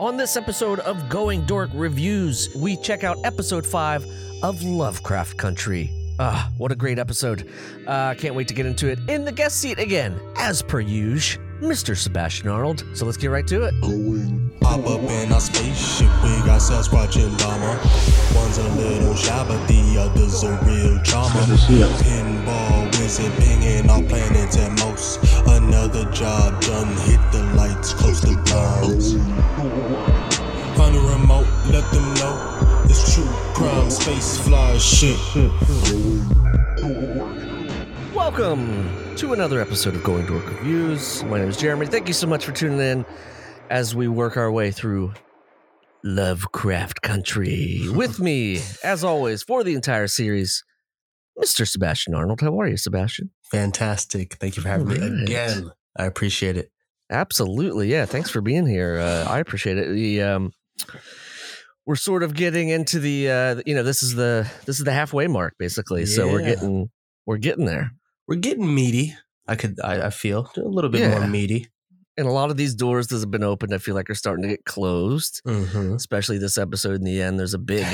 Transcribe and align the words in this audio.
On 0.00 0.16
this 0.16 0.34
episode 0.38 0.78
of 0.80 1.10
Going 1.10 1.44
Dork 1.44 1.68
Reviews, 1.74 2.48
we 2.56 2.78
check 2.78 3.04
out 3.04 3.18
episode 3.22 3.66
5 3.66 4.06
of 4.42 4.62
Lovecraft 4.62 5.36
Country. 5.36 5.90
Ah, 6.18 6.50
what 6.56 6.72
a 6.72 6.74
great 6.74 6.98
episode. 6.98 7.46
Uh, 7.86 8.14
can't 8.14 8.34
wait 8.34 8.48
to 8.48 8.54
get 8.54 8.64
into 8.64 8.88
it 8.88 8.98
in 9.10 9.26
the 9.26 9.32
guest 9.32 9.58
seat 9.58 9.78
again, 9.78 10.18
as 10.36 10.62
per 10.62 10.80
usual, 10.80 11.44
Mr. 11.60 11.94
Sebastian 11.94 12.48
Arnold. 12.48 12.82
So 12.94 13.04
let's 13.04 13.18
get 13.18 13.26
right 13.26 13.46
to 13.48 13.64
it. 13.64 13.74
Hop 14.62 14.86
up 14.86 15.02
in 15.02 15.32
our 15.32 15.40
spaceship, 15.40 16.08
we 16.22 16.30
got 16.46 16.62
Sasquatch 16.62 17.22
and 17.22 17.38
Llama. 17.42 17.78
One's 18.34 18.56
a 18.56 18.68
little 18.80 19.14
shy, 19.14 19.44
but 19.46 19.66
the 19.66 19.98
other's 20.00 20.42
a 20.44 20.52
real 20.64 20.98
charmer. 21.02 21.40
Pinball 22.00 22.79
pinging 23.18 23.90
our 23.90 24.02
planets 24.04 24.56
at 24.56 24.70
most. 24.78 25.18
Another 25.48 26.08
job 26.12 26.60
done, 26.62 26.86
hit 27.08 27.20
the 27.32 27.42
lights, 27.56 27.92
close 27.92 28.20
the 28.20 28.36
blinds. 28.46 29.14
Find 30.76 30.94
a 30.94 31.00
remote, 31.00 31.46
let 31.72 31.90
them 31.92 32.14
know 32.14 32.84
it's 32.84 33.14
true 33.14 33.24
crime, 33.54 33.90
space 33.90 34.38
fly 34.38 34.78
shit. 34.78 35.18
Welcome 38.14 39.16
to 39.16 39.32
another 39.32 39.60
episode 39.60 39.96
of 39.96 40.04
Going 40.04 40.26
Dork 40.26 40.46
Reviews. 40.46 41.24
My 41.24 41.38
name 41.38 41.48
is 41.48 41.56
Jeremy. 41.56 41.86
Thank 41.86 42.06
you 42.06 42.14
so 42.14 42.28
much 42.28 42.44
for 42.44 42.52
tuning 42.52 42.78
in 42.78 43.04
as 43.70 43.92
we 43.92 44.06
work 44.06 44.36
our 44.36 44.52
way 44.52 44.70
through 44.70 45.14
Lovecraft 46.04 47.02
Country. 47.02 47.80
With 47.90 48.20
me, 48.20 48.60
as 48.84 49.02
always, 49.02 49.42
for 49.42 49.64
the 49.64 49.74
entire 49.74 50.06
series, 50.06 50.62
Mr. 51.40 51.66
Sebastian 51.66 52.14
Arnold. 52.14 52.40
How 52.40 52.60
are 52.60 52.68
you, 52.68 52.76
Sebastian? 52.76 53.30
Fantastic. 53.50 54.34
Thank 54.34 54.56
you 54.56 54.62
for 54.62 54.68
having 54.68 54.88
Alright. 54.88 55.10
me 55.12 55.22
again. 55.24 55.70
I 55.96 56.04
appreciate 56.06 56.56
it. 56.56 56.70
Absolutely, 57.10 57.88
yeah. 57.90 58.04
Thanks 58.06 58.30
for 58.30 58.40
being 58.40 58.66
here. 58.66 58.98
Uh, 58.98 59.24
I 59.28 59.38
appreciate 59.40 59.78
it. 59.78 59.92
The 59.92 60.22
um, 60.22 60.52
we're 61.86 61.96
sort 61.96 62.22
of 62.22 62.34
getting 62.34 62.68
into 62.68 63.00
the 63.00 63.28
uh, 63.30 63.62
you 63.66 63.74
know 63.74 63.82
this 63.82 64.02
is 64.02 64.14
the 64.14 64.48
this 64.66 64.78
is 64.78 64.84
the 64.84 64.92
halfway 64.92 65.26
mark 65.26 65.54
basically. 65.58 66.06
So 66.06 66.28
we're 66.30 66.44
getting 66.44 66.90
we're 67.26 67.38
getting 67.38 67.64
there. 67.66 67.90
We're 68.28 68.36
getting 68.36 68.72
meaty. 68.72 69.16
I 69.48 69.56
could 69.56 69.80
I, 69.82 70.06
I 70.06 70.10
feel 70.10 70.50
a 70.56 70.60
little 70.60 70.90
bit 70.90 71.00
Yeah. 71.00 71.18
more 71.18 71.26
meaty. 71.26 71.66
And 72.20 72.28
a 72.28 72.32
lot 72.32 72.50
of 72.50 72.58
these 72.58 72.74
doors 72.74 73.06
that 73.06 73.18
have 73.20 73.30
been 73.30 73.42
opened, 73.42 73.72
I 73.72 73.78
feel 73.78 73.94
like 73.94 74.10
are 74.10 74.14
starting 74.14 74.42
to 74.42 74.48
get 74.48 74.66
closed. 74.66 75.40
Mm-hmm. 75.46 75.94
Especially 75.94 76.36
this 76.36 76.58
episode 76.58 76.96
in 76.96 77.02
the 77.02 77.22
end, 77.22 77.38
there's 77.38 77.54
a 77.54 77.58
big 77.58 77.86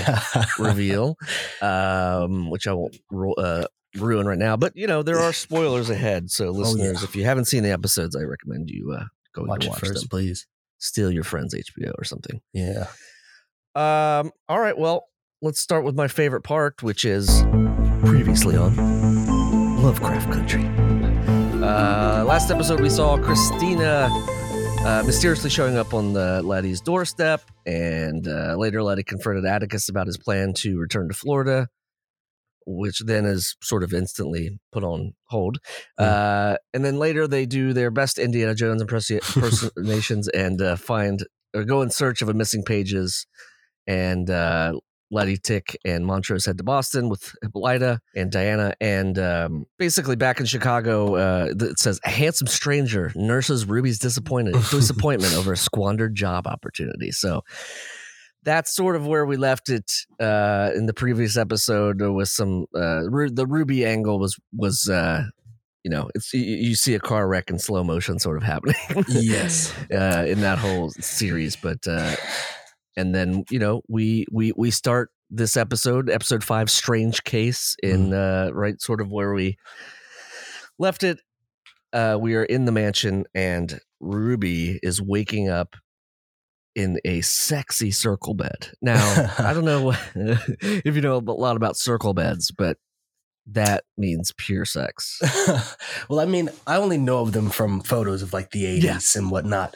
reveal, 0.58 1.16
um, 1.62 2.50
which 2.50 2.66
I 2.66 2.72
won't 2.72 2.96
ru- 3.08 3.34
uh, 3.34 3.66
ruin 3.96 4.26
right 4.26 4.36
now. 4.36 4.56
But 4.56 4.76
you 4.76 4.88
know 4.88 5.04
there 5.04 5.20
are 5.20 5.32
spoilers 5.32 5.90
ahead, 5.90 6.28
so 6.32 6.50
listeners, 6.50 7.04
if 7.04 7.14
you 7.14 7.22
haven't 7.24 7.44
seen 7.44 7.62
the 7.62 7.70
episodes, 7.70 8.16
I 8.16 8.22
recommend 8.22 8.68
you 8.68 8.96
uh, 8.98 9.04
go 9.32 9.44
Watch 9.44 9.68
watch 9.68 9.78
first, 9.78 10.00
them. 10.00 10.08
please. 10.08 10.44
Steal 10.78 11.12
your 11.12 11.22
friend's 11.24 11.54
HBO 11.54 11.92
or 11.96 12.02
something. 12.02 12.40
Yeah. 12.52 12.88
Um, 13.76 14.32
all 14.48 14.58
right, 14.58 14.76
well, 14.76 15.06
let's 15.40 15.60
start 15.60 15.84
with 15.84 15.94
my 15.94 16.08
favorite 16.08 16.42
part, 16.42 16.82
which 16.82 17.04
is 17.04 17.44
previously 18.04 18.56
on 18.56 18.74
Lovecraft 19.82 20.32
Country. 20.32 20.64
Uh, 21.66 22.22
last 22.24 22.52
episode, 22.52 22.78
we 22.78 22.88
saw 22.88 23.18
Christina 23.18 24.08
uh, 24.84 25.02
mysteriously 25.04 25.50
showing 25.50 25.76
up 25.76 25.94
on 25.94 26.12
the 26.12 26.40
Letty's 26.44 26.80
doorstep, 26.80 27.42
and 27.66 28.28
uh, 28.28 28.54
later 28.56 28.84
Letty 28.84 29.02
confronted 29.02 29.44
Atticus 29.44 29.88
about 29.88 30.06
his 30.06 30.16
plan 30.16 30.52
to 30.58 30.78
return 30.78 31.08
to 31.08 31.14
Florida, 31.14 31.66
which 32.66 33.00
then 33.00 33.24
is 33.26 33.56
sort 33.62 33.82
of 33.82 33.92
instantly 33.92 34.60
put 34.70 34.84
on 34.84 35.14
hold. 35.24 35.58
Uh, 35.98 36.56
and 36.72 36.84
then 36.84 37.00
later, 37.00 37.26
they 37.26 37.46
do 37.46 37.72
their 37.72 37.90
best 37.90 38.16
Indiana 38.16 38.54
Jones 38.54 38.80
impersonations 38.82 40.28
and 40.28 40.62
uh, 40.62 40.76
find 40.76 41.26
or 41.52 41.64
go 41.64 41.82
in 41.82 41.90
search 41.90 42.22
of 42.22 42.28
a 42.28 42.34
missing 42.34 42.62
pages 42.62 43.26
and 43.88 44.30
uh, 44.30 44.72
Letty, 45.10 45.36
Tick, 45.36 45.78
and 45.84 46.04
Montrose 46.04 46.46
head 46.46 46.58
to 46.58 46.64
Boston 46.64 47.08
with 47.08 47.34
Hippolyta 47.42 48.00
and 48.14 48.30
Diana. 48.30 48.74
And 48.80 49.18
um, 49.18 49.66
basically, 49.78 50.16
back 50.16 50.40
in 50.40 50.46
Chicago, 50.46 51.16
uh, 51.16 51.54
it 51.58 51.78
says 51.78 52.00
a 52.04 52.10
handsome 52.10 52.48
stranger 52.48 53.12
nurses 53.14 53.66
Ruby's 53.66 53.98
disappointed 53.98 54.54
disappointment 54.70 55.34
over 55.34 55.52
a 55.52 55.56
squandered 55.56 56.14
job 56.14 56.46
opportunity. 56.46 57.12
So 57.12 57.42
that's 58.42 58.74
sort 58.74 58.96
of 58.96 59.06
where 59.06 59.26
we 59.26 59.36
left 59.36 59.68
it 59.68 59.92
uh, 60.20 60.70
in 60.74 60.86
the 60.86 60.94
previous 60.94 61.36
episode. 61.36 62.00
With 62.00 62.28
some 62.28 62.66
uh, 62.74 63.08
Ru- 63.08 63.30
the 63.30 63.46
Ruby 63.46 63.84
angle 63.84 64.18
was 64.18 64.36
was. 64.52 64.88
Uh, 64.88 65.24
you 65.84 65.90
know, 65.90 66.10
it's 66.16 66.34
you, 66.34 66.40
you 66.40 66.74
see 66.74 66.94
a 66.94 66.98
car 66.98 67.28
wreck 67.28 67.48
in 67.48 67.60
slow 67.60 67.84
motion, 67.84 68.18
sort 68.18 68.36
of 68.36 68.42
happening. 68.42 68.74
Yes. 69.06 69.72
uh, 69.92 70.24
in 70.26 70.40
that 70.40 70.58
whole 70.58 70.90
series. 70.90 71.54
But 71.54 71.86
uh, 71.86 72.16
and 72.96 73.14
then 73.14 73.44
you 73.50 73.58
know 73.58 73.82
we 73.88 74.26
we 74.32 74.52
we 74.56 74.70
start 74.70 75.10
this 75.30 75.56
episode, 75.56 76.08
episode 76.08 76.44
five, 76.44 76.70
strange 76.70 77.24
case, 77.24 77.76
in 77.82 78.12
uh, 78.12 78.50
right 78.52 78.80
sort 78.80 79.00
of 79.00 79.10
where 79.10 79.32
we 79.32 79.56
left 80.78 81.02
it. 81.02 81.18
Uh, 81.92 82.16
we 82.20 82.34
are 82.34 82.44
in 82.44 82.64
the 82.64 82.72
mansion, 82.72 83.24
and 83.34 83.80
Ruby 84.00 84.78
is 84.82 85.00
waking 85.00 85.48
up 85.48 85.76
in 86.74 86.98
a 87.04 87.22
sexy 87.22 87.90
circle 87.90 88.34
bed. 88.34 88.68
Now 88.82 89.30
I 89.38 89.54
don't 89.54 89.64
know 89.64 89.94
if 90.14 90.94
you 90.94 91.00
know 91.00 91.16
a 91.16 91.20
lot 91.20 91.56
about 91.56 91.76
circle 91.76 92.12
beds, 92.12 92.50
but 92.50 92.76
that 93.46 93.84
means 93.96 94.32
pure 94.36 94.64
sex. 94.64 95.20
well, 96.08 96.20
I 96.20 96.26
mean, 96.26 96.50
I 96.66 96.76
only 96.76 96.98
know 96.98 97.20
of 97.20 97.32
them 97.32 97.48
from 97.48 97.80
photos 97.80 98.20
of 98.20 98.32
like 98.32 98.50
the 98.50 98.64
80s 98.64 98.82
Yeah. 98.82 99.20
and 99.20 99.30
whatnot 99.30 99.74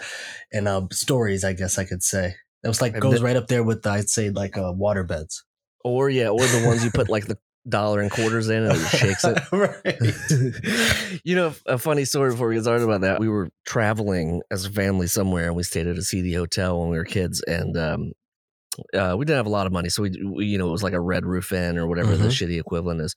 and 0.52 0.66
uh, 0.68 0.82
stories, 0.90 1.44
I 1.44 1.52
guess 1.52 1.78
I 1.78 1.84
could 1.84 2.02
say. 2.02 2.34
It 2.62 2.68
was 2.68 2.80
like 2.80 2.92
And 2.92 3.02
goes 3.02 3.18
the- 3.20 3.24
right 3.24 3.36
up 3.36 3.48
there 3.48 3.62
with, 3.62 3.86
I'd 3.86 4.08
say, 4.08 4.30
like 4.30 4.56
uh, 4.58 4.72
water 4.72 5.04
beds. 5.04 5.44
Or 5.84 6.10
yeah, 6.10 6.28
or 6.28 6.40
the 6.40 6.64
ones 6.66 6.84
you 6.84 6.90
put 6.90 7.08
like 7.08 7.26
the 7.26 7.38
dollar 7.68 8.00
and 8.00 8.10
quarters 8.10 8.48
in 8.48 8.64
and 8.64 8.72
it 8.76 8.86
shakes 8.88 9.24
it. 9.24 9.38
right. 9.52 11.20
you 11.24 11.36
know, 11.36 11.54
a 11.66 11.78
funny 11.78 12.04
story 12.04 12.32
before 12.32 12.48
we 12.48 12.54
get 12.56 12.64
started 12.64 12.84
about 12.84 13.00
that. 13.02 13.18
We 13.20 13.28
were 13.28 13.48
traveling 13.66 14.42
as 14.50 14.66
a 14.66 14.70
family 14.70 15.06
somewhere, 15.06 15.46
and 15.46 15.56
we 15.56 15.62
stayed 15.62 15.86
at 15.86 15.96
a 15.96 16.02
seedy 16.02 16.34
hotel 16.34 16.80
when 16.80 16.90
we 16.90 16.98
were 16.98 17.04
kids, 17.04 17.42
and 17.42 17.76
um, 17.78 18.12
uh, 18.94 19.14
we 19.18 19.24
didn't 19.24 19.38
have 19.38 19.46
a 19.46 19.50
lot 19.50 19.66
of 19.66 19.72
money, 19.72 19.88
so 19.88 20.02
we, 20.02 20.10
we, 20.22 20.46
you 20.46 20.58
know, 20.58 20.68
it 20.68 20.72
was 20.72 20.82
like 20.82 20.92
a 20.92 21.00
Red 21.00 21.24
Roof 21.24 21.52
Inn 21.52 21.78
or 21.78 21.86
whatever 21.86 22.16
the 22.16 22.28
shitty 22.28 22.58
equivalent 22.58 23.00
is. 23.00 23.16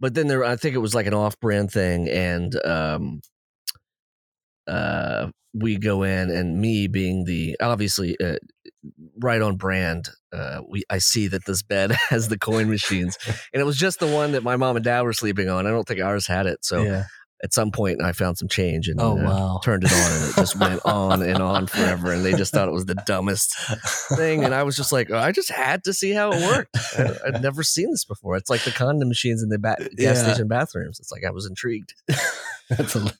But 0.00 0.14
then 0.14 0.26
there, 0.26 0.44
I 0.44 0.56
think 0.56 0.74
it 0.74 0.78
was 0.78 0.94
like 0.94 1.06
an 1.06 1.14
off-brand 1.14 1.70
thing, 1.70 2.08
and 2.08 2.54
um, 2.64 3.20
uh, 4.66 5.30
we 5.52 5.76
go 5.78 6.02
in, 6.02 6.30
and 6.30 6.60
me 6.60 6.86
being 6.88 7.24
the 7.24 7.56
obviously 7.60 8.16
uh, 8.20 8.36
right 9.20 9.40
on 9.40 9.56
brand, 9.56 10.08
uh, 10.32 10.60
we 10.68 10.82
I 10.90 10.98
see 10.98 11.28
that 11.28 11.44
this 11.46 11.62
bed 11.62 11.92
has 12.08 12.28
the 12.28 12.38
coin 12.38 12.68
machines, 12.68 13.16
and 13.52 13.60
it 13.60 13.64
was 13.64 13.76
just 13.78 14.00
the 14.00 14.06
one 14.08 14.32
that 14.32 14.42
my 14.42 14.56
mom 14.56 14.76
and 14.76 14.84
dad 14.84 15.02
were 15.02 15.12
sleeping 15.12 15.48
on. 15.48 15.66
I 15.66 15.70
don't 15.70 15.86
think 15.86 16.00
ours 16.00 16.26
had 16.26 16.46
it, 16.46 16.64
so 16.64 16.82
yeah. 16.82 17.04
at 17.42 17.52
some 17.52 17.70
point 17.70 18.02
I 18.02 18.12
found 18.12 18.38
some 18.38 18.48
change 18.48 18.88
and 18.88 19.00
Oh, 19.00 19.12
uh, 19.18 19.22
wow. 19.24 19.60
turned 19.62 19.84
it 19.84 19.92
on 19.92 20.12
and 20.12 20.30
it 20.30 20.34
just 20.36 20.58
went 20.58 20.80
on 20.86 21.22
and 21.22 21.38
on 21.42 21.66
forever 21.66 22.12
and 22.12 22.24
they 22.24 22.32
just 22.32 22.52
thought 22.52 22.68
it 22.68 22.72
was 22.72 22.86
the 22.86 22.94
dumbest 23.06 23.54
thing 24.16 24.44
and 24.44 24.54
I 24.54 24.62
was 24.62 24.76
just 24.76 24.92
like 24.92 25.10
oh, 25.10 25.18
I 25.18 25.30
just 25.30 25.50
had 25.50 25.84
to 25.84 25.92
see 25.92 26.12
how 26.12 26.30
it 26.32 26.40
worked 26.42 26.76
I, 26.98 27.16
I'd 27.26 27.42
never 27.42 27.62
seen 27.62 27.90
this 27.90 28.04
before 28.06 28.36
it's 28.36 28.48
like 28.48 28.62
the 28.64 28.70
condom 28.70 29.08
machines 29.08 29.42
in 29.42 29.50
the 29.50 29.58
ba- 29.58 29.76
gas 29.78 29.90
Yeah. 29.98 30.14
station 30.14 30.48
bathrooms 30.48 30.98
it's 31.00 31.12
like 31.12 31.22
I 31.26 31.30
was 31.32 31.44
intrigued 31.44 31.92
That's 32.70 32.94
hilarious. 32.94 33.14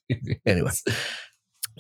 anyway 0.47 0.71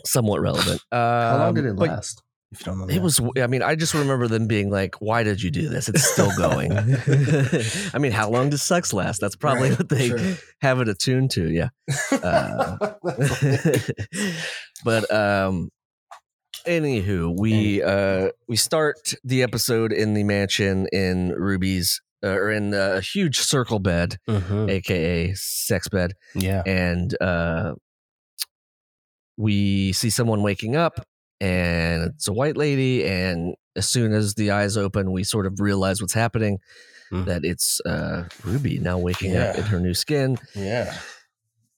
somewhat 0.06 0.40
relevant 0.40 0.80
How 0.92 1.36
long 1.38 1.54
did 1.54 1.64
Um, 1.66 1.70
it 1.72 1.76
but 1.78 1.88
last? 1.90 2.22
If 2.52 2.60
you 2.60 2.66
don't 2.66 2.78
know. 2.86 2.88
it 2.94 3.02
was 3.02 3.20
I 3.36 3.48
mean 3.48 3.62
I 3.62 3.74
just 3.74 3.94
remember 3.94 4.28
them 4.28 4.46
being 4.46 4.70
like 4.70 4.94
why 5.00 5.24
did 5.24 5.42
you 5.42 5.50
do 5.50 5.68
this 5.68 5.88
it's 5.88 6.04
still 6.04 6.30
going 6.36 6.70
I 7.94 7.98
mean 7.98 8.12
how 8.12 8.30
long 8.30 8.48
does 8.50 8.62
sex 8.62 8.92
last 8.92 9.20
that's 9.20 9.34
probably 9.34 9.70
Right, 9.70 9.78
what 9.78 9.88
they 9.88 10.08
sure. 10.10 10.20
have 10.60 10.80
it 10.80 10.88
attuned 10.88 11.32
to 11.32 11.50
yeah 11.50 11.68
uh, 12.12 12.76
but 14.84 15.12
um 15.12 15.70
anywho 16.66 17.34
we 17.38 17.82
uh 17.82 18.30
we 18.48 18.56
start 18.56 19.14
the 19.24 19.42
episode 19.42 19.92
in 19.92 20.14
the 20.14 20.24
mansion 20.24 20.86
in 20.92 21.30
ruby's 21.36 22.00
uh, 22.22 22.28
or 22.28 22.50
in 22.50 22.72
a 22.72 23.00
huge 23.00 23.38
circle 23.38 23.78
bed 23.78 24.16
Mhm. 24.28 24.70
aka 24.70 25.34
sex 25.34 25.88
bed 25.88 26.12
Yeah. 26.34 26.62
and 26.64 27.14
uh 27.20 27.74
we 29.36 29.92
see 29.92 30.10
someone 30.10 30.42
waking 30.42 30.76
up 30.76 31.04
and 31.40 32.04
it's 32.14 32.28
a 32.28 32.32
white 32.32 32.56
lady 32.56 33.04
and 33.04 33.54
as 33.76 33.88
soon 33.88 34.12
as 34.12 34.34
the 34.34 34.50
eyes 34.52 34.76
open 34.76 35.10
we 35.12 35.24
sort 35.24 35.46
of 35.46 35.60
realize 35.60 36.00
what's 36.00 36.14
happening 36.14 36.58
Mm. 37.12 37.26
that 37.26 37.44
it's 37.44 37.82
uh 37.84 38.26
ruby 38.44 38.78
now 38.78 38.96
waking 38.96 39.36
up 39.36 39.56
in 39.56 39.62
her 39.64 39.78
new 39.78 39.92
skin 39.92 40.38
Yeah. 40.54 40.96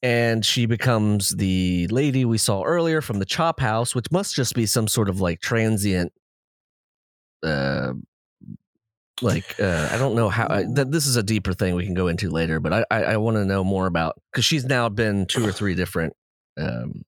and 0.01 0.47
she 0.47 0.67
becomes 0.67 1.31
the 1.31 1.89
lady 1.89 2.25
we 2.25 2.39
saw 2.39 2.63
earlier 2.63 3.01
from 3.01 3.19
the 3.19 3.25
chop 3.25 3.59
house 3.59 3.93
which 3.93 4.07
must 4.13 4.37
just 4.37 4.55
be 4.55 4.67
some 4.67 4.87
sort 4.87 5.09
of 5.09 5.21
like 5.21 5.41
transient 5.41 6.13
uh 7.43 7.93
like 9.23 9.59
uh 9.61 9.89
i 9.91 9.99
don't 9.99 10.15
know 10.15 10.29
how 10.29 10.47
I, 10.49 10.63
th- 10.65 10.89
this 10.91 11.07
is 11.07 11.17
a 11.17 11.23
deeper 11.25 11.53
thing 11.55 11.75
we 11.75 11.85
can 11.85 11.95
go 11.95 12.07
into 12.09 12.31
later 12.31 12.61
but 12.61 12.73
i 12.73 12.85
i, 12.91 13.03
I 13.03 13.17
want 13.17 13.37
to 13.37 13.45
know 13.45 13.65
more 13.65 13.87
about 13.87 14.15
because 14.31 14.45
she's 14.45 14.65
now 14.65 14.89
been 14.89 15.27
two 15.27 15.45
or 15.47 15.51
three 15.53 15.75
different 15.75 16.13
um 16.57 17.03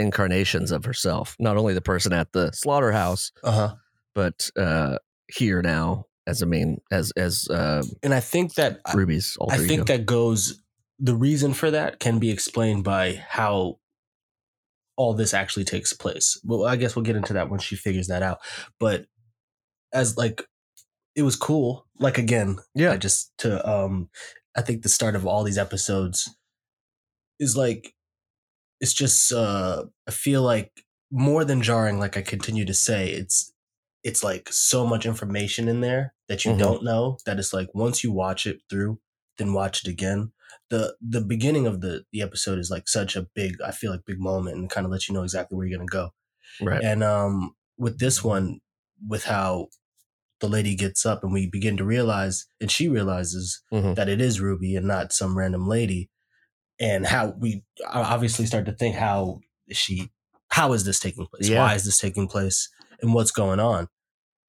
incarnations 0.00 0.70
of 0.72 0.84
herself. 0.84 1.36
Not 1.38 1.56
only 1.56 1.74
the 1.74 1.80
person 1.80 2.12
at 2.12 2.32
the 2.32 2.50
slaughterhouse, 2.52 3.30
Uh 3.44 3.52
huh. 3.52 3.74
but 4.14 4.50
uh, 4.58 4.98
here 5.28 5.62
now 5.62 6.06
as 6.26 6.42
a 6.42 6.46
main 6.46 6.80
as 6.90 7.12
as 7.16 7.46
uh, 7.48 7.82
And 8.02 8.12
I 8.14 8.20
think 8.20 8.54
that 8.54 8.80
Ruby's 8.94 9.36
I 9.48 9.58
think 9.58 9.72
ego. 9.72 9.84
that 9.84 10.06
goes. 10.06 10.62
The 10.98 11.14
reason 11.14 11.54
for 11.54 11.70
that 11.70 11.98
can 11.98 12.18
be 12.18 12.30
explained 12.30 12.84
by 12.84 13.24
how 13.26 13.78
all 14.96 15.14
this 15.14 15.32
actually 15.32 15.64
takes 15.64 15.94
place. 15.94 16.38
Well, 16.44 16.66
I 16.66 16.76
guess 16.76 16.94
we'll 16.94 17.06
get 17.06 17.16
into 17.16 17.32
that 17.32 17.48
when 17.48 17.58
she 17.60 17.74
figures 17.74 18.08
that 18.08 18.22
out. 18.22 18.38
But 18.78 19.06
as 19.94 20.18
like, 20.18 20.44
it 21.16 21.22
was 21.22 21.36
cool. 21.36 21.86
Like 21.98 22.18
again, 22.18 22.58
yeah, 22.74 22.92
I 22.92 22.96
just 22.98 23.32
to 23.38 23.66
um, 23.66 24.10
I 24.56 24.60
think 24.60 24.82
the 24.82 24.88
start 24.90 25.16
of 25.16 25.26
all 25.26 25.42
these 25.42 25.56
episodes 25.58 26.28
is 27.38 27.56
like, 27.56 27.94
it's 28.80 28.92
just 28.94 29.32
uh, 29.32 29.84
I 30.06 30.10
feel 30.10 30.42
like 30.42 30.84
more 31.10 31.44
than 31.44 31.62
jarring. 31.62 31.98
Like 31.98 32.16
I 32.16 32.22
continue 32.22 32.64
to 32.64 32.74
say, 32.74 33.10
it's 33.10 33.52
it's 34.02 34.24
like 34.24 34.48
so 34.50 34.86
much 34.86 35.04
information 35.06 35.68
in 35.68 35.80
there 35.82 36.14
that 36.28 36.44
you 36.44 36.52
Mhm. 36.52 36.58
don't 36.58 36.84
know 36.84 37.18
that 37.26 37.38
it's 37.38 37.52
like 37.52 37.68
once 37.74 38.02
you 38.02 38.12
watch 38.12 38.46
it 38.46 38.60
through, 38.70 38.98
then 39.38 39.52
watch 39.52 39.82
it 39.84 39.90
again. 39.90 40.32
The 40.70 40.96
the 41.00 41.20
beginning 41.20 41.66
of 41.66 41.80
the 41.80 42.04
the 42.12 42.22
episode 42.22 42.58
is 42.58 42.70
like 42.70 42.88
such 42.88 43.16
a 43.16 43.26
big 43.34 43.60
I 43.60 43.72
feel 43.72 43.90
like 43.90 44.04
big 44.06 44.18
moment 44.20 44.56
and 44.56 44.70
kind 44.70 44.86
of 44.86 44.90
lets 44.92 45.08
you 45.08 45.14
know 45.14 45.22
exactly 45.24 45.56
where 45.56 45.66
you're 45.66 45.78
gonna 45.78 45.86
go. 45.88 46.12
right. 46.60 46.82
And 46.82 47.02
um, 47.04 47.54
with 47.78 47.98
this 47.98 48.24
one, 48.24 48.60
with 49.06 49.24
how 49.24 49.68
the 50.40 50.48
lady 50.48 50.74
gets 50.74 51.04
up 51.04 51.22
and 51.22 51.32
we 51.32 51.46
begin 51.46 51.76
to 51.76 51.84
realize, 51.84 52.46
and 52.60 52.70
she 52.70 52.88
realizes 52.88 53.62
Mhm. 53.72 53.94
that 53.96 54.08
it 54.08 54.20
is 54.22 54.40
Ruby 54.40 54.74
and 54.76 54.86
not 54.86 55.12
some 55.12 55.36
random 55.36 55.68
lady, 55.68 56.08
and 56.80 57.06
how 57.06 57.34
we 57.38 57.62
obviously 57.92 58.46
start 58.46 58.66
to 58.66 58.72
think 58.72 58.96
how 58.96 59.40
is 59.68 59.76
she, 59.76 60.10
how 60.48 60.72
is 60.72 60.84
this 60.84 60.98
taking 60.98 61.26
place? 61.26 61.48
Yeah. 61.48 61.58
Why 61.60 61.74
is 61.74 61.84
this 61.84 61.98
taking 61.98 62.26
place? 62.26 62.68
And 63.02 63.14
what's 63.14 63.30
going 63.30 63.60
on? 63.60 63.88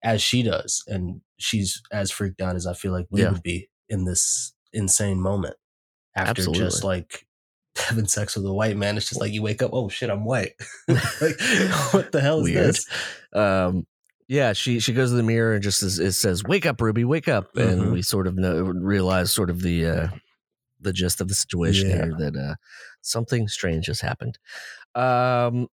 As 0.04 0.22
she 0.22 0.42
does, 0.42 0.84
and 0.88 1.22
she's 1.38 1.82
as 1.92 2.10
freaked 2.10 2.42
out 2.42 2.56
as 2.56 2.66
I 2.66 2.74
feel 2.74 2.92
like 2.92 3.06
we 3.12 3.22
Yeah. 3.22 3.32
would 3.32 3.44
be 3.44 3.70
in 3.90 4.06
this 4.06 4.54
insane 4.74 5.22
moment 5.22 5.56
after 6.16 6.46
just 6.48 6.84
like 6.84 7.28
having 7.78 8.08
sex 8.08 8.36
with 8.36 8.46
a 8.46 8.54
white 8.54 8.78
man. 8.78 8.98
It's 8.98 9.10
just 9.10 9.22
like 9.22 9.32
you 9.32 9.42
wake 9.44 9.62
up, 9.62 9.72
oh 9.74 9.90
shit, 9.90 10.10
I'm 10.10 10.26
white. 10.26 10.54
like 10.88 11.40
what 11.92 12.12
the 12.12 12.20
hell 12.22 12.40
is 12.40 12.44
Weird. 12.46 12.66
this? 12.70 12.86
um 13.34 13.86
yeah 14.28 14.54
she 14.54 14.80
she 14.80 14.92
goes 14.94 15.10
to 15.12 15.16
the 15.16 15.24
mirror 15.24 15.54
and 15.54 15.64
just 15.64 15.80
says, 15.80 16.00
it 16.00 16.14
says 16.14 16.44
wake 16.44 16.66
up 16.66 16.80
ruby 16.82 17.04
wake 17.06 17.28
up 17.28 17.56
and 17.58 17.82
Mhm. 17.82 17.92
we 17.94 18.02
sort 18.02 18.28
of 18.28 18.36
know 18.38 18.62
realize 18.62 19.32
sort 19.32 19.50
of 19.50 19.62
the 19.62 19.86
uh 19.86 20.08
the 20.82 20.94
gist 20.94 21.22
of 21.22 21.28
the 21.28 21.34
situation 21.36 21.90
Yeah. 21.90 21.96
here 22.06 22.16
that 22.20 22.36
uh 22.36 22.56
something 23.02 23.48
strange 23.48 23.86
has 23.88 24.02
happened 24.02 24.38
um 24.96 25.68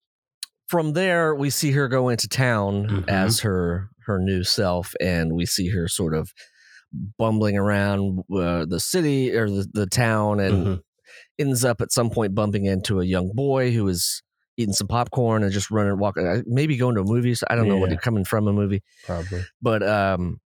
from 0.66 0.92
there 0.94 1.34
we 1.34 1.50
see 1.50 1.72
her 1.72 1.88
go 1.88 2.08
into 2.08 2.28
town 2.28 2.86
Mhm. 2.88 3.08
as 3.08 3.40
her 3.40 3.90
her 4.06 4.18
new 4.18 4.44
self 4.44 4.94
and 5.00 5.32
we 5.34 5.46
see 5.46 5.68
her 5.70 5.88
sort 5.88 6.14
of 6.14 6.32
bumbling 7.18 7.56
around 7.56 8.20
uh, 8.32 8.64
the 8.66 8.78
city 8.80 9.34
or 9.36 9.48
the, 9.48 9.66
the 9.72 9.86
town 9.86 10.40
and 10.40 10.66
Mhm. 10.66 10.80
ends 11.38 11.64
up 11.64 11.80
at 11.80 11.92
some 11.92 12.10
point 12.10 12.34
bumping 12.34 12.66
into 12.66 13.00
a 13.00 13.04
young 13.04 13.32
boy 13.34 13.72
who 13.72 13.86
is 13.88 14.22
eating 14.56 14.72
some 14.74 14.86
popcorn 14.86 15.42
and 15.42 15.52
just 15.52 15.70
running 15.70 15.98
walking 15.98 16.26
uh, 16.26 16.42
maybe 16.46 16.76
going 16.76 16.94
to 16.94 17.00
a 17.00 17.04
movie 17.04 17.34
so 17.34 17.44
i 17.50 17.56
don't 17.56 17.66
know 17.68 17.76
what 17.78 17.90
Yeah. 17.90 17.96
coming 17.96 18.24
from 18.24 18.46
a 18.46 18.52
movie 18.52 18.82
Probably. 19.04 19.44
but 19.60 19.82
um 19.82 20.38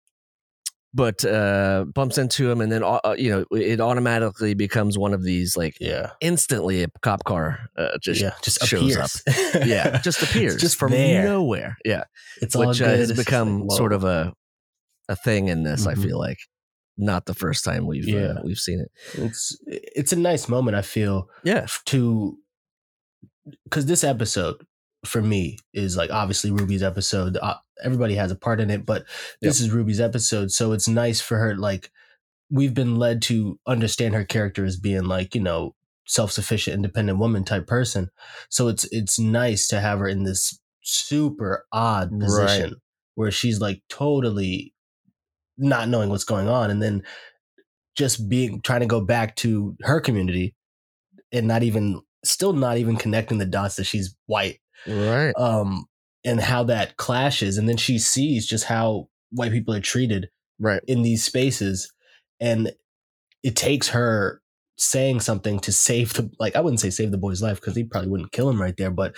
but 0.95 1.23
uh 1.25 1.85
bumps 1.95 2.17
into 2.19 2.51
him 2.51 2.61
and 2.63 2.73
then 2.73 2.83
uh, 2.83 3.15
you 3.19 3.31
know 3.31 3.45
it 3.53 3.79
automatically 3.81 4.55
becomes 4.55 4.97
one 4.97 5.13
of 5.13 5.23
these 5.23 5.57
like 5.57 5.77
Yeah. 5.81 6.11
instantly 6.21 6.83
a 6.83 6.89
cop 7.03 7.25
car 7.25 7.69
uh, 7.77 7.99
just 8.03 8.21
yeah. 8.23 8.33
Just 8.43 8.65
shows 8.67 8.97
appears. 8.97 9.23
up 9.27 9.67
yeah 9.67 9.99
just 10.01 10.23
appears 10.23 10.55
It's 10.55 10.63
just 10.63 10.77
from 10.79 10.93
there. 10.93 11.25
nowhere 11.25 11.77
yeah 11.85 12.05
It's 12.41 12.57
which 12.57 12.81
uh, 12.81 12.87
has 12.87 13.13
become 13.13 13.67
like, 13.67 13.77
sort 13.77 13.93
of 13.93 14.05
a 14.05 14.33
a 15.11 15.17
thing 15.17 15.49
in 15.49 15.63
this 15.63 15.87
i 15.87 15.95
Mhm. 15.95 16.03
feel 16.03 16.19
like 16.19 16.39
not 16.97 17.27
the 17.27 17.35
first 17.35 17.65
time 17.65 17.87
we've 17.87 18.09
Yeah. 18.09 18.35
uh, 18.39 18.41
we've 18.43 18.57
seen 18.59 18.81
it 18.81 18.91
It's 19.15 19.57
it's 19.67 20.13
a 20.13 20.17
nice 20.17 20.49
moment. 20.49 20.75
I 20.77 20.83
feel 20.83 21.29
yeah 21.45 21.67
to 21.87 22.37
because 23.65 23.87
this 23.87 24.03
episode 24.05 24.57
for 25.05 25.23
me 25.23 25.59
is 25.73 25.97
like 25.97 26.11
obviously 26.11 26.51
Ruby's 26.51 26.83
episode. 26.83 27.37
Uh, 27.41 27.55
everybody 27.83 28.15
has 28.17 28.31
a 28.31 28.37
part 28.37 28.61
in 28.61 28.71
it, 28.71 28.85
but 28.85 29.05
this 29.41 29.61
is 29.61 29.71
Ruby's 29.71 30.01
episode, 30.01 30.51
so 30.51 30.73
it's 30.73 30.89
nice 30.89 31.21
for 31.21 31.39
her. 31.39 31.55
Like 31.57 31.91
we've 32.51 32.75
been 32.75 32.97
led 32.97 33.23
to 33.23 33.59
understand 33.67 34.15
her 34.15 34.25
character 34.25 34.65
as 34.65 34.77
being 34.77 35.05
like 35.05 35.35
you 35.35 35.41
know 35.41 35.75
self 36.07 36.33
sufficient, 36.33 36.75
independent 36.75 37.19
woman 37.19 37.45
type 37.45 37.67
person. 37.67 38.11
So 38.51 38.69
it's 38.69 38.85
it's 38.91 39.19
nice 39.19 39.69
to 39.69 39.81
have 39.81 39.99
her 40.01 40.09
in 40.09 40.25
this 40.25 40.59
super 40.83 41.67
odd 41.73 42.11
Right. 42.13 42.21
position 42.21 42.77
where 43.15 43.31
she's 43.31 43.61
like 43.61 43.83
totally 43.89 44.75
not 45.57 45.89
knowing 45.89 46.09
what's 46.09 46.25
going 46.25 46.49
on, 46.49 46.71
and 46.71 46.83
then 46.83 47.03
just 47.97 48.29
being 48.29 48.61
trying 48.63 48.81
to 48.81 48.87
go 48.87 49.01
back 49.01 49.37
to 49.37 49.77
her 49.83 50.01
community 50.01 50.55
and 51.33 51.47
not 51.49 51.63
even 51.63 52.01
still 52.25 52.53
not 52.53 52.79
even 52.79 52.97
connecting 52.97 53.39
the 53.39 53.45
dots 53.47 53.77
that 53.77 53.85
she's 53.85 54.15
white 54.27 54.59
right. 54.87 55.33
um 55.37 55.87
and 56.25 56.41
how 56.41 56.65
that 56.65 56.97
clashes 56.97 57.59
and 57.59 57.69
then 57.69 57.77
she 57.77 57.99
sees 57.99 58.47
just 58.47 58.65
how 58.65 59.09
white 59.31 59.53
people 59.53 59.75
are 59.75 59.81
treated 59.81 60.29
right. 60.59 60.83
in 60.87 61.03
these 61.03 61.25
spaces 61.25 61.93
and 62.41 62.73
it 63.43 63.57
takes 63.57 63.89
her 63.89 64.43
saying 64.77 65.21
something 65.21 65.59
to 65.59 65.73
save 65.73 66.13
the 66.15 66.31
like 66.39 66.55
i 66.55 66.61
wouldn't 66.61 66.81
say 66.81 66.91
save 66.91 67.11
the 67.11 67.19
boy's 67.19 67.43
life 67.43 67.61
because 67.61 67.75
he 67.77 67.85
probably 67.85 68.11
wouldn't 68.11 68.33
kill 68.33 68.49
him 68.49 68.61
right 68.61 68.77
there 68.77 68.91
but 68.91 69.17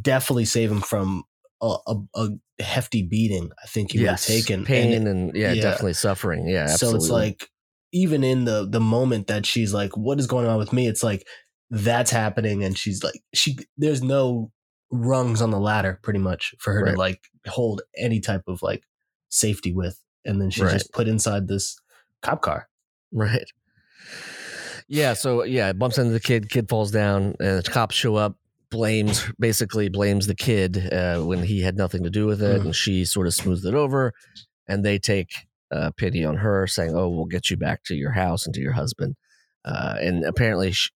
definitely 0.00 0.44
save 0.44 0.70
him 0.70 0.80
from 0.80 1.24
a, 1.62 1.76
a, 1.86 1.96
a 2.16 2.62
hefty 2.62 3.02
beating 3.02 3.50
i 3.62 3.66
think 3.66 3.92
he 3.92 3.98
would 3.98 4.08
have 4.08 4.20
taken 4.20 4.64
pain 4.64 4.92
And 4.92 5.08
and, 5.08 5.36
yeah, 5.36 5.52
yeah. 5.52 5.62
definitely 5.62 5.92
suffering. 5.92 6.48
Yeah 6.48 6.64
absolutely. 6.64 7.00
so 7.00 7.04
it's 7.04 7.10
like 7.10 7.48
even 7.92 8.24
in 8.24 8.44
the 8.44 8.66
the 8.68 8.80
moment 8.80 9.26
that 9.28 9.46
she's 9.46 9.74
like 9.74 9.96
what 9.96 10.18
is 10.20 10.26
going 10.26 10.46
on 10.46 10.58
with 10.58 10.72
me? 10.72 10.86
It's 10.86 11.02
like 11.02 11.26
that's 11.70 12.10
happening 12.10 12.64
and 12.64 12.76
she's 12.76 13.02
like 13.02 13.20
she 13.34 13.58
there's 13.76 14.02
no 14.02 14.50
rungs 14.90 15.40
on 15.40 15.50
the 15.50 15.60
ladder 15.60 15.98
pretty 16.02 16.18
much 16.18 16.54
for 16.58 16.72
her 16.74 16.82
Right. 16.84 16.92
to 16.92 16.98
like 16.98 17.20
hold 17.46 17.82
any 17.96 18.20
type 18.20 18.42
of 18.48 18.62
like 18.62 18.84
safety 19.28 19.72
with 19.72 20.00
and 20.24 20.40
then 20.40 20.50
she's 20.50 20.64
Right. 20.64 20.72
just 20.72 20.92
put 20.92 21.06
inside 21.08 21.46
this 21.48 21.78
cop 22.22 22.42
car 22.42 22.68
Right. 23.12 23.50
Yeah. 24.88 25.14
So 25.14 25.44
yeah, 25.44 25.68
it 25.70 25.78
bumps 25.78 25.98
into 25.98 26.12
the 26.12 26.20
kid. 26.20 26.50
Kid 26.50 26.68
falls 26.68 26.90
down, 26.90 27.34
and 27.40 27.58
the 27.58 27.68
cops 27.70 27.94
show 27.94 28.16
up. 28.16 28.36
Blames 28.70 29.24
basically 29.38 29.88
blames 29.88 30.26
the 30.28 30.34
kid 30.34 30.92
uh, 30.92 31.20
when 31.22 31.42
he 31.42 31.60
had 31.60 31.76
nothing 31.76 32.04
to 32.04 32.10
do 32.10 32.26
with 32.26 32.40
it, 32.42 32.60
Mhm. 32.60 32.64
and 32.66 32.76
she 32.76 33.04
sort 33.04 33.26
of 33.26 33.34
smooths 33.34 33.64
it 33.64 33.74
over. 33.74 34.12
And 34.68 34.84
they 34.84 34.98
take 34.98 35.30
uh, 35.72 35.90
pity 35.96 36.24
on 36.24 36.36
her, 36.38 36.66
saying, 36.66 36.94
"Oh, 36.96 37.08
we'll 37.08 37.24
get 37.26 37.48
you 37.50 37.56
back 37.56 37.82
to 37.84 37.94
your 37.94 38.10
house 38.12 38.44
and 38.46 38.54
to 38.54 38.60
your 38.60 38.72
husband." 38.72 39.14
Uh, 39.64 39.96
and 40.00 40.24
apparently, 40.24 40.72
sh 40.72 40.90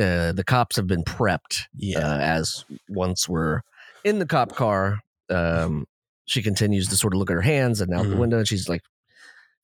uh, 0.00 0.32
the 0.32 0.44
cops 0.46 0.76
have 0.76 0.86
been 0.86 1.04
prepped 1.04 1.62
yeah 1.76 1.98
uh, 2.00 2.18
as 2.18 2.64
once 2.88 3.28
we're 3.28 3.60
in 4.04 4.18
the 4.18 4.26
cop 4.26 4.54
car, 4.54 5.00
um, 5.28 5.86
she 6.24 6.42
continues 6.42 6.88
to 6.88 6.96
sort 6.96 7.12
of 7.14 7.18
look 7.18 7.30
at 7.30 7.34
her 7.34 7.42
hands 7.42 7.80
and 7.80 7.92
out 7.92 8.04
the 8.06 8.14
Mhm. 8.14 8.18
window, 8.18 8.38
and 8.38 8.48
she's 8.48 8.68
like 8.68 8.82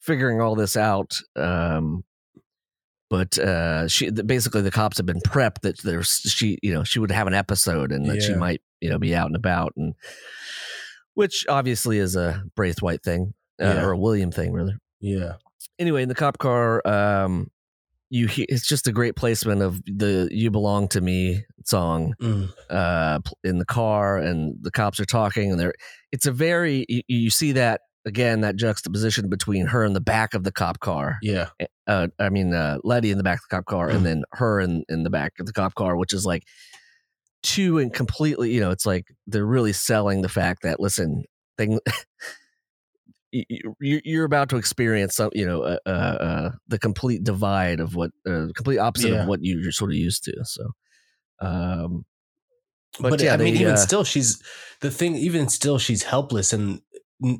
figuring 0.00 0.40
all 0.40 0.54
this 0.54 0.76
out. 0.76 1.16
Um, 1.36 2.04
but 3.08 3.38
uh, 3.38 3.86
she 3.88 4.10
basically 4.10 4.62
the 4.62 4.70
cops 4.70 4.96
have 4.98 5.06
been 5.06 5.20
prepped 5.20 5.60
that 5.62 5.78
there's 5.82 6.08
she 6.26 6.58
you 6.62 6.74
know 6.74 6.84
she 6.84 6.98
would 6.98 7.10
have 7.12 7.26
an 7.28 7.34
episode 7.34 7.92
and 7.92 8.06
that 8.10 8.20
she 8.22 8.34
might 8.34 8.60
you 8.80 8.90
know 8.90 8.98
be 8.98 9.14
out 9.14 9.26
and 9.28 9.36
about 9.36 9.72
and 9.76 9.94
which 11.14 11.46
obviously 11.48 11.98
is 11.98 12.16
a 12.16 12.42
Braithwhite 12.58 13.02
thing 13.02 13.32
uh, 13.62 13.64
Yeah. 13.66 13.84
or 13.84 13.92
a 13.92 13.98
William 13.98 14.30
thing 14.32 14.52
really 14.52 14.74
yeah 15.00 15.34
anyway, 15.78 16.02
in 16.02 16.08
the 16.08 16.14
cop 16.14 16.38
car, 16.38 16.86
um, 16.86 17.50
you 18.10 18.26
hear, 18.28 18.46
it's 18.48 18.66
just 18.66 18.86
a 18.86 18.92
great 18.92 19.16
placement 19.16 19.62
of 19.62 19.82
the 19.84 20.28
"You 20.30 20.50
Belong 20.50 20.88
to 20.88 21.00
Me" 21.00 21.44
song 21.64 22.14
Mm. 22.20 22.50
uh, 22.70 23.18
in 23.44 23.58
the 23.58 23.64
car, 23.64 24.18
and 24.18 24.56
the 24.62 24.70
cops 24.70 25.00
are 25.00 25.04
talking, 25.06 25.50
and 25.50 25.60
they're. 25.60 25.74
It's 26.12 26.26
a 26.26 26.32
very 26.32 26.86
you, 26.88 27.02
you 27.08 27.30
see 27.30 27.52
that 27.52 27.80
again 28.04 28.42
that 28.42 28.54
juxtaposition 28.56 29.28
between 29.28 29.66
her 29.66 29.84
in 29.84 29.92
the 29.92 30.00
back 30.00 30.32
of 30.34 30.44
the 30.44 30.52
cop 30.52 30.78
car. 30.80 31.18
yeah 31.22 31.48
Uh, 31.88 32.08
I 32.20 32.28
mean, 32.30 32.54
uh, 32.54 32.78
Letty 32.84 33.10
in 33.10 33.18
the 33.18 33.24
back 33.24 33.38
of 33.38 33.44
the 33.50 33.56
cop 33.56 33.64
car, 33.66 33.88
Mm. 33.90 33.94
and 33.96 34.06
then 34.06 34.24
her 34.32 34.60
in 34.60 34.84
in 34.88 35.02
the 35.02 35.10
back 35.10 35.32
of 35.40 35.46
the 35.46 35.52
cop 35.52 35.74
car, 35.74 35.96
which 35.96 36.12
is 36.12 36.24
like 36.24 36.44
two 37.42 37.78
and 37.78 37.92
completely. 37.92 38.52
You 38.52 38.60
know, 38.60 38.70
it's 38.70 38.86
like 38.86 39.06
they're 39.26 39.44
really 39.46 39.72
selling 39.72 40.22
the 40.22 40.28
fact 40.28 40.62
that 40.62 40.78
listen, 40.80 41.24
thing. 41.58 41.80
you're 43.80 44.24
about 44.24 44.48
to 44.50 44.56
experience 44.56 45.16
some, 45.16 45.30
you 45.34 45.46
know, 45.46 45.62
uh, 45.62 45.78
uh, 45.86 45.88
uh, 45.90 46.50
the 46.68 46.78
complete 46.78 47.24
divide 47.24 47.80
of 47.80 47.94
what, 47.94 48.10
uh, 48.28 48.46
complete 48.54 48.78
opposite 48.78 49.12
Yeah. 49.12 49.22
of 49.22 49.28
what 49.28 49.40
you- 49.42 49.60
you're 49.60 49.72
sort 49.72 49.90
of 49.90 49.96
used 49.96 50.24
to. 50.24 50.34
So, 50.44 50.70
um, 51.40 52.04
but, 53.00 53.10
but, 53.10 53.20
yeah, 53.20 53.34
i 53.34 53.36
mean 53.36 53.54
they, 53.54 53.60
even 53.60 53.74
uh, 53.74 53.76
still 53.76 54.04
she's 54.04 54.42
the 54.80 54.90
thing 54.90 55.16
even 55.16 55.48
still 55.48 55.78
she's 55.78 56.02
helpless 56.02 56.52
and 56.52 56.80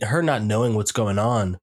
her 0.02 0.22
not 0.22 0.42
knowing 0.42 0.74
what's 0.74 0.92
going 0.92 1.18
on 1.18 1.58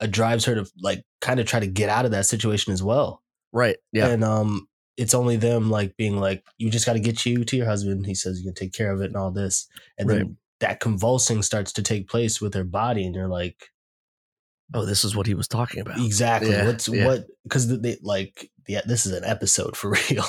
uh, 0.00 0.06
drives 0.06 0.44
her 0.46 0.54
to 0.54 0.66
like 0.82 1.02
kind 1.20 1.40
of 1.40 1.46
try 1.46 1.60
to 1.60 1.66
get 1.66 1.88
out 1.90 2.04
of 2.06 2.10
that 2.12 2.26
situation 2.26 2.72
as 2.72 2.82
well 2.82 3.22
right, 3.52 3.76
yeah, 3.92 4.08
and 4.08 4.24
um 4.24 4.66
it's 4.96 5.12
only 5.12 5.36
them 5.36 5.68
like 5.70 5.94
being 5.98 6.16
like, 6.16 6.42
you 6.56 6.70
just 6.70 6.86
got 6.86 6.94
to 6.94 7.00
get 7.00 7.26
you 7.26 7.44
to 7.44 7.54
your 7.58 7.66
husband. 7.66 8.06
He 8.06 8.14
says 8.14 8.38
you 8.40 8.46
can 8.46 8.54
take 8.54 8.72
care 8.72 8.90
of 8.92 9.02
it 9.02 9.08
and 9.08 9.16
all 9.16 9.30
this, 9.30 9.68
and 9.98 10.08
Right. 10.08 10.20
then 10.20 10.38
that 10.60 10.80
convulsing 10.80 11.42
starts 11.42 11.72
to 11.74 11.82
take 11.82 12.08
place 12.08 12.40
with 12.40 12.54
her 12.54 12.64
body, 12.64 13.04
and 13.06 13.14
you're 13.14 13.28
like, 13.28 13.56
Oh, 14.74 14.84
this 14.84 15.04
is 15.04 15.14
what 15.14 15.28
he 15.28 15.34
was 15.34 15.46
talking 15.46 15.80
about. 15.80 15.98
exactly 16.00 16.50
Yeah, 16.50 16.66
what's 16.66 16.88
yeah. 16.88 17.06
what 17.06 17.26
because 17.44 17.68
they 17.80 17.96
like 18.02 18.50
yeah, 18.66 18.80
this 18.84 19.06
is 19.06 19.12
an 19.12 19.24
episode 19.24 19.76
for 19.76 19.90
real. 20.10 20.24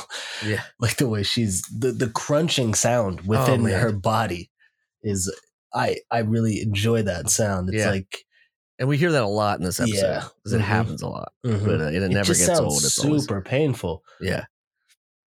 Yeah. 0.45 0.61
like 0.79 0.97
the 0.97 1.07
way 1.09 1.23
she's 1.23 1.63
the 1.63 1.91
the 1.91 2.07
crunching 2.09 2.75
sound 2.75 3.21
within 3.21 3.65
Oh, 3.65 3.69
her 3.79 3.91
body 3.91 4.51
is 5.01 5.33
I 5.73 5.97
I 6.11 6.19
really 6.19 6.61
enjoy 6.61 7.01
that 7.03 7.29
sound. 7.31 7.69
It's 7.69 7.79
Yeah. 7.79 7.89
like 7.89 8.25
And 8.77 8.87
we 8.87 8.97
hear 8.97 9.11
that 9.13 9.23
a 9.23 9.27
lot 9.27 9.57
in 9.57 9.65
this 9.65 9.79
episode 9.79 9.97
Yeah. 10.05 10.23
because 10.43 10.53
it 10.53 10.61
Mhm. 10.61 10.65
happens 10.65 11.01
a 11.01 11.07
lot, 11.07 11.31
mhm. 11.43 11.65
but 11.65 11.81
uh, 11.81 11.85
it, 11.85 12.03
it 12.03 12.09
never 12.11 12.33
gets 12.35 12.47
old. 12.59 12.83
It's 12.83 13.03
always, 13.03 13.23
super 13.23 13.41
painful. 13.41 14.03
yeah. 14.21 14.45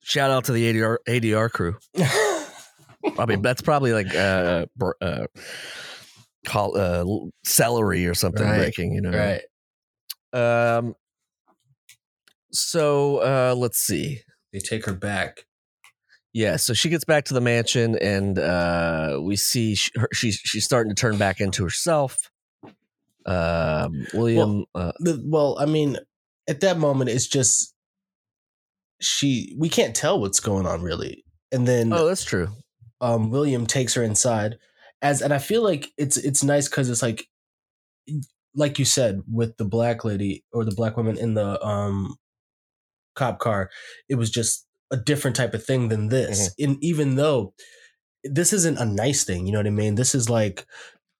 Shout 0.02 0.32
out 0.32 0.44
to 0.46 0.52
the 0.52 0.66
ADR 0.70 0.98
ADR 1.08 1.50
crew. 1.50 1.78
I 3.18 3.26
mean, 3.26 3.42
that's 3.42 3.62
probably 3.62 3.94
like 3.94 4.14
uh, 4.14 4.66
uh, 5.02 5.28
call, 6.46 6.78
uh, 6.78 7.06
celery 7.44 8.08
or 8.08 8.14
something 8.14 8.46
Right. 8.46 8.58
breaking. 8.58 8.94
You 8.94 9.02
know, 9.02 9.12
right. 9.12 9.42
Um. 10.34 10.96
So 12.52 13.18
uh, 13.18 13.56
let's 13.56 13.78
see. 13.80 14.22
They 14.54 14.60
take 14.60 14.86
her 14.86 14.94
back. 14.94 15.46
Yeah, 16.34 16.58
so 16.58 16.74
she 16.74 16.90
gets 16.90 17.04
back 17.04 17.26
to 17.26 17.34
the 17.34 17.42
mansion, 17.42 17.98
and 17.98 18.38
uh, 18.38 19.20
we 19.22 19.36
see 19.36 19.76
sh 19.76 19.92
her, 19.96 20.08
she's 20.14 20.36
she's 20.36 20.66
starting 20.66 20.94
to 20.94 21.00
turn 21.00 21.18
back 21.18 21.40
into 21.42 21.64
herself. 21.64 22.30
Um, 23.26 24.06
William, 24.14 24.66
uh, 24.76 24.92
The, 25.00 25.22
well, 25.26 25.58
I 25.60 25.66
mean, 25.66 25.98
at 26.48 26.60
that 26.62 26.78
moment, 26.78 27.10
it's 27.10 27.28
just 27.28 27.74
she. 29.02 29.56
We 29.58 29.68
can't 29.68 29.96
tell 29.96 30.20
what's 30.20 30.40
going 30.40 30.66
on 30.66 30.82
really, 30.82 31.24
and 31.52 31.68
then 31.68 31.92
oh, 31.92 32.06
that's 32.06 32.24
true. 32.24 32.50
Um, 33.02 33.30
William 33.30 33.66
takes 33.68 33.94
her 33.96 34.04
inside 34.04 34.58
as, 35.02 35.22
and 35.22 35.34
I 35.34 35.38
feel 35.40 35.64
like 35.64 35.92
it's 35.98 36.18
it's 36.18 36.44
nice 36.44 36.68
because 36.68 36.90
it's 36.90 37.02
like, 37.02 37.28
like 38.56 38.80
you 38.80 38.86
said 38.86 39.22
with 39.32 39.58
the 39.58 39.66
black 39.66 40.04
lady 40.04 40.44
or 40.52 40.66
the 40.66 40.76
black 40.76 40.98
woman 40.98 41.18
in 41.18 41.36
the 41.36 41.64
um 41.66 42.16
cop 43.16 43.40
car, 43.40 43.70
it 44.10 44.16
was 44.16 44.30
just 44.30 44.66
a 44.92 44.98
different 44.98 45.36
type 45.36 45.54
of 45.54 45.64
thing 45.64 45.90
than 45.90 46.10
this. 46.10 46.50
And 46.60 46.78
even 46.84 47.16
though 47.16 47.54
this 48.24 48.54
isn't 48.54 48.80
a 48.80 48.86
nice 48.86 49.24
thing, 49.26 49.46
you 49.46 49.52
know 49.52 49.60
what 49.60 49.68
I 49.68 49.72
mean? 49.72 49.96
This 49.96 50.16
is 50.16 50.30
like 50.30 50.66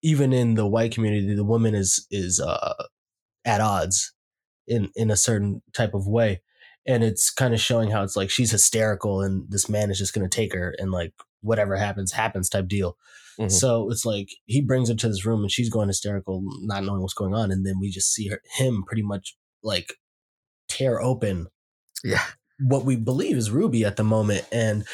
even 0.04 0.34
in 0.34 0.56
the 0.56 0.68
white 0.68 0.94
community, 0.94 1.36
the 1.36 1.44
woman 1.44 1.76
is 1.76 2.08
is 2.12 2.40
uh 2.40 2.74
at 3.46 3.62
odds 3.62 4.14
in 4.68 4.90
in 4.96 5.12
a 5.12 5.18
certain 5.18 5.62
type 5.74 5.94
of 5.94 6.08
way. 6.08 6.42
And 6.86 7.04
it's 7.04 7.30
kind 7.32 7.54
of 7.54 7.60
showing 7.60 7.92
how 7.92 8.04
it's 8.04 8.16
like 8.16 8.30
she's 8.30 8.52
hysterical 8.52 9.22
and 9.22 9.46
this 9.50 9.70
man 9.70 9.92
is 9.92 9.98
just 10.00 10.14
gonna 10.14 10.30
take 10.30 10.54
her 10.54 10.76
and 10.80 10.92
like 10.92 11.14
whatever 11.48 11.76
happens, 11.76 12.12
happens 12.12 12.50
type 12.50 12.68
deal. 12.68 12.98
Mhm. 13.40 13.52
So 13.52 13.90
it's 13.90 14.06
like 14.06 14.30
he 14.46 14.62
brings 14.62 14.90
her 14.90 14.96
to 14.96 15.08
this 15.08 15.26
room 15.26 15.42
and 15.42 15.52
she's 15.52 15.70
going 15.70 15.88
hysterical, 15.88 16.42
not 16.62 16.84
knowing 16.84 17.02
what's 17.02 17.14
going 17.14 17.34
on. 17.34 17.52
And 17.52 17.66
then 17.66 17.80
we 17.80 17.90
just 17.90 18.14
see 18.14 18.28
her 18.28 18.42
him 18.56 18.84
pretty 18.86 19.04
much 19.04 19.36
like 19.64 19.94
tear 20.68 21.02
open 21.02 21.48
Yeah, 22.04 22.24
what 22.60 22.86
we 22.86 22.96
believe 22.96 23.38
is 23.38 23.52
Ruby 23.52 23.86
at 23.86 23.96
the 23.96 24.04
moment. 24.04 24.46
And 24.52 24.86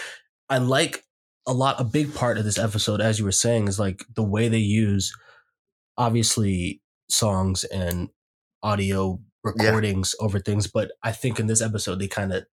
I 0.50 0.58
like 0.58 1.04
a 1.46 1.54
lot, 1.54 1.80
a 1.80 1.84
big 1.84 2.14
part 2.14 2.38
of 2.38 2.46
this 2.46 2.58
episode, 2.58 3.02
as 3.02 3.20
you 3.20 3.26
were 3.26 3.32
saying, 3.32 3.68
is 3.68 3.80
like 3.80 4.06
the 4.16 4.24
way 4.24 4.48
they 4.48 4.58
use 4.58 5.14
obviously 5.98 6.82
songs 7.10 7.64
and 7.66 8.10
audio 8.62 9.20
recordings 9.44 10.16
over 10.20 10.40
things. 10.40 10.68
But 10.68 10.92
I 11.04 11.12
think 11.12 11.40
in 11.40 11.48
this 11.48 11.62
episode, 11.62 12.00
they 12.00 12.08
kind 12.08 12.34
of 12.34 12.46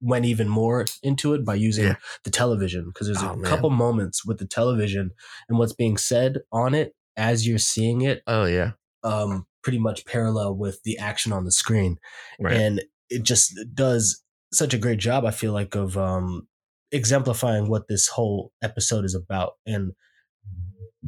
went 0.00 0.24
even 0.24 0.48
more 0.48 0.84
into 1.02 1.34
it 1.34 1.44
by 1.44 1.54
using 1.54 1.84
Yeah. 1.84 1.96
the 2.24 2.30
television 2.30 2.86
because 2.86 3.06
there's 3.06 3.22
Oh, 3.22 3.32
a 3.32 3.36
man. 3.36 3.44
couple 3.44 3.70
moments 3.70 4.24
with 4.24 4.38
the 4.38 4.46
television 4.46 5.10
and 5.48 5.58
what's 5.58 5.72
being 5.74 5.96
said 5.98 6.38
on 6.52 6.74
it 6.74 6.94
as 7.16 7.46
you're 7.46 7.58
seeing 7.58 8.00
it 8.00 8.22
oh 8.26 8.44
yeah, 8.46 8.72
um 9.02 9.46
pretty 9.62 9.78
much 9.78 10.06
parallel 10.06 10.54
with 10.56 10.82
the 10.84 10.96
action 10.98 11.32
on 11.32 11.44
the 11.44 11.52
screen 11.52 11.98
right. 12.38 12.56
and 12.56 12.82
it 13.10 13.22
just 13.24 13.52
does 13.74 14.22
such 14.52 14.72
a 14.72 14.78
great 14.78 14.98
job 14.98 15.24
i 15.26 15.30
feel 15.30 15.52
like 15.52 15.74
of 15.74 15.98
um 15.98 16.48
exemplifying 16.92 17.68
what 17.68 17.86
this 17.88 18.08
whole 18.08 18.52
episode 18.62 19.04
is 19.04 19.14
about 19.14 19.52
and 19.66 19.92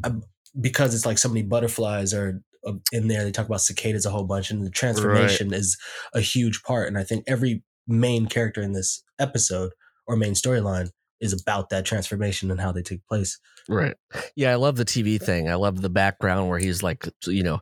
um, 0.04 0.22
because 0.60 0.94
it's 0.94 1.06
like 1.06 1.18
so 1.18 1.28
many 1.28 1.42
butterflies 1.42 2.12
are 2.12 2.40
uh, 2.66 2.72
in 2.92 3.08
there 3.08 3.24
they 3.24 3.32
talk 3.32 3.46
about 3.46 3.60
cicadas 3.60 4.06
a 4.06 4.10
whole 4.10 4.24
bunch 4.24 4.50
and 4.50 4.64
the 4.64 4.70
transformation 4.70 5.52
is 5.52 5.76
a 6.14 6.20
huge 6.20 6.62
part 6.62 6.86
and 6.88 6.98
i 6.98 7.02
think 7.02 7.24
every 7.26 7.62
main 7.86 8.26
character 8.26 8.62
in 8.62 8.72
this 8.72 9.02
episode 9.18 9.72
or 10.06 10.16
main 10.16 10.34
storyline 10.34 10.90
is 11.20 11.32
about 11.32 11.70
that 11.70 11.84
transformation 11.84 12.50
and 12.50 12.60
how 12.60 12.72
they 12.72 12.82
take 12.82 13.06
place 13.06 13.38
Right. 13.68 13.94
Yeah, 14.34 14.50
I 14.50 14.56
love 14.56 14.76
the 14.76 14.84
TV 14.84 15.22
thing. 15.22 15.48
I 15.48 15.54
love 15.54 15.80
the 15.80 15.88
background 15.88 16.48
where 16.48 16.58
he's 16.58 16.82
like, 16.82 17.08
you 17.26 17.44
know, 17.44 17.60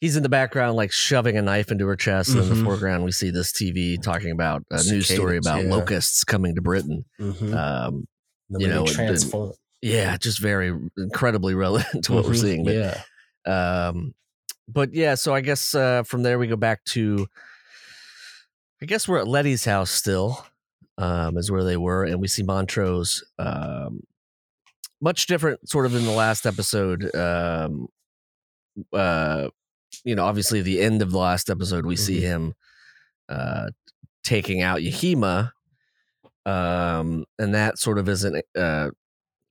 he's 0.00 0.16
in 0.16 0.22
the 0.22 0.30
background 0.30 0.76
like 0.76 0.90
shoving 0.90 1.36
a 1.36 1.42
knife 1.42 1.70
into 1.70 1.86
her 1.86 1.96
chest, 1.96 2.30
and 2.30 2.42
in 2.42 2.48
the 2.48 2.64
foreground 2.64 3.04
we 3.04 3.12
see 3.12 3.30
this 3.30 3.52
TV 3.52 4.00
talking 4.00 4.30
about 4.30 4.64
a 4.70 4.82
news 4.84 5.06
story 5.06 5.36
about 5.36 5.62
yeah. 5.64 5.70
locusts 5.70 6.24
coming 6.24 6.54
to 6.54 6.62
Britain. 6.62 7.04
mm-hmm. 7.20 7.54
Um, 7.54 8.06
the 8.48 8.60
you 8.60 8.68
know, 8.68 8.86
transform 8.86 9.52
yeah, 9.80 10.16
just 10.16 10.38
very 10.40 10.72
incredibly 10.96 11.54
relevant 11.54 12.04
to 12.04 12.12
what 12.12 12.24
we're 12.24 12.32
Mhm, 12.32 12.40
seeing. 12.40 12.64
But, 12.64 12.74
yeah 12.74 13.02
um, 13.44 14.14
but 14.68 14.94
yeah, 14.94 15.14
so 15.14 15.34
I 15.34 15.40
guess 15.40 15.74
uh, 15.74 16.02
from 16.04 16.22
there 16.22 16.38
we 16.38 16.46
go 16.46 16.56
back 16.56 16.84
to, 16.86 17.26
I 18.82 18.84
guess 18.84 19.06
we're 19.06 19.18
at 19.18 19.28
Letty's 19.28 19.64
house 19.64 19.90
still, 19.92 20.44
um, 20.98 21.36
is 21.38 21.50
where 21.52 21.62
they 21.62 21.76
were, 21.76 22.04
and 22.04 22.20
we 22.20 22.26
see 22.26 22.42
Montrose, 22.42 23.22
um, 23.38 24.00
much 25.00 25.26
different, 25.26 25.68
sort 25.68 25.86
of 25.86 25.94
in 25.94 26.04
the 26.04 26.10
last 26.10 26.46
episode. 26.46 27.14
Um, 27.14 27.86
uh, 28.92 29.48
you 30.04 30.14
know, 30.16 30.24
obviously 30.24 30.62
the 30.62 30.80
end 30.80 31.00
of 31.00 31.12
the 31.12 31.18
last 31.18 31.48
episode, 31.48 31.86
we 31.86 31.94
see 31.96 32.18
Mhm. 32.18 32.22
him 32.22 32.54
uh, 33.28 33.68
taking 34.24 34.62
out 34.62 34.80
Yahima, 34.80 35.52
um, 36.44 37.24
and 37.38 37.54
that 37.54 37.78
sort 37.78 37.98
of 37.98 38.08
isn't 38.08 38.44
uh, 38.56 38.90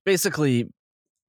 basically 0.06 0.68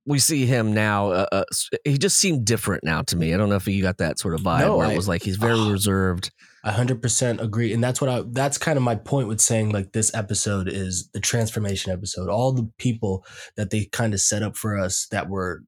we 0.06 0.18
see 0.18 0.44
him 0.44 0.74
now. 0.74 1.10
Uh, 1.12 1.26
uh, 1.30 1.44
he 1.84 1.96
just 1.98 2.16
seemed 2.18 2.44
different 2.44 2.82
now 2.82 3.02
to 3.02 3.16
me. 3.16 3.32
I 3.32 3.36
don't 3.36 3.48
know 3.48 3.54
if 3.56 3.68
you 3.68 3.80
got 3.80 3.98
that 3.98 4.18
sort 4.18 4.34
of 4.34 4.40
vibe 4.40 4.60
No, 4.62 4.78
where 4.78 4.88
I- 4.88 4.92
it 4.92 4.96
was 4.96 5.06
like 5.06 5.22
he's 5.22 5.36
very 5.36 5.58
Ah. 5.58 5.70
reserved. 5.70 6.32
I 6.64 6.70
hundred 6.72 7.02
percent 7.02 7.40
agree, 7.40 7.72
and 7.72 7.82
that's 7.82 8.00
what 8.00 8.08
I. 8.08 8.22
That's 8.30 8.56
kind 8.58 8.76
of 8.76 8.82
my 8.84 8.94
point 8.94 9.28
with 9.28 9.40
saying 9.40 9.70
like 9.70 9.92
this 9.92 10.14
episode 10.14 10.68
is 10.68 11.08
the 11.12 11.20
transformation 11.20 11.92
episode. 11.92 12.28
All 12.28 12.52
the 12.52 12.70
people 12.78 13.24
that 13.56 13.70
they 13.70 13.86
kind 13.86 14.14
of 14.14 14.20
set 14.20 14.42
up 14.42 14.56
for 14.56 14.78
us 14.78 15.06
that 15.10 15.28
were 15.28 15.64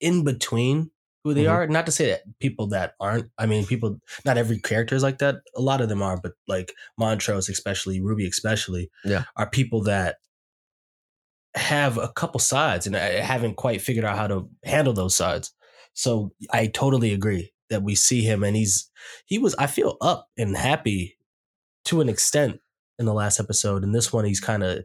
in 0.00 0.22
between 0.24 0.90
who 1.24 1.34
they 1.34 1.44
Mhm. 1.44 1.50
are. 1.52 1.66
Not 1.66 1.86
to 1.86 1.92
say 1.92 2.06
that 2.10 2.22
people 2.40 2.68
that 2.68 2.94
aren't. 3.00 3.30
I 3.38 3.46
mean, 3.46 3.66
people. 3.66 3.98
Not 4.24 4.38
every 4.38 4.60
character 4.60 4.94
is 4.94 5.02
like 5.02 5.18
that. 5.18 5.36
A 5.56 5.60
lot 5.60 5.80
of 5.80 5.88
them 5.88 6.02
are, 6.02 6.16
but 6.20 6.32
like 6.46 6.72
Montrose, 6.98 7.48
especially 7.48 8.00
Ruby, 8.00 8.26
especially, 8.26 8.90
Yeah. 9.04 9.24
are 9.36 9.50
people 9.50 9.82
that 9.84 10.16
have 11.54 11.98
a 11.98 12.08
couple 12.08 12.40
sides, 12.40 12.86
and 12.86 12.96
I 12.96 13.20
haven't 13.20 13.56
quite 13.56 13.82
figured 13.82 14.04
out 14.04 14.16
how 14.16 14.26
to 14.26 14.48
handle 14.64 14.92
those 14.94 15.14
sides. 15.14 15.52
So 15.94 16.32
I 16.50 16.68
totally 16.68 17.12
agree 17.12 17.51
that 17.72 17.82
we 17.84 17.96
see 17.96 18.22
him, 18.22 18.44
and 18.44 18.56
he's 18.56 18.90
he 19.26 19.38
was 19.38 19.56
I 19.56 19.66
feel 19.68 19.98
up 20.02 20.30
and 20.38 20.56
happy 20.56 21.18
to 21.86 22.00
an 22.00 22.08
extent 22.08 22.60
in 22.98 23.06
the 23.06 23.14
last 23.14 23.40
episode. 23.40 23.84
and 23.84 23.94
this 23.94 24.12
one, 24.12 24.24
he's 24.24 24.40
kind 24.40 24.62
of 24.62 24.84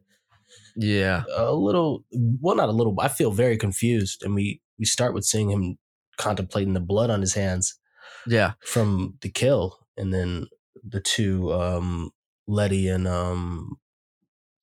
Yeah, 0.76 1.24
a 1.36 1.54
little 1.54 2.06
well, 2.12 2.56
not 2.56 2.70
a 2.70 2.72
little. 2.72 2.94
but 2.94 3.06
I 3.06 3.10
feel 3.10 3.32
very 3.32 3.58
confused, 3.58 4.24
and 4.24 4.36
we 4.36 4.62
we 4.80 4.86
start 4.86 5.14
with 5.14 5.26
seeing 5.26 5.50
him 5.50 5.78
contemplating 6.18 6.74
the 6.74 6.80
blood 6.80 7.10
on 7.10 7.22
his 7.22 7.34
hands 7.36 7.80
yeah, 8.28 8.54
from 8.66 9.18
the 9.22 9.30
kill, 9.30 9.80
and 9.98 10.14
then 10.14 10.48
the 10.84 11.02
two 11.02 11.52
um 11.54 12.12
Letty 12.48 12.88
and 12.88 13.08
um 13.08 13.78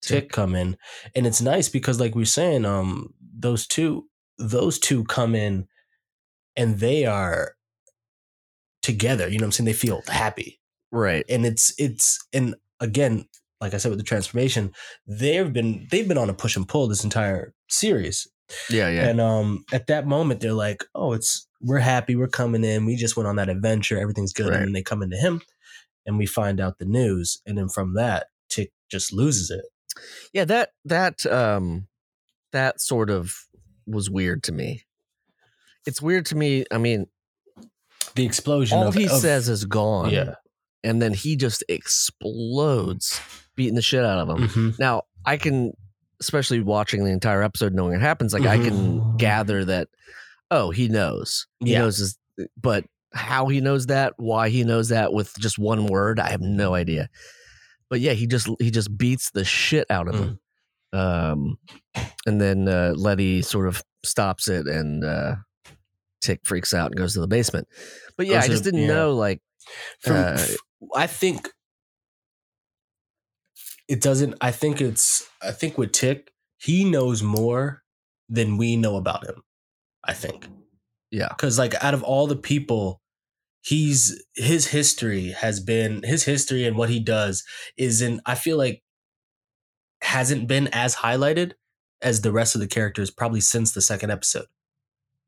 Tick 0.02 0.30
come 0.30 0.54
in, 0.54 0.76
and 1.16 1.26
it's 1.26 1.40
nice 1.40 1.68
because 1.70 1.98
like 1.98 2.14
we're 2.14 2.26
saying, 2.26 2.64
um 2.66 3.14
those 3.20 3.66
two 3.66 4.08
those 4.38 4.78
two 4.78 5.04
come 5.04 5.34
in, 5.34 5.66
and 6.56 6.78
they 6.78 7.06
are 7.06 7.56
together. 8.84 9.26
You 9.28 9.38
know 9.38 9.44
what 9.44 9.48
I'm 9.48 9.52
saying? 9.52 9.66
They 9.66 9.72
feel 9.72 10.02
happy 10.06 10.60
right. 10.92 11.24
and 11.28 11.44
it's 11.44 11.74
it's 11.78 12.24
and 12.32 12.54
again 12.80 13.24
like 13.60 13.72
i 13.74 13.78
said 13.78 13.88
with 13.88 13.98
the 13.98 14.04
transformation 14.04 14.70
they've 15.06 15.52
been 15.52 15.86
they've 15.90 16.06
been 16.08 16.18
on 16.18 16.28
a 16.30 16.34
push 16.34 16.56
and 16.56 16.68
pull 16.68 16.86
this 16.88 17.02
entire 17.04 17.54
series 17.68 18.28
Yeah, 18.70 18.88
yeah, 18.90 19.08
and 19.08 19.20
um 19.20 19.64
at 19.72 19.86
that 19.86 20.06
moment 20.06 20.40
they're 20.40 20.52
like 20.52 20.84
oh 20.94 21.12
it's 21.14 21.48
we're 21.60 21.78
happy 21.78 22.14
we're 22.14 22.28
coming 22.28 22.62
in 22.64 22.84
we 22.84 22.94
just 22.96 23.16
went 23.16 23.26
on 23.28 23.36
that 23.36 23.48
adventure 23.48 23.98
everything's 23.98 24.32
good 24.32 24.48
Right. 24.48 24.56
and 24.56 24.66
then 24.66 24.72
they 24.72 24.82
come 24.82 25.02
into 25.02 25.16
him 25.16 25.40
and 26.06 26.18
we 26.18 26.26
find 26.26 26.60
out 26.60 26.78
the 26.78 26.84
news 26.84 27.40
and 27.46 27.56
then 27.58 27.68
from 27.68 27.94
that 27.94 28.26
tick 28.48 28.70
just 28.90 29.12
loses 29.12 29.50
it 29.50 29.64
yeah. 30.32 30.44
That 30.44 30.70
that 30.84 31.24
um 31.26 31.86
that 32.52 32.80
sort 32.80 33.10
of 33.10 33.34
was 33.86 34.10
weird 34.10 34.42
to 34.44 34.52
me. 34.52 34.82
It's 35.86 36.00
weird 36.02 36.26
to 36.26 36.36
me. 36.36 36.64
I 36.70 36.78
mean, 36.78 37.06
the 38.14 38.24
explosion 38.24 38.78
all 38.78 38.88
of, 38.88 38.94
he 38.94 39.04
of- 39.06 39.10
says 39.12 39.48
is 39.48 39.64
gone. 39.64 40.10
yeah 40.10 40.34
and 40.82 41.00
then 41.00 41.14
he 41.14 41.34
just 41.34 41.64
explodes 41.68 43.20
beating 43.56 43.74
the 43.74 43.80
shit 43.82 44.04
out 44.04 44.18
of 44.18 44.28
him. 44.38 44.48
Mhm. 44.48 44.78
Now, 44.78 45.04
I 45.24 45.38
can, 45.38 45.72
especially 46.20 46.60
watching 46.60 47.04
the 47.04 47.10
entire 47.10 47.42
episode, 47.42 47.72
knowing 47.72 47.94
it 47.94 48.00
happens, 48.02 48.34
like 48.34 48.44
I 48.46 48.58
can 48.58 49.16
gather 49.16 49.64
that, 49.64 49.88
oh, 50.50 50.70
he 50.70 50.88
knows. 50.88 51.46
He 51.60 51.72
Yeah. 51.72 51.78
knows 51.80 51.96
his, 51.98 52.18
but 52.60 52.84
how 53.14 53.46
he 53.48 53.62
knows 53.62 53.86
that, 53.86 54.12
why 54.18 54.50
he 54.50 54.62
knows 54.64 54.90
that 54.90 55.12
with 55.14 55.32
just 55.38 55.58
one 55.58 55.86
word, 55.86 56.20
I 56.20 56.28
have 56.30 56.42
no 56.42 56.74
idea. 56.74 57.08
But 57.88 58.00
yeah, 58.00 58.12
he 58.12 58.26
just 58.26 58.48
he 58.58 58.70
just 58.70 58.96
beats 58.98 59.30
the 59.30 59.44
shit 59.44 59.86
out 59.90 60.08
of 60.08 60.16
him. 60.16 60.38
Um, 60.92 61.58
and 62.26 62.40
then 62.40 62.68
uh, 62.68 62.92
Letty 62.96 63.40
sort 63.42 63.68
of 63.68 63.82
stops 64.04 64.48
it, 64.48 64.66
and 64.66 65.02
uh, 65.04 65.36
Tick 66.24 66.40
freaks 66.44 66.72
out 66.72 66.86
and 66.86 66.96
goes 66.96 67.14
to 67.14 67.20
the 67.20 67.28
basement. 67.28 67.68
But 68.16 68.26
yeah, 68.26 68.40
I 68.40 68.48
just 68.48 68.64
didn't 68.64 68.80
yeah. 68.80 68.88
know 68.88 69.14
like 69.14 69.40
From, 70.00 70.16
Uh, 70.16 70.46
I 70.94 71.06
think 71.06 71.48
it 73.88 74.00
doesn't. 74.00 74.34
I 74.40 74.50
think 74.50 74.80
it's. 74.80 75.28
I 75.42 75.52
think 75.52 75.76
with 75.76 75.92
Tick, 75.92 76.32
he 76.58 76.84
knows 76.84 77.22
more 77.22 77.82
than 78.28 78.56
we 78.56 78.76
know 78.76 78.96
about 78.96 79.26
him. 79.26 79.42
I 80.02 80.14
think 80.14 80.48
yeah, 81.10 81.28
because 81.28 81.58
like 81.58 81.74
out 81.82 81.94
of 81.94 82.02
all 82.02 82.26
the 82.26 82.36
people, 82.36 83.00
he's 83.62 84.24
his 84.34 84.68
history 84.68 85.28
has 85.30 85.60
been 85.60 86.02
his 86.02 86.24
history 86.24 86.64
and 86.64 86.76
what 86.76 86.90
he 86.90 87.00
does 87.00 87.44
isn't. 87.76 88.20
I 88.26 88.34
feel 88.34 88.56
like 88.56 88.82
hasn't 90.02 90.46
been 90.46 90.68
as 90.68 90.96
highlighted 90.96 91.52
as 92.02 92.20
the 92.20 92.32
rest 92.32 92.54
of 92.54 92.60
the 92.60 92.66
characters 92.66 93.10
probably 93.10 93.40
since 93.40 93.72
the 93.72 93.80
second 93.80 94.10
episode. 94.10 94.46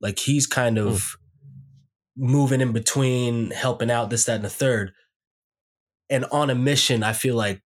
Like 0.00 0.18
he's 0.18 0.46
kind 0.46 0.78
of 0.78 1.16
moving 2.16 2.60
in 2.60 2.72
between, 2.72 3.50
helping 3.50 3.90
out 3.90 4.10
this, 4.10 4.24
that, 4.24 4.36
and 4.36 4.44
the 4.44 4.50
third. 4.50 4.92
And 6.08 6.24
on 6.26 6.50
a 6.50 6.54
mission, 6.54 7.02
I 7.02 7.12
feel 7.12 7.34
like 7.34 7.62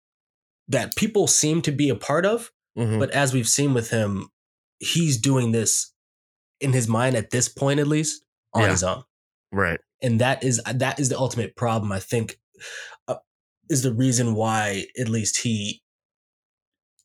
that 0.68 0.96
people 0.96 1.26
seem 1.26 1.62
to 1.62 1.72
be 1.72 1.88
a 1.88 1.94
part 1.94 2.24
of. 2.26 2.50
Mhm. 2.76 2.98
But 2.98 3.10
as 3.10 3.32
we've 3.32 3.48
seen 3.48 3.74
with 3.74 3.90
him, 3.90 4.28
he's 4.78 5.18
doing 5.18 5.52
this 5.52 5.92
in 6.60 6.72
his 6.72 6.86
mind 6.88 7.16
at 7.16 7.30
this 7.30 7.48
point, 7.48 7.80
at 7.80 7.86
least 7.88 8.22
on 8.54 8.62
Yeah. 8.62 8.70
his 8.70 8.82
own. 8.84 9.04
right. 9.50 9.80
And 10.02 10.20
that 10.20 10.44
is 10.44 10.60
that 10.66 11.00
is 11.00 11.08
the 11.08 11.18
ultimate 11.18 11.56
problem. 11.56 11.90
I 11.90 11.98
think 12.00 12.38
uh, 13.08 13.16
is 13.70 13.82
the 13.82 13.92
reason 13.94 14.34
why 14.34 14.84
at 15.00 15.08
least 15.08 15.40
he 15.40 15.82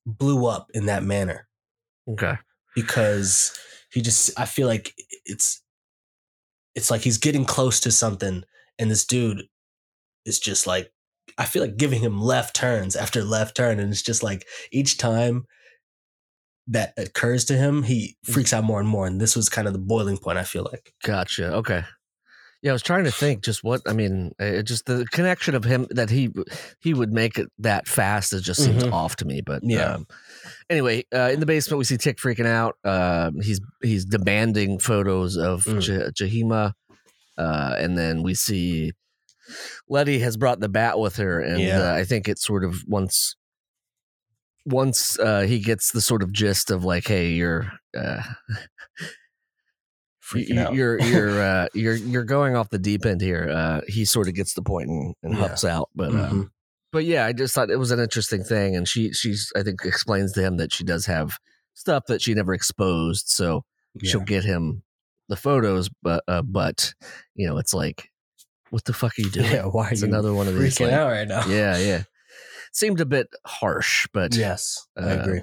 blew 0.05 0.45
up 0.45 0.67
in 0.73 0.85
that 0.87 1.03
manner 1.03 1.47
Okay. 2.07 2.37
because 2.75 3.57
he 3.93 4.01
just 4.01 4.37
I 4.39 4.45
feel 4.45 4.67
like 4.67 4.93
it's 5.25 5.61
it's 6.75 6.89
like 6.91 7.01
he's 7.01 7.17
getting 7.17 7.45
close 7.45 7.79
to 7.81 7.91
something 7.91 8.43
and 8.79 8.89
this 8.91 9.05
dude 9.05 9.43
is 10.25 10.39
just 10.39 10.65
like 10.67 10.91
I 11.37 11.45
feel 11.45 11.61
like 11.61 11.77
giving 11.77 12.01
him 12.01 12.19
left 12.21 12.55
turns 12.55 12.95
after 12.95 13.23
left 13.23 13.55
turn 13.55 13.79
and 13.79 13.91
it's 13.91 14.01
just 14.01 14.23
like 14.23 14.45
each 14.71 14.97
time 14.97 15.45
that 16.67 16.93
occurs 16.97 17.45
to 17.45 17.55
him 17.55 17.83
he 17.83 18.15
freaks 18.23 18.53
out 18.53 18.63
more 18.63 18.79
and 18.79 18.87
more 18.89 19.05
and 19.05 19.19
this 19.19 19.35
was 19.35 19.49
kind 19.49 19.67
of 19.67 19.73
the 19.73 19.79
boiling 19.79 20.17
point 20.17 20.37
I 20.37 20.43
feel 20.43 20.63
like 20.71 20.93
Gotcha. 21.03 21.53
Okay. 21.55 21.83
Yeah, 22.61 22.71
I 22.71 22.73
was 22.73 22.81
trying 22.81 23.03
to 23.03 23.11
think 23.11 23.43
just 23.43 23.61
what 23.61 23.81
I 23.85 23.91
mean. 23.91 24.31
It 24.39 24.63
just 24.63 24.85
the 24.85 25.05
connection 25.11 25.53
of 25.53 25.65
him 25.65 25.85
that 25.89 26.09
he 26.09 26.29
he 26.79 26.93
would 26.93 27.11
make 27.11 27.37
it 27.37 27.49
that 27.59 27.89
fast. 27.89 28.31
It 28.31 28.39
just 28.39 28.63
seems 28.63 28.85
Mhm. 28.85 28.93
off 28.93 29.17
to 29.17 29.25
me. 29.25 29.41
But 29.41 29.63
Yeah. 29.65 29.95
Um, 29.95 30.07
anyway, 30.69 31.03
uh, 31.13 31.29
in 31.33 31.39
the 31.39 31.45
basement 31.45 31.77
we 31.79 31.83
see 31.85 31.97
Tick 31.97 32.17
freaking 32.17 32.45
out. 32.45 32.75
Um, 32.83 33.39
he's 33.41 33.59
he's 33.81 34.05
demanding 34.05 34.79
photos 34.79 35.37
of 35.37 35.63
Mm. 35.65 35.87
Ja- 35.87 36.09
Jahima, 36.11 36.73
uh, 37.37 37.75
and 37.77 37.97
then 37.97 38.23
we 38.23 38.33
see 38.35 38.93
Letty 39.89 40.19
has 40.19 40.37
brought 40.37 40.59
the 40.59 40.69
bat 40.69 40.99
with 40.99 41.17
her, 41.17 41.39
and 41.41 41.59
Yeah. 41.61 41.91
uh, 41.91 41.93
I 41.95 42.03
think 42.05 42.27
it's 42.29 42.45
sort 42.45 42.63
of 42.63 42.83
once 42.87 43.35
once 44.65 45.19
uh, 45.19 45.41
he 45.41 45.59
gets 45.59 45.91
the 45.91 45.99
sort 46.01 46.23
of 46.23 46.31
gist 46.31 46.71
of 46.71 46.83
like, 46.85 47.07
hey, 47.07 47.31
you're. 47.31 47.71
Uh, 47.97 48.21
freaking 50.23 50.49
you- 50.55 50.59
out 50.61 50.73
You're 50.73 50.99
you're 51.03 51.41
uh, 51.41 51.67
you're 51.73 51.95
you're 51.95 52.23
going 52.23 52.55
off 52.55 52.69
the 52.69 52.79
deep 52.79 53.05
end 53.05 53.21
here. 53.21 53.49
Uh, 53.51 53.81
he 53.87 54.05
sort 54.05 54.27
of 54.27 54.33
gets 54.33 54.53
the 54.53 54.61
point 54.61 54.89
and, 54.89 55.13
and 55.23 55.33
Yeah. 55.33 55.39
helps 55.39 55.65
out, 55.65 55.89
but 55.95 56.13
um, 56.15 56.51
but 56.93 57.03
yeah, 57.03 57.25
I 57.25 57.33
just 57.33 57.53
thought 57.53 57.69
it 57.69 57.75
was 57.79 57.91
an 57.91 57.99
interesting 57.99 58.43
thing, 58.45 58.75
and 58.77 58.87
she 58.87 59.11
she's 59.11 59.51
I 59.55 59.63
think 59.63 59.83
explains 59.83 60.31
to 60.33 60.41
him 60.41 60.55
that 60.57 60.71
she 60.71 60.85
does 60.85 61.05
have 61.07 61.37
stuff 61.73 62.05
that 62.07 62.21
she 62.21 62.33
never 62.33 62.53
exposed, 62.53 63.27
so 63.27 63.65
she'll 64.01 64.21
get 64.21 64.45
him 64.45 64.83
the 65.27 65.35
photos, 65.35 65.89
but 66.01 66.23
uh, 66.27 66.41
but 66.43 66.93
you 67.35 67.47
know 67.47 67.57
it's 67.57 67.73
like, 67.73 68.09
what 68.69 68.85
the 68.85 68.93
fuck 68.93 69.11
are 69.17 69.21
you 69.21 69.29
doing? 69.29 69.51
yeah 69.51 69.65
why 69.65 69.87
are 69.89 69.91
it's 69.91 70.01
you 70.01 70.07
another 70.07 70.33
one 70.33 70.47
of 70.47 70.57
these. 70.57 70.77
freaking 70.77 70.85
like- 70.85 70.93
out 70.93 71.09
right 71.11 71.27
now 71.27 71.45
Yeah, 71.47 71.77
yeah. 71.77 72.03
Seemed 72.71 73.01
a 73.01 73.05
bit 73.05 73.27
harsh, 73.45 74.07
but 74.13 74.35
yes 74.35 74.87
I 74.97 75.01
uh, 75.01 75.21
agree 75.21 75.41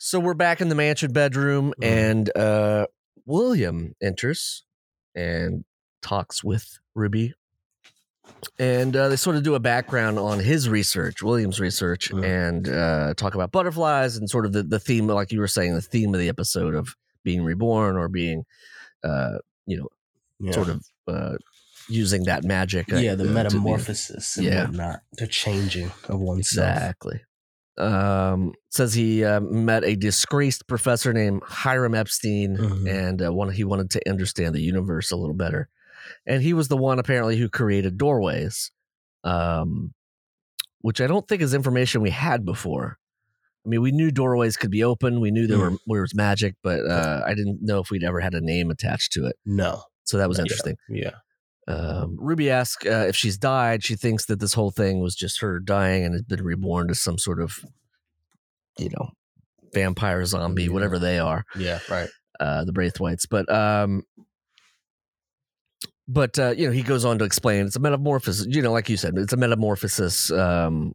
so 0.00 0.20
we're 0.20 0.34
back 0.34 0.60
in 0.60 0.68
the 0.68 0.74
mansion 0.74 1.12
bedroom, 1.12 1.74
Mhm. 1.80 1.84
and 1.86 2.36
uh, 2.36 2.86
William 3.26 3.94
enters 4.00 4.64
and 5.14 5.64
talks 6.02 6.44
with 6.44 6.78
Ruby. 6.94 7.34
And 8.58 8.94
uh, 8.96 9.08
they 9.08 9.16
sort 9.16 9.36
of 9.36 9.42
do 9.42 9.54
a 9.54 9.60
background 9.60 10.18
on 10.18 10.38
his 10.40 10.68
research, 10.68 11.22
William's 11.22 11.58
research, 11.60 12.10
Mhm. 12.10 12.24
and 12.24 12.68
uh, 12.68 13.14
talk 13.14 13.34
about 13.34 13.50
butterflies 13.52 14.16
and 14.16 14.28
sort 14.30 14.46
of 14.46 14.52
the, 14.52 14.62
the 14.62 14.78
theme, 14.80 15.06
like 15.08 15.32
you 15.32 15.40
were 15.40 15.48
saying, 15.48 15.74
the 15.74 15.80
theme 15.82 16.14
of 16.14 16.20
the 16.20 16.28
episode 16.28 16.74
of 16.74 16.94
being 17.24 17.42
reborn 17.42 17.96
or 17.96 18.08
being, 18.08 18.44
uh, 19.04 19.38
you 19.66 19.76
know, 19.78 19.88
yeah. 20.40 20.52
sort 20.52 20.68
of 20.68 20.84
uh, 21.08 21.36
using 21.88 22.24
that 22.24 22.44
magic. 22.44 22.92
uh, 22.92 22.96
yeah 22.96 23.14
the 23.14 23.24
uh, 23.24 23.26
be- 23.28 23.32
metamorphosis 23.32 24.36
and 24.36 24.46
Yeah. 24.46 24.64
whatnot 24.66 25.00
the 25.14 25.26
changing 25.26 25.90
of 26.08 26.20
oneself 26.20 26.68
Exactly. 26.76 27.20
Um, 27.76 28.54
says 28.70 28.92
he 28.92 29.24
uh, 29.24 29.38
met 29.40 29.84
a 29.84 29.94
disgraced 29.94 30.66
professor 30.66 31.12
named 31.12 31.42
Hiram 31.46 31.94
Epstein, 31.94 32.56
Mhm. 32.56 32.88
and 32.88 33.22
uh, 33.26 33.32
one, 33.32 33.50
he 33.52 33.62
wanted 33.64 33.90
to 33.90 34.08
understand 34.10 34.54
the 34.54 34.60
universe 34.62 35.10
a 35.12 35.16
little 35.16 35.34
better. 35.36 35.68
And 36.26 36.42
he 36.42 36.52
was 36.54 36.68
the 36.68 36.76
one 36.76 36.98
apparently 36.98 37.36
who 37.36 37.48
created 37.48 37.98
doorways, 37.98 38.70
um, 39.24 39.92
which 40.80 41.00
I 41.00 41.06
don't 41.06 41.26
think 41.28 41.42
is 41.42 41.54
information 41.54 42.00
we 42.02 42.10
had 42.10 42.44
before. 42.44 42.98
I 43.66 43.68
mean, 43.68 43.82
we 43.82 43.92
knew 43.92 44.10
doorways 44.10 44.56
could 44.56 44.70
be 44.70 44.84
open. 44.84 45.20
We 45.20 45.30
knew 45.30 45.46
there 45.46 45.58
were 45.58 45.76
there 45.86 46.00
was 46.02 46.14
magic, 46.14 46.54
but 46.62 46.80
uh, 46.88 47.22
I 47.26 47.34
didn't 47.34 47.58
know 47.60 47.80
if 47.80 47.90
we'd 47.90 48.04
ever 48.04 48.20
had 48.20 48.34
a 48.34 48.40
name 48.40 48.70
attached 48.70 49.12
to 49.12 49.26
it. 49.26 49.36
no 49.44 49.82
So 50.04 50.16
that 50.18 50.28
was 50.28 50.38
Yeah. 50.38 50.42
interesting. 50.42 50.76
yeah 50.88 51.10
Um, 51.66 52.16
Ruby 52.18 52.48
asks 52.50 52.86
uh, 52.86 53.04
if 53.08 53.16
she's 53.16 53.36
died. 53.36 53.84
She 53.84 53.94
thinks 53.94 54.24
that 54.26 54.40
this 54.40 54.54
whole 54.54 54.70
thing 54.70 55.00
was 55.00 55.14
just 55.14 55.40
her 55.40 55.60
dying 55.60 56.04
and 56.04 56.14
has 56.14 56.22
been 56.22 56.42
reborn 56.42 56.88
to 56.88 56.94
some 56.94 57.18
sort 57.18 57.40
of, 57.42 57.58
you 58.78 58.88
know, 58.90 59.10
vampire 59.74 60.24
zombie, 60.24 60.64
Yeah. 60.64 60.70
whatever 60.70 60.98
they 60.98 61.18
are, 61.18 61.44
yeah 61.56 61.80
right 61.90 62.08
uh, 62.40 62.64
the 62.64 62.72
Braithwhites. 62.72 63.26
But, 63.28 63.50
um, 63.52 64.04
but 66.08 66.38
uh, 66.38 66.54
you 66.56 66.66
know, 66.66 66.72
he 66.72 66.82
goes 66.82 67.04
on 67.04 67.18
to 67.18 67.24
explain 67.24 67.66
it's 67.66 67.76
a 67.76 67.80
metamorphosis. 67.80 68.46
You 68.48 68.62
know, 68.62 68.72
like 68.72 68.88
you 68.88 68.96
said, 68.96 69.16
it's 69.18 69.32
a 69.32 69.36
metamorphosis. 69.36 70.30
Um, 70.30 70.94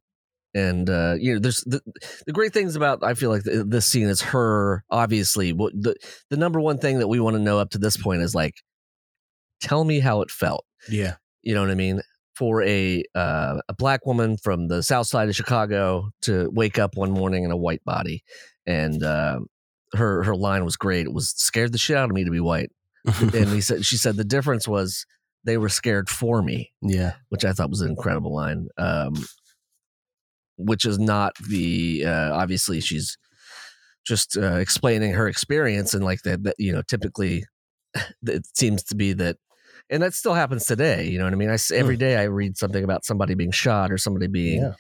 and 0.55 0.89
uh, 0.89 1.15
you 1.19 1.33
know, 1.33 1.39
there's 1.39 1.63
the, 1.65 1.81
the 2.25 2.33
great 2.33 2.53
things 2.53 2.75
about 2.75 3.03
I 3.03 3.13
feel 3.13 3.29
like 3.29 3.43
th- 3.43 3.65
this 3.67 3.85
scene 3.85 4.07
is 4.07 4.21
her. 4.21 4.83
Obviously, 4.89 5.53
what 5.53 5.73
the 5.73 5.95
the 6.29 6.37
number 6.37 6.59
one 6.59 6.77
thing 6.79 6.99
that 6.99 7.07
we 7.07 7.19
want 7.19 7.35
to 7.35 7.41
know 7.41 7.59
up 7.59 7.69
to 7.71 7.77
this 7.77 7.95
point 7.95 8.21
is 8.21 8.35
like, 8.35 8.55
tell 9.61 9.83
me 9.83 9.99
how 9.99 10.21
it 10.21 10.31
felt. 10.31 10.65
yeah 10.89 11.15
You 11.43 11.53
know 11.53 11.61
what 11.61 11.71
I 11.71 11.75
mean? 11.75 12.01
For 12.35 12.63
a 12.63 13.03
uh, 13.13 13.61
a 13.69 13.73
black 13.75 14.05
woman 14.05 14.37
from 14.37 14.67
the 14.67 14.81
south 14.81 15.07
side 15.07 15.29
of 15.29 15.35
Chicago 15.35 16.09
to 16.23 16.49
wake 16.51 16.79
up 16.79 16.97
one 16.97 17.11
morning 17.11 17.43
in 17.43 17.51
a 17.51 17.57
white 17.57 17.83
body, 17.83 18.23
and 18.65 19.03
uh, 19.03 19.39
her 19.93 20.23
her 20.23 20.35
line 20.35 20.65
was 20.65 20.75
great. 20.75 21.05
It 21.05 21.13
was 21.13 21.29
scared 21.37 21.71
the 21.71 21.77
shit 21.77 21.97
out 21.97 22.09
of 22.09 22.15
me 22.15 22.23
to 22.25 22.31
be 22.31 22.39
white, 22.39 22.71
and 23.05 23.49
he 23.49 23.61
said 23.61 23.85
she 23.85 23.97
said 23.97 24.15
the 24.15 24.23
difference 24.23 24.67
was 24.67 25.05
they 25.43 25.57
were 25.57 25.69
scared 25.69 26.09
for 26.09 26.41
me, 26.41 26.71
yeah. 26.81 27.13
which 27.29 27.43
I 27.43 27.51
thought 27.51 27.69
was 27.69 27.81
an 27.81 27.89
incredible 27.89 28.33
line. 28.33 28.67
Um, 28.77 29.13
which 30.57 30.85
is 30.85 30.99
not 30.99 31.35
the 31.49 32.03
uh, 32.05 32.33
obviously 32.33 32.79
she's 32.79 33.17
just 34.05 34.37
uh, 34.37 34.55
explaining 34.55 35.13
her 35.13 35.27
experience 35.27 35.93
and 35.93 36.03
like 36.03 36.21
that, 36.23 36.43
that 36.43 36.55
you 36.59 36.71
know 36.71 36.83
typically 36.87 37.43
it 38.27 38.45
seems 38.55 38.83
to 38.83 38.95
be 38.95 39.13
that 39.13 39.37
and 39.89 40.03
that 40.03 40.13
still 40.13 40.35
happens 40.35 40.65
today 40.65 41.07
you 41.07 41.17
know 41.17 41.23
what 41.23 41.33
i 41.33 41.37
mean? 41.37 41.49
I 41.49 41.57
every 41.73 41.97
day 41.97 42.17
i 42.17 42.23
read 42.23 42.55
something 42.55 42.83
about 42.83 43.03
somebody 43.03 43.33
being 43.33 43.51
shot 43.51 43.91
or 43.91 43.97
somebody 43.97 44.27
being 44.27 44.61
yeah 44.61 44.73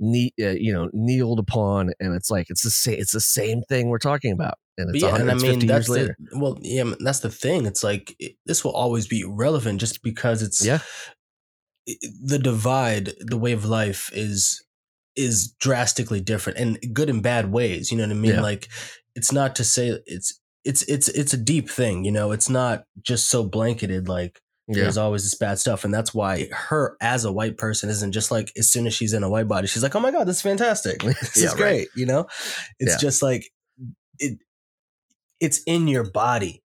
knee, 0.00 0.32
uh, 0.40 0.50
you 0.50 0.72
know 0.72 0.88
kneeled 0.92 1.38
upon 1.38 1.92
and 2.00 2.14
it's 2.14 2.30
like 2.30 2.46
it's 2.50 2.62
the 2.62 2.70
same 2.70 2.98
it's 2.98 3.12
the 3.12 3.20
same 3.20 3.62
thing 3.68 3.88
we're 3.88 3.98
talking 3.98 4.32
about 4.32 4.54
and 4.76 4.90
it's, 4.94 5.02
yeah, 5.02 5.12
100, 5.12 5.30
and 5.30 5.30
I 5.30 5.42
mean 5.42 5.66
that's 5.66 5.70
years 5.70 5.86
the 5.86 5.92
later 5.92 6.16
well, 6.32 6.58
yeah, 6.60 6.92
that's 7.00 7.20
the 7.20 7.30
thing. 7.30 7.66
It's 7.66 7.84
like 7.84 8.14
it, 8.18 8.36
this 8.46 8.64
will 8.64 8.72
always 8.72 9.06
be 9.06 9.24
relevant 9.24 9.80
just 9.80 10.02
because 10.02 10.42
it's 10.42 10.64
Yeah. 10.64 10.80
the 11.86 12.38
divide, 12.38 13.12
the 13.20 13.36
way 13.36 13.52
of 13.52 13.64
life 13.64 14.10
is 14.12 14.62
is 15.16 15.54
drastically 15.60 16.20
different 16.20 16.58
in 16.58 16.92
good 16.92 17.08
and 17.08 17.22
bad 17.22 17.52
ways. 17.52 17.92
You 17.92 17.98
know 17.98 18.04
what 18.04 18.10
I 18.16 18.18
mean? 18.18 18.32
Yeah. 18.32 18.40
Like 18.40 18.68
it's 19.14 19.30
not 19.32 19.54
to 19.56 19.64
say 19.64 19.96
it's 20.06 20.40
it's 20.64 20.82
it's 20.88 21.08
it's 21.08 21.34
a 21.34 21.36
deep 21.38 21.70
thing. 21.70 22.04
You 22.04 22.10
know, 22.10 22.32
it's 22.32 22.48
not 22.48 22.84
just 23.02 23.28
so 23.28 23.44
blanketed 23.44 24.08
like 24.08 24.40
Yeah. 24.66 24.84
There's 24.84 24.96
always 24.96 25.24
this 25.24 25.34
bad 25.34 25.58
stuff, 25.58 25.84
and 25.84 25.92
that's 25.92 26.14
why 26.14 26.48
her 26.50 26.96
as 27.00 27.24
a 27.26 27.32
white 27.32 27.58
person 27.58 27.90
isn't 27.90 28.12
just 28.12 28.30
like 28.30 28.50
as 28.56 28.70
soon 28.70 28.86
as 28.86 28.94
she's 28.94 29.12
in 29.12 29.22
a 29.22 29.28
white 29.28 29.46
body, 29.46 29.66
she's 29.66 29.82
like, 29.82 29.94
"Oh 29.94 30.00
my 30.00 30.10
god, 30.10 30.24
this 30.26 30.36
is 30.36 30.42
fantastic! 30.42 31.00
This 31.02 31.36
Yeah, 31.36 31.44
is 31.48 31.52
right. 31.52 31.58
great!" 31.58 31.88
You 31.94 32.06
know, 32.06 32.26
it's 32.78 32.92
Yeah. 32.94 32.98
just 32.98 33.22
like 33.22 33.50
it. 34.18 34.38
It's 35.40 35.60
in 35.66 35.86
your 35.88 36.10
body 36.10 36.62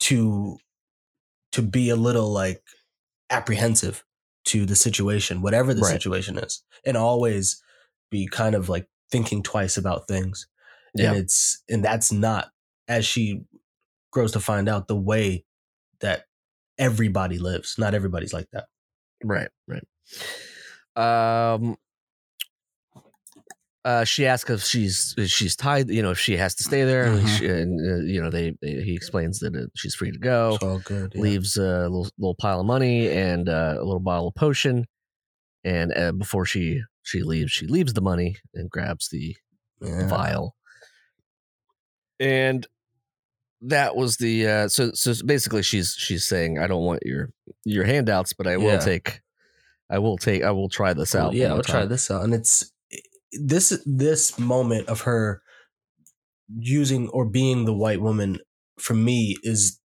to 0.00 0.58
to 1.52 1.62
be 1.62 1.88
a 1.88 1.96
little 1.96 2.30
like 2.30 2.62
apprehensive 3.30 4.04
to 4.46 4.66
the 4.66 4.76
situation, 4.76 5.40
whatever 5.42 5.72
the 5.74 5.82
Right. 5.82 5.92
situation 5.92 6.36
is, 6.38 6.62
and 6.84 6.96
always 6.96 7.62
be 8.10 8.26
kind 8.26 8.54
of 8.54 8.68
like 8.68 8.88
thinking 9.10 9.42
twice 9.42 9.76
about 9.78 10.06
things. 10.06 10.46
And 10.98 11.16
it's 11.16 11.62
and 11.68 11.84
that's 11.84 12.10
not 12.12 12.50
as 12.88 13.06
she 13.06 13.42
grows 14.10 14.32
to 14.32 14.40
find 14.40 14.68
out 14.68 14.88
the 14.88 14.96
way 14.96 15.44
that 16.00 16.24
everybody 16.78 17.38
lives. 17.38 17.76
Not 17.78 17.94
everybody's 17.94 18.32
like 18.32 18.48
that. 18.52 18.66
Right, 19.24 19.48
right. 19.66 19.84
Um, 20.96 21.76
uh, 23.84 24.04
she 24.04 24.26
asks 24.26 24.50
if 24.50 24.62
she's 24.62 25.14
if 25.16 25.28
she's 25.30 25.56
tied, 25.56 25.88
you 25.88 26.02
know, 26.02 26.10
if 26.10 26.18
she 26.18 26.36
has 26.36 26.54
to 26.56 26.62
stay 26.64 26.84
there, 26.84 27.04
and, 27.04 27.22
Mhm. 27.22 27.38
she, 27.38 27.46
and 27.46 27.80
uh, 27.92 28.04
you 28.04 28.20
know, 28.22 28.30
they, 28.30 28.56
they 28.60 28.82
he 28.82 28.94
explains 28.94 29.38
that 29.40 29.54
uh, 29.54 29.66
she's 29.74 29.94
free 29.94 30.10
to 30.10 30.18
go. 30.18 30.54
It's 30.56 30.64
all 30.64 30.78
good. 30.80 31.12
yeah. 31.14 31.20
Leaves 31.22 31.56
a 31.56 31.82
little, 31.88 32.08
little 32.18 32.34
pile 32.34 32.60
of 32.60 32.66
money 32.66 33.08
and 33.10 33.48
uh, 33.48 33.74
a 33.78 33.84
little 33.84 34.00
bottle 34.00 34.28
of 34.28 34.34
potion, 34.34 34.86
and 35.64 35.96
uh, 35.96 36.12
before 36.12 36.44
she 36.44 36.82
she 37.02 37.22
leaves, 37.22 37.52
she 37.52 37.66
leaves 37.66 37.94
the 37.94 38.02
money 38.02 38.36
and 38.54 38.68
grabs 38.70 39.08
the 39.08 39.34
Yeah. 39.80 40.08
vial. 40.08 40.54
And 42.20 42.66
that 43.62 43.96
was 43.96 44.16
the 44.18 44.46
uh 44.46 44.68
so 44.68 44.92
so 44.94 45.12
basically 45.26 45.62
she's 45.62 45.94
she's 45.98 46.28
saying 46.28 46.58
I 46.58 46.66
don't 46.66 46.84
want 46.84 47.00
your 47.04 47.30
your 47.64 47.84
handouts, 47.84 48.32
but 48.32 48.46
I 48.46 48.56
will 48.56 48.64
Yeah. 48.72 48.78
take 48.78 49.20
I 49.90 49.98
will 49.98 50.16
take 50.18 50.42
I 50.44 50.50
will 50.52 50.68
try 50.68 50.92
this 50.94 51.14
Well, 51.14 51.26
out. 51.28 51.34
yeah, 51.34 51.48
one 51.48 51.56
I'll 51.58 51.62
try 51.64 51.84
this 51.86 52.10
out. 52.10 52.22
And 52.24 52.34
it's 52.34 52.70
this 53.32 53.78
this 53.84 54.38
moment 54.38 54.88
of 54.88 55.02
her 55.02 55.42
using 56.58 57.08
or 57.10 57.24
being 57.24 57.64
the 57.64 57.74
white 57.74 58.00
woman 58.00 58.38
for 58.78 58.94
me 58.94 59.36
is 59.42 59.80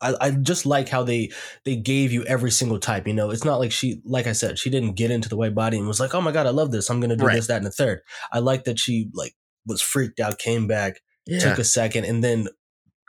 I, 0.00 0.14
I 0.20 0.30
just 0.32 0.66
like 0.66 0.88
how 0.88 1.02
they 1.02 1.30
they 1.64 1.76
gave 1.76 2.12
you 2.12 2.24
every 2.24 2.50
single 2.50 2.78
type. 2.78 3.06
You 3.06 3.14
know, 3.14 3.30
it's 3.30 3.44
not 3.44 3.60
like 3.60 3.72
she 3.72 4.00
like 4.04 4.26
I 4.26 4.32
said, 4.32 4.58
she 4.58 4.70
didn't 4.70 4.94
get 4.94 5.10
into 5.10 5.28
the 5.28 5.36
white 5.36 5.54
body 5.54 5.78
and 5.78 5.86
was 5.86 6.00
like, 6.00 6.14
Oh 6.14 6.20
my 6.20 6.32
god, 6.32 6.46
I 6.46 6.50
love 6.50 6.70
this. 6.72 6.88
I'm 6.90 7.00
gonna 7.00 7.16
do 7.16 7.26
Right. 7.26 7.34
this, 7.36 7.46
that, 7.48 7.58
and 7.58 7.66
the 7.66 7.70
third. 7.70 8.00
I 8.32 8.38
like 8.40 8.64
that 8.64 8.78
she 8.78 9.10
like 9.12 9.34
was 9.66 9.80
freaked 9.82 10.18
out, 10.18 10.38
came 10.38 10.66
back, 10.66 11.00
Yeah. 11.26 11.38
took 11.40 11.58
a 11.58 11.64
second, 11.64 12.04
and 12.04 12.22
then 12.24 12.48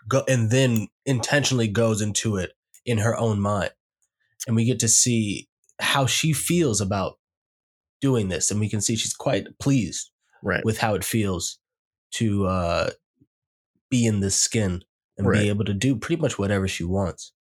go 0.07 0.23
and 0.27 0.49
then 0.49 0.87
intentionally 1.05 1.67
goes 1.67 2.01
into 2.01 2.37
it 2.37 2.51
in 2.85 2.97
her 2.99 3.15
own 3.17 3.39
mind. 3.39 3.71
And 4.47 4.55
we 4.55 4.65
get 4.65 4.79
to 4.79 4.87
see 4.87 5.47
how 5.79 6.05
she 6.05 6.33
feels 6.33 6.81
about 6.81 7.17
doing 8.01 8.27
this. 8.29 8.51
And 8.51 8.59
we 8.59 8.69
can 8.69 8.81
see 8.81 8.95
she's 8.95 9.13
quite 9.13 9.47
pleased 9.59 10.11
right. 10.41 10.63
with 10.65 10.79
how 10.79 10.93
it 10.95 11.03
feels 11.03 11.59
to 12.11 12.45
uh 12.45 12.89
be 13.89 14.05
in 14.05 14.19
this 14.19 14.35
skin 14.35 14.83
and 15.17 15.27
Right. 15.27 15.41
be 15.41 15.49
able 15.49 15.65
to 15.65 15.73
do 15.73 15.95
pretty 15.95 16.21
much 16.21 16.37
whatever 16.39 16.67
she 16.67 16.83
wants 16.83 17.31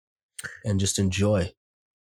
and 0.65 0.79
just 0.79 0.99
enjoy. 0.99 1.53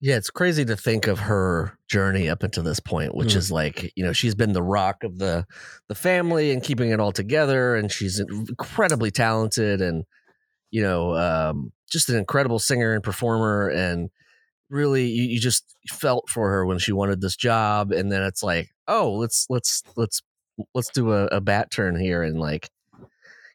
Yeah, 0.03 0.15
it's 0.17 0.29
crazy 0.31 0.65
to 0.65 0.75
think 0.75 1.05
of 1.07 1.19
her 1.19 1.77
journey 1.87 2.27
up 2.27 2.41
until 2.43 2.63
this 2.63 2.79
point, 2.79 3.13
which 3.15 3.33
Mm. 3.33 3.35
is 3.37 3.51
like, 3.51 3.93
you 3.95 4.03
know, 4.03 4.13
she's 4.13 4.33
been 4.35 4.53
the 4.53 4.63
rock 4.63 5.03
of 5.03 5.19
the 5.19 5.45
the 5.87 5.95
family 5.95 6.51
and 6.51 6.63
keeping 6.63 6.89
it 6.91 6.99
all 6.99 7.11
together 7.11 7.75
and 7.75 7.91
she's 7.91 8.19
incredibly 8.19 9.11
talented 9.11 9.81
and 9.81 10.05
you 10.71 10.81
know, 10.81 11.15
um 11.15 11.71
just 11.91 12.09
an 12.09 12.15
incredible 12.17 12.57
singer 12.59 12.93
and 12.93 13.03
performer 13.03 13.67
and 13.69 14.09
really 14.69 15.05
you, 15.07 15.23
you 15.23 15.39
just 15.39 15.75
felt 15.89 16.29
for 16.29 16.49
her 16.49 16.65
when 16.65 16.79
she 16.79 16.93
wanted 16.93 17.19
this 17.21 17.35
job 17.35 17.91
and 17.91 18.11
then 18.11 18.23
it's 18.23 18.41
like, 18.41 18.69
"Oh, 18.87 19.11
let's 19.13 19.45
let's 19.49 19.83
let's 19.97 20.21
let's 20.73 20.89
do 20.89 21.11
a, 21.11 21.25
a 21.25 21.41
bat 21.41 21.69
turn 21.71 21.99
here 21.99 22.23
and 22.23 22.39
like 22.39 22.69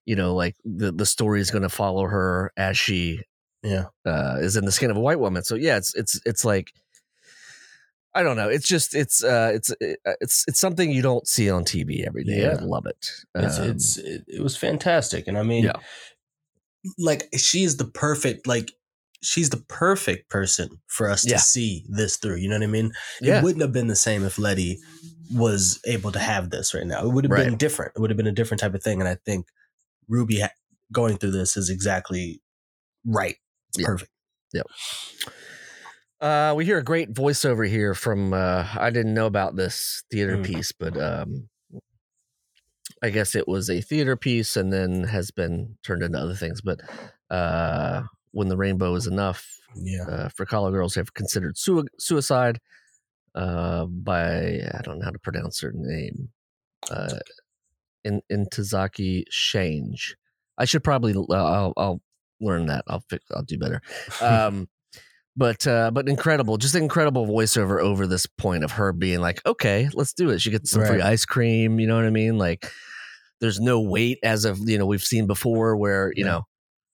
you 0.04 0.14
know, 0.14 0.34
like 0.34 0.54
the 0.64 0.92
the 0.92 1.06
story 1.06 1.40
is 1.40 1.50
going 1.50 1.62
to 1.62 1.68
follow 1.68 2.04
her 2.04 2.52
as 2.56 2.78
she 2.78 3.22
Yeah. 3.62 3.86
uh, 4.04 4.36
is 4.40 4.56
in 4.56 4.64
the 4.64 4.70
skin 4.72 4.90
of 4.90 4.96
a 4.96 5.00
white 5.00 5.18
woman. 5.18 5.42
So 5.42 5.54
yeah, 5.56 5.78
it's 5.78 5.94
it's 5.96 6.20
it's 6.24 6.44
like 6.44 6.72
I 8.14 8.22
don't 8.22 8.36
know. 8.36 8.48
It's 8.48 8.66
just 8.66 8.94
it's 8.94 9.22
uh, 9.22 9.50
it's 9.54 9.74
it's 9.80 10.44
it's 10.48 10.58
something 10.60 10.90
you 10.90 11.02
don't 11.02 11.26
see 11.28 11.50
on 11.50 11.64
TV 11.64 12.06
every 12.06 12.24
day. 12.24 12.46
I 12.46 12.54
love 12.54 12.86
it. 12.86 13.10
It's 13.34 13.58
Um, 13.58 13.70
it's 13.70 13.96
it, 13.98 14.24
it 14.28 14.42
was 14.42 14.56
fantastic. 14.56 15.26
And 15.26 15.36
I 15.36 15.42
mean 15.42 15.64
Yeah. 15.64 15.72
Like 16.98 17.28
she 17.36 17.64
is 17.64 17.76
the 17.76 17.84
perfect 17.84 18.46
like 18.46 18.72
she's 19.22 19.50
the 19.50 19.56
perfect 19.68 20.28
person 20.30 20.68
for 20.88 21.08
us 21.10 21.26
Yeah. 21.26 21.36
to 21.36 21.42
see 21.42 21.84
this 21.88 22.16
through. 22.16 22.36
You 22.36 22.48
know 22.48 22.56
what 22.56 22.62
I 22.64 22.66
mean? 22.68 22.92
yeah, 23.20 23.38
It 23.38 23.44
wouldn't 23.44 23.62
have 23.62 23.72
been 23.72 23.86
the 23.88 23.96
same 23.96 24.24
if 24.24 24.38
Letty 24.38 24.78
was 25.34 25.80
able 25.86 26.12
to 26.12 26.18
have 26.18 26.50
this 26.50 26.72
right 26.74 26.86
now. 26.86 27.04
It 27.04 27.12
would 27.12 27.24
have 27.24 27.32
been 27.32 27.56
different. 27.56 27.92
It 27.96 28.00
would 28.00 28.10
have 28.10 28.16
been 28.16 28.26
a 28.28 28.32
different 28.32 28.60
type 28.60 28.74
of 28.74 28.82
thing. 28.82 29.00
And 29.00 29.08
I 29.08 29.16
think 29.24 29.46
Ruby 30.08 30.40
ha- 30.40 30.50
going 30.92 31.16
through 31.16 31.32
this 31.32 31.56
is 31.56 31.68
exactly 31.70 32.40
right. 33.04 33.36
It's 33.70 33.78
Yeah. 33.80 33.86
perfect. 33.86 34.10
Yep. 34.52 34.66
Uh, 36.20 36.54
we 36.56 36.64
hear 36.64 36.78
a 36.78 36.84
great 36.84 37.12
voiceover 37.12 37.68
here 37.68 37.94
from 37.94 38.32
uh, 38.32 38.66
I 38.78 38.90
didn't 38.90 39.14
know 39.14 39.26
about 39.26 39.56
this 39.56 40.04
theater 40.10 40.36
Mm. 40.38 40.44
piece, 40.44 40.72
but 40.72 40.96
um, 40.96 41.48
I 43.02 43.10
guess 43.10 43.34
it 43.34 43.46
was 43.46 43.68
a 43.70 43.80
theater 43.80 44.16
piece 44.16 44.56
and 44.56 44.72
then 44.72 45.04
has 45.04 45.30
been 45.30 45.76
turned 45.82 46.02
into 46.02 46.18
other 46.18 46.34
things. 46.34 46.60
But 46.60 46.80
uh, 47.30 48.02
when 48.32 48.48
the 48.48 48.56
rainbow 48.56 48.94
is 48.94 49.06
enough, 49.06 49.46
Yeah. 49.74 50.04
uh, 50.08 50.28
for 50.30 50.46
collar 50.46 50.70
girls 50.72 50.94
have 50.94 51.12
considered 51.14 51.58
sui- 51.58 51.88
suicide 51.98 52.58
uh, 53.34 53.84
by 53.86 54.62
I 54.72 54.80
don't 54.82 54.98
know 54.98 55.04
how 55.04 55.10
to 55.10 55.18
pronounce 55.18 55.60
her 55.60 55.72
name, 55.74 56.30
uh, 56.90 57.18
in 58.04 58.22
Ntozake 58.32 59.24
Shange. 59.30 60.14
I 60.56 60.64
should 60.64 60.82
probably 60.84 61.12
uh, 61.14 61.34
I'll, 61.34 61.72
I'll 61.76 62.00
learn 62.40 62.66
that. 62.66 62.84
I'll 62.88 63.04
fix. 63.10 63.24
I'll 63.34 63.42
do 63.42 63.58
better. 63.58 63.82
Um, 64.22 64.68
but 65.36 65.66
uh, 65.66 65.90
but 65.90 66.08
incredible, 66.08 66.56
just 66.56 66.74
incredible 66.74 67.26
voiceover 67.26 67.80
over 67.80 68.06
this 68.06 68.26
point 68.26 68.64
of 68.64 68.72
her 68.72 68.92
being 68.92 69.20
like, 69.20 69.44
okay, 69.46 69.88
let's 69.94 70.12
do 70.12 70.30
it. 70.30 70.40
She 70.40 70.50
gets 70.50 70.70
some 70.70 70.84
free 70.84 71.00
ice 71.02 71.24
cream. 71.24 71.78
You 71.80 71.86
know 71.86 71.96
what 71.96 72.04
I 72.06 72.10
mean? 72.10 72.38
Like, 72.38 72.70
there's 73.40 73.60
no 73.60 73.80
wait 73.80 74.18
as 74.22 74.44
of 74.44 74.58
you 74.68 74.78
know 74.78 74.86
we've 74.86 75.02
seen 75.02 75.26
before 75.26 75.76
where 75.76 76.12
you 76.16 76.24
Yeah. 76.24 76.30
know 76.30 76.46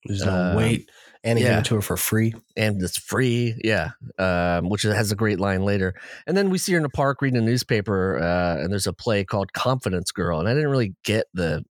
There's 0.06 0.24
no 0.26 0.34
Um, 0.34 0.56
wait. 0.56 0.90
And 1.24 1.38
he 1.38 1.44
gave 1.44 1.58
it 1.58 1.64
to 1.66 1.76
her 1.76 1.80
for 1.82 1.96
free. 1.96 2.34
and 2.56 2.82
it's 2.82 2.98
free. 2.98 3.54
Yeah, 3.62 3.90
um, 4.18 4.68
which 4.68 4.82
has 4.82 5.12
a 5.12 5.14
great 5.14 5.38
line 5.38 5.64
later. 5.64 5.94
And 6.26 6.36
then 6.36 6.50
we 6.50 6.58
see 6.58 6.72
her 6.72 6.78
in 6.78 6.84
a 6.84 6.88
park 6.88 7.22
reading 7.22 7.38
a 7.38 7.42
newspaper, 7.44 8.18
uh, 8.18 8.56
and 8.60 8.72
there's 8.72 8.88
a 8.88 8.92
play 8.92 9.22
called 9.24 9.52
Confidence 9.52 10.10
Girl, 10.10 10.40
and 10.40 10.48
I 10.48 10.54
didn't 10.54 10.70
really 10.70 10.96
get 11.04 11.26
the 11.32 11.64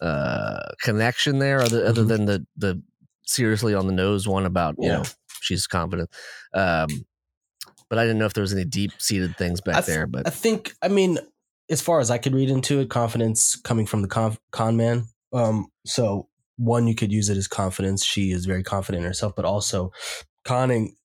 uh, 0.00 0.60
connection 0.82 1.38
there, 1.38 1.62
other 1.62 1.84
other 1.86 2.04
Mhm. 2.04 2.08
than 2.08 2.24
the 2.26 2.46
the 2.56 2.82
seriously 3.26 3.74
on 3.74 3.86
the 3.86 3.92
nose 3.92 4.28
one 4.28 4.46
about 4.46 4.74
you 4.78 4.88
Yeah. 4.88 4.98
know 4.98 5.04
she's 5.40 5.66
confident. 5.66 6.10
Um, 6.54 6.88
but 7.88 7.98
I 7.98 8.04
didn't 8.04 8.18
know 8.18 8.26
if 8.26 8.34
there 8.34 8.42
was 8.42 8.52
any 8.52 8.64
deep 8.64 8.92
seated 8.98 9.36
things 9.36 9.60
back 9.60 9.76
th- 9.76 9.86
there. 9.86 10.06
But 10.06 10.26
I 10.26 10.30
think, 10.30 10.74
I 10.82 10.88
mean, 10.88 11.18
as 11.70 11.80
far 11.80 12.00
as 12.00 12.10
I 12.10 12.18
could 12.18 12.34
read 12.34 12.50
into 12.50 12.80
it, 12.80 12.90
confidence 12.90 13.56
coming 13.56 13.86
from 13.86 14.02
the 14.02 14.08
con, 14.08 14.36
con 14.50 14.76
man. 14.76 15.06
Um, 15.32 15.68
so 15.86 16.28
one, 16.56 16.86
you 16.86 16.94
could 16.94 17.12
use 17.12 17.28
it 17.28 17.36
as 17.36 17.48
confidence. 17.48 18.04
She 18.04 18.30
is 18.30 18.44
very 18.46 18.62
confident 18.62 19.02
in 19.04 19.08
herself, 19.08 19.34
but 19.36 19.44
also 19.44 19.92
conning. 20.44 20.96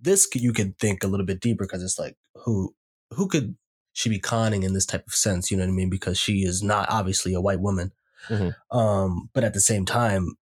This 0.00 0.28
you 0.34 0.52
could 0.52 0.78
think 0.78 1.02
a 1.02 1.08
little 1.08 1.26
bit 1.26 1.40
deeper 1.40 1.64
because 1.64 1.82
it's 1.82 1.98
like 1.98 2.16
who 2.44 2.74
who 3.14 3.26
could 3.26 3.56
she 3.94 4.08
be 4.08 4.20
conning 4.20 4.62
in 4.62 4.72
this 4.74 4.86
type 4.86 5.04
of 5.08 5.12
sense? 5.14 5.50
You 5.50 5.56
know 5.56 5.64
what 5.64 5.70
I 5.72 5.74
mean? 5.74 5.90
Because 5.90 6.18
she 6.18 6.42
is 6.44 6.62
not 6.62 6.88
obviously 6.88 7.34
a 7.34 7.40
white 7.40 7.58
woman, 7.58 7.90
Mhm. 8.28 8.54
um, 8.70 9.28
but 9.34 9.42
at 9.42 9.54
the 9.54 9.60
same 9.60 9.84
time, 9.84 10.34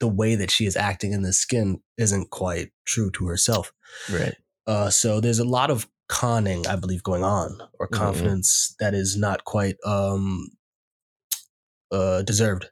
the 0.00 0.08
way 0.08 0.34
that 0.34 0.50
she 0.50 0.66
is 0.66 0.76
acting 0.76 1.12
in 1.12 1.22
this 1.22 1.38
skin 1.38 1.80
isn't 1.96 2.30
quite 2.30 2.72
true 2.84 3.10
to 3.12 3.26
herself. 3.26 3.72
right, 4.12 4.34
Uh, 4.66 4.90
so 4.90 5.20
there's 5.20 5.38
a 5.38 5.44
lot 5.44 5.70
of 5.70 5.88
conning, 6.08 6.66
I 6.66 6.76
believe, 6.76 7.02
going 7.02 7.22
on, 7.24 7.58
or 7.78 7.88
Mhm. 7.88 7.92
confidence 7.98 8.74
that 8.80 8.92
is 8.94 9.16
not 9.16 9.44
quite 9.44 9.76
um, 9.84 10.48
uh, 11.90 12.22
deserved. 12.22 12.68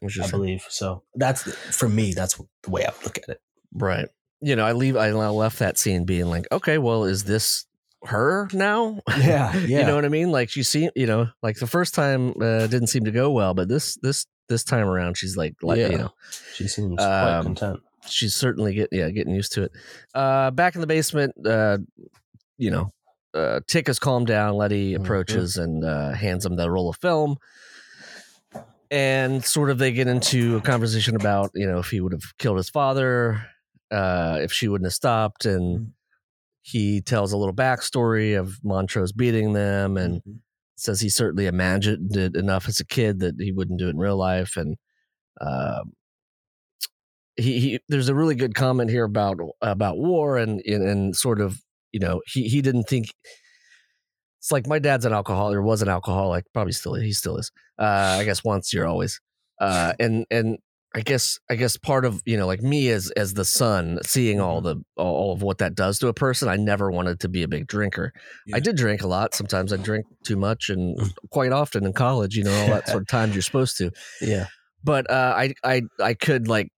which 0.00 0.16
is 0.16 0.26
I 0.26 0.30
believe. 0.30 0.64
So 0.68 1.02
that's 1.14 1.42
for 1.76 1.88
me. 1.88 2.14
That's 2.14 2.34
the 2.62 2.70
way 2.70 2.84
I 2.86 2.92
look 3.04 3.18
at 3.18 3.28
it. 3.28 3.40
right. 3.72 4.08
You 4.40 4.54
know, 4.54 4.64
I 4.64 4.70
leave. 4.72 4.96
I 4.96 5.10
left 5.10 5.58
that 5.58 5.76
scene 5.78 6.04
being 6.04 6.26
like, 6.26 6.46
okay, 6.52 6.78
well, 6.78 7.02
is 7.04 7.24
this 7.24 7.66
her 8.04 8.48
now? 8.52 9.00
Yeah, 9.18 9.52
you 9.66 9.82
know 9.84 9.96
what 9.96 10.04
I 10.04 10.08
mean? 10.08 10.30
Like 10.30 10.48
she 10.48 10.62
seemed, 10.62 10.92
you 10.94 11.06
know, 11.06 11.28
like 11.42 11.56
the 11.58 11.66
first 11.66 11.92
time 11.92 12.30
uh, 12.40 12.68
didn't 12.68 12.86
seem 12.86 13.04
to 13.06 13.10
go 13.10 13.32
well, 13.32 13.52
but 13.54 13.68
this 13.68 13.96
this 14.00 14.26
this 14.48 14.64
time 14.64 14.86
around, 14.88 15.16
she's 15.16 15.36
like, 15.36 15.54
like 15.62 15.78
Yeah. 15.78 15.88
you 15.88 15.98
know, 15.98 16.12
She 16.54 16.66
seems 16.68 16.96
quite 16.96 17.38
Um, 17.38 17.44
content. 17.44 17.80
she's 18.06 18.34
certainly 18.34 18.74
get 18.74 18.88
yeah 18.92 19.08
getting 19.10 19.34
used 19.34 19.52
to 19.52 19.64
it. 19.64 19.72
Uh, 20.14 20.50
back 20.50 20.74
in 20.74 20.80
the 20.80 20.86
basement, 20.86 21.34
uh, 21.46 21.78
you 22.56 22.70
know, 22.70 22.92
uh, 23.34 23.60
Tick 23.66 23.86
has 23.86 23.98
calmed 23.98 24.26
down. 24.26 24.54
Letty 24.56 24.92
Mhm. 24.94 25.00
approaches 25.00 25.56
and 25.56 25.84
uh, 25.84 26.12
hands 26.12 26.44
him 26.46 26.56
the 26.56 26.70
roll 26.70 26.88
of 26.88 26.96
film. 26.96 27.36
And 28.90 29.44
sort 29.44 29.68
of 29.70 29.78
they 29.78 29.92
get 29.92 30.08
into 30.08 30.56
a 30.56 30.60
conversation 30.62 31.14
about, 31.14 31.50
you 31.54 31.66
know, 31.66 31.78
if 31.78 31.90
he 31.90 32.00
would 32.00 32.12
have 32.12 32.36
killed 32.38 32.56
his 32.56 32.70
father. 32.70 33.42
uh, 33.90 34.38
if 34.42 34.52
she 34.52 34.68
wouldn't 34.68 34.84
have 34.84 34.92
stopped. 34.92 35.46
And 35.46 35.78
Mm. 35.78 35.86
he 36.60 37.00
tells 37.00 37.32
a 37.32 37.38
little 37.38 37.54
backstory 37.54 38.38
of 38.38 38.62
Montrose 38.62 39.12
beating 39.12 39.54
them 39.54 39.96
and 39.96 40.22
Mhm. 40.22 40.40
Says 40.80 41.00
he 41.00 41.08
certainly 41.08 41.46
imagined 41.46 42.16
it 42.16 42.36
enough 42.36 42.68
as 42.68 42.80
a 42.80 42.86
kid 42.86 43.20
that 43.20 43.34
he 43.38 43.52
wouldn't 43.52 43.78
do 43.78 43.86
it 43.86 43.90
in 43.90 43.98
real 43.98 44.16
life. 44.16 44.56
And 44.56 44.76
um, 45.40 45.92
he, 47.38 47.60
he 47.60 47.80
there's 47.88 48.08
a 48.08 48.14
really 48.14 48.34
good 48.34 48.54
comment 48.54 48.90
here 48.90 49.04
about 49.04 49.38
about 49.62 49.96
war 49.96 50.36
and 50.36 50.60
and, 50.66 50.82
and 50.82 51.16
sort 51.16 51.40
of 51.40 51.60
you 51.92 52.00
know 52.00 52.20
he 52.26 52.48
he 52.48 52.60
didn't 52.60 52.84
think 52.84 53.12
it's 54.40 54.52
like 54.52 54.66
my 54.66 54.78
dad's 54.78 55.04
an 55.04 55.12
alcoholic 55.12 55.56
or 55.56 55.62
was 55.62 55.80
an 55.80 55.88
alcoholic 55.88 56.44
probably 56.52 56.72
still 56.72 56.94
he 56.94 57.12
still 57.12 57.36
is 57.36 57.50
uh 57.78 58.16
i 58.18 58.24
guess 58.24 58.42
once 58.42 58.72
you're 58.72 58.86
always 58.86 59.20
uh 59.60 59.92
and 60.00 60.26
and 60.30 60.58
i 60.98 61.02
guess 61.02 61.38
i 61.50 61.54
guess 61.54 61.76
part 61.76 62.04
of 62.04 62.20
you 62.26 62.36
know 62.36 62.46
like 62.46 62.60
me 62.62 62.88
as 62.90 63.10
as 63.16 63.34
the 63.34 63.44
son 63.44 63.98
seeing 64.04 64.40
all 64.40 64.60
the 64.60 64.76
all 64.96 65.32
of 65.32 65.42
what 65.42 65.58
that 65.58 65.74
does 65.74 65.98
to 65.98 66.08
a 66.08 66.14
person 66.14 66.48
i 66.48 66.56
never 66.56 66.90
wanted 66.90 67.20
to 67.20 67.28
be 67.28 67.42
a 67.42 67.48
big 67.48 67.66
drinker 67.66 68.12
i 68.52 68.58
did 68.60 68.76
drink 68.76 69.02
a 69.02 69.06
lot 69.06 69.34
sometimes 69.34 69.72
i 69.72 69.76
drink 69.76 70.04
too 70.24 70.36
much 70.36 70.68
and 70.68 70.98
quite 71.30 71.52
often 71.52 71.84
in 71.86 71.92
college 71.92 72.34
you 72.36 72.44
know 72.44 72.54
all 72.60 72.66
that 72.68 72.88
sort 72.88 73.02
of 73.02 73.08
times 73.08 73.34
you're 73.34 73.42
supposed 73.42 73.76
to 73.76 73.90
Yeah. 74.20 74.46
but 74.82 75.10
uh, 75.10 75.34
I 75.36 75.54
I 75.64 75.82
I 76.00 76.14
could 76.14 76.48
like 76.48 76.68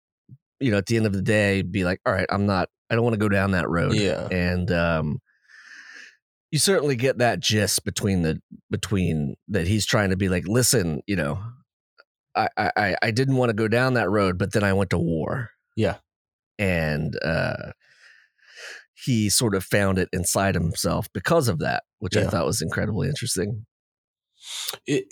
you 0.60 0.70
know 0.70 0.76
at 0.78 0.86
the 0.86 0.96
end 0.96 1.06
of 1.06 1.12
the 1.14 1.22
day 1.22 1.62
be 1.62 1.84
like, 1.84 2.00
all 2.04 2.12
right, 2.12 2.26
I'm 2.28 2.44
not. 2.46 2.68
I 2.90 2.94
don't 2.94 3.04
want 3.04 3.14
to 3.14 3.18
go 3.18 3.28
down 3.30 3.52
that 3.52 3.68
road. 3.68 3.94
Yeah. 3.94 4.26
and 4.30 4.70
um, 4.70 5.18
you 6.50 6.58
certainly 6.58 6.96
get 6.96 7.18
that 7.18 7.40
gist 7.40 7.84
between 7.84 8.22
the 8.22 8.40
between 8.70 9.36
that 9.48 9.66
he's 9.66 9.86
trying 9.86 10.10
to 10.10 10.16
be 10.16 10.28
like, 10.28 10.46
listen, 10.46 11.00
you 11.06 11.16
know, 11.16 11.38
I 12.36 12.48
I 12.56 12.96
I 13.02 13.10
didn't 13.10 13.36
want 13.36 13.50
to 13.50 13.54
go 13.54 13.68
down 13.68 13.94
that 13.94 14.10
road, 14.10 14.38
but 14.38 14.52
then 14.52 14.64
I 14.64 14.72
went 14.72 14.90
to 14.90 14.98
war. 14.98 15.50
Yeah. 15.76 15.96
and 16.58 17.16
uh, 17.24 17.72
he 18.94 19.30
sort 19.30 19.54
of 19.54 19.64
found 19.64 19.98
it 19.98 20.08
inside 20.12 20.54
himself 20.54 21.08
because 21.12 21.48
of 21.48 21.58
that, 21.60 21.84
which 22.00 22.16
I 22.16 22.26
thought 22.26 22.46
was 22.46 22.60
incredibly 22.62 23.08
interesting. 23.08 23.64
it, 24.86 25.04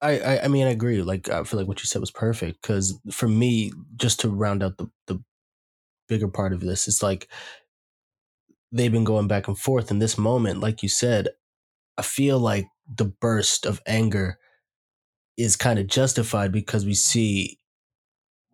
I 0.00 0.40
I 0.40 0.48
mean 0.48 0.66
I 0.66 0.70
agree. 0.70 1.02
Like 1.02 1.28
I 1.28 1.42
feel 1.44 1.58
like 1.58 1.68
what 1.68 1.80
you 1.80 1.86
said 1.86 2.00
was 2.00 2.10
perfect 2.10 2.62
because 2.62 2.98
for 3.10 3.28
me, 3.28 3.72
just 3.96 4.20
to 4.20 4.30
round 4.30 4.62
out 4.62 4.78
the 4.78 4.88
the 5.06 5.22
bigger 6.08 6.28
part 6.28 6.52
of 6.52 6.60
this, 6.60 6.88
it's 6.88 7.02
like 7.02 7.28
they've 8.72 8.92
been 8.92 9.04
going 9.04 9.28
back 9.28 9.48
and 9.48 9.58
forth. 9.58 9.90
In 9.90 9.98
this 9.98 10.16
moment, 10.18 10.60
like 10.60 10.82
you 10.82 10.88
said, 10.88 11.28
I 11.98 12.02
feel 12.02 12.38
like 12.38 12.66
the 12.92 13.06
burst 13.06 13.66
of 13.66 13.82
anger 13.86 14.38
is 15.38 15.56
kind 15.56 15.78
of 15.78 15.86
justified 15.86 16.52
because 16.52 16.84
we 16.84 16.92
see 16.94 17.58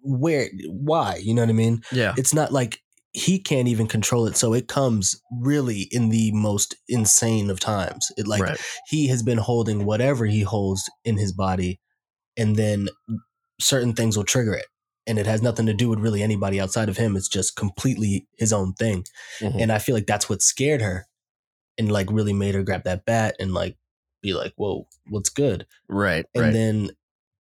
where 0.03 0.49
why 0.69 1.17
you 1.23 1.35
know 1.35 1.43
what 1.43 1.49
I 1.49 1.55
mean. 1.55 1.83
Yeah, 1.91 2.15
It's 2.17 2.35
not 2.35 2.53
like 2.53 2.81
he 3.13 3.39
can't 3.39 3.69
even 3.69 3.87
control 3.87 4.27
it, 4.27 4.37
so 4.37 4.53
it 4.53 4.69
comes 4.69 5.21
really 5.41 5.89
in 5.91 6.11
the 6.11 6.31
most 6.33 6.77
insane 6.89 7.49
of 7.51 7.59
times. 7.61 8.11
It 8.17 8.27
like 8.27 8.43
right. 8.43 8.61
he 8.89 9.07
has 9.09 9.23
been 9.23 9.39
holding 9.39 9.85
whatever 9.85 10.27
he 10.27 10.43
holds 10.43 10.91
in 11.05 11.17
his 11.17 11.33
body 11.33 11.81
and 12.37 12.57
then 12.57 12.89
certain 13.61 13.95
things 13.95 14.17
will 14.17 14.25
trigger 14.25 14.53
it 14.53 14.67
and 15.07 15.17
it 15.19 15.27
has 15.27 15.41
nothing 15.43 15.67
to 15.67 15.73
do 15.75 15.89
with 15.89 16.01
really 16.01 16.23
anybody 16.25 16.61
outside 16.61 16.89
of 16.89 16.97
him 16.97 17.15
it's 17.17 17.29
just 17.29 17.55
completely 17.55 18.27
his 18.37 18.53
own 18.53 18.73
thing 18.73 19.05
Mhm. 19.41 19.63
and 19.63 19.71
i 19.73 19.79
feel 19.79 19.95
like 19.95 20.07
that's 20.07 20.29
what 20.29 20.43
scared 20.43 20.83
her 20.83 21.07
and 21.79 21.93
like 21.93 22.09
really 22.11 22.33
made 22.33 22.57
her 22.57 22.65
grab 22.65 22.83
that 22.83 23.05
bat 23.05 23.37
and 23.39 23.55
like 23.55 23.77
be 24.25 24.33
like 24.35 24.53
whoa 24.57 24.89
what's 25.09 25.29
good 25.29 25.67
Right, 25.89 26.25
and 26.35 26.45
right. 26.45 26.53
then 26.53 26.91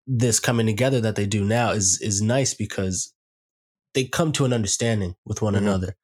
this 0.05 0.39
coming 0.39 0.65
together 0.67 0.99
that 1.01 1.15
they 1.15 1.25
do 1.25 1.43
now 1.45 1.71
is 1.71 1.97
is 2.01 2.21
nice 2.21 2.53
because 2.53 3.13
they 3.93 4.03
come 4.03 4.31
to 4.33 4.43
an 4.45 4.51
understanding 4.53 5.15
with 5.25 5.41
one 5.41 5.53
Mhm. 5.53 5.59
another 5.59 5.95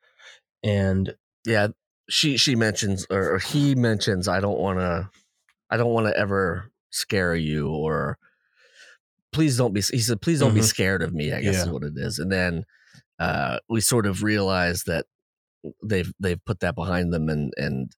and 0.63 1.15
yeah 1.45 1.67
she 2.09 2.37
she 2.37 2.55
mentions 2.55 3.05
or, 3.09 3.35
or 3.35 3.39
he 3.39 3.75
mentions 3.75 4.27
i 4.27 4.39
don't 4.39 4.57
want 4.59 4.79
to 4.79 5.09
i 5.69 5.75
don't 5.77 5.93
want 5.93 6.07
to 6.07 6.17
ever 6.17 6.71
scare 6.91 7.35
you 7.35 7.67
or 7.69 8.17
please 9.31 9.57
don't 9.57 9.73
be 9.73 9.81
he 9.81 9.99
said 9.99 10.21
please 10.21 10.39
don't 10.39 10.53
be 10.55 10.61
Mhm. 10.61 10.65
scared 10.75 11.01
of 11.03 11.13
me 11.13 11.31
i 11.33 11.41
guess 11.41 11.63
is 11.65 11.69
what 11.69 11.83
it 11.83 11.93
is 11.95 12.19
and 12.19 12.31
then 12.31 12.63
uh 13.19 13.59
we 13.69 13.81
sort 13.81 14.05
of 14.05 14.23
realize 14.23 14.83
that 14.85 15.05
they've 15.83 16.11
they've 16.19 16.43
put 16.45 16.61
that 16.61 16.73
behind 16.75 17.11
them 17.13 17.27
and 17.29 17.53
and 17.57 17.91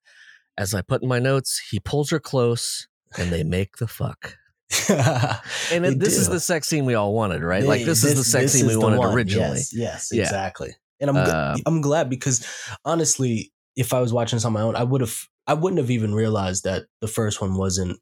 as 0.61 0.73
i 0.73 0.81
put 0.81 1.01
in 1.03 1.09
my 1.09 1.19
notes 1.19 1.61
he 1.71 1.79
pulls 1.79 2.09
her 2.09 2.19
close 2.19 2.87
and 3.17 3.31
they 3.31 3.43
make 3.43 3.77
the 3.77 3.87
fuck 3.87 4.37
and 4.89 5.85
it, 5.85 5.99
this 5.99 6.17
is 6.17 6.29
the 6.29 6.39
sex 6.39 6.67
scene 6.67 6.85
we 6.85 6.93
all 6.93 7.13
wanted 7.13 7.41
right 7.43 7.63
like 7.63 7.79
They- 7.81 7.85
this, 7.85 8.03
is 8.03 8.15
the 8.15 8.23
sex 8.23 8.53
scene 8.53 8.67
we 8.67 8.77
wanted 8.77 8.99
one. 8.99 9.13
originally 9.13 9.57
Yes, 9.57 9.73
yes 9.73 10.09
Yeah. 10.13 10.23
exactly. 10.23 10.71
And 11.01 11.09
I'm 11.09 11.17
Um, 11.17 11.57
I'm 11.65 11.81
glad 11.81 12.09
because 12.09 12.45
honestly, 12.85 13.51
if 13.75 13.91
I 13.93 13.99
was 13.99 14.13
watching 14.13 14.37
this 14.37 14.45
on 14.45 14.53
my 14.53 14.61
own, 14.61 14.75
I 14.75 14.83
would 14.83 15.01
have 15.01 15.15
I 15.47 15.55
wouldn't 15.55 15.79
have 15.79 15.89
even 15.91 16.13
realized 16.13 16.63
that 16.63 16.83
the 17.01 17.07
first 17.07 17.41
one 17.41 17.55
wasn't 17.57 17.99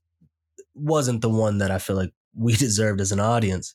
wasn't 0.75 1.21
the 1.21 1.29
one 1.29 1.57
that 1.59 1.71
I 1.71 1.79
feel 1.79 1.95
like 1.95 2.13
we 2.35 2.53
deserved 2.67 2.99
as 3.01 3.11
an 3.11 3.19
audience. 3.19 3.73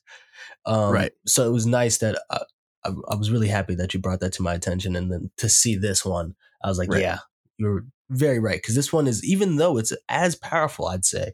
Um, 0.65 0.91
Right. 0.93 1.11
So 1.25 1.47
it 1.47 1.51
was 1.51 1.65
nice 1.65 1.97
that 1.97 2.15
I, 2.31 2.39
I, 2.85 2.89
I 3.09 3.15
was 3.15 3.31
really 3.31 3.47
happy 3.49 3.75
that 3.75 3.93
you 3.93 3.99
brought 3.99 4.19
that 4.21 4.33
to 4.33 4.43
my 4.43 4.53
attention, 4.53 4.95
and 4.95 5.11
then 5.11 5.31
to 5.37 5.49
see 5.49 5.75
this 5.75 6.05
one, 6.05 6.35
I 6.63 6.69
was 6.69 6.77
like, 6.77 6.89
Right. 6.91 7.01
yeah, 7.01 7.17
you're 7.57 7.83
very 8.09 8.39
right 8.39 8.57
because 8.61 8.75
this 8.75 8.91
one 8.93 9.07
is 9.07 9.23
even 9.23 9.55
though 9.57 9.77
it's 9.77 9.93
as 10.09 10.35
powerful, 10.35 10.87
I'd 10.87 11.05
say 11.05 11.33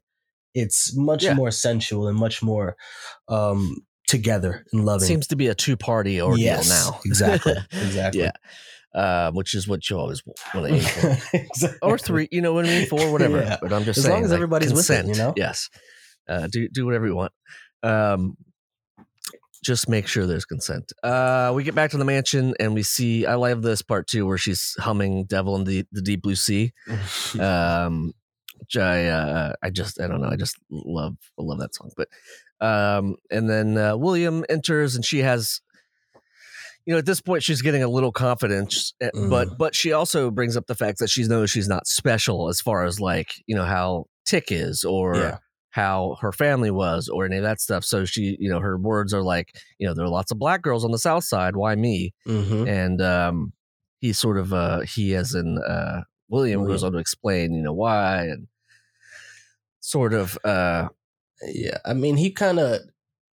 it's 0.54 0.96
much 0.96 1.24
Yeah. 1.24 1.34
more 1.34 1.52
sensual 1.52 2.08
and 2.08 2.18
much 2.18 2.42
more 2.44 2.76
um, 3.28 3.76
together 4.08 4.66
and 4.74 4.86
loving. 4.86 5.08
seems 5.08 5.28
to 5.28 5.36
be 5.36 5.48
a 5.48 5.56
two-party 5.56 6.22
ordeal 6.22 6.44
Yes, 6.44 6.70
now 6.70 7.00
exactly, 7.06 7.54
exactly. 7.72 8.24
yeah 8.24 8.32
uh, 8.94 9.32
which 9.32 9.54
is 9.56 9.70
what 9.70 9.90
you 9.90 9.98
always 9.98 10.22
want 10.26 10.38
to 10.52 10.66
aim 10.76 10.82
for 10.82 11.18
Exactly. 11.38 11.80
or 11.82 11.98
three, 11.98 12.28
you 12.30 12.42
know 12.42 12.52
what 12.54 12.66
I 12.66 12.68
mean, 12.68 12.88
four, 12.88 13.10
whatever. 13.10 13.38
Yeah. 13.38 13.58
But 13.62 13.72
I'm 13.72 13.86
just 13.86 14.00
As 14.00 14.04
saying, 14.04 14.16
long 14.16 14.24
as 14.26 14.32
like, 14.32 14.36
everybody's 14.36 14.74
with 14.74 14.90
it, 14.90 15.06
you 15.06 15.16
know? 15.16 15.34
Yes, 15.38 15.70
uh, 16.28 16.48
do 16.52 16.68
do 16.68 16.86
whatever 16.86 17.08
you 17.08 17.16
want. 17.16 17.32
Um, 17.84 18.36
just 19.63 19.88
make 19.88 20.08
sure 20.08 20.26
there's 20.26 20.45
consent. 20.45 20.91
Uh, 21.04 21.52
we 21.56 21.63
get 21.63 21.76
back 21.76 21.91
to 21.91 21.97
the 21.97 22.06
mansion 22.06 22.54
and 22.60 22.74
we 22.74 22.84
see. 22.84 23.26
I 23.26 23.36
love 23.36 23.62
this 23.62 23.82
part 23.82 24.08
too, 24.08 24.26
where 24.26 24.38
she's 24.38 24.76
humming 24.80 25.26
"Devil 25.26 25.56
in 25.58 25.63
the, 25.65 25.86
the 25.91 26.02
Deep 26.02 26.21
Blue 26.24 26.36
Sea." 26.36 26.74
Um, 27.39 28.13
which 28.60 28.78
I 28.78 29.08
uh, 29.08 29.54
I 29.63 29.69
just 29.71 30.00
I 30.00 30.08
don't 30.08 30.21
know. 30.21 30.30
I 30.30 30.36
just 30.36 30.56
love 30.69 31.15
I 31.39 31.41
love 31.43 31.60
that 31.60 31.74
song. 31.76 31.91
But 31.97 32.10
um, 32.65 33.15
and 33.32 33.50
then 33.50 33.78
uh, 33.78 33.97
William 33.97 34.45
enters 34.50 34.95
and 34.95 35.04
she 35.06 35.19
has. 35.19 35.62
You 36.88 36.93
know, 36.93 36.97
at 36.97 37.06
this 37.06 37.21
point, 37.21 37.43
she's 37.43 37.62
getting 37.62 37.84
a 37.84 37.88
little 37.88 38.12
confidence, 38.12 38.95
eh, 39.02 39.12
but 39.30 39.50
Mm. 39.50 39.58
but 39.60 39.76
she 39.76 39.91
also 39.93 40.32
brings 40.32 40.58
up 40.58 40.65
the 40.65 40.74
fact 40.74 40.97
that 40.97 41.12
she 41.12 41.24
knows 41.26 41.52
she's 41.52 41.67
not 41.67 41.86
special 41.86 42.50
as 42.50 42.60
far 42.60 42.86
as 42.86 43.00
like 43.00 43.34
you 43.45 43.56
know 43.56 43.65
how 43.65 44.06
Tick 44.26 44.45
is 44.52 44.84
or 44.84 45.15
yeah. 45.15 45.38
How 45.72 46.18
her 46.22 46.32
family 46.32 46.70
was 46.72 47.10
or 47.10 47.26
any 47.26 47.38
of 47.38 47.44
that 47.44 47.60
stuff. 47.62 47.84
So 47.84 48.06
she, 48.06 48.38
you 48.40 48.50
know, 48.50 48.60
her 48.60 48.78
words 48.78 49.14
are 49.14 49.24
like, 49.24 49.54
you 49.80 49.88
know, 49.88 49.94
there 49.94 50.06
are 50.06 50.10
lots 50.10 50.32
of 50.32 50.38
black 50.40 50.62
girls 50.62 50.86
on 50.86 50.92
the 50.92 51.00
South 51.00 51.24
Side. 51.24 51.56
Why 51.56 51.76
me? 51.76 52.14
hmm 52.26 52.68
And 52.68 53.02
um, 53.02 53.54
he 54.00 54.14
sort 54.14 54.38
of, 54.38 54.54
uh, 54.54 54.82
he 54.82 55.16
as 55.16 55.34
in 55.34 55.58
uh, 55.58 56.02
William 56.30 56.66
goes 56.66 56.84
on 56.84 56.92
to 56.94 56.98
explain, 56.98 57.54
you 57.54 57.62
know, 57.64 57.74
why 57.74 58.24
and 58.26 58.48
sort 59.80 60.14
of, 60.14 60.38
uh, 60.44 60.90
Yeah. 61.44 61.78
I 61.86 61.94
mean, 61.94 62.18
he 62.18 62.32
kind 62.32 62.60
of 62.60 62.82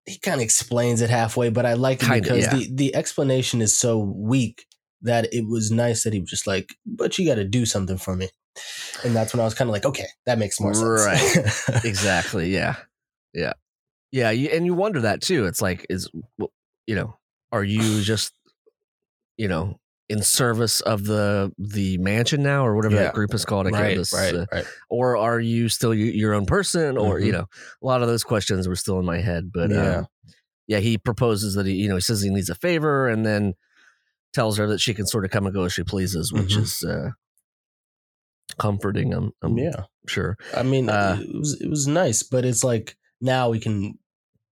he 0.05 0.19
kind 0.19 0.37
of 0.37 0.45
explains 0.45 1.01
it 1.01 1.11
halfway, 1.11 1.51
but 1.51 1.67
I 1.67 1.75
like 1.75 2.03
it 2.03 2.07
Kinda, 2.07 2.21
because 2.23 2.45
yeah. 2.45 2.55
the 2.55 2.71
the 2.73 2.95
explanation 2.95 3.61
is 3.61 3.77
so 3.77 3.99
weak 3.99 4.67
that 5.03 5.33
it 5.33 5.47
was 5.49 5.71
nice 5.73 6.05
that 6.05 6.13
he 6.13 6.21
was 6.21 6.31
just 6.31 6.47
like, 6.47 6.75
"But 6.87 7.19
you 7.19 7.27
got 7.27 7.37
to 7.37 7.45
do 7.45 7.67
something 7.67 7.99
for 7.99 8.15
me," 8.15 8.29
and 9.05 9.15
that's 9.15 9.33
when 9.33 9.41
I 9.41 9.45
was 9.45 9.55
kind 9.55 9.69
of 9.69 9.73
like, 9.73 9.85
"Okay, 9.85 10.07
that 10.27 10.39
makes 10.39 10.61
more 10.61 10.75
sense." 10.75 11.05
Right. 11.69 11.85
exactly. 11.85 12.53
Yeah. 12.53 12.77
Yeah. 13.35 13.53
Yeah. 14.13 14.31
You, 14.31 14.49
and 14.51 14.65
you 14.67 14.75
wonder 14.75 15.01
that 15.03 15.21
too. 15.23 15.47
It's 15.47 15.61
like, 15.63 15.87
is, 15.91 16.09
you 16.87 16.95
know, 16.95 17.17
are 17.53 17.65
you 17.65 18.01
just, 18.03 18.33
you 19.37 19.49
know, 19.49 19.79
in 20.09 20.23
service 20.23 20.81
of 20.83 21.05
the 21.05 21.53
the 21.59 21.99
mansion 21.99 22.43
now 22.43 22.65
or 22.65 22.77
whatever 22.77 22.95
Yeah. 22.95 23.03
that 23.05 23.15
group 23.15 23.35
is 23.35 23.45
called? 23.45 23.67
I 23.67 23.71
right, 23.71 23.97
this, 23.97 24.13
right, 24.13 24.35
uh, 24.35 24.47
right. 24.53 24.65
or 24.89 25.17
are 25.17 25.41
you 25.41 25.69
still 25.69 25.93
your 25.93 26.33
own 26.33 26.47
person 26.47 26.97
or 26.97 27.19
you 27.19 27.33
Mhm. 27.33 27.39
know 27.39 27.47
a 27.83 27.87
lot 27.87 28.03
of 28.03 28.09
those 28.09 28.23
questions 28.23 28.69
were 28.69 28.77
still 28.77 29.01
in 29.01 29.05
my 29.05 29.21
head 29.21 29.51
but 29.53 29.69
yeah 29.71 29.83
Yeah. 29.83 30.03
yeah 30.69 30.79
he 30.79 30.97
proposes 30.97 31.55
that 31.55 31.67
he 31.67 31.73
you 31.73 31.89
know 31.89 31.97
he 31.97 32.01
says 32.01 32.23
he 32.23 32.31
needs 32.31 32.49
a 32.49 32.55
favor 32.55 33.09
and 33.09 33.27
then 33.27 33.55
tells 34.33 34.59
her 34.59 34.69
that 34.69 34.79
she 34.81 34.95
can 34.95 35.07
sort 35.09 35.25
of 35.25 35.33
come 35.33 35.45
and 35.47 35.53
go 35.55 35.65
as 35.65 35.73
she 35.73 35.83
pleases 35.83 36.33
which 36.33 36.55
Mhm. 36.55 36.63
is 36.63 36.85
uh 36.85 37.11
comforting 38.59 39.13
i'm, 39.13 39.33
I'm 39.43 39.57
yeah. 39.59 39.85
sure 40.07 40.37
I 40.55 40.63
mean, 40.63 40.89
Uh, 40.89 41.19
it 41.21 41.35
was 41.35 41.61
it 41.61 41.69
was 41.69 41.87
nice, 41.87 42.23
but 42.23 42.45
it's 42.45 42.63
like 42.65 42.97
now 43.21 43.51
we 43.51 43.59
can 43.61 43.99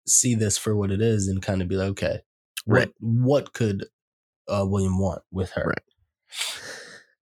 see 0.07 0.35
this 0.35 0.57
for 0.59 0.74
what 0.74 0.90
it 0.90 1.00
is 1.00 1.28
and 1.28 1.42
kind 1.42 1.61
of 1.62 1.68
be 1.68 1.76
like, 1.76 1.90
okay, 1.90 2.20
Right. 2.66 2.90
what 3.00 3.44
what 3.44 3.52
could 3.52 3.87
uh, 4.48 4.64
William 4.66 4.98
want 4.98 5.22
with 5.31 5.50
her? 5.52 5.64
Right. 5.66 5.85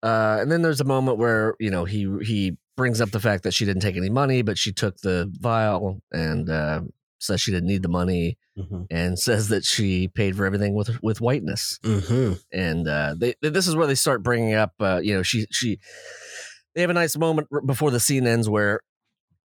uh 0.02 0.38
and 0.40 0.52
then 0.52 0.62
there's 0.62 0.80
a 0.80 0.84
moment 0.84 1.18
where 1.18 1.54
you 1.58 1.70
know 1.70 1.84
he 1.84 2.06
he 2.22 2.56
brings 2.76 3.00
up 3.00 3.10
the 3.10 3.18
fact 3.20 3.42
that 3.42 3.52
she 3.52 3.64
didn't 3.64 3.82
take 3.82 3.96
any 3.96 4.10
money 4.10 4.42
but 4.42 4.56
she 4.56 4.72
took 4.72 4.96
the 4.98 5.28
vial 5.40 6.00
and 6.12 6.48
uh 6.48 6.80
says 7.20 7.40
she 7.40 7.50
didn't 7.50 7.66
need 7.66 7.82
the 7.82 7.88
money, 7.88 8.38
Mm-hmm. 8.56 8.82
and 8.90 9.16
says 9.18 9.48
that 9.50 9.64
she 9.64 10.08
paid 10.08 10.36
for 10.36 10.44
everything 10.44 10.74
with 10.74 11.00
with 11.02 11.20
whiteness. 11.20 11.78
Mm-hmm. 11.84 12.32
And 12.52 12.88
uh, 12.88 13.14
they, 13.16 13.34
this 13.40 13.68
is 13.68 13.76
where 13.76 13.86
they 13.86 13.94
start 13.94 14.24
bringing 14.24 14.54
up, 14.54 14.72
uh, 14.80 14.98
you 15.00 15.14
know, 15.14 15.22
she 15.22 15.46
she 15.52 15.78
they 16.78 16.82
have 16.82 16.90
a 16.90 16.94
nice 16.94 17.16
moment 17.18 17.48
before 17.66 17.90
the 17.90 17.98
scene 17.98 18.24
ends 18.24 18.48
where 18.48 18.78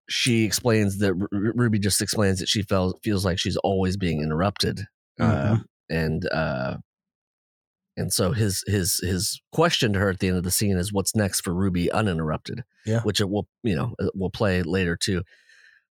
she 0.08 0.42
explains 0.42 0.98
that 0.98 1.14
Ruby 1.30 1.78
just 1.78 2.02
explains 2.02 2.40
that 2.40 2.48
she 2.48 2.62
felt 2.62 2.98
feels 3.04 3.24
like 3.24 3.38
she's 3.38 3.56
always 3.58 3.96
being 3.96 4.20
interrupted, 4.20 4.80
uh, 5.20 5.54
Mhm. 5.54 5.64
and 5.88 6.28
uh, 6.32 6.76
and 7.96 8.12
so 8.12 8.32
his 8.32 8.64
his 8.66 8.98
his 9.04 9.40
question 9.52 9.92
to 9.92 10.00
her 10.00 10.10
at 10.10 10.18
the 10.18 10.26
end 10.26 10.38
of 10.38 10.42
the 10.42 10.50
scene 10.50 10.76
is, 10.76 10.92
"What's 10.92 11.14
next 11.14 11.42
for 11.42 11.54
Ruby 11.54 11.88
uninterrupted?" 11.92 12.64
Yeah. 12.84 13.02
which 13.02 13.20
it 13.20 13.30
will 13.30 13.46
you 13.62 13.76
know 13.76 13.94
will 14.14 14.30
play 14.30 14.62
later 14.64 14.96
too. 14.96 15.22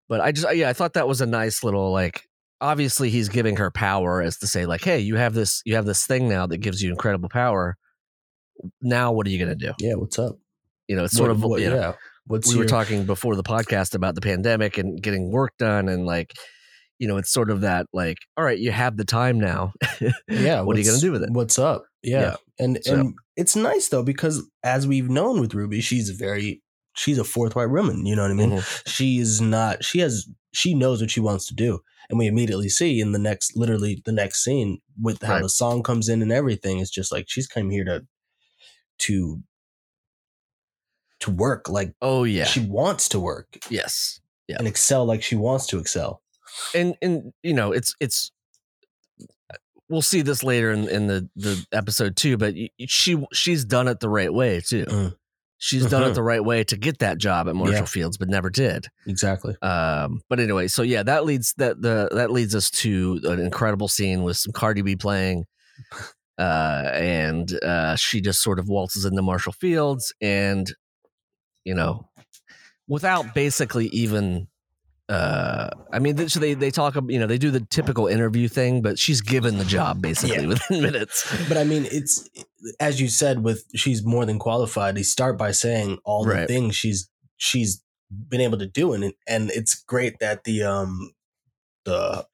But 0.09 0.21
I 0.21 0.33
just 0.33 0.53
yeah 0.57 0.69
I 0.69 0.73
thought 0.73 0.95
that 0.95 1.07
was 1.07 1.21
a 1.21 1.27
nice 1.27 1.63
little 1.63 1.93
like 1.93 2.25
obviously 2.61 3.11
he's 3.11 3.29
giving 3.29 3.55
her 3.59 3.71
power 3.71 4.21
as 4.21 4.37
to 4.39 4.49
say 4.49 4.67
like 4.67 4.83
hey 4.83 4.99
you 4.99 5.15
have 5.15 5.35
this 5.35 5.63
you 5.65 5.77
have 5.77 5.87
this 5.87 6.05
thing 6.05 6.29
now 6.29 6.45
that 6.49 6.59
gives 6.59 6.83
you 6.83 6.91
incredible 6.91 7.29
power. 7.29 7.77
Now 8.83 9.13
what 9.13 9.29
are 9.29 9.31
you 9.31 9.39
gonna 9.39 9.55
do? 9.55 9.75
Yeah. 9.79 9.95
What's 9.95 10.19
up? 10.19 10.37
You 10.89 10.97
know 10.97 11.05
it's 11.05 11.15
sort 11.17 11.29
What- 11.29 11.37
of 11.37 11.43
what- 11.45 11.61
you 11.61 11.71
know, 11.71 11.77
yeah. 11.77 11.93
What's 12.27 12.49
we 12.49 12.55
your, 12.57 12.65
were 12.65 12.69
talking 12.69 13.05
before 13.07 13.37
the 13.37 13.43
podcast 13.43 13.95
about 13.95 14.15
the 14.15 14.21
pandemic 14.21 14.77
and 14.77 15.01
getting 15.03 15.31
work 15.31 15.53
done 15.59 15.89
and 15.89 16.05
like 16.05 16.35
you 16.99 17.09
know 17.09 17.17
it's 17.17 17.31
sort 17.33 17.51
of 17.51 17.63
that 17.63 17.87
like 17.95 18.19
all 18.37 18.45
right 18.45 18.59
you 18.59 18.71
have 18.71 18.97
the 18.99 19.05
time 19.05 19.39
now 19.41 19.73
yeah 20.29 20.61
what 20.61 20.77
are 20.77 20.81
you 20.81 20.85
gonna 20.85 20.99
do 20.99 21.13
with 21.13 21.23
it 21.23 21.31
what's 21.31 21.59
up 21.59 21.85
yeah, 22.03 22.21
Yeah. 22.21 22.37
and 22.59 22.79
So- 22.85 22.95
and 22.95 23.15
it's 23.37 23.57
nice 23.57 23.89
though 23.89 24.03
because 24.03 24.43
as 24.63 24.87
we've 24.87 25.09
known 25.09 25.41
with 25.41 25.55
ruby 25.55 25.81
she's 25.81 26.11
very 26.11 26.61
she's 26.97 27.17
a 27.19 27.25
forthright 27.25 27.71
woman 27.71 28.05
you 28.05 28.15
know 28.17 28.23
what 28.23 28.31
i 28.31 28.35
mean 28.35 28.51
Mhm. 28.51 28.83
she 28.89 29.19
is 29.19 29.41
not 29.41 29.83
she 29.85 30.01
has 30.01 30.29
she 30.53 30.75
knows 30.75 31.01
what 31.01 31.11
she 31.11 31.21
wants 31.21 31.47
to 31.47 31.55
do 31.55 31.79
and 32.11 32.19
we 32.19 32.27
immediately 32.27 32.69
see 32.69 33.01
in 33.01 33.13
the 33.13 33.19
next 33.19 33.57
literally 33.57 34.03
the 34.05 34.13
next 34.13 34.43
scene 34.45 34.81
with 35.01 35.23
how 35.23 35.35
Right. 35.35 35.43
the 35.45 35.49
song 35.49 35.83
comes 35.83 36.09
in 36.11 36.21
and 36.21 36.33
everything 36.33 36.79
it's 36.81 36.91
just 36.91 37.11
like 37.13 37.25
she's 37.29 37.47
come 37.47 37.71
here 37.71 37.85
to 37.85 38.07
to 38.99 39.41
to 41.21 41.31
work 41.31 41.69
like 41.69 41.93
oh 42.03 42.25
yeah 42.25 42.45
she 42.45 42.61
wants 42.61 43.09
to 43.09 43.19
work 43.21 43.59
yes 43.71 44.21
Yeah. 44.47 44.57
and 44.59 44.69
excel 44.69 45.05
like 45.05 45.23
she 45.23 45.37
wants 45.37 45.67
to 45.69 45.79
excel 45.79 46.23
and 46.75 46.95
and 47.03 47.33
you 47.43 47.55
know 47.55 47.73
it's 47.73 47.95
it's 48.01 48.31
we'll 49.89 50.03
see 50.03 50.23
this 50.23 50.43
later 50.43 50.71
in, 50.71 50.89
in 50.89 51.07
the 51.07 51.29
the 51.37 51.67
episode 51.73 52.17
too 52.17 52.37
but 52.37 52.55
she 52.87 53.23
she's 53.33 53.65
done 53.65 53.89
it 53.89 54.01
the 54.01 54.09
right 54.09 54.33
way 54.33 54.61
too 54.61 54.85
Mm. 54.87 55.17
she's 55.59 55.87
done 55.87 56.03
it 56.05 56.11
Mhm. 56.11 56.15
the 56.15 56.23
right 56.23 56.45
way 56.45 56.63
to 56.65 56.77
get 56.77 56.99
that 57.01 57.19
job 57.19 57.49
at 57.49 57.57
marshall 57.57 57.75
Yeah. 57.75 57.85
fields 57.85 58.17
but 58.17 58.29
never 58.29 58.51
did 58.51 58.87
exactly 59.07 59.57
um 59.63 60.21
but 60.29 60.39
anyway 60.41 60.69
so 60.69 60.83
yeah 60.83 61.03
that 61.03 61.25
leads 61.25 61.55
that 61.57 61.81
the 61.83 62.09
that 62.13 62.31
leads 62.31 62.55
us 62.55 62.71
to 62.71 63.21
an 63.25 63.41
incredible 63.41 63.89
scene 63.89 64.23
with 64.23 64.37
some 64.37 64.53
cardi 64.53 64.83
b 64.83 64.95
playing 64.95 65.45
uh 66.39 66.91
and 66.93 67.59
uh 67.65 67.97
she 67.97 68.21
just 68.21 68.43
sort 68.43 68.59
of 68.59 68.69
waltzes 68.69 69.05
into 69.05 69.23
marshall 69.23 69.53
field's 69.53 70.13
and 70.21 70.75
you 71.69 71.75
know 71.75 72.09
without 72.89 73.25
basically 73.35 73.87
even 73.89 74.49
uh 75.11 75.69
i 75.93 75.99
mean 75.99 76.17
they 76.17 76.25
they, 76.25 76.55
they 76.55 76.71
talk 76.71 76.95
you 77.09 77.19
know 77.21 77.27
they 77.27 77.39
do 77.39 77.51
the 77.51 77.61
typical 77.71 78.07
interview 78.07 78.47
thing 78.49 78.83
but 78.83 78.99
she's 78.99 79.21
given 79.21 79.57
the 79.59 79.65
job 79.65 80.01
basically 80.03 80.43
Yeah. 80.45 80.49
within 80.53 80.83
minutes 80.89 81.17
But 81.49 81.57
I 81.59 81.65
mean, 81.65 81.85
it's 81.91 82.29
as 82.81 83.01
you 83.01 83.09
said 83.09 83.43
with 83.43 83.65
she's 83.75 84.05
more 84.05 84.25
than 84.27 84.39
qualified. 84.39 84.95
They 84.97 85.03
start 85.03 85.39
by 85.39 85.53
saying 85.53 85.99
all 86.05 86.25
the 86.25 86.35
Right. 86.35 86.49
things 86.49 86.77
she's 86.77 87.09
she's 87.37 87.83
been 88.11 88.41
able 88.41 88.59
to 88.59 88.67
do, 88.81 88.93
and 88.95 89.03
and 89.27 89.51
it's 89.59 89.75
great 89.93 90.15
that 90.21 90.45
the 90.45 90.63
um 90.75 91.13
the 91.85 92.27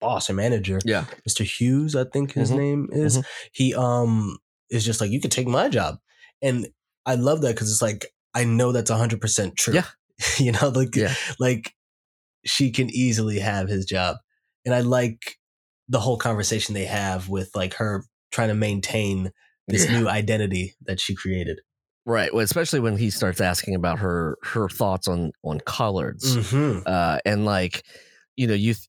boss 0.00 0.28
or 0.30 0.34
manager, 0.34 0.78
yeah 0.84 1.04
Mr. 1.28 1.44
Hughes, 1.44 1.94
I 1.96 2.04
think 2.04 2.32
his 2.32 2.50
Mhm. 2.50 2.56
name 2.56 2.88
is, 2.92 3.18
Mhm. 3.18 3.24
he 3.52 3.74
um 3.74 4.38
is 4.70 4.84
just 4.84 5.00
like 5.00 5.10
you 5.10 5.20
can 5.20 5.30
take 5.30 5.48
my 5.48 5.68
job, 5.68 5.98
and 6.42 6.68
I 7.06 7.14
love 7.14 7.40
that 7.42 7.54
because 7.54 7.70
it's 7.72 7.82
like 7.90 8.02
I 8.34 8.44
know 8.44 8.72
that's 8.72 8.90
hundred 8.90 9.20
percent 9.20 9.56
true. 9.56 9.74
Yeah. 9.74 9.86
you 10.38 10.52
know, 10.52 10.68
like 10.68 10.94
Yeah. 10.96 11.14
like 11.38 11.72
she 12.44 12.70
can 12.70 12.88
easily 12.90 13.38
have 13.40 13.68
his 13.68 13.84
job, 13.84 14.16
and 14.64 14.74
I 14.74 14.80
like 14.80 15.36
the 15.88 16.00
whole 16.00 16.18
conversation 16.18 16.74
they 16.74 16.84
have 16.86 17.28
with 17.28 17.50
like 17.54 17.74
her 17.74 18.04
trying 18.30 18.48
to 18.48 18.54
maintain 18.54 19.30
this 19.68 19.86
Yeah. 19.86 20.00
new 20.00 20.08
identity 20.08 20.74
that 20.86 21.00
she 21.00 21.14
created. 21.14 21.60
right 22.06 22.32
well 22.32 22.42
especially 22.44 22.80
when 22.80 22.96
he 22.96 23.10
starts 23.10 23.40
asking 23.40 23.74
about 23.74 23.98
her 23.98 24.36
her 24.42 24.68
thoughts 24.68 25.08
on 25.08 25.30
on 25.44 25.60
collards 25.66 26.36
Mm-hmm. 26.36 26.80
uh 26.86 27.18
and 27.26 27.44
like 27.44 27.82
you 28.36 28.46
know 28.46 28.54
you 28.54 28.72
th- 28.74 28.88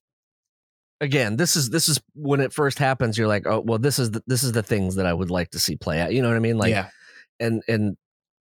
again 1.00 1.36
this 1.36 1.56
is 1.56 1.68
this 1.70 1.88
is 1.88 2.00
when 2.14 2.40
it 2.40 2.52
first 2.52 2.78
happens 2.78 3.16
you're 3.18 3.28
like 3.28 3.46
oh 3.46 3.60
well 3.60 3.78
this 3.78 3.98
is 3.98 4.10
the, 4.12 4.22
this 4.26 4.42
is 4.42 4.52
the 4.52 4.62
things 4.62 4.94
that 4.96 5.04
i 5.06 5.12
would 5.12 5.30
like 5.30 5.50
to 5.50 5.58
see 5.58 5.76
play 5.76 6.00
out 6.00 6.12
you 6.14 6.22
know 6.22 6.28
what 6.28 6.36
i 6.36 6.40
mean 6.40 6.56
like 6.58 6.70
yeah, 6.70 6.88
and 7.38 7.62
and 7.68 7.96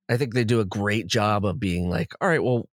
i 0.10 0.18
think 0.18 0.34
they 0.34 0.44
do 0.44 0.60
a 0.60 0.66
great 0.66 1.08
job 1.08 1.46
of 1.46 1.60
being 1.60 1.90
like 1.90 2.12
all 2.22 2.28
right 2.28 2.44
well 2.44 2.68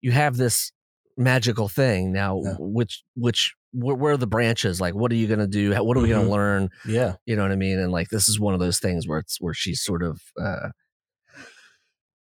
you 0.00 0.10
have 0.12 0.36
this 0.36 0.72
magical 1.16 1.68
thing 1.68 2.12
now 2.12 2.40
Yeah. 2.44 2.54
which 2.58 3.02
which 3.14 3.54
where, 3.72 3.94
where 3.96 4.12
are 4.14 4.16
the 4.16 4.26
branches 4.26 4.80
like 4.80 4.94
what 4.94 5.12
are 5.12 5.16
you 5.16 5.26
gonna 5.28 5.46
do 5.46 5.72
How- 5.72 5.84
what 5.84 5.96
are 5.96 6.00
we 6.00 6.08
Mhm. 6.08 6.12
gonna 6.22 6.30
learn 6.30 6.68
yeah, 6.86 7.14
you 7.26 7.36
know 7.36 7.42
what 7.42 7.52
i 7.52 7.56
mean 7.56 7.78
and 7.78 7.92
like 7.92 8.08
this 8.08 8.28
is 8.28 8.38
one 8.40 8.54
of 8.54 8.60
those 8.60 8.78
things 8.80 9.06
where 9.06 9.18
it's 9.18 9.40
where 9.40 9.54
she's 9.54 9.80
sort 9.82 10.02
of 10.02 10.20
uh 10.40 10.70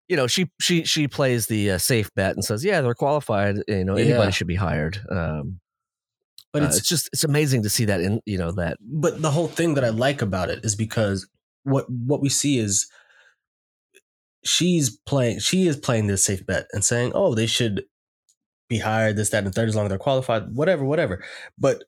you 0.07 0.17
know 0.17 0.27
she 0.27 0.49
she 0.61 0.83
she 0.83 1.07
plays 1.07 1.47
the 1.47 1.71
uh, 1.71 1.77
safe 1.77 2.13
bet 2.15 2.35
and 2.35 2.43
says 2.43 2.63
yeah 2.63 2.81
they're 2.81 2.93
qualified 2.93 3.55
you 3.67 3.85
know 3.85 3.95
anybody 3.95 4.25
Yeah. 4.25 4.29
should 4.31 4.47
be 4.47 4.55
hired 4.55 4.99
um 5.09 5.59
but 6.51 6.61
uh, 6.61 6.65
it's 6.65 6.77
it's 6.79 6.89
just 6.89 7.09
it's 7.13 7.23
amazing 7.23 7.63
to 7.63 7.69
see 7.69 7.85
that 7.85 8.01
in 8.01 8.19
you 8.25 8.37
know 8.37 8.51
that 8.51 8.77
but 8.81 9.21
the 9.21 9.31
whole 9.31 9.47
thing 9.47 9.73
that 9.75 9.85
I 9.85 9.89
like 9.89 10.21
about 10.21 10.49
it 10.49 10.63
is 10.65 10.75
because 10.75 11.27
what 11.63 11.89
what 11.89 12.21
we 12.21 12.29
see 12.29 12.59
is 12.59 12.87
she's 14.43 14.97
playing 15.05 15.39
she 15.39 15.67
is 15.67 15.77
playing 15.77 16.07
this 16.07 16.23
safe 16.23 16.45
bet 16.45 16.67
and 16.73 16.83
saying, 16.83 17.11
oh, 17.15 17.33
they 17.35 17.45
should 17.47 17.83
be 18.69 18.79
hired, 18.79 19.15
this, 19.17 19.29
that, 19.29 19.43
and 19.43 19.53
third, 19.53 19.69
as 19.69 19.75
long 19.75 19.85
as 19.85 19.89
they're 19.89 19.97
qualified, 19.99 20.43
whatever, 20.55 20.83
whatever. 20.85 21.23
But 21.57 21.83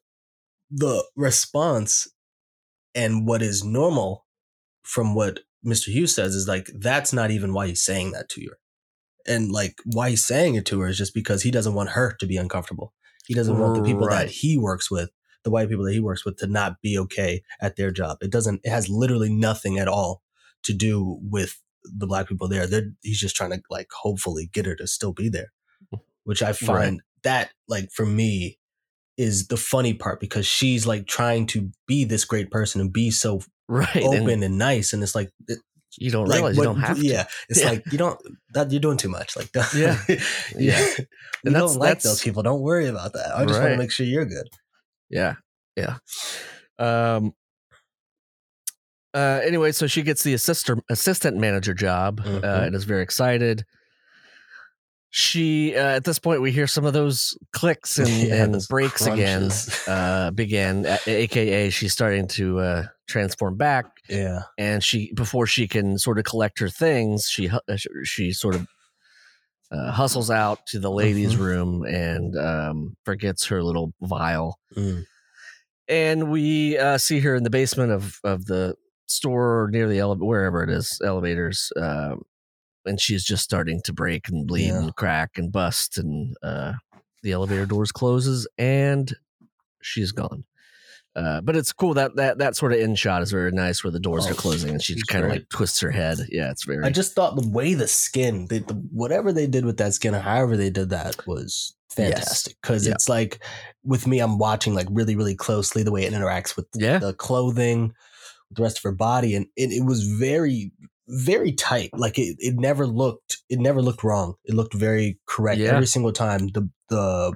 the 0.70 1.04
response 1.16 2.06
and 2.94 3.26
what 3.26 3.42
is 3.42 3.64
normal 3.64 4.26
from 4.82 5.14
what 5.14 5.40
Mr. 5.64 5.86
Hughes 5.88 6.14
says 6.14 6.34
is 6.34 6.46
like 6.48 6.68
that's 6.78 7.12
not 7.12 7.30
even 7.30 7.52
why 7.52 7.66
he's 7.68 7.84
saying 7.84 8.12
that 8.12 8.28
to 8.30 8.40
you. 8.40 8.52
And 9.26 9.50
like 9.50 9.74
why 9.84 10.10
he's 10.10 10.24
saying 10.24 10.54
it 10.54 10.66
to 10.66 10.80
her 10.80 10.88
is 10.88 10.98
just 10.98 11.14
because 11.14 11.42
he 11.42 11.50
doesn't 11.50 11.74
want 11.74 11.90
her 11.90 12.14
to 12.20 12.26
be 12.26 12.36
uncomfortable. 12.36 12.92
He 13.26 13.34
doesn't 13.34 13.58
want 13.58 13.74
the 13.74 13.82
people 13.82 14.06
Right. 14.06 14.26
that 14.26 14.30
he 14.30 14.56
works 14.56 14.90
with, 14.90 15.10
the 15.42 15.50
white 15.50 15.68
people 15.68 15.84
that 15.84 15.92
he 15.94 16.00
works 16.00 16.24
with, 16.24 16.36
to 16.38 16.46
not 16.46 16.80
be 16.80 16.96
okay 16.98 17.42
at 17.60 17.76
their 17.76 17.90
job. 17.90 18.18
It 18.20 18.30
doesn't. 18.30 18.60
It 18.62 18.70
has 18.70 18.88
literally 18.88 19.32
nothing 19.32 19.78
at 19.78 19.88
all 19.88 20.22
to 20.62 20.72
do 20.72 21.18
with 21.22 21.60
the 21.96 22.06
black 22.06 22.28
people 22.28 22.48
there. 22.48 22.66
They're, 22.66 22.90
he's 23.02 23.18
just 23.20 23.36
trying 23.36 23.50
to 23.50 23.60
like 23.70 23.88
hopefully 23.92 24.48
get 24.52 24.66
her 24.66 24.74
to 24.76 24.86
still 24.86 25.12
be 25.12 25.28
there, 25.28 25.52
which 26.24 26.42
I 26.42 26.52
find 26.52 27.00
that 27.22 27.50
like 27.68 27.90
for 27.92 28.06
me 28.06 28.58
is 29.16 29.48
the 29.48 29.56
funny 29.56 29.94
part 29.94 30.20
because 30.20 30.46
she's 30.46 30.86
like 30.86 31.06
trying 31.06 31.46
to 31.46 31.70
be 31.86 32.04
this 32.04 32.24
great 32.24 32.50
person 32.50 32.80
and 32.80 32.92
be 32.92 33.10
so 33.10 33.40
right 33.68 33.96
open 33.96 34.28
and 34.30 34.44
and, 34.44 34.58
nice, 34.58 34.92
and 34.92 35.02
it's 35.02 35.14
like 35.14 35.30
it, 35.48 35.58
you 35.98 36.10
don't 36.10 36.28
like 36.28 36.36
realize 36.36 36.56
you 36.58 36.62
don't 36.62 36.80
have 36.80 36.98
to 36.98 37.04
yeah, 37.06 37.26
it's 37.48 37.60
Yeah. 37.62 37.70
like 37.70 37.84
you 37.90 37.96
don't 37.98 38.20
that 38.52 38.70
you're 38.70 38.80
doing 38.80 38.98
too 38.98 39.08
much. 39.08 39.34
Like 39.36 39.48
Yeah. 39.74 39.98
yeah, 40.56 40.78
that's- 40.84 41.04
don't 41.44 41.76
like 41.76 42.00
those 42.02 42.22
people. 42.22 42.42
Don't 42.42 42.60
worry 42.60 42.86
about 42.86 43.14
that. 43.14 43.34
I 43.34 43.44
just 43.46 43.58
want 43.58 43.72
to 43.72 43.78
make 43.78 43.90
sure 43.90 44.04
you're 44.04 44.26
good. 44.26 44.48
Yeah, 45.08 45.34
yeah. 45.76 45.96
Um. 46.78 47.32
Uh. 49.16 49.40
Anyway, 49.44 49.72
so 49.72 49.86
she 49.86 50.02
gets 50.02 50.22
the 50.22 50.34
assistant 50.34 50.84
assistant 50.90 51.36
manager 51.38 51.72
job 51.74 52.20
uh, 52.20 52.28
Mhm. 52.28 52.66
and 52.66 52.74
is 52.76 52.84
very 52.84 53.02
excited. 53.02 53.64
She 55.10 55.74
uh, 55.74 55.96
at 55.96 56.04
this 56.04 56.18
point 56.18 56.42
we 56.42 56.52
hear 56.52 56.66
some 56.66 56.84
of 56.84 56.92
those 56.92 57.36
clicks 57.52 57.98
and, 58.02 58.08
Yeah, 58.08 58.42
and 58.44 58.54
those 58.54 58.66
breaks 58.66 59.06
again. 59.06 59.48
crunches. 59.48 59.88
Uh, 59.88 60.30
begin, 60.32 60.84
aka 61.06 61.70
she's 61.70 61.92
starting 61.92 62.28
to 62.28 62.58
uh, 62.60 62.82
transform 63.08 63.56
back, 63.56 63.86
Yeah, 64.08 64.40
and 64.58 64.82
she 64.84 65.12
before 65.14 65.46
she 65.46 65.66
can 65.68 65.96
sort 65.98 66.18
of 66.18 66.24
collect 66.24 66.58
her 66.58 66.68
things, 66.68 67.28
she 67.30 67.48
uh, 67.48 67.76
she 68.04 68.32
sort 68.32 68.56
of 68.56 68.66
uh, 69.72 69.90
hustles 69.92 70.30
out 70.30 70.66
to 70.66 70.78
the 70.78 70.90
ladies' 70.90 71.34
Mhm. 71.34 71.38
room 71.40 71.84
and 71.84 72.36
um, 72.36 72.96
forgets 73.04 73.46
her 73.46 73.62
little 73.62 73.92
vial 74.02 74.58
Mm. 74.76 75.06
and 75.88 76.30
we 76.30 76.76
uh, 76.78 76.98
see 76.98 77.20
her 77.20 77.34
in 77.34 77.42
the 77.44 77.50
basement 77.50 77.90
of 77.92 78.18
of 78.22 78.44
the 78.46 78.74
store 79.06 79.68
near 79.72 79.88
the 79.88 79.98
elevator, 79.98 80.24
wherever 80.26 80.62
it 80.62 80.70
is, 80.70 81.00
elevators. 81.04 81.72
Um, 81.80 82.22
and 82.84 83.00
she's 83.00 83.24
just 83.24 83.42
starting 83.42 83.80
to 83.84 83.92
break 83.92 84.28
and 84.28 84.46
bleed 84.46 84.68
Yeah. 84.68 84.78
and 84.78 84.94
crack 84.94 85.38
and 85.38 85.50
bust, 85.50 85.98
and 85.98 86.36
uh, 86.42 86.74
the 87.22 87.32
elevator 87.32 87.66
doors 87.66 87.90
closes, 87.92 88.46
and 88.58 89.12
she's 89.82 90.12
gone. 90.12 90.44
Uh, 91.16 91.40
but 91.40 91.56
it's 91.56 91.72
cool 91.72 91.94
that 91.94 92.14
that 92.16 92.36
that 92.38 92.54
sort 92.54 92.72
of 92.74 92.78
end 92.78 92.98
shot 92.98 93.22
is 93.22 93.30
very 93.30 93.50
nice, 93.50 93.82
where 93.82 93.90
the 93.90 93.98
doors 93.98 94.26
Oh, 94.26 94.30
are 94.30 94.34
closing 94.34 94.70
and 94.70 94.82
she 94.82 94.92
she's 94.92 95.02
kind 95.04 95.24
of 95.24 95.30
like 95.30 95.48
twists 95.48 95.80
her 95.80 95.90
head. 95.90 96.18
Yeah, 96.28 96.50
it's 96.50 96.64
very. 96.64 96.84
I 96.84 96.90
just 96.90 97.14
thought 97.14 97.36
the 97.40 97.48
way 97.48 97.72
the 97.72 97.88
skin, 97.88 98.46
the, 98.48 98.58
the, 98.58 98.74
whatever 98.92 99.32
they 99.32 99.46
did 99.46 99.64
with 99.64 99.78
that 99.78 99.94
skin, 99.94 100.14
or 100.14 100.20
however 100.20 100.56
they 100.58 100.68
did 100.68 100.90
that, 100.90 101.26
was 101.26 101.74
fantastic. 101.90 102.56
Because 102.60 102.86
Yeah. 102.86 102.92
it's 102.92 103.08
like 103.08 103.42
with 103.82 104.06
me, 104.06 104.18
I'm 104.20 104.36
watching 104.38 104.74
like 104.74 104.88
really, 104.90 105.16
really 105.16 105.34
closely 105.34 105.82
the 105.82 105.90
way 105.90 106.04
it 106.04 106.12
interacts 106.12 106.54
with 106.54 106.66
yeah, 106.74 106.98
the 106.98 107.14
clothing, 107.14 107.94
the 108.50 108.62
rest 108.62 108.78
of 108.78 108.82
her 108.84 108.92
body, 108.92 109.34
and 109.34 109.46
it, 109.56 109.70
it 109.72 109.84
was 109.84 110.04
very, 110.04 110.72
very 111.08 111.52
tight. 111.52 111.90
Like 111.92 112.18
it, 112.18 112.36
it 112.38 112.54
never 112.56 112.86
looked, 112.86 113.38
it 113.48 113.58
never 113.58 113.82
looked 113.82 114.04
wrong. 114.04 114.34
It 114.44 114.54
looked 114.54 114.74
very 114.74 115.18
correct 115.26 115.58
Yeah. 115.60 115.70
every 115.72 115.86
single 115.86 116.12
time. 116.12 116.48
The 116.48 116.68
the 116.88 117.32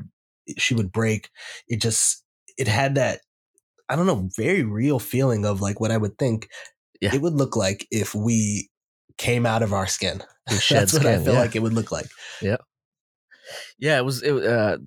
she 0.58 0.74
would 0.74 0.92
break. 0.92 1.30
It 1.68 1.80
just 1.80 2.24
it 2.56 2.68
had 2.68 2.94
that. 2.96 3.20
I 3.88 3.96
don't 3.96 4.06
know, 4.06 4.28
very 4.36 4.62
real 4.62 5.00
feeling 5.00 5.44
of 5.44 5.60
like 5.60 5.80
what 5.80 5.90
I 5.90 5.96
would 5.96 6.16
think 6.16 6.48
Yeah. 7.00 7.12
it 7.14 7.20
would 7.20 7.34
look 7.34 7.56
like 7.56 7.86
if 7.90 8.14
we 8.14 8.70
came 9.18 9.44
out 9.46 9.62
of 9.62 9.72
our 9.72 9.86
skin. 9.88 10.22
That's 10.46 10.92
what 10.92 11.06
I 11.06 11.18
feel 11.18 11.34
yeah. 11.34 11.40
like 11.40 11.56
it 11.56 11.62
would 11.62 11.72
look 11.72 11.90
like. 11.90 12.06
Yeah. 12.40 12.58
Yeah. 13.78 13.98
It 13.98 14.04
was. 14.04 14.22
It, 14.22 14.32
uh, 14.32 14.78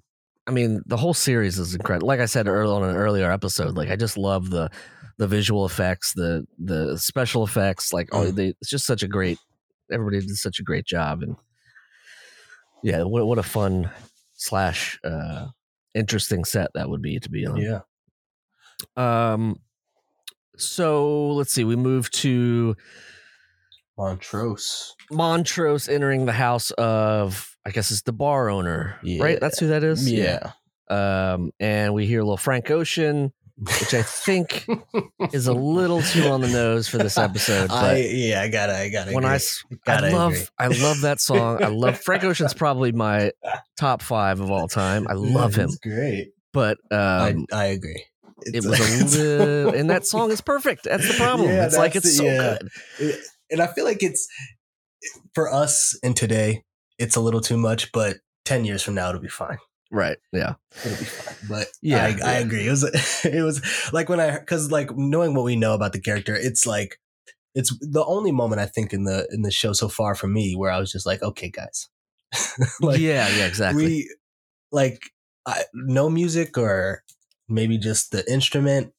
I 0.48 0.52
mean, 0.52 0.82
the 0.86 0.98
whole 0.98 1.14
series 1.14 1.58
is 1.58 1.74
incredible. 1.74 2.08
Like 2.08 2.20
I 2.20 2.26
said 2.26 2.48
earlier 2.48 2.76
on 2.76 2.84
an 2.90 2.96
earlier 2.96 3.32
episode, 3.32 3.76
like 3.76 3.90
I 3.90 3.96
just 3.96 4.18
love 4.18 4.50
the 4.50 4.70
the 5.18 5.28
visual 5.28 5.66
effects, 5.66 6.14
the 6.14 6.46
the 6.60 6.98
special 6.98 7.44
effects. 7.44 7.94
Like, 7.94 8.10
oh, 8.12 8.26
Mm. 8.26 8.36
they, 8.36 8.48
it's 8.60 8.70
just 8.70 8.86
such 8.86 9.04
a 9.04 9.08
great. 9.08 9.38
Everybody 9.92 10.20
did 10.20 10.36
such 10.36 10.60
a 10.60 10.64
great 10.64 10.86
job, 10.86 11.22
and 11.24 11.36
yeah, 12.84 13.04
what 13.04 13.26
what 13.26 13.38
a 13.38 13.44
fun 13.44 13.90
slash 14.34 15.00
uh, 15.04 15.48
interesting 15.94 16.44
set 16.44 16.72
that 16.74 16.90
would 16.90 17.02
be 17.02 17.20
to 17.20 17.30
be 17.30 17.46
on. 17.46 17.58
Yeah. 17.58 17.80
Um. 18.98 19.60
So 20.58 21.30
let's 21.32 21.52
see. 21.54 21.64
We 21.64 21.76
move 21.76 22.10
to 22.12 22.76
Montrose. 23.98 24.96
Montrose 25.12 25.88
entering 25.88 26.26
the 26.26 26.32
house 26.34 26.72
of, 26.72 27.53
I 27.66 27.72
guess 27.72 27.92
it's 27.92 28.02
the 28.02 28.14
bar 28.14 28.50
owner, 28.50 28.98
Yeah. 29.04 29.24
right? 29.24 29.40
That's 29.40 29.60
who 29.60 29.68
that 29.68 29.84
is. 29.84 30.12
Yeah. 30.12 30.52
Um, 30.90 31.52
and 31.60 31.94
we 31.94 32.06
hear 32.06 32.20
a 32.20 32.24
little 32.24 32.38
Frank 32.38 32.70
Ocean, 32.70 33.32
which 33.58 33.94
I 33.94 34.02
think 34.02 34.66
is 35.32 35.48
a 35.48 35.54
little 35.54 36.02
too 36.02 36.24
on 36.28 36.42
the 36.42 36.50
nose 36.50 36.88
for 36.90 36.98
this 36.98 37.18
episode. 37.18 37.70
But 37.70 37.96
I 37.96 37.98
yeah, 37.98 38.42
I 38.42 38.50
gotta 38.50 38.76
I 38.78 38.90
gotta 38.90 39.14
when 39.14 39.24
I, 39.26 39.36
agree. 39.36 39.48
I 39.72 39.78
Gotta 39.86 40.10
love, 40.16 40.32
agree. 40.34 40.46
I 40.60 40.68
love 40.68 41.02
that 41.02 41.22
song. 41.22 41.64
I 41.64 41.68
love 41.68 42.00
Frank 42.00 42.24
Ocean's 42.26 42.54
probably 42.54 42.92
my 42.92 43.32
top 43.78 44.02
five 44.02 44.40
of 44.42 44.52
all 44.52 44.68
time. 44.68 45.08
I 45.08 45.14
love 45.14 45.56
him, 45.56 45.70
great. 45.82 46.32
but 46.52 46.78
um, 46.92 47.46
I 47.52 47.56
I 47.56 47.66
agree. 47.68 48.04
it 48.46 48.66
was 48.66 48.80
a 49.16 49.24
little, 49.24 49.74
and 49.74 49.90
that 49.90 50.06
song 50.06 50.32
is 50.32 50.42
perfect. 50.42 50.84
That's 50.84 51.08
the 51.08 51.14
problem. 51.14 51.48
Yeah, 51.50 51.66
it's 51.66 51.78
like 51.78 51.96
it's 51.96 52.06
the- 52.06 52.12
so 52.12 52.24
yeah. 52.26 52.58
good. 53.00 53.16
and 53.52 53.62
I 53.62 53.68
feel 53.68 53.86
like 53.86 54.04
it's 54.04 54.28
for 55.34 55.52
us 55.52 55.98
in 56.04 56.14
today, 56.14 56.64
it's 57.04 57.16
a 57.16 57.22
little 57.22 57.42
too 57.42 57.58
much, 57.58 57.92
but 57.92 58.18
ten 58.46 58.66
years 58.66 58.82
from 58.84 58.96
now 58.96 59.10
it'll 59.10 59.22
be 59.22 59.28
fine. 59.28 59.58
Right? 59.92 60.18
Yeah. 60.32 60.56
It'll 60.86 60.98
be 60.98 61.06
fine. 61.06 61.36
But 61.50 61.68
Yeah, 61.82 62.06
I, 62.06 62.08
yeah. 62.10 62.26
I 62.26 62.34
agree. 62.46 62.66
It 62.68 62.72
was 62.72 62.84
it 63.26 63.44
was 63.44 63.62
like 63.94 64.10
when 64.10 64.20
I 64.20 64.40
because 64.40 64.72
like 64.72 64.90
knowing 64.98 65.36
what 65.36 65.46
we 65.46 65.56
know 65.56 65.74
about 65.74 65.94
the 65.94 66.02
character, 66.02 66.36
it's 66.36 66.66
like 66.66 67.00
it's 67.56 67.76
the 67.80 68.04
only 68.06 68.32
moment 68.32 68.62
I 68.62 68.66
think 68.66 68.94
in 68.94 69.04
the 69.04 69.28
in 69.32 69.44
the 69.44 69.52
show 69.52 69.74
so 69.74 69.88
far 69.88 70.16
for 70.16 70.28
me 70.28 70.56
where 70.56 70.72
I 70.72 70.80
was 70.80 70.92
just 70.92 71.06
like, 71.06 71.22
okay, 71.22 71.50
guys, 71.50 71.90
like 72.82 73.00
yeah. 73.00 73.28
Yeah. 73.38 73.46
Exactly. 73.46 73.86
we 73.86 74.16
like 74.72 75.00
I, 75.46 75.64
no 75.74 76.10
music 76.10 76.58
or 76.58 77.04
maybe 77.48 77.78
just 77.78 78.12
the 78.12 78.24
instrument, 78.32 78.94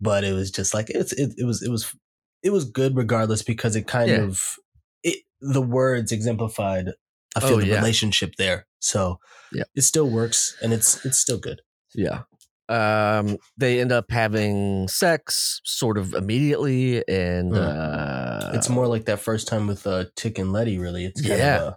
but 0.00 0.24
it 0.24 0.32
was 0.34 0.50
just 0.50 0.74
like 0.74 0.90
it's 0.90 1.12
it, 1.12 1.32
it 1.38 1.44
was 1.44 1.62
it 1.62 1.70
was 1.70 1.94
it 2.42 2.50
was 2.50 2.64
good 2.68 2.94
regardless 2.96 3.42
because 3.42 3.74
it 3.76 3.86
kind 3.86 4.10
Yeah. 4.10 4.22
of 4.24 4.56
it 5.02 5.18
the 5.40 5.62
words 5.62 6.12
exemplified 6.12 6.90
I 7.36 7.40
feel 7.40 7.54
Oh, 7.56 7.60
the 7.60 7.66
yeah. 7.66 7.76
relationship 7.76 8.34
there. 8.38 8.66
So 8.80 9.18
Yeah. 9.52 9.64
it 9.74 9.82
still 9.82 10.08
works 10.10 10.56
and 10.62 10.72
it's 10.72 11.04
it's 11.06 11.18
still 11.18 11.38
good. 11.38 11.60
Yeah. 11.94 12.22
Um, 12.68 13.36
they 13.56 13.80
end 13.80 13.92
up 13.92 14.10
having 14.10 14.88
sex 14.88 15.60
sort 15.64 15.98
of 15.98 16.14
immediately, 16.14 17.06
and 17.08 17.52
Hmm. 17.54 17.62
uh, 17.62 18.50
it's 18.54 18.68
more 18.68 18.88
like 18.88 19.04
that 19.04 19.20
first 19.20 19.46
time 19.46 19.68
with 19.68 19.86
uh, 19.86 20.06
Tick 20.16 20.38
and 20.40 20.52
Letty. 20.52 20.78
Really, 20.78 21.04
it's 21.04 21.20
kind 21.20 21.38
Yeah. 21.38 21.56
of 21.58 21.62
a, 21.74 21.76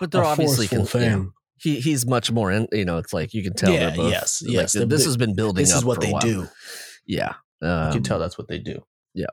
but 0.00 0.10
they're 0.10 0.24
obviously 0.24 0.66
con- 0.66 0.88
yeah. 1.00 1.22
he 1.58 1.78
he's 1.80 2.04
much 2.06 2.32
more 2.32 2.50
in. 2.50 2.66
You 2.72 2.84
know, 2.84 2.98
it's 2.98 3.12
like 3.12 3.34
you 3.34 3.44
can 3.44 3.54
tell. 3.54 3.70
Yeah, 3.72 3.90
they're 3.90 3.96
both, 3.96 4.10
yes, 4.10 4.42
like, 4.42 4.52
yes. 4.52 4.72
this 4.72 5.04
has 5.04 5.16
been 5.16 5.36
building. 5.36 5.62
This 5.64 5.72
is 5.74 5.84
what 5.84 6.00
they 6.00 6.12
do. 6.20 6.48
Yeah. 7.06 7.34
You 7.62 7.68
Um, 7.68 7.92
can 7.92 8.02
tell 8.02 8.18
that's 8.18 8.36
what 8.36 8.48
they 8.48 8.58
do. 8.58 8.84
Yeah. 9.14 9.26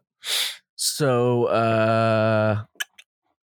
So, 0.75 1.45
uh, 1.45 2.63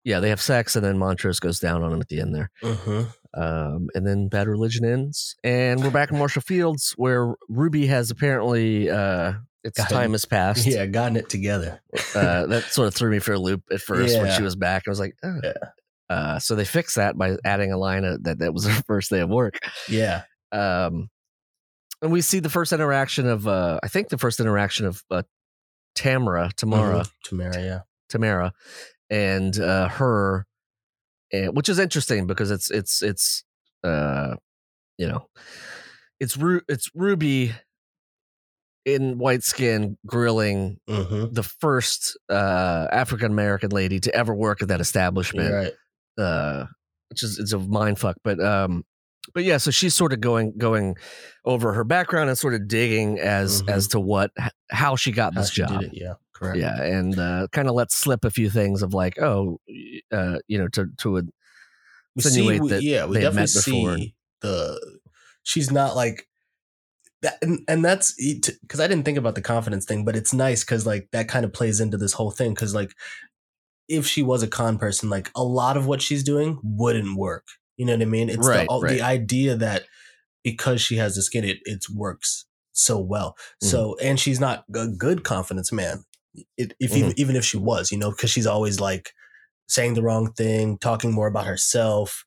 yeah, 0.04 0.20
they 0.20 0.28
have 0.30 0.40
sex, 0.40 0.76
and 0.76 0.84
then 0.84 0.98
Montrose 0.98 1.40
goes 1.40 1.60
down 1.60 1.82
on 1.82 1.92
him 1.92 2.00
at 2.00 2.08
the 2.08 2.20
end 2.20 2.34
there. 2.34 2.50
hmm 2.62 3.02
Um, 3.34 3.88
and 3.94 4.06
then 4.06 4.28
Bad 4.28 4.48
Religion 4.48 4.84
ends, 4.84 5.36
and 5.44 5.82
we're 5.82 5.90
back 5.90 6.10
in 6.10 6.18
Marshall 6.18 6.42
Field's, 6.42 6.92
where 6.96 7.34
Ruby 7.48 7.86
has 7.86 8.10
apparently 8.10 8.90
uh, 8.90 9.34
its 9.62 9.76
time 9.88 10.12
has 10.12 10.24
passed. 10.24 10.66
Yeah, 10.66 10.86
gotten 10.86 11.16
it 11.16 11.28
together. 11.28 11.80
uh, 12.14 12.46
that 12.46 12.64
sort 12.70 12.88
of 12.88 12.94
threw 12.94 13.10
me 13.10 13.18
for 13.18 13.32
a 13.34 13.38
loop 13.38 13.62
at 13.70 13.80
first 13.80 14.16
when 14.18 14.32
she 14.36 14.42
was 14.42 14.56
back. 14.56 14.84
I 14.86 14.90
was 14.90 14.98
like, 15.00 15.14
oh. 15.22 15.40
Yeah. 15.44 15.52
Uh, 16.08 16.38
so 16.40 16.56
they 16.56 16.64
fixed 16.64 16.96
that 16.96 17.16
by 17.16 17.36
adding 17.44 17.70
a 17.70 17.78
line 17.78 18.04
of, 18.04 18.24
that 18.24 18.40
that 18.40 18.52
was 18.52 18.66
her 18.66 18.82
first 18.88 19.10
day 19.10 19.20
of 19.20 19.28
work. 19.28 19.58
Yeah. 19.88 20.22
Um, 20.50 21.08
and 22.02 22.10
we 22.10 22.20
see 22.22 22.40
the 22.40 22.48
first 22.48 22.72
interaction 22.72 23.28
of, 23.28 23.46
uh, 23.46 23.78
I 23.82 23.86
think 23.88 24.08
the 24.08 24.18
first 24.18 24.40
interaction 24.40 24.86
of 24.86 25.04
uh, 25.10 25.22
Tamara, 25.94 26.50
Tamara, 26.56 27.00
Mhm. 27.02 27.10
Tamara, 27.24 27.62
yeah. 27.62 27.80
Tamara, 28.08 28.52
and 29.10 29.58
uh, 29.58 29.88
her, 29.88 30.46
and, 31.32 31.56
which 31.56 31.68
is 31.68 31.78
interesting 31.78 32.26
because 32.26 32.50
it's 32.50 32.70
it's 32.70 33.02
it's 33.02 33.44
uh, 33.84 34.36
you 34.98 35.08
know, 35.08 35.26
it's 36.20 36.36
Ru- 36.36 36.62
it's 36.68 36.90
Ruby 36.94 37.52
in 38.86 39.18
white 39.18 39.42
skin 39.42 39.98
grilling 40.06 40.78
Mm-hmm. 40.88 41.34
the 41.34 41.42
first 41.42 42.18
uh, 42.30 42.86
African 42.90 43.30
American 43.32 43.70
lady 43.70 44.00
to 44.00 44.14
ever 44.14 44.34
work 44.34 44.62
at 44.62 44.68
that 44.68 44.80
establishment, 44.80 45.52
right. 45.52 45.72
uh, 46.24 46.66
which 47.10 47.22
is 47.22 47.38
it's 47.38 47.52
a 47.52 47.58
mind 47.58 47.98
fuck. 47.98 48.16
But 48.24 48.40
um, 48.40 48.84
but 49.34 49.44
yeah, 49.44 49.56
so 49.58 49.70
she's 49.70 49.94
sort 49.94 50.12
of 50.12 50.20
going 50.20 50.52
going 50.58 50.96
over 51.44 51.72
her 51.72 51.84
background 51.84 52.28
and 52.30 52.38
sort 52.38 52.54
of 52.54 52.68
digging 52.68 53.18
as 53.18 53.62
Mhm. 53.62 53.70
as 53.70 53.88
to 53.88 54.00
what 54.00 54.30
how 54.70 54.96
she 54.96 55.12
got 55.12 55.34
How 55.34 55.40
this 55.40 55.50
she 55.50 55.62
job. 55.62 55.82
it. 55.82 55.90
Yeah. 55.92 56.14
Correct. 56.34 56.56
Yeah, 56.58 56.82
and 56.82 57.18
uh, 57.18 57.48
kind 57.52 57.68
of 57.68 57.74
let 57.74 57.92
slip 57.92 58.24
a 58.24 58.30
few 58.30 58.48
things 58.48 58.80
of 58.82 58.94
like, 58.94 59.20
oh, 59.20 59.60
uh, 60.10 60.38
you 60.48 60.56
know, 60.58 60.68
to 60.68 60.86
to 60.98 61.18
a, 61.18 61.22
We 62.16 62.22
see, 62.22 62.28
insinuate 62.28 62.60
we- 62.62 62.68
that 62.70 62.82
yeah, 62.82 63.04
we 63.04 63.14
they 63.16 63.20
definitely 63.20 63.42
met 63.42 63.64
before. 63.64 63.96
see 63.98 64.14
the. 64.40 64.98
She's 65.42 65.70
not 65.70 65.96
like 65.96 66.26
that, 67.22 67.36
and, 67.42 67.60
and 67.68 67.84
that's 67.84 68.14
because 68.62 68.80
I 68.80 68.86
didn't 68.86 69.04
think 69.04 69.18
about 69.18 69.34
the 69.34 69.42
confidence 69.42 69.84
thing, 69.84 70.04
but 70.06 70.16
it's 70.16 70.32
nice 70.32 70.64
because 70.64 70.86
like 70.86 71.08
that 71.12 71.28
kind 71.28 71.44
of 71.44 71.52
plays 71.52 71.78
into 71.80 71.98
this 71.98 72.14
whole 72.14 72.30
thing. 72.30 72.54
Because 72.54 72.74
like, 72.74 72.92
if 73.88 74.06
she 74.06 74.22
was 74.22 74.42
a 74.42 74.48
con 74.48 74.78
person, 74.78 75.10
like 75.10 75.30
a 75.36 75.44
lot 75.44 75.76
of 75.76 75.86
what 75.86 76.00
she's 76.00 76.22
doing 76.24 76.58
wouldn't 76.62 77.18
work. 77.18 77.46
You 77.80 77.86
know 77.86 77.94
what 77.94 78.02
I 78.02 78.06
mean? 78.06 78.28
It's 78.30 78.46
Right, 78.46 78.68
the 78.68 78.78
right. 78.80 78.98
the 78.98 79.02
idea 79.02 79.56
that 79.56 79.84
because 80.44 80.80
she 80.82 80.96
has 80.96 81.16
the 81.16 81.22
skin, 81.22 81.44
it 81.44 81.58
it 81.64 81.84
works 81.94 82.46
so 82.72 83.00
well. 83.00 83.36
So 83.60 83.96
Mm-hmm. 83.96 84.06
and 84.08 84.20
she's 84.20 84.40
not 84.40 84.64
a 84.74 84.88
good 84.88 85.24
confidence 85.24 85.72
man. 85.72 86.04
It, 86.56 86.74
if 86.80 86.92
Mm-hmm. 86.92 86.98
even, 86.98 87.14
even 87.18 87.36
if 87.36 87.44
she 87.44 87.58
was, 87.58 87.92
you 87.92 87.98
know, 87.98 88.10
because 88.10 88.30
she's 88.30 88.46
always 88.46 88.80
like 88.80 89.12
saying 89.68 89.94
the 89.94 90.02
wrong 90.02 90.32
thing, 90.32 90.78
talking 90.78 91.12
more 91.12 91.28
about 91.28 91.46
herself, 91.46 92.24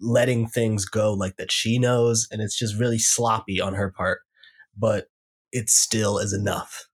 letting 0.00 0.48
things 0.48 0.86
go 0.86 1.14
like 1.14 1.36
that 1.38 1.52
she 1.52 1.78
knows, 1.78 2.28
and 2.30 2.42
it's 2.42 2.58
just 2.58 2.78
really 2.78 2.98
sloppy 2.98 3.60
on 3.60 3.74
her 3.74 3.90
part. 3.92 4.20
But 4.76 5.08
it 5.52 5.70
still 5.70 6.18
is 6.18 6.32
enough. 6.34 6.88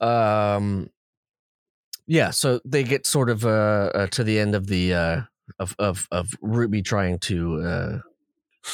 um, 0.00 0.90
yeah. 2.06 2.30
So 2.30 2.60
they 2.64 2.84
get 2.84 3.06
sort 3.06 3.30
of 3.30 3.44
uh, 3.44 3.90
uh 3.94 4.06
to 4.08 4.24
the 4.24 4.38
end 4.38 4.54
of 4.54 4.66
the 4.68 4.94
uh 4.94 5.22
of 5.58 5.74
of 5.78 6.06
of 6.10 6.30
Ruby 6.40 6.82
trying 6.82 7.18
to 7.20 7.60
uh 7.62 7.98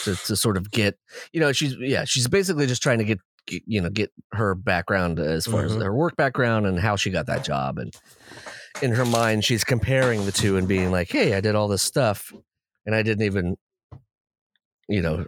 to 0.05 0.16
to 0.16 0.37
sort 0.37 0.57
of 0.57 0.70
get 0.70 0.99
you 1.33 1.41
know 1.41 1.53
she's 1.53 1.77
yeah 1.79 2.05
she's 2.05 2.27
basically 2.29 2.66
just 2.66 2.83
trying 2.83 2.99
to 2.99 3.05
get, 3.05 3.18
you 3.66 3.81
know 3.81 3.91
get 3.91 4.11
her 4.33 4.55
background 4.55 5.18
as 5.20 5.47
far 5.47 5.64
as 5.64 5.72
Mhm. 5.72 5.83
her 5.83 5.95
work 5.95 6.16
background 6.16 6.66
and 6.66 6.79
how 6.81 6.97
she 6.97 7.11
got 7.11 7.27
that 7.27 7.45
job 7.45 7.79
and 7.79 7.95
in 8.83 8.93
her 8.93 9.05
mind 9.05 9.45
she's 9.45 9.62
comparing 9.64 10.25
the 10.25 10.33
two 10.33 10.57
and 10.57 10.66
being 10.66 10.91
like 10.91 11.11
hey 11.11 11.35
I 11.35 11.41
did 11.41 11.55
all 11.55 11.68
this 11.68 11.83
stuff 11.83 12.33
and 12.87 12.95
I 12.95 13.03
didn't 13.03 13.25
even 13.25 13.57
you 14.89 15.03
know 15.03 15.27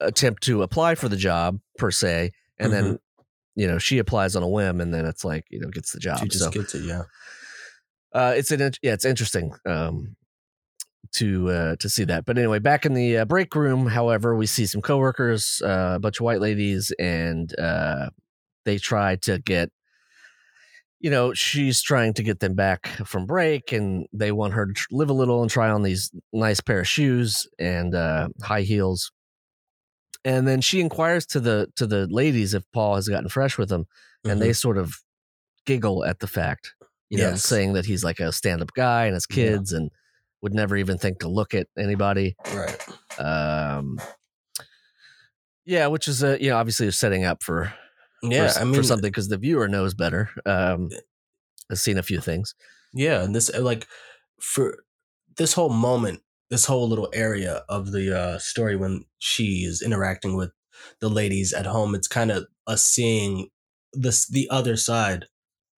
attempt 0.00 0.42
to 0.44 0.62
apply 0.62 0.94
for 0.94 1.08
the 1.08 1.16
job 1.16 1.60
per 1.78 1.90
se 1.90 2.32
and 2.58 2.72
then 2.72 2.98
you 3.54 3.66
know 3.66 3.78
she 3.78 3.98
applies 3.98 4.34
on 4.34 4.42
a 4.42 4.48
whim 4.48 4.80
and 4.80 4.92
then 4.92 5.04
it's 5.06 5.24
like 5.24 5.44
you 5.50 5.60
know 5.60 5.68
gets 5.68 5.92
the 5.92 6.00
job 6.00 6.18
She 6.18 6.28
just 6.28 6.44
so 6.44 6.50
gets 6.50 6.74
it, 6.74 6.82
yeah. 6.84 7.02
uh 8.12 8.32
it's 8.36 8.50
an 8.50 8.60
yeah 8.82 8.92
it's 8.94 9.04
interesting 9.04 9.52
um 9.66 10.16
to 11.12 11.50
uh, 11.50 11.76
to 11.76 11.88
see 11.88 12.04
that. 12.04 12.24
But 12.24 12.38
anyway, 12.38 12.58
back 12.58 12.84
in 12.86 12.94
the 12.94 13.18
uh, 13.18 13.24
break 13.24 13.54
room, 13.54 13.86
however, 13.86 14.34
we 14.36 14.46
see 14.46 14.66
some 14.66 14.82
coworkers, 14.82 15.62
uh, 15.64 15.92
a 15.96 15.98
bunch 15.98 16.20
of 16.20 16.24
white 16.24 16.40
ladies, 16.40 16.92
and 16.98 17.56
uh, 17.58 18.10
they 18.64 18.78
try 18.78 19.16
to 19.16 19.38
get. 19.38 19.70
You 21.00 21.10
know, 21.10 21.34
she's 21.34 21.82
trying 21.82 22.14
to 22.14 22.22
get 22.22 22.40
them 22.40 22.54
back 22.54 22.86
from 23.04 23.26
break, 23.26 23.72
and 23.72 24.06
they 24.14 24.32
want 24.32 24.54
her 24.54 24.66
to 24.72 24.82
live 24.90 25.10
a 25.10 25.12
little 25.14 25.42
and 25.42 25.50
try 25.50 25.68
on 25.68 25.82
these 25.82 26.10
nice 26.32 26.60
pair 26.60 26.80
of 26.80 26.88
shoes 26.88 27.46
and 27.58 27.94
uh, 27.94 28.28
high 28.42 28.62
heels. 28.62 29.12
And 30.24 30.48
then 30.48 30.62
she 30.62 30.80
inquires 30.80 31.26
to 31.26 31.40
the 31.40 31.68
to 31.76 31.86
the 31.86 32.06
ladies 32.06 32.54
if 32.54 32.62
Paul 32.72 32.94
has 32.94 33.06
gotten 33.08 33.28
fresh 33.28 33.58
with 33.58 33.68
them, 33.68 33.84
and 34.24 34.40
they 34.40 34.54
sort 34.54 34.78
of 34.78 34.94
giggle 35.66 36.04
at 36.06 36.20
the 36.20 36.26
fact, 36.26 36.72
you 37.10 37.18
know, 37.18 37.24
saying 37.36 37.74
that 37.74 37.84
he's 37.84 38.02
like 38.04 38.20
a 38.20 38.32
stand 38.32 38.62
up 38.62 38.72
guy 38.74 39.04
and 39.04 39.12
has 39.14 39.26
Yeah. 39.28 39.34
kids 39.34 39.72
and 39.74 39.90
would 40.44 40.54
never 40.54 40.76
even 40.76 40.98
think 40.98 41.20
to 41.20 41.28
look 41.28 41.54
at 41.54 41.66
anybody. 41.76 42.36
Right. 42.54 42.78
Um, 43.18 43.98
yeah, 45.64 45.86
which 45.86 46.06
is 46.06 46.22
a 46.22 46.40
you 46.40 46.50
know 46.50 46.58
obviously 46.58 46.90
setting 46.90 47.24
up 47.24 47.42
for 47.42 47.72
Yeah, 48.22 48.52
for, 48.52 48.60
I 48.60 48.64
mean, 48.64 48.74
for 48.74 48.82
something 48.82 49.10
because 49.10 49.28
the 49.28 49.38
viewer 49.38 49.66
knows 49.68 49.94
better. 49.94 50.28
Um, 50.46 50.90
has 51.70 51.80
seen 51.80 51.96
a 51.96 52.02
few 52.02 52.20
things. 52.20 52.54
Yeah, 52.92 53.22
and 53.24 53.34
this 53.34 53.50
like 53.58 53.88
for 54.38 54.84
this 55.38 55.54
whole 55.54 55.70
moment, 55.70 56.20
this 56.50 56.66
whole 56.66 56.88
little 56.88 57.08
area 57.14 57.64
of 57.70 57.90
the 57.90 58.16
uh, 58.16 58.38
story 58.38 58.76
when 58.76 59.06
she 59.18 59.64
is 59.64 59.80
interacting 59.80 60.36
with 60.36 60.52
the 61.00 61.08
ladies 61.08 61.54
at 61.54 61.64
home, 61.64 61.94
it's 61.94 62.06
kind 62.06 62.30
of 62.30 62.44
us 62.66 62.84
seeing 62.84 63.48
this 63.94 64.28
the 64.28 64.46
other 64.50 64.76
side 64.76 65.24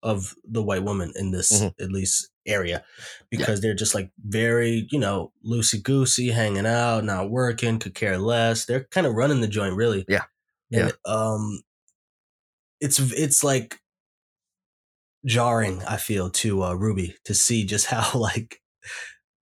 of 0.01 0.34
the 0.43 0.63
white 0.63 0.84
woman 0.84 1.13
in 1.16 1.30
this 1.30 1.51
Mhm. 1.51 1.74
at 1.80 1.91
least 1.91 2.30
area 2.48 2.84
because 3.32 3.62
they're 3.62 3.74
just 3.74 3.96
like 3.96 4.12
very 4.24 4.88
you 4.91 5.00
know 5.00 5.32
loosey 5.46 5.82
goosey, 5.82 6.30
hanging 6.30 6.66
out, 6.66 7.04
not 7.04 7.30
working, 7.32 7.80
could 7.80 7.96
care 7.96 8.18
less. 8.18 8.66
They're 8.66 8.86
kind 8.91 9.08
of 9.08 9.14
running 9.14 9.41
the 9.41 9.48
joint, 9.48 9.76
really. 9.76 10.06
Yeah. 10.08 10.24
and 10.72 10.93
um, 11.06 11.62
it's 12.82 13.00
it's 13.00 13.43
like 13.43 13.80
jarring 15.26 15.82
i 15.88 15.98
feel 15.98 16.30
to 16.30 16.62
uh, 16.64 16.74
ruby 16.74 17.16
to 17.26 17.34
see 17.34 17.66
just 17.66 17.86
how 17.93 18.18
like 18.20 18.62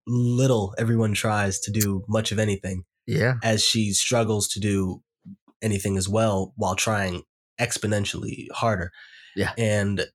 little 0.08 0.74
everyone 0.78 1.14
tries 1.14 1.60
to 1.60 1.72
do 1.72 2.04
much 2.08 2.32
of 2.32 2.40
anything 2.40 2.84
Yeah, 3.06 3.36
as 3.44 3.64
she 3.64 3.92
struggles 3.92 4.48
to 4.50 4.60
do 4.60 5.02
anything 5.62 5.98
as 5.98 6.08
well 6.10 6.54
while 6.58 6.76
trying 6.76 7.24
exponentially 7.60 8.48
harder 8.52 8.92
Yeah. 9.36 9.52
and 9.58 10.06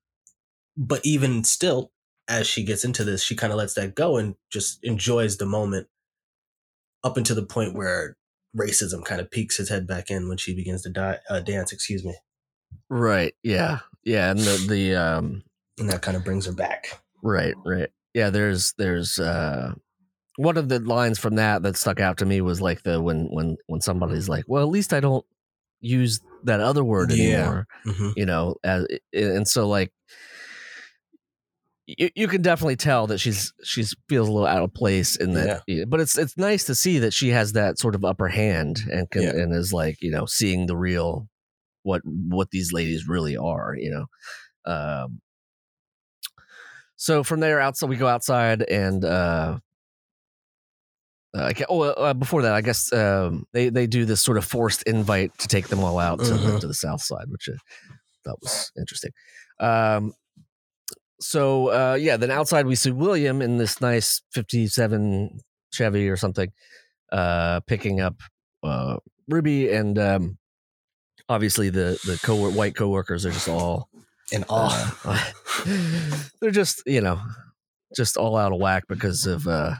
but 0.77 1.01
even 1.03 1.43
still 1.43 1.91
as 2.29 2.47
she 2.47 2.63
gets 2.63 2.85
into 2.85 3.03
this 3.03 3.23
she 3.23 3.35
kind 3.35 3.51
of 3.51 3.57
lets 3.57 3.73
that 3.73 3.95
go 3.95 4.15
and 4.17 4.35
just 4.51 4.79
enjoys 4.83 5.37
the 5.37 5.45
moment 5.45 5.87
up 7.03 7.17
until 7.17 7.35
the 7.35 7.45
point 7.45 7.75
where 7.75 8.15
racism 8.57 9.03
kind 9.03 9.19
of 9.21 9.29
peeks 9.29 9.57
his 9.57 9.69
head 9.69 9.85
back 9.87 10.09
in 10.09 10.27
when 10.27 10.37
she 10.37 10.55
begins 10.55 10.81
to 10.83 10.89
die, 10.89 11.17
uh, 11.29 11.39
dance 11.39 11.71
excuse 11.71 12.03
me 12.05 12.15
right. 12.89 13.33
Yeah, 13.43 13.79
yeah, 14.03 14.31
and 14.31 14.39
the 14.39 14.65
the 14.67 14.95
um, 14.95 15.43
and 15.77 15.89
that 15.89 16.01
kind 16.01 16.17
of 16.17 16.23
brings 16.23 16.45
her 16.45 16.51
back 16.53 17.01
Right, 17.21 17.55
right. 17.65 17.89
Yeah, 18.13 18.29
there's 18.29 18.73
there's 18.77 19.19
uh 19.19 19.73
one 20.37 20.57
of 20.57 20.69
the 20.69 20.79
lines 20.79 21.19
from 21.19 21.35
that 21.35 21.63
that 21.63 21.75
stuck 21.75 21.99
out 21.99 22.17
to 22.19 22.25
me 22.25 22.41
was 22.41 22.61
like 22.61 22.83
the 22.83 23.01
when 23.01 23.25
when 23.25 23.57
when 23.67 23.81
somebody's 23.81 24.29
like, 24.29 24.45
"Well, 24.47 24.63
at 24.63 24.69
least 24.69 24.93
I 24.93 24.99
don't 24.99 25.25
use 25.81 26.21
that 26.43 26.61
other 26.61 26.83
word 26.83 27.11
Yeah. 27.11 27.25
anymore." 27.25 27.67
hmm 27.83 28.09
You 28.15 28.25
know, 28.25 28.55
as, 28.63 28.85
and 29.13 29.47
so 29.47 29.67
like 29.67 29.91
you, 31.97 32.09
you 32.15 32.27
can 32.27 32.41
definitely 32.41 32.75
tell 32.75 33.07
that 33.07 33.17
she's 33.19 33.51
she's 33.63 33.95
feels 34.07 34.27
a 34.27 34.31
little 34.31 34.47
out 34.47 34.61
of 34.63 34.73
place 34.73 35.15
in 35.15 35.33
that 35.33 35.63
yeah, 35.67 35.85
but 35.87 35.99
it's 35.99 36.17
it's 36.17 36.37
nice 36.37 36.65
to 36.65 36.75
see 36.75 36.99
that 36.99 37.13
she 37.13 37.29
has 37.29 37.53
that 37.53 37.79
sort 37.79 37.95
of 37.95 38.05
upper 38.05 38.27
hand 38.27 38.81
and 38.91 39.09
can 39.09 39.23
Yeah. 39.23 39.29
and 39.29 39.53
is 39.53 39.73
like 39.73 39.97
you 40.01 40.11
know 40.11 40.25
seeing 40.25 40.67
the 40.67 40.77
real 40.77 41.27
what 41.83 42.01
what 42.05 42.51
these 42.51 42.71
ladies 42.73 43.07
really 43.07 43.35
are 43.37 43.73
you 43.77 43.89
know 43.91 44.71
um 44.71 45.21
so 46.95 47.23
from 47.23 47.39
there 47.39 47.59
outside 47.59 47.89
we 47.89 47.95
go 47.95 48.07
outside 48.07 48.61
and 48.63 49.03
uh 49.05 49.57
uh, 51.31 51.53
oh, 51.69 51.81
uh, 51.83 52.13
before 52.15 52.41
that, 52.41 52.53
I 52.53 52.61
guess 52.61 52.91
um, 52.91 53.45
they 53.53 53.69
they 53.69 53.85
do 53.85 54.03
this 54.05 54.19
sort 54.19 54.37
of 54.39 54.45
forced 54.45 54.81
invite 54.83 55.37
to 55.37 55.47
take 55.47 55.67
them 55.67 55.83
all 55.83 55.99
out 55.99 56.17
to, 56.19 56.25
the, 56.33 56.37
Mhm. 56.53 56.59
to 56.61 56.67
the 56.67 56.73
south 56.73 57.03
side, 57.03 57.25
which 57.29 57.47
I 57.47 57.57
thought 58.25 58.41
was 58.41 58.71
interesting. 58.75 59.11
Um, 59.59 60.13
so 61.19 61.71
uh, 61.71 61.95
yeah, 61.95 62.17
then 62.17 62.31
outside 62.31 62.65
we 62.65 62.75
see 62.75 62.91
William 62.91 63.41
in 63.41 63.57
this 63.57 63.81
nice 63.81 64.21
'57 64.33 65.39
Chevy 65.71 66.09
or 66.09 66.17
something, 66.17 66.51
uh, 67.11 67.59
picking 67.61 67.99
up 67.99 68.15
uh, 68.63 68.97
Ruby, 69.27 69.71
and 69.71 69.97
um, 69.99 70.37
obviously 71.27 71.69
the 71.69 71.99
the 72.05 72.19
co 72.23 72.49
white 72.49 72.75
coworkers 72.75 73.25
are 73.25 73.31
just 73.31 73.47
all 73.49 73.89
and 74.31 74.45
uh, 74.49 74.91
they're 76.41 76.51
just 76.51 76.83
you 76.85 77.01
know 77.01 77.19
just 77.95 78.17
all 78.17 78.35
out 78.35 78.51
of 78.51 78.59
whack 78.59 78.83
because 78.87 79.25
of 79.25 79.47
uh 79.47 79.73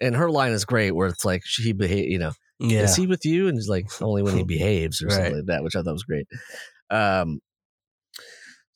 and 0.00 0.16
her 0.16 0.30
line 0.30 0.50
is 0.52 0.64
great 0.64 0.90
where 0.92 1.08
it's 1.08 1.24
like 1.24 1.42
she 1.44 1.72
behave 1.72 2.08
you 2.08 2.18
know 2.18 2.32
yeah. 2.58 2.82
is 2.82 2.94
he 2.94 3.06
with 3.06 3.24
you? 3.24 3.48
And 3.48 3.56
he's 3.56 3.68
like 3.68 3.86
only 4.00 4.22
when 4.22 4.36
he 4.36 4.44
behaves 4.44 5.02
or 5.02 5.10
something 5.10 5.36
like 5.36 5.46
that 5.46 5.64
which 5.64 5.76
i 5.76 5.82
thought 5.82 5.92
was 5.92 6.04
great. 6.04 6.26
Um 6.90 7.40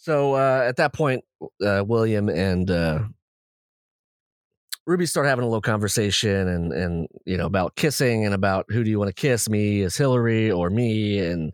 so 0.07 0.35
uh 0.35 0.63
at 0.65 0.77
that 0.77 0.93
point 0.93 1.25
uh 1.65 1.83
william 1.85 2.29
and 2.29 2.71
uh 2.71 3.01
ruby 4.87 5.05
start 5.05 5.27
having 5.27 5.43
a 5.43 5.47
little 5.49 5.61
conversation 5.61 6.47
and 6.49 6.73
and 6.73 7.09
you 7.25 7.37
know 7.37 7.47
about 7.47 7.75
kissing 7.75 8.25
and 8.25 8.33
about 8.33 8.65
who 8.69 8.85
do 8.85 8.91
you 8.91 8.99
want 9.01 9.09
to 9.09 9.21
kiss 9.21 9.49
me 9.49 9.83
as 9.83 9.97
hillary 9.97 10.49
or 10.51 10.71
me 10.71 11.19
and 11.19 11.53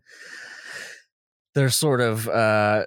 they're 1.55 1.71
sort 1.71 2.01
of 2.03 2.29
uh 2.29 2.85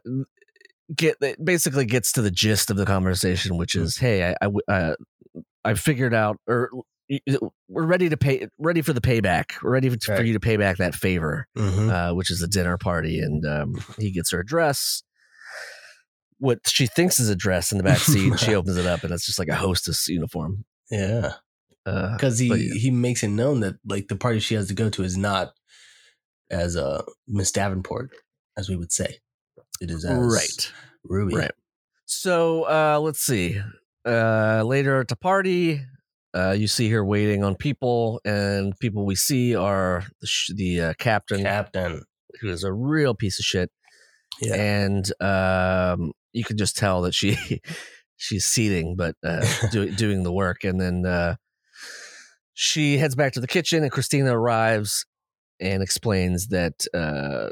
get 0.96 1.18
it 1.22 1.44
basically 1.44 1.86
gets 1.86 2.12
to 2.12 2.22
the 2.22 2.30
gist 2.32 2.70
of 2.70 2.78
the 2.78 2.86
conversation 2.86 3.58
which 3.58 3.74
is 3.76 3.98
hey 3.98 4.34
i 4.42 4.48
i 4.70 4.72
uh, 4.72 4.96
i 5.64 5.74
figured 5.74 6.14
out 6.14 6.38
or 6.48 6.70
we're 7.68 7.86
ready 7.86 8.08
to 8.10 8.18
pay 8.18 8.48
ready 8.60 8.82
for 8.84 8.94
the 8.94 9.02
payback 9.02 9.54
we're 9.64 9.72
ready 9.72 9.90
for, 9.90 9.98
Right. 10.14 10.26
you 10.26 10.34
to 10.34 10.40
pay 10.40 10.58
back 10.58 10.78
that 10.78 10.94
favor 10.96 11.48
Mhm. 11.58 11.90
uh, 11.92 12.14
which 12.16 12.30
is 12.32 12.42
a 12.44 12.48
dinner 12.48 12.78
party 12.78 13.20
and 13.20 13.44
um, 13.48 13.76
he 14.00 14.12
gets 14.12 14.32
her 14.32 14.40
a 14.42 14.46
dress 14.46 15.02
what 16.40 16.60
she 16.68 16.86
thinks 16.88 17.20
is 17.20 17.30
a 17.30 17.36
dress 17.36 17.72
in 17.72 17.78
the 17.78 17.84
back 17.84 17.98
seat 17.98 18.38
she 18.40 18.56
opens 18.56 18.78
it 18.78 18.86
up 18.86 19.04
and 19.04 19.14
it's 19.14 19.26
just 19.26 19.40
like 19.40 19.48
a 19.48 19.56
hostess 19.56 20.08
uniform 20.08 20.66
yeah 20.92 21.34
uh, 21.86 22.14
because 22.14 22.40
he 22.40 22.48
yeah. 22.48 22.74
he 22.74 22.92
makes 22.92 23.24
it 23.24 23.30
known 23.30 23.60
that 23.60 23.76
like 23.86 24.08
the 24.08 24.16
party 24.16 24.40
she 24.40 24.56
has 24.56 24.68
to 24.68 24.74
go 24.74 24.90
to 24.90 25.04
is 25.04 25.16
not 25.18 25.54
as 26.50 26.76
uh 26.76 27.02
Miss 27.28 27.52
Davenport 27.52 28.12
as 28.58 28.70
we 28.70 28.76
would 28.76 28.92
say. 28.92 29.18
It 29.82 29.92
is 29.92 30.06
as 30.06 30.18
right 30.18 30.72
Ruby. 31.04 31.36
Right. 31.36 31.52
So 32.06 32.64
uh, 32.64 33.00
let's 33.00 33.20
see. 33.20 33.60
Uh, 34.06 34.64
later 34.64 35.00
at 35.02 35.08
the 35.08 35.16
party, 35.16 35.82
uh, 36.36 36.52
you 36.52 36.68
see 36.68 36.90
her 36.90 37.04
waiting 37.04 37.44
on 37.44 37.56
people, 37.56 38.22
and 38.24 38.78
people 38.80 39.06
we 39.06 39.16
see 39.16 39.56
are 39.56 40.04
the, 40.22 40.28
sh- 40.28 40.52
the 40.56 40.82
uh, 40.82 40.94
captain, 41.00 41.42
Captain. 41.42 42.04
who 42.42 42.50
is 42.50 42.64
a 42.64 42.72
real 42.72 43.16
piece 43.16 43.40
of 43.40 43.46
shit, 43.46 43.72
Yeah. 44.42 44.56
and 44.56 45.12
um, 45.22 46.12
you 46.36 46.44
can 46.44 46.58
just 46.58 46.78
tell 46.78 47.02
that 47.04 47.14
she 47.14 47.62
she's 48.18 48.46
seating, 48.46 48.96
but 48.96 49.16
uh, 49.24 49.46
do, 49.72 49.90
doing 49.92 50.24
the 50.24 50.32
work, 50.34 50.64
and 50.64 50.80
then 50.80 51.06
uh, 51.06 51.36
she 52.54 52.98
heads 52.98 53.16
back 53.16 53.34
to 53.34 53.40
the 53.40 53.48
kitchen, 53.48 53.84
and 53.84 53.92
Christina 53.92 54.38
arrives 54.38 55.06
and 55.60 55.82
explains 55.84 56.48
that. 56.48 56.86
Uh, 56.94 57.50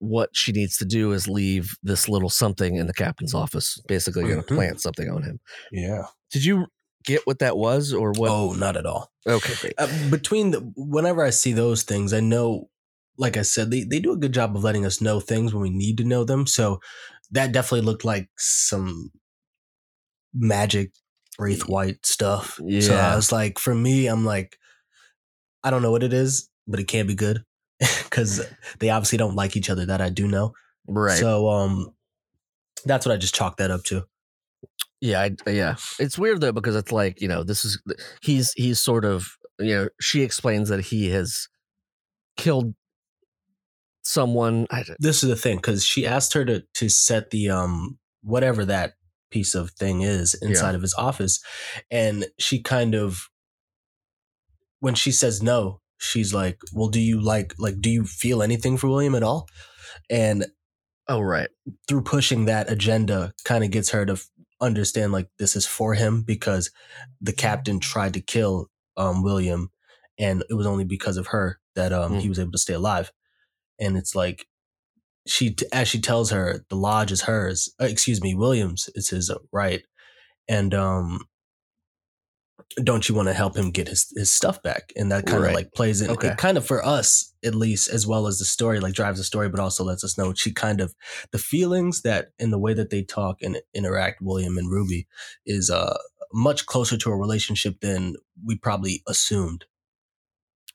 what 0.00 0.30
she 0.32 0.52
needs 0.52 0.76
to 0.76 0.84
do 0.84 1.10
is 1.10 1.26
leave 1.26 1.76
this 1.82 2.08
little 2.08 2.30
something 2.30 2.76
in 2.76 2.86
the 2.86 2.92
captain's 2.94 3.34
office. 3.34 3.80
Basically, 3.88 4.22
going 4.22 4.36
to 4.40 4.42
Mhm. 4.44 4.54
plant 4.54 4.80
something 4.80 5.10
on 5.10 5.24
him. 5.24 5.40
Yeah. 5.72 6.04
Did 6.30 6.44
you 6.44 6.66
get 7.04 7.26
what 7.26 7.40
that 7.40 7.56
was, 7.56 7.92
or 7.92 8.12
what? 8.12 8.30
Oh, 8.30 8.52
not 8.52 8.76
at 8.76 8.86
all. 8.86 9.10
okay, 9.26 9.54
great. 9.60 9.74
Uh, 9.76 9.88
between 10.08 10.52
the 10.52 10.60
whenever 10.76 11.24
I 11.24 11.30
see 11.30 11.52
those 11.52 11.82
things, 11.82 12.12
I 12.12 12.20
know, 12.20 12.70
like 13.16 13.36
I 13.36 13.42
said, 13.42 13.72
they, 13.72 13.82
they 13.82 13.98
do 13.98 14.12
a 14.12 14.16
good 14.16 14.32
job 14.32 14.54
of 14.54 14.62
letting 14.62 14.86
us 14.86 15.00
know 15.00 15.18
things 15.18 15.52
when 15.52 15.62
we 15.64 15.70
need 15.70 15.96
to 15.98 16.04
know 16.04 16.22
them. 16.22 16.46
So 16.46 16.78
that 17.30 17.52
definitely 17.52 17.82
looked 17.86 18.04
like 18.04 18.28
some 18.38 19.10
magic 20.34 20.92
Braithwhite 21.38 22.04
stuff. 22.04 22.54
So 22.56 22.64
Yeah. 22.66 23.12
I 23.12 23.16
was 23.16 23.30
like, 23.32 23.58
for 23.58 23.74
me, 23.74 24.06
I'm 24.06 24.24
like, 24.24 24.56
I 25.62 25.70
don't 25.70 25.82
know 25.82 25.90
what 25.90 26.02
it 26.02 26.12
is, 26.12 26.48
but 26.66 26.80
it 26.80 26.88
can't 26.88 27.06
be 27.08 27.14
good 27.14 27.42
because 28.04 28.44
they 28.80 28.90
obviously 28.90 29.18
don't 29.18 29.36
like 29.36 29.56
each 29.56 29.70
other. 29.70 29.86
That 29.86 30.00
I 30.00 30.08
do 30.10 30.26
know. 30.26 30.52
Right. 30.86 31.18
So 31.18 31.48
um, 31.48 31.90
that's 32.84 33.06
what 33.06 33.12
I 33.12 33.16
just 33.18 33.34
chalked 33.34 33.58
that 33.58 33.70
up 33.70 33.84
to. 33.84 34.04
yeah, 35.00 35.20
I, 35.46 35.50
yeah. 35.50 35.76
It's 36.00 36.18
weird 36.18 36.40
though 36.40 36.52
because 36.52 36.74
it's 36.76 36.92
like 36.92 37.20
you 37.20 37.28
know 37.28 37.44
this 37.44 37.64
is 37.64 37.80
he's 38.22 38.52
he's 38.54 38.80
sort 38.80 39.04
of 39.04 39.28
you 39.60 39.74
know 39.74 39.88
she 40.00 40.22
explains 40.22 40.68
that 40.70 40.80
he 40.86 41.10
has 41.10 41.48
killed 42.36 42.74
someone. 44.08 44.66
I, 44.70 44.84
this 44.98 45.22
is 45.22 45.28
the 45.28 45.36
thing 45.36 45.56
because 45.56 45.84
she 45.84 46.06
asked 46.06 46.32
her 46.34 46.44
to 46.44 46.62
to 46.74 46.88
set 46.88 47.30
the 47.30 47.50
um 47.50 47.98
whatever 48.22 48.64
that 48.64 48.94
piece 49.30 49.54
of 49.54 49.70
thing 49.72 50.00
is 50.02 50.34
inside 50.34 50.74
of 50.74 50.80
his 50.82 50.94
office 50.94 51.38
and 51.90 52.26
she 52.38 52.62
kind 52.62 52.94
of 52.94 53.28
when 54.80 54.94
she 54.94 55.10
says 55.12 55.42
no, 55.42 55.80
she's 55.98 56.32
like, 56.32 56.58
"Well, 56.72 56.88
do 56.88 57.00
you 57.00 57.20
like 57.20 57.54
like 57.58 57.80
do 57.80 57.90
you 57.90 58.04
feel 58.04 58.42
anything 58.42 58.76
for 58.76 58.88
William 58.88 59.14
at 59.14 59.22
all?" 59.22 59.46
And 60.10 60.46
Oh 61.08 61.20
right. 61.20 61.48
through 61.88 62.02
pushing 62.02 62.44
that 62.46 62.70
agenda, 62.70 63.32
kind 63.44 63.64
of 63.64 63.70
gets 63.70 63.90
her 63.90 64.04
to 64.06 64.12
f- 64.12 64.28
understand 64.60 65.10
like 65.12 65.28
this 65.38 65.56
is 65.56 65.66
for 65.66 65.94
him 65.94 66.22
because 66.22 66.70
the 67.20 67.32
captain 67.32 67.80
tried 67.80 68.14
to 68.14 68.20
kill 68.20 68.68
um, 68.96 69.22
William, 69.22 69.70
and 70.18 70.44
it 70.50 70.54
was 70.54 70.66
only 70.66 70.84
because 70.84 71.16
of 71.16 71.28
her 71.28 71.60
that 71.74 71.92
um, 71.92 72.12
Mm. 72.14 72.20
he 72.20 72.28
was 72.28 72.38
able 72.38 72.52
to 72.52 72.58
stay 72.58 72.74
alive. 72.74 73.10
And 73.78 73.96
it's 73.96 74.14
like 74.14 74.46
she, 75.26 75.56
as 75.72 75.88
she 75.88 76.00
tells 76.00 76.30
her, 76.30 76.64
the 76.68 76.76
lodge 76.76 77.12
is 77.12 77.22
hers. 77.22 77.72
uh, 77.80 77.84
excuse 77.84 78.22
me, 78.22 78.34
Williams 78.34 78.88
is 78.94 79.10
his 79.10 79.30
right, 79.52 79.82
and 80.48 80.74
um, 80.74 81.20
don't 82.82 83.08
you 83.08 83.14
want 83.14 83.28
to 83.28 83.34
help 83.34 83.56
him 83.56 83.70
get 83.70 83.88
his 83.88 84.12
his 84.16 84.30
stuff 84.30 84.62
back? 84.62 84.92
And 84.96 85.10
that 85.12 85.26
kind 85.26 85.38
of 85.38 85.44
Right. 85.44 85.54
like 85.54 85.72
plays 85.74 86.00
in. 86.02 86.10
Okay. 86.10 86.28
It 86.28 86.36
kind 86.36 86.58
of 86.58 86.66
for 86.66 86.84
us 86.84 87.34
at 87.44 87.54
least, 87.54 87.88
as 87.88 88.06
well 88.06 88.26
as 88.26 88.38
the 88.38 88.44
story, 88.44 88.80
like 88.80 88.94
drives 88.94 89.18
the 89.18 89.24
story, 89.24 89.48
but 89.48 89.60
also 89.60 89.84
lets 89.84 90.04
us 90.04 90.18
know 90.18 90.34
she 90.34 90.52
kind 90.52 90.80
of 90.80 90.94
the 91.32 91.38
feelings 91.38 92.02
that 92.02 92.28
in 92.38 92.50
the 92.50 92.58
way 92.58 92.74
that 92.74 92.90
they 92.90 93.02
talk 93.02 93.42
and 93.42 93.58
interact, 93.74 94.20
William 94.20 94.58
and 94.58 94.70
Ruby, 94.70 95.06
is 95.46 95.70
uh 95.70 95.96
much 96.32 96.66
closer 96.66 96.96
to 96.98 97.10
a 97.10 97.16
relationship 97.16 97.80
than 97.80 98.14
we 98.44 98.56
probably 98.56 99.02
assumed. 99.08 99.64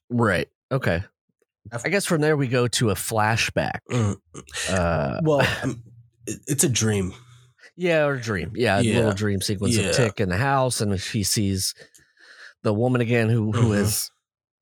Right. 0.09 0.47
Okay. 0.71 1.03
I 1.71 1.89
guess 1.89 2.05
from 2.05 2.21
there 2.21 2.35
we 2.35 2.47
go 2.47 2.67
to 2.67 2.89
a 2.89 2.95
flashback. 2.95 3.79
Mm. 3.89 4.17
Uh, 4.69 5.19
Well, 5.23 5.47
um, 5.63 5.83
it's 6.27 6.63
a 6.63 6.69
dream. 6.69 7.13
yeah, 7.75 8.03
or 8.05 8.13
a 8.15 8.21
dream. 8.21 8.51
Yeah, 8.55 8.79
a 8.79 8.81
Yeah. 8.81 8.95
little 8.97 9.13
dream 9.13 9.41
sequence 9.41 9.75
Yeah. 9.77 9.85
of 9.89 9.95
Tick 9.95 10.19
in 10.19 10.29
the 10.29 10.37
house, 10.37 10.81
and 10.81 10.99
she 10.99 11.23
sees 11.23 11.73
the 12.63 12.73
woman 12.73 13.01
again 13.01 13.29
who 13.29 13.51
who 13.51 13.69
Mhm. 13.69 13.77
is 13.79 14.11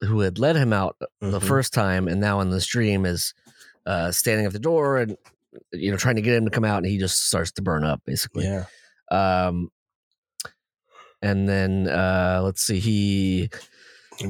who 0.01 0.21
had 0.21 0.39
led 0.39 0.55
him 0.55 0.73
out 0.73 0.97
the 1.19 1.39
Mhm. 1.39 1.43
first 1.43 1.73
time, 1.73 2.07
and 2.07 2.19
now 2.21 2.39
in 2.41 2.49
this 2.49 2.65
dream 2.65 3.05
is 3.05 3.33
uh, 3.85 4.11
standing 4.11 4.45
at 4.45 4.53
the 4.53 4.59
door 4.59 4.97
and 4.99 5.17
you 5.73 5.89
know 5.91 5.97
trying 5.97 6.15
to 6.15 6.21
get 6.21 6.35
him 6.35 6.45
to 6.45 6.51
come 6.51 6.63
out, 6.65 6.77
and 6.77 6.85
he 6.85 6.97
just 6.99 7.25
starts 7.27 7.51
to 7.51 7.61
burn 7.63 7.83
up 7.83 8.01
basically. 8.05 8.45
Yeah. 8.45 8.65
Um, 9.11 9.69
and 11.21 11.47
then 11.49 11.87
uh, 11.87 12.41
let's 12.43 12.61
see, 12.63 12.79
he 12.79 13.49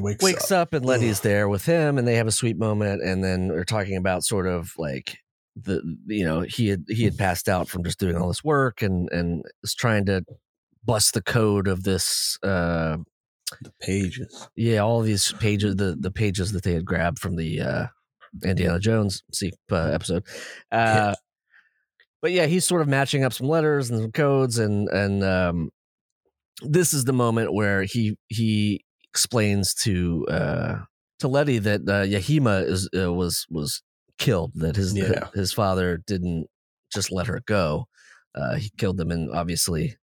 Wakes, 0.00 0.24
wakes 0.24 0.50
up. 0.50 0.68
up 0.68 0.74
and 0.74 0.84
Letty's 0.84 1.20
there 1.20 1.48
with 1.48 1.64
him 1.64 1.98
and 1.98 2.06
they 2.06 2.16
have 2.16 2.26
a 2.26 2.32
sweet 2.32 2.56
moment 2.58 3.02
and 3.02 3.22
then 3.22 3.48
they're 3.48 3.64
talking 3.64 3.96
about 3.96 4.24
sort 4.24 4.46
of 4.46 4.72
like 4.78 5.18
the 5.56 5.82
you 6.06 6.24
know 6.24 6.40
he 6.40 6.68
had 6.68 6.84
he 6.88 7.04
had 7.04 7.18
passed 7.18 7.48
out 7.48 7.68
from 7.68 7.84
just 7.84 7.98
doing 7.98 8.16
all 8.16 8.28
this 8.28 8.42
work 8.42 8.80
and 8.82 9.10
and 9.12 9.44
is 9.62 9.74
trying 9.74 10.06
to 10.06 10.24
bust 10.84 11.14
the 11.14 11.22
code 11.22 11.68
of 11.68 11.82
this 11.82 12.38
uh 12.42 12.96
the 13.60 13.72
pages. 13.80 14.48
yeah 14.56 14.78
all 14.78 15.02
these 15.02 15.32
pages 15.32 15.76
the 15.76 15.96
the 15.98 16.10
pages 16.10 16.52
that 16.52 16.62
they 16.62 16.72
had 16.72 16.84
grabbed 16.84 17.18
from 17.18 17.36
the 17.36 17.60
uh 17.60 17.86
Indiana 18.42 18.80
Jones 18.80 19.22
see 19.32 19.52
uh, 19.70 19.90
episode 19.92 20.24
uh 20.70 21.14
but 22.22 22.32
yeah 22.32 22.46
he's 22.46 22.64
sort 22.64 22.80
of 22.80 22.88
matching 22.88 23.24
up 23.24 23.32
some 23.34 23.48
letters 23.48 23.90
and 23.90 24.00
some 24.00 24.12
codes 24.12 24.58
and 24.58 24.88
and 24.88 25.22
um 25.22 25.70
this 26.62 26.94
is 26.94 27.04
the 27.04 27.12
moment 27.12 27.52
where 27.52 27.82
he 27.82 28.16
he 28.28 28.84
explains 29.12 29.74
to 29.74 30.26
uh 30.28 30.78
to 31.18 31.28
Letty 31.28 31.58
that 31.58 31.82
uh, 31.82 32.04
Yahima 32.04 32.66
is 32.66 32.88
uh, 32.96 33.12
was 33.12 33.46
was 33.50 33.82
killed 34.18 34.52
that 34.56 34.76
his 34.76 34.96
Yeah. 34.96 35.28
his 35.34 35.52
father 35.52 35.98
didn't 36.06 36.46
just 36.92 37.12
let 37.12 37.26
her 37.26 37.40
go 37.46 37.86
uh 38.34 38.54
he 38.56 38.70
killed 38.78 38.96
them 38.96 39.10
and 39.10 39.30
obviously 39.30 39.96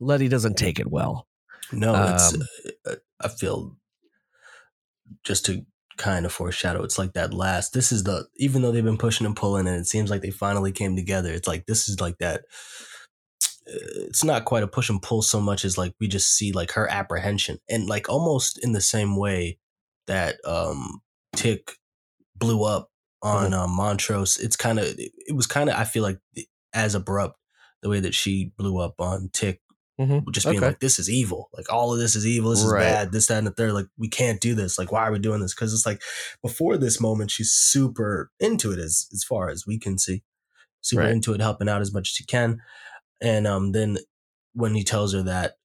Letty 0.00 0.28
doesn't 0.28 0.56
take 0.56 0.78
it 0.78 0.90
well 0.90 1.26
No, 1.72 1.94
it's. 1.94 2.34
Um, 2.34 2.42
uh, 2.86 2.94
I 3.20 3.28
feel 3.28 3.76
just 5.24 5.44
to 5.46 5.64
kind 5.96 6.24
of 6.24 6.32
foreshadow. 6.32 6.82
It's 6.82 6.98
like 6.98 7.12
that 7.12 7.34
last. 7.34 7.72
This 7.74 7.92
is 7.92 8.04
the 8.04 8.26
even 8.36 8.62
though 8.62 8.72
they've 8.72 8.84
been 8.84 8.96
pushing 8.98 9.26
and 9.26 9.36
pulling, 9.36 9.68
and 9.68 9.76
it 9.76 9.86
seems 9.86 10.10
like 10.10 10.22
they 10.22 10.30
finally 10.30 10.72
came 10.72 10.96
together. 10.96 11.32
It's 11.32 11.48
like 11.48 11.66
this 11.66 11.88
is 11.88 12.00
like 12.00 12.18
that. 12.18 12.42
Uh, 13.72 14.06
It's 14.08 14.24
not 14.24 14.44
quite 14.44 14.62
a 14.62 14.68
push 14.68 14.90
and 14.90 15.00
pull 15.02 15.22
so 15.22 15.40
much 15.40 15.64
as 15.64 15.78
like 15.78 15.94
we 16.00 16.08
just 16.08 16.34
see 16.36 16.52
like 16.52 16.72
her 16.72 16.88
apprehension 16.90 17.58
and 17.68 17.86
like 17.88 18.08
almost 18.08 18.58
in 18.62 18.72
the 18.72 18.80
same 18.80 19.16
way 19.16 19.58
that 20.06 20.36
um 20.44 21.00
Tick 21.36 21.72
blew 22.36 22.64
up 22.64 22.88
on 23.22 23.52
um, 23.54 23.70
Montrose. 23.76 24.38
It's 24.38 24.56
kind 24.56 24.78
of 24.78 24.86
it 24.98 25.34
was 25.34 25.46
kind 25.46 25.68
of 25.70 25.76
I 25.76 25.84
feel 25.84 26.02
like 26.02 26.18
as 26.74 26.94
abrupt 26.94 27.36
the 27.82 27.88
way 27.88 28.00
that 28.00 28.14
she 28.14 28.52
blew 28.56 28.78
up 28.78 28.94
on 28.98 29.30
Tick 29.32 29.60
Mhm. 30.00 30.24
just 30.32 30.46
being 30.46 30.56
Okay. 30.58 30.66
like, 30.68 30.80
this 30.80 30.98
is 30.98 31.10
evil. 31.10 31.50
Like 31.52 31.70
all 31.70 31.92
of 31.92 31.98
this 31.98 32.16
is 32.16 32.26
evil. 32.26 32.50
This 32.52 32.62
is 32.62 32.72
bad. 32.72 33.12
This, 33.12 33.26
that, 33.26 33.36
and 33.36 33.46
the 33.46 33.50
third. 33.50 33.74
Like 33.74 33.86
we 33.98 34.08
can't 34.08 34.40
do 34.40 34.54
this. 34.54 34.78
Like 34.78 34.90
why 34.90 35.06
are 35.06 35.12
we 35.12 35.18
doing 35.18 35.40
this? 35.40 35.54
Because 35.54 35.74
it's 35.74 35.84
like 35.84 36.00
before 36.42 36.78
this 36.78 37.00
moment, 37.02 37.30
she's 37.30 37.52
super 37.52 38.30
into 38.40 38.72
it 38.72 38.78
as 38.78 39.06
as 39.12 39.22
far 39.24 39.50
as 39.50 39.66
we 39.66 39.78
can 39.78 39.98
see, 39.98 40.22
super 40.80 41.02
Right. 41.02 41.12
into 41.12 41.34
it, 41.34 41.40
helping 41.42 41.68
out 41.68 41.82
as 41.82 41.92
much 41.92 42.08
as 42.08 42.14
she 42.14 42.24
can. 42.24 42.60
And 43.20 43.46
um, 43.46 43.72
then 43.72 43.98
when 44.54 44.74
he 44.74 44.84
tells 44.84 45.12
her 45.14 45.22
that, 45.22 45.56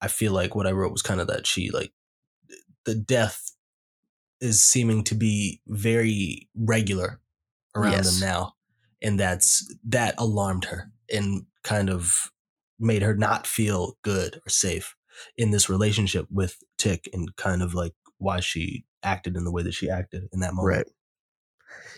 I 0.00 0.08
feel 0.08 0.32
like 0.32 0.54
what 0.54 0.66
I 0.66 0.72
wrote 0.72 0.92
was 0.92 1.02
kind 1.02 1.20
of 1.20 1.26
that 1.28 1.46
she 1.46 1.70
like 1.70 1.92
the 2.84 2.94
death 2.94 3.52
is 4.40 4.60
seeming 4.60 5.04
to 5.04 5.14
be 5.14 5.60
very 5.68 6.48
regular 6.56 7.20
around 7.74 7.92
Yes. 7.92 8.20
them 8.20 8.28
now, 8.28 8.54
and 9.00 9.18
that's 9.20 9.72
that 9.84 10.14
alarmed 10.18 10.64
her 10.66 10.90
and 11.12 11.46
kind 11.62 11.88
of 11.88 12.32
made 12.80 13.02
her 13.02 13.14
not 13.14 13.46
feel 13.46 13.96
good 14.02 14.40
or 14.44 14.48
safe 14.50 14.96
in 15.36 15.52
this 15.52 15.68
relationship 15.70 16.26
with 16.30 16.56
Tick 16.78 17.08
and 17.12 17.34
kind 17.36 17.62
of 17.62 17.74
like 17.74 17.94
why 18.18 18.40
she 18.40 18.84
acted 19.04 19.36
in 19.36 19.44
the 19.44 19.52
way 19.52 19.62
that 19.62 19.74
she 19.74 19.88
acted 19.88 20.24
in 20.32 20.40
that 20.40 20.54
moment. 20.54 20.76
right 20.78 20.86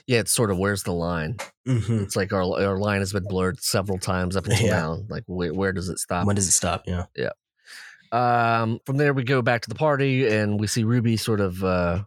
yeah 0.07 0.19
it's 0.21 0.33
sort 0.33 0.51
of 0.51 0.59
where's 0.59 0.83
the 0.83 0.93
line 0.93 1.37
hmm 1.67 2.03
it's 2.03 2.17
like 2.17 2.33
our 2.33 2.43
our 2.43 2.79
line 2.79 3.01
has 3.01 3.13
been 3.13 3.25
blurred 3.29 3.61
several 3.63 3.99
times 3.99 4.37
up 4.37 4.47
until 4.49 4.67
Yeah. 4.67 4.77
now 4.77 4.99
like 5.09 5.23
where, 5.27 5.53
where 5.55 5.73
does 5.73 5.89
it 5.89 5.99
stop 5.99 6.27
When 6.27 6.37
does 6.37 6.47
it 6.49 6.53
stop? 6.53 6.85
Yeah. 6.87 7.05
Um, 8.13 8.79
from 8.87 8.97
there, 8.97 9.13
we 9.13 9.25
go 9.25 9.43
back 9.43 9.63
to 9.63 9.69
the 9.69 9.75
party 9.75 10.29
and 10.29 10.61
we 10.61 10.69
see 10.69 10.85
Ruby 10.85 11.17
sort 11.17 11.41
of 11.41 11.65
uh, 11.65 12.05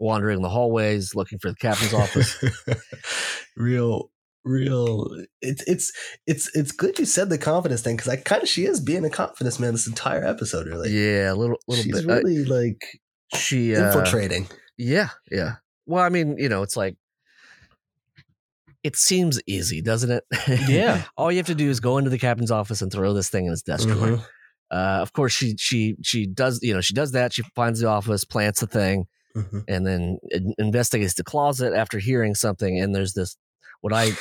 wandering 0.00 0.42
the 0.42 0.48
hallways 0.48 1.14
looking 1.14 1.38
for 1.38 1.50
the 1.50 1.56
captain's 1.56 1.94
office. 1.94 2.36
real, 3.56 4.10
real. 4.44 5.08
It's 5.40 5.62
it's 5.68 5.92
it's 6.26 6.50
it's 6.56 6.72
good 6.72 6.98
you 6.98 7.04
said 7.04 7.30
the 7.30 7.38
confidence 7.38 7.82
thing 7.82 7.96
because 7.96 8.08
I 8.10 8.16
kind 8.16 8.42
of 8.42 8.48
she 8.48 8.64
is 8.64 8.80
being 8.80 9.04
a 9.04 9.10
confidence 9.10 9.60
man 9.60 9.72
this 9.72 9.86
entire 9.86 10.24
episode. 10.24 10.66
Really, 10.66 10.90
yeah, 10.90 11.32
a 11.32 11.34
little, 11.34 11.58
little 11.68 11.84
she's 11.84 12.04
bit. 12.04 12.10
Uh, 12.10 12.16
really 12.16 12.44
like 12.44 12.82
she 13.34 13.76
uh, 13.76 13.86
infiltrating. 13.86 14.48
Yeah, 14.76 15.10
yeah. 15.30 15.56
Well, 15.88 16.04
I 16.04 16.08
mean, 16.10 16.36
you 16.38 16.48
know, 16.48 16.62
it's 16.62 16.76
like 16.76 16.96
it 18.84 18.94
seems 18.96 19.40
easy, 19.46 19.82
doesn't 19.82 20.10
it? 20.10 20.24
Yeah. 20.68 21.02
All 21.16 21.32
you 21.32 21.38
have 21.38 21.46
to 21.46 21.54
do 21.54 21.68
is 21.68 21.80
go 21.80 21.98
into 21.98 22.10
the 22.10 22.18
captain's 22.18 22.50
office 22.50 22.80
and 22.80 22.92
throw 22.92 23.12
this 23.12 23.28
thing 23.28 23.46
in 23.46 23.50
his 23.50 23.62
desk 23.62 23.88
drawer. 23.88 24.06
Mhm. 24.08 24.24
Uh, 24.70 24.98
of 25.02 25.12
course, 25.14 25.32
she 25.32 25.56
she 25.58 25.96
she 26.02 26.26
does. 26.26 26.60
You 26.62 26.74
know, 26.74 26.80
she 26.82 26.94
does 26.94 27.12
that. 27.12 27.32
She 27.32 27.42
finds 27.56 27.80
the 27.80 27.88
office, 27.88 28.24
plants 28.24 28.60
the 28.60 28.66
thing, 28.66 29.06
Mhm. 29.34 29.64
and 29.66 29.86
then 29.86 30.18
investigates 30.58 31.14
the 31.14 31.24
closet 31.24 31.72
after 31.74 31.98
hearing 31.98 32.34
something. 32.34 32.78
And 32.78 32.94
there's 32.94 33.14
this 33.14 33.36
what 33.80 33.92
I 33.94 34.12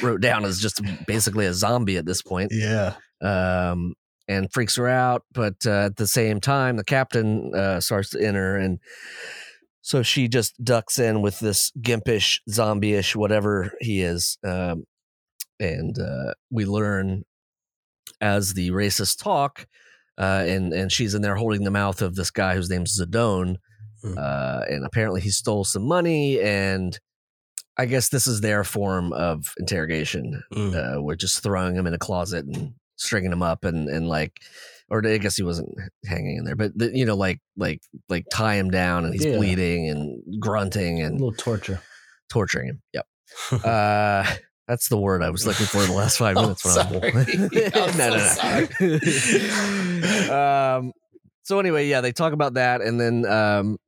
wrote 0.00 0.20
down 0.20 0.44
is 0.44 0.60
just 0.60 0.80
basically 1.06 1.44
a 1.46 1.52
zombie 1.54 1.96
at 1.96 2.06
this 2.06 2.22
point, 2.22 2.52
Yeah. 2.54 2.94
um, 3.20 3.94
and 4.28 4.52
freaks 4.52 4.76
her 4.76 4.86
out. 4.88 5.24
But 5.32 5.66
uh, 5.66 5.86
at 5.86 5.96
the 5.96 6.06
same 6.06 6.40
time, 6.40 6.76
the 6.76 6.84
captain 6.84 7.52
uh, 7.54 7.80
starts 7.80 8.10
to 8.10 8.20
enter, 8.24 8.56
and 8.56 8.78
so 9.86 10.02
she 10.02 10.26
just 10.26 10.52
ducks 10.64 10.98
in 10.98 11.22
with 11.22 11.38
this 11.38 11.70
gimpish, 11.80 12.40
zombie-ish, 12.50 13.14
whatever 13.14 13.72
he 13.80 14.02
is, 14.02 14.36
um, 14.42 14.82
and 15.60 15.96
uh, 15.96 16.34
we 16.50 16.64
learn 16.64 17.22
as 18.20 18.54
the 18.54 18.70
racists 18.70 19.16
talk. 19.16 19.66
Uh, 20.18 20.42
and 20.46 20.72
and 20.72 20.90
she's 20.90 21.14
in 21.14 21.22
there 21.22 21.36
holding 21.36 21.62
the 21.62 21.70
mouth 21.70 22.02
of 22.02 22.16
this 22.16 22.32
guy 22.32 22.56
whose 22.56 22.68
name's 22.70 22.98
Zadone, 22.98 23.56
Mm. 24.04 24.18
uh, 24.18 24.64
and 24.68 24.84
apparently 24.84 25.20
he 25.20 25.30
stole 25.30 25.64
some 25.64 25.86
money, 25.86 26.40
and 26.40 26.98
I 27.78 27.86
guess 27.86 28.08
this 28.08 28.26
is 28.26 28.40
their 28.40 28.64
form 28.64 29.12
of 29.12 29.54
interrogation. 29.58 30.42
Mm. 30.52 30.74
Uh, 30.74 31.02
we're 31.02 31.16
just 31.16 31.42
throwing 31.42 31.76
him 31.76 31.86
in 31.86 31.94
a 31.94 31.98
closet 31.98 32.44
and 32.44 32.74
stringing 32.96 33.32
him 33.32 33.42
up, 33.42 33.64
and 33.64 33.88
and 33.88 34.08
like, 34.08 34.40
or 34.88 35.04
I 35.06 35.18
guess 35.18 35.36
he 35.36 35.42
wasn't 35.42 35.70
hanging 36.04 36.36
in 36.36 36.44
there, 36.44 36.56
but 36.56 36.76
the, 36.78 36.96
you 36.96 37.04
know, 37.04 37.16
like 37.16 37.40
like 37.56 37.80
like 38.08 38.24
tie 38.32 38.54
him 38.54 38.70
down, 38.70 39.04
and 39.04 39.12
he's 39.14 39.24
Yeah. 39.24 39.36
bleeding 39.36 39.88
and 39.88 40.40
grunting 40.40 41.00
and 41.00 41.02
a 41.02 41.06
and 41.12 41.20
little 41.20 41.32
torture. 41.32 41.80
torturing 42.30 42.68
him. 42.68 42.82
Yep. 42.92 43.06
uh, 43.64 44.24
that's 44.68 44.88
the 44.88 44.96
word 44.96 45.22
I 45.22 45.30
was 45.30 45.46
looking 45.46 45.66
for 45.66 45.82
in 45.82 45.88
the 45.88 45.94
last 45.94 46.18
five 46.18 46.36
I'm 46.36 46.42
minutes 46.44 46.64
when 46.64 46.78
I 46.78 46.82
sorry. 48.26 48.68
was 48.80 49.44
I'm 49.52 50.02
so 50.02 50.76
um, 50.78 50.92
so 51.42 51.60
anyway, 51.60 51.86
yeah, 51.88 52.00
they 52.00 52.12
talk 52.12 52.32
about 52.32 52.54
that 52.54 52.80
and 52.82 53.00
then 53.00 53.24
um, 53.26 53.78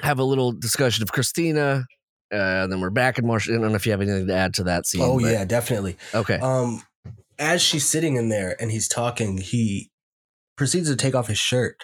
have 0.00 0.18
a 0.18 0.24
little 0.24 0.52
discussion 0.52 1.02
of 1.02 1.12
Christina. 1.12 1.84
Uh, 2.32 2.66
then 2.66 2.80
we're 2.80 2.90
back 2.90 3.18
in 3.18 3.26
Marsh. 3.26 3.48
I 3.48 3.52
don't 3.52 3.62
know 3.68 3.74
if 3.74 3.86
you 3.86 3.92
have 3.92 4.00
anything 4.02 4.26
to 4.26 4.34
add 4.34 4.54
to 4.54 4.64
that 4.64 4.86
scene. 4.86 5.00
oh 5.02 5.18
but- 5.20 5.30
yeah, 5.30 5.44
definitely. 5.44 5.96
Okay. 6.14 6.36
Um, 6.38 6.82
as 7.38 7.62
she's 7.62 7.86
sitting 7.86 8.16
in 8.16 8.28
there 8.30 8.56
and 8.60 8.70
he's 8.70 8.88
talking, 8.88 9.38
he 9.38 9.90
proceeds 10.58 10.90
to 10.90 10.96
take 10.96 11.14
off 11.14 11.28
his 11.28 11.38
shirt, 11.38 11.82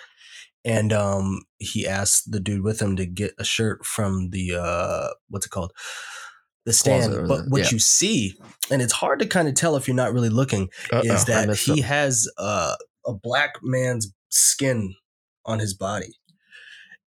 and 0.65 0.93
um, 0.93 1.43
he 1.59 1.87
asked 1.87 2.31
the 2.31 2.41
dude 2.41 2.63
with 2.63 2.83
him 2.83 2.97
to 2.97 3.07
get 3.07 3.33
a 3.39 3.45
shirt 3.45 3.87
from 3.87 4.31
the 4.31 4.57
uh, 4.57 5.09
what's 5.29 5.47
it 5.47 5.51
called, 5.51 5.73
the 6.67 6.73
stand. 6.75 7.13
Closet 7.13 7.29
But 7.29 7.45
what 7.49 7.63
yeah. 7.63 7.71
you 7.71 7.79
see, 7.79 8.35
and 8.71 8.83
it's 8.83 8.93
hard 8.93 9.21
to 9.21 9.27
kind 9.27 9.49
of 9.49 9.55
tell 9.55 9.77
if 9.77 9.89
you're 9.89 9.97
not 9.97 10.13
really 10.13 10.29
looking, 10.29 10.69
Uh-oh, 10.93 11.01
is 11.01 11.25
that 11.25 11.57
he 11.57 11.81
has 11.81 12.29
uh, 12.37 12.75
a 13.07 13.15
black 13.15 13.55
man's 13.63 14.13
skin 14.29 14.95
on 15.47 15.59
his 15.61 15.75
body. 15.75 16.13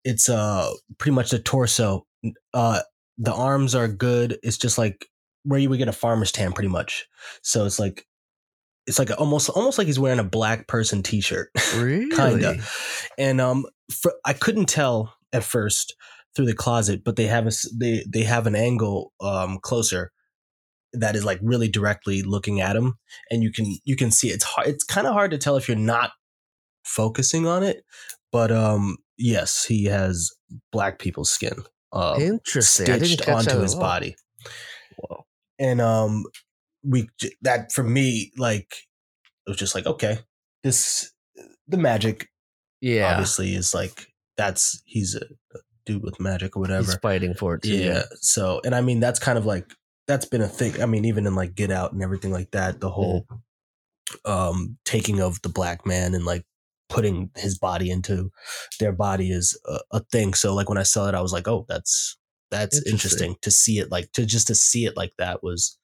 It's 0.05 0.29
uh 0.29 0.71
pretty 0.99 1.15
much 1.15 1.31
the 1.31 1.39
torso. 1.41 2.07
Uh, 2.55 2.81
the 3.19 3.35
arms 3.35 3.75
are 3.75 3.89
good. 3.89 4.39
It's 4.43 4.59
just 4.59 4.79
like 4.79 5.07
where 5.43 5.59
you 5.59 5.69
would 5.69 5.79
get 5.79 5.89
a 5.89 5.93
farmer's 5.93 6.33
tan, 6.33 6.53
pretty 6.53 6.69
much. 6.69 7.07
So 7.43 7.67
it's 7.67 7.79
like 7.79 8.07
it's 8.87 8.99
like 8.99 9.11
a, 9.11 9.17
almost 9.17 9.49
almost 9.51 9.79
like 9.79 9.87
he's 9.87 9.99
wearing 9.99 10.19
a 10.19 10.25
black 10.25 10.69
person 10.69 11.03
T-shirt, 11.03 11.51
really 11.77 12.09
kinda. 12.11 12.59
And 13.19 13.41
um, 13.41 13.67
for, 13.91 14.15
I 14.25 14.33
couldn't 14.33 14.67
tell 14.67 15.15
at 15.33 15.45
first 15.45 15.95
through 16.35 16.47
the 16.47 16.55
closet, 16.55 17.03
but 17.05 17.17
they 17.17 17.27
have 17.27 17.47
a 17.47 17.53
they 17.75 18.05
they 18.09 18.23
have 18.23 18.47
an 18.47 18.55
angle 18.55 19.13
um 19.21 19.59
closer 19.61 20.13
that 20.93 21.17
is 21.17 21.25
like 21.25 21.39
really 21.43 21.69
directly 21.69 22.23
looking 22.23 22.61
at 22.61 22.77
him, 22.77 22.95
and 23.31 23.43
you 23.43 23.53
can 23.53 23.77
you 23.85 23.97
can 23.97 24.11
see 24.11 24.29
it's 24.29 24.45
hard. 24.45 24.69
It's 24.69 24.85
kind 24.85 25.07
of 25.07 25.13
hard 25.13 25.31
to 25.33 25.39
tell 25.39 25.57
if 25.57 25.69
you're 25.69 25.77
not 25.77 26.13
focusing 26.85 27.47
on 27.47 27.63
it, 27.63 27.85
but 28.31 28.53
um, 28.53 28.97
yes, 29.19 29.65
he 29.65 29.87
has 29.87 30.31
black 30.71 30.99
people's 30.99 31.31
skin. 31.31 31.65
Uh, 31.93 32.17
Interesting. 32.21 32.87
Stitched 32.87 33.29
onto 33.29 33.61
his 33.61 33.75
body 33.75 34.17
Whoa. 34.99 35.25
and 35.59 35.81
um 35.81 36.25
we 36.89 37.09
that 37.43 37.73
for 37.73 37.83
me 37.83 38.31
like 38.39 38.75
it 39.47 39.51
was 39.51 39.57
just 39.57 39.75
like 39.75 39.87
okay 39.87 40.19
this 40.63 41.13
the 41.69 41.77
magic 41.77 42.29
Yeah, 42.81 43.11
obviously 43.13 43.55
is 43.55 43.75
like 43.75 44.07
that's 44.37 44.83
he's 44.85 45.15
a, 45.15 45.25
a 45.55 45.59
dude 45.85 46.03
with 46.03 46.21
magic 46.21 46.57
or 46.57 46.61
whatever 46.61 46.85
he's 46.85 46.95
fighting 46.97 47.35
for 47.35 47.55
it 47.55 47.63
too. 47.63 47.75
yeah 47.77 48.03
so 48.21 48.61
and 48.65 48.75
i 48.75 48.81
mean 48.81 49.01
that's 49.01 49.19
kind 49.19 49.39
of 49.39 49.47
like 49.47 49.73
that's 50.07 50.27
been 50.27 50.41
a 50.43 50.49
thing 50.49 50.81
i 50.83 50.87
mean 50.87 51.05
even 51.05 51.27
in 51.27 51.35
like 51.35 51.55
get 51.55 51.71
out 51.71 51.93
and 51.93 52.03
everything 52.03 52.33
like 52.33 52.51
that 52.53 52.81
the 52.81 52.91
whole 52.91 53.27
Mm-hmm. 53.29 54.31
um 54.31 54.79
taking 54.85 55.21
of 55.21 55.41
the 55.43 55.49
black 55.49 55.85
man 55.85 56.15
and 56.15 56.25
like 56.25 56.45
putting 56.89 57.31
his 57.37 57.59
body 57.59 57.91
into 57.91 58.31
their 58.79 58.93
body 58.93 59.31
is 59.31 59.59
a, 59.67 59.79
a 59.91 60.01
thing 60.13 60.33
so 60.35 60.55
like 60.55 60.69
when 60.69 60.79
i 60.79 60.85
saw 60.85 61.09
it 61.09 61.15
i 61.17 61.21
was 61.21 61.33
like 61.33 61.49
oh 61.49 61.65
that's 61.69 62.17
that's 62.53 62.77
Interesting. 62.77 62.93
interesting 62.93 63.37
to 63.43 63.51
see 63.51 63.79
it 63.81 63.91
like 63.91 64.13
to 64.13 64.25
just 64.25 64.47
to 64.47 64.55
see 64.55 64.85
it 64.87 64.97
like 64.97 65.11
that 65.19 65.43
was 65.43 65.77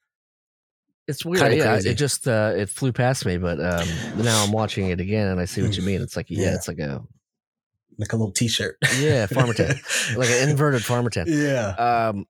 It's 1.08 1.24
weird. 1.24 1.42
Kinda 1.42 1.56
yeah, 1.56 1.72
crazy. 1.72 1.90
it 1.90 1.94
just 1.94 2.28
uh, 2.28 2.52
it 2.56 2.68
flew 2.70 2.92
past 2.92 3.26
me, 3.26 3.36
but 3.36 3.58
um, 3.60 3.88
now 4.14 4.44
I'm 4.44 4.52
watching 4.52 4.88
it 4.90 5.00
again 5.00 5.28
and 5.28 5.40
I 5.40 5.44
see 5.46 5.60
what 5.62 5.76
you 5.76 5.82
mean. 5.82 6.00
It's 6.00 6.16
like 6.16 6.30
yeah, 6.30 6.50
Yeah. 6.50 6.54
it's 6.54 6.68
like 6.68 6.78
a 6.78 7.02
like 7.98 8.12
a 8.12 8.16
little 8.16 8.32
t-shirt 8.32 8.78
Yeah, 9.00 9.26
farmer 9.26 9.52
tan. 9.52 9.74
like 10.16 10.30
an 10.30 10.48
inverted 10.48 10.84
farmer 10.84 11.10
tent. 11.10 11.28
yeah 11.28 11.70
Um, 11.76 12.26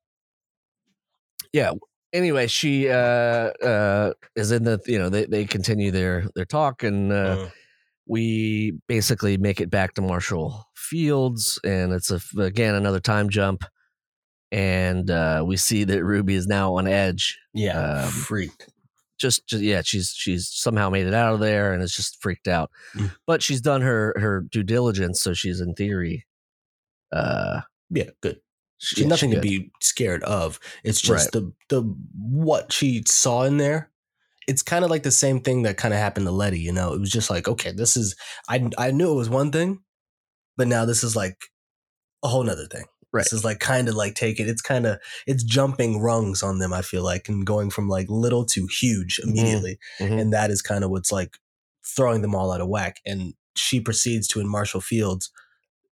yeah. 1.52 1.72
Anyway, 2.12 2.46
she 2.46 2.88
uh, 2.90 2.94
uh, 2.94 4.12
is 4.36 4.52
in 4.52 4.64
the 4.64 4.78
you 4.86 4.98
know 4.98 5.08
they 5.08 5.24
they 5.26 5.44
continue 5.44 5.90
their 5.90 6.28
their 6.34 6.44
talk 6.44 6.82
and 6.82 7.10
uh, 7.12 7.36
Mm. 7.36 7.52
we 8.06 8.72
basically 8.86 9.36
make 9.38 9.60
it 9.60 9.70
back 9.70 9.94
to 9.94 10.02
Marshall 10.02 10.64
Field's, 10.74 11.58
and 11.64 11.92
it's 11.92 12.10
a 12.10 12.20
again 12.38 12.74
another 12.74 13.00
time 13.00 13.28
jump, 13.30 13.64
and 14.52 15.10
uh, 15.10 15.42
we 15.44 15.56
see 15.56 15.82
that 15.84 16.04
Ruby 16.04 16.34
is 16.36 16.46
now 16.46 16.76
on 16.76 16.86
edge. 16.86 17.38
yeah 17.54 18.02
um, 18.04 18.10
freaked 18.10 18.68
Just, 19.18 19.46
just 19.48 19.62
yeah, 19.62 19.82
she's 19.84 20.10
she's 20.16 20.48
somehow 20.48 20.90
made 20.90 21.06
it 21.06 21.14
out 21.14 21.34
of 21.34 21.40
there 21.40 21.72
and 21.72 21.82
is 21.82 21.94
just 21.96 22.20
freaked 22.22 22.46
out, 22.48 22.70
Mm. 22.94 23.10
but 23.26 23.42
she's 23.42 23.60
done 23.60 23.80
her 23.82 24.14
her 24.18 24.42
due 24.42 24.62
diligence, 24.64 25.20
so 25.20 25.32
she's 25.34 25.60
in 25.60 25.74
theory. 25.74 26.26
Uh, 27.12 27.60
yeah 27.90 28.10
good 28.22 28.40
she- 28.78 28.96
she's 28.96 29.02
yeah, 29.04 29.08
nothing 29.08 29.30
she 29.30 29.36
to 29.36 29.40
be 29.42 29.70
scared 29.82 30.22
of 30.24 30.58
it's 30.82 31.00
just 31.00 31.32
the 31.32 31.52
the 31.68 31.82
what 32.16 32.72
she 32.72 33.02
saw 33.06 33.42
in 33.42 33.58
there 33.58 33.90
it's 34.48 34.62
kind 34.62 34.82
of 34.82 34.90
like 34.90 35.02
the 35.02 35.10
same 35.12 35.38
thing 35.40 35.62
that 35.62 35.76
kind 35.76 35.92
of 35.92 36.00
happened 36.00 36.24
to 36.26 36.32
letty 36.32 36.58
you 36.58 36.72
know 36.72 36.94
it 36.94 36.98
was 37.00 37.10
just 37.10 37.28
like 37.28 37.46
okay 37.46 37.70
this 37.70 37.96
is 37.98 38.16
i 38.48 38.66
i 38.78 38.90
knew 38.90 39.12
it 39.12 39.16
was 39.16 39.28
one 39.28 39.52
thing 39.52 39.78
but 40.56 40.66
now 40.68 40.86
this 40.86 41.04
is 41.04 41.14
like 41.14 41.36
a 42.24 42.28
whole 42.28 42.42
nother 42.44 42.66
thing 42.66 42.86
Right. 43.12 43.24
this 43.24 43.32
is 43.32 43.44
like 43.44 43.60
kind 43.60 43.88
of 43.88 43.94
like 43.94 44.14
taking 44.14 44.48
it's 44.48 44.62
kind 44.62 44.86
of 44.86 44.98
it's 45.26 45.42
jumping 45.44 46.00
rungs 46.00 46.42
on 46.42 46.58
them 46.60 46.72
i 46.72 46.80
feel 46.82 47.02
like 47.04 47.28
and 47.28 47.44
going 47.44 47.68
from 47.70 47.88
like 47.88 48.06
little 48.08 48.44
to 48.46 48.66
huge 48.80 49.20
immediately 49.22 49.78
Mhm. 50.00 50.20
and 50.20 50.32
that 50.32 50.50
is 50.50 50.62
kind 50.62 50.82
of 50.84 50.90
what's 50.90 51.12
like 51.12 51.36
throwing 51.84 52.22
them 52.22 52.34
all 52.34 52.50
out 52.52 52.60
of 52.62 52.68
whack 52.68 53.00
and 53.04 53.34
she 53.54 53.80
proceeds 53.80 54.26
to 54.28 54.40
in 54.40 54.48
marshall 54.48 54.80
field's 54.80 55.30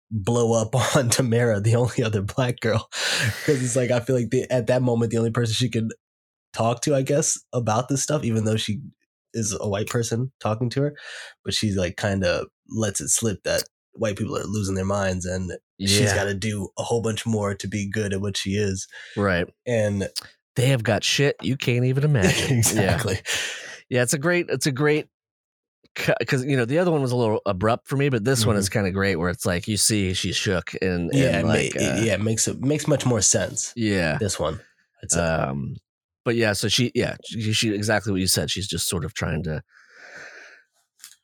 blow 0.09 0.53
up 0.59 0.75
on 0.95 1.09
tamara 1.09 1.59
the 1.59 1.75
only 1.75 2.03
other 2.03 2.21
black 2.21 2.59
girl 2.61 2.89
because 2.91 3.63
it's 3.63 3.75
like 3.75 3.91
i 3.91 3.99
feel 3.99 4.15
like 4.15 4.29
the, 4.31 4.45
at 4.51 4.67
that 4.67 4.81
moment 4.81 5.11
the 5.11 5.17
only 5.17 5.31
person 5.31 5.53
she 5.53 5.69
could 5.69 5.93
talk 6.53 6.81
to 6.81 6.95
i 6.95 7.01
guess 7.01 7.37
about 7.53 7.89
this 7.89 8.01
stuff 8.03 8.23
even 8.23 8.45
though 8.45 8.57
she 8.57 8.79
is 9.35 9.57
a 9.59 9.67
white 9.67 9.87
person 9.87 10.31
talking 10.39 10.69
to 10.69 10.81
her 10.81 10.95
but 11.43 11.53
she's 11.53 11.75
like 11.75 11.95
kind 11.95 12.23
of 12.23 12.47
lets 12.69 13.01
it 13.01 13.09
slip 13.09 13.41
that 13.43 13.63
white 13.93 14.17
people 14.17 14.37
are 14.37 14.43
losing 14.45 14.75
their 14.75 14.85
minds 14.85 15.25
and 15.25 15.51
she's 15.79 16.13
got 16.13 16.25
to 16.25 16.33
do 16.33 16.69
a 16.77 16.83
whole 16.83 17.01
bunch 17.01 17.25
more 17.25 17.53
to 17.55 17.67
be 17.67 17.87
good 17.89 18.13
at 18.13 18.21
what 18.21 18.35
she 18.37 18.51
is 18.51 18.87
right. 19.17 19.47
and 19.65 20.09
They 20.55 20.67
have 20.67 20.83
got 20.83 21.03
shit 21.03 21.35
you 21.41 21.57
can't 21.57 21.85
even 21.85 22.03
imagine. 22.03 22.57
Exactly 22.57 23.19
Yeah, 23.89 24.01
it's 24.03 24.13
a 24.13 24.17
great, 24.17 24.47
it's 24.49 24.65
a 24.65 24.71
great, 24.71 25.07
because 26.19 26.43
you 26.43 26.57
know 26.57 26.65
the 26.65 26.79
other 26.79 26.89
one 26.91 27.01
was 27.03 27.11
a 27.11 27.15
little 27.15 27.39
abrupt 27.45 27.87
for 27.87 27.95
me, 27.97 28.09
but 28.09 28.23
this 28.23 28.45
one 28.45 28.55
Mhm. 28.55 28.59
is 28.59 28.69
kind 28.69 28.87
of 28.87 28.93
great 28.93 29.17
where 29.17 29.29
it's 29.29 29.45
like 29.45 29.67
you 29.67 29.77
see 29.77 30.13
she's 30.15 30.35
shook 30.35 30.71
and, 30.81 31.11
yeah 31.13 31.37
and 31.37 31.47
it 31.47 31.49
like, 31.49 31.75
it- 31.75 31.81
uh, 31.81 32.01
yeah 32.01 32.13
it 32.13 32.21
makes 32.21 32.47
it 32.47 32.61
makes 32.61 32.87
much 32.87 33.05
more 33.05 33.21
sense 33.21 33.73
yeah. 33.75 34.17
this 34.17 34.39
one 34.39 34.59
say. 35.07 35.19
Um, 35.19 35.75
but 36.25 36.35
yeah, 36.37 36.53
so 36.53 36.69
she, 36.69 36.89
yeah, 36.95 37.17
she, 37.25 37.51
she 37.51 37.73
exactly 37.73 38.13
what 38.13 38.21
you 38.21 38.27
said. 38.27 38.49
She's 38.49 38.65
just 38.67 38.87
sort 38.87 39.03
of 39.03 39.13
trying 39.13 39.43
to 39.43 39.61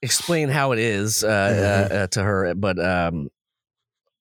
explain 0.02 0.50
how 0.50 0.72
it 0.72 0.80
is 0.80 1.24
uh, 1.24 1.88
Mhm. 1.92 1.96
uh, 2.04 2.08
to 2.08 2.24
her, 2.24 2.54
but 2.56 2.80
um, 2.84 3.30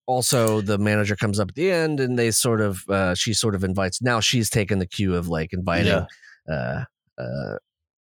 also 0.06 0.60
the 0.60 0.78
manager 0.78 1.16
comes 1.16 1.38
up 1.38 1.48
at 1.50 1.54
the 1.54 1.70
end 1.70 2.00
and 2.00 2.18
they 2.18 2.30
sort 2.30 2.60
of, 2.60 2.82
uh, 2.88 3.14
she 3.14 3.32
sort 3.34 3.54
of 3.54 3.62
invites. 3.64 4.00
Now 4.02 4.20
she's 4.20 4.48
taken 4.50 4.78
the 4.78 4.86
cue 4.86 5.14
of 5.14 5.28
like 5.28 5.52
inviting. 5.52 6.06
Uh, 6.50 6.84
uh, 7.18 7.56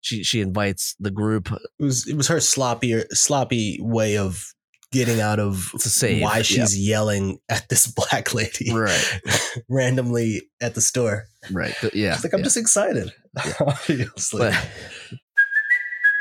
she 0.02 0.22
she 0.22 0.42
invites 0.42 0.94
the 1.00 1.10
group 1.10 1.50
it 1.50 1.82
was 1.82 2.06
it 2.06 2.14
was 2.14 2.28
her 2.28 2.38
sloppy 2.38 3.02
sloppy 3.12 3.78
way 3.80 4.18
of 4.18 4.44
getting 4.92 5.18
out 5.18 5.38
of 5.38 5.70
why 5.72 6.36
Yep. 6.36 6.44
she's 6.44 6.78
yelling 6.78 7.38
at 7.48 7.70
this 7.70 7.86
black 7.96 8.34
lady 8.34 8.70
right, 8.70 9.20
randomly 9.70 10.42
at 10.60 10.74
the 10.74 10.82
store. 10.82 11.24
right, 11.50 11.74
yeah. 11.94 12.14
It's 12.14 12.22
like 12.22 12.34
I'm 12.34 12.40
yeah. 12.40 12.44
just 12.44 12.56
excited. 12.58 13.12
Obviously. 13.60 14.40
But- 14.40 14.68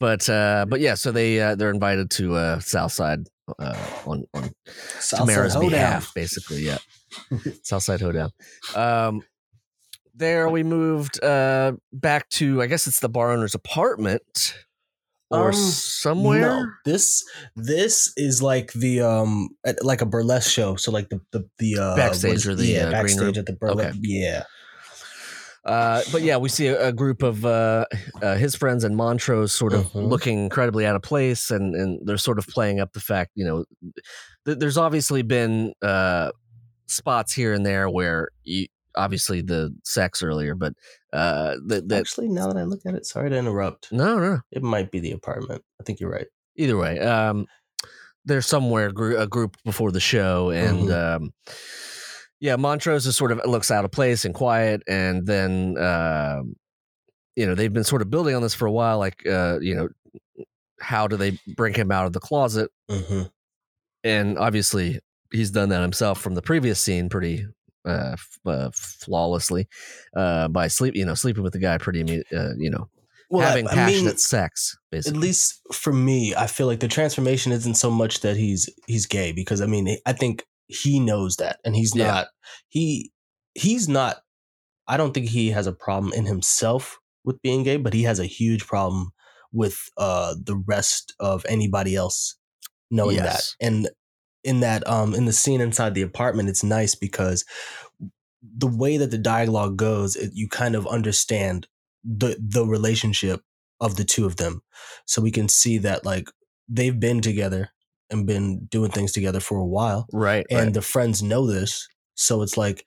But 0.00 0.28
uh, 0.28 0.66
but 0.68 0.80
yeah, 0.80 0.94
so 0.94 1.12
they 1.12 1.40
uh, 1.40 1.54
they're 1.54 1.70
invited 1.70 2.10
to 2.12 2.34
uh, 2.34 2.58
Southside 2.60 3.26
uh, 3.58 3.76
on 4.06 4.24
on 4.34 4.50
Southside 4.98 5.28
Tamara's 5.28 5.54
Hoedown. 5.54 5.70
behalf, 5.70 6.12
basically. 6.14 6.60
Yeah, 6.64 6.78
Southside 7.62 8.00
Hoedown. 8.00 8.30
Um, 8.74 9.22
there 10.14 10.48
we 10.48 10.62
moved 10.62 11.22
uh, 11.22 11.72
back 11.92 12.28
to 12.30 12.60
I 12.62 12.66
guess 12.66 12.86
it's 12.86 13.00
the 13.00 13.08
bar 13.08 13.30
owner's 13.30 13.54
apartment 13.54 14.54
or 15.30 15.48
Um, 15.48 15.54
somewhere. 15.54 16.40
No, 16.40 16.66
this 16.84 17.22
this 17.54 18.12
is 18.16 18.42
like 18.42 18.72
the 18.72 19.00
um 19.02 19.50
like 19.82 20.00
a 20.00 20.06
burlesque 20.06 20.50
show. 20.50 20.76
So 20.76 20.90
like 20.90 21.08
the 21.08 21.20
the 21.32 21.48
the 21.58 21.78
uh, 21.78 21.96
Backstage 21.96 22.46
or 22.46 22.54
the, 22.54 22.66
yeah 22.66 22.86
uh, 22.86 22.90
backstage 22.90 23.38
at 23.38 23.46
the 23.46 23.52
burlesque. 23.52 23.90
Okay. 23.90 23.98
Yeah, 24.02 24.44
Uh, 25.64 26.02
but 26.12 26.22
yeah, 26.22 26.36
we 26.36 26.48
see 26.48 26.68
a, 26.68 26.88
a 26.88 26.92
group 26.92 27.22
of 27.22 27.44
uh, 27.44 27.84
uh, 28.22 28.36
his 28.36 28.54
friends 28.54 28.84
and 28.84 28.96
Montrose 28.96 29.52
sort 29.52 29.72
of 29.74 29.84
Mhm. 29.92 30.08
looking 30.08 30.38
incredibly 30.44 30.86
out 30.86 30.96
of 30.96 31.02
place, 31.02 31.50
and 31.50 31.74
and 31.74 32.00
they're 32.06 32.16
sort 32.16 32.38
of 32.38 32.46
playing 32.46 32.80
up 32.80 32.92
the 32.92 33.00
fact, 33.00 33.32
you 33.34 33.44
know, 33.44 33.64
th- 34.46 34.58
there's 34.58 34.78
obviously 34.78 35.22
been 35.22 35.72
uh, 35.82 36.30
spots 36.86 37.32
here 37.34 37.52
and 37.52 37.66
there 37.66 37.90
where 37.90 38.28
you 38.44 38.66
obviously 38.96 39.42
the 39.42 39.72
sex 39.84 40.22
earlier, 40.22 40.54
but 40.54 40.72
uh, 41.12 41.54
that 41.66 41.88
that 41.88 42.00
actually, 42.00 42.28
now 42.28 42.46
that 42.48 42.56
I 42.56 42.64
look 42.64 42.80
at 42.86 42.94
it, 42.94 43.04
sorry 43.06 43.30
to 43.30 43.36
interrupt. 43.36 43.92
no 43.92 44.18
no 44.18 44.40
It 44.50 44.62
might 44.62 44.90
be 44.90 45.00
the 45.00 45.12
apartment. 45.12 45.62
I 45.80 45.84
think 45.84 46.00
you're 46.00 46.10
right. 46.10 46.26
either 46.56 46.76
way 46.76 46.98
um 46.98 47.46
they're 48.24 48.42
somewhere 48.42 48.88
a 48.88 49.26
group 49.26 49.56
before 49.64 49.90
the 49.92 50.00
show, 50.00 50.50
and 50.50 50.90
um, 50.90 51.32
yeah, 52.40 52.56
Montrose 52.56 53.06
is 53.06 53.16
sort 53.16 53.32
of 53.32 53.40
looks 53.44 53.70
out 53.70 53.84
of 53.84 53.90
place 53.90 54.24
and 54.24 54.34
quiet, 54.34 54.82
and 54.86 55.26
then 55.26 55.76
um, 55.78 56.56
you 57.36 57.46
know 57.46 57.54
they've 57.54 57.72
been 57.72 57.84
sort 57.84 58.02
of 58.02 58.10
building 58.10 58.34
on 58.34 58.42
this 58.42 58.54
for 58.54 58.66
a 58.66 58.72
while. 58.72 58.98
Like 58.98 59.26
uh, 59.26 59.58
you 59.60 59.74
know, 59.74 59.88
how 60.80 61.08
do 61.08 61.16
they 61.16 61.38
bring 61.56 61.74
him 61.74 61.90
out 61.90 62.06
of 62.06 62.12
the 62.12 62.20
closet? 62.20 62.70
hmm 62.88 63.22
And 64.04 64.38
obviously, 64.38 65.00
he's 65.32 65.50
done 65.50 65.70
that 65.70 65.82
himself 65.82 66.20
from 66.20 66.34
the 66.34 66.42
previous 66.42 66.80
scene 66.80 67.08
pretty 67.08 67.46
uh, 67.86 68.12
f- 68.12 68.38
uh 68.44 68.70
flawlessly 68.74 69.66
uh 70.14 70.48
by 70.48 70.68
sleep 70.68 70.94
you 70.94 71.06
know 71.06 71.14
sleeping 71.14 71.42
with 71.42 71.52
the 71.52 71.58
guy 71.58 71.78
pretty 71.78 72.22
uh, 72.34 72.50
you 72.58 72.68
know 72.68 72.88
having 73.40 73.66
passionate 73.66 74.20
sex 74.20 74.76
basically. 74.90 75.18
at 75.18 75.22
least 75.22 75.60
for 75.72 75.92
me, 75.92 76.34
I 76.34 76.46
feel 76.46 76.66
like 76.66 76.80
the 76.80 76.88
transformation 76.88 77.52
isn't 77.52 77.74
so 77.74 77.90
much 77.90 78.20
that 78.20 78.36
he's 78.36 78.70
he's 78.86 79.06
gay 79.06 79.32
because 79.32 79.60
I 79.60 79.66
mean 79.66 79.98
I 80.06 80.12
think 80.12 80.44
he 80.68 81.00
knows 81.00 81.36
that 81.36 81.60
and 81.64 81.76
he's 81.76 81.94
Yeah. 81.94 82.04
not 82.06 82.28
he 82.68 83.12
he's 83.54 83.88
not 83.88 84.18
I 84.86 84.96
don't 84.96 85.12
think 85.12 85.28
he 85.28 85.50
has 85.50 85.66
a 85.66 85.72
problem 85.72 86.12
in 86.12 86.26
himself 86.26 86.98
with 87.24 87.42
being 87.42 87.62
gay, 87.62 87.76
but 87.76 87.92
he 87.94 88.02
has 88.04 88.18
a 88.20 88.26
huge 88.26 88.66
problem 88.66 89.10
with 89.52 89.88
uh 89.96 90.34
the 90.42 90.56
rest 90.66 91.14
of 91.20 91.44
anybody 91.48 91.96
else 91.96 92.36
knowing 92.90 93.16
Yes. 93.16 93.24
that. 93.24 93.66
And 93.66 93.88
in 94.44 94.60
that 94.60 94.86
um 94.88 95.14
in 95.14 95.26
the 95.26 95.32
scene 95.32 95.60
inside 95.60 95.94
the 95.94 96.02
apartment, 96.02 96.48
it's 96.48 96.64
nice 96.64 96.94
because 96.94 97.44
the 98.42 98.66
way 98.68 98.96
that 98.96 99.10
the 99.10 99.18
dialogue 99.18 99.76
goes, 99.76 100.16
it, 100.16 100.30
you 100.34 100.48
kind 100.48 100.74
of 100.74 100.86
understand 100.86 101.66
the 102.04 102.36
the 102.40 102.64
relationship 102.66 103.42
of 103.80 103.96
the 103.96 104.04
two 104.04 104.24
of 104.26 104.36
them. 104.36 104.62
So 105.06 105.20
we 105.22 105.30
can 105.30 105.48
see 105.48 105.78
that 105.78 106.04
like 106.04 106.28
they've 106.68 106.98
been 106.98 107.20
together 107.20 107.70
and 108.10 108.26
been 108.26 108.64
doing 108.66 108.90
things 108.90 109.12
together 109.12 109.40
for 109.40 109.58
a 109.58 109.66
while 109.66 110.06
right 110.12 110.46
and 110.50 110.60
right. 110.60 110.74
the 110.74 110.82
friends 110.82 111.22
know 111.22 111.46
this. 111.46 111.88
So 112.14 112.42
it's 112.42 112.56
like 112.56 112.84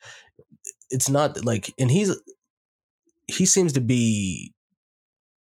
it's 0.89 1.09
not 1.09 1.45
like 1.45 1.73
and 1.79 1.89
he's 1.91 2.19
he 3.27 3.45
seems 3.45 3.73
to 3.73 3.81
be 3.81 4.53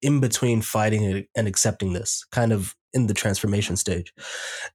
in 0.03 0.20
between 0.20 0.61
fighting 0.62 1.24
and- 1.37 1.49
accepting 1.49 1.93
this 1.93 2.24
kind 2.33 2.53
of 2.53 2.74
in 2.93 3.07
the 3.07 3.14
transformation 3.14 3.77
stage 3.77 4.12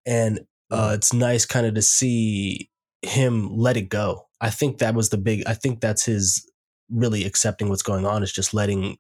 and 0.06 0.40
Mm-hmm. 0.72 0.80
uh, 0.92 0.94
it's 0.94 1.12
nice 1.12 1.46
kind 1.46 1.66
of 1.66 1.74
to 1.76 1.82
see 1.82 2.70
him 3.02 3.50
let 3.52 3.76
it 3.76 3.90
go 3.90 4.28
i 4.40 4.50
think 4.50 4.78
that 4.78 4.96
was 4.96 5.10
the 5.10 5.18
big 5.18 5.44
i 5.46 5.54
think 5.54 5.82
that's 5.82 6.06
his 6.06 6.50
really 6.90 7.26
accepting 7.26 7.68
what's 7.68 7.82
going 7.84 8.06
on 8.06 8.24
is 8.24 8.32
just 8.32 8.54
letting 8.54 8.96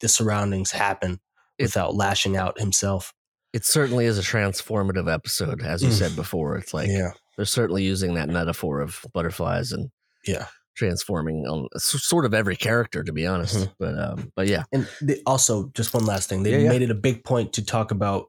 the 0.00 0.08
surroundings 0.08 0.70
happen 0.70 1.20
It- 1.58 1.64
without 1.64 1.94
lashing 1.94 2.38
out 2.38 2.58
himself 2.58 3.12
it 3.56 3.64
certainly 3.64 4.04
is 4.04 4.18
a 4.18 4.22
transformative 4.22 5.08
episode 5.12 5.62
as 5.62 5.82
you 5.82 5.88
Mm. 5.88 5.98
said 6.02 6.14
before 6.16 6.56
it's 6.58 6.72
like 6.74 6.88
yeah 6.88 7.10
they're 7.36 7.44
certainly 7.60 7.82
using 7.84 8.14
that 8.14 8.28
metaphor 8.28 8.80
of 8.80 9.04
butterflies 9.14 9.72
and 9.72 9.90
Yeah. 10.26 10.46
transforming 10.74 11.46
on 11.46 11.68
sort 11.78 12.24
of 12.26 12.34
every 12.34 12.56
character 12.56 13.02
to 13.02 13.12
be 13.12 13.26
honest 13.26 13.56
Mhm. 13.56 13.72
but 13.78 13.98
um 13.98 14.18
but 14.36 14.46
yeah 14.48 14.64
And 14.72 14.86
they 15.00 15.22
also, 15.26 15.70
just 15.74 15.94
one 15.94 16.04
last 16.04 16.28
thing, 16.28 16.42
they 16.42 16.52
Yeah, 16.52 16.58
yeah. 16.64 16.68
made 16.74 16.82
it 16.82 16.90
a 16.90 16.94
big 17.08 17.24
point 17.24 17.52
to 17.54 17.64
talk 17.64 17.90
about 17.90 18.26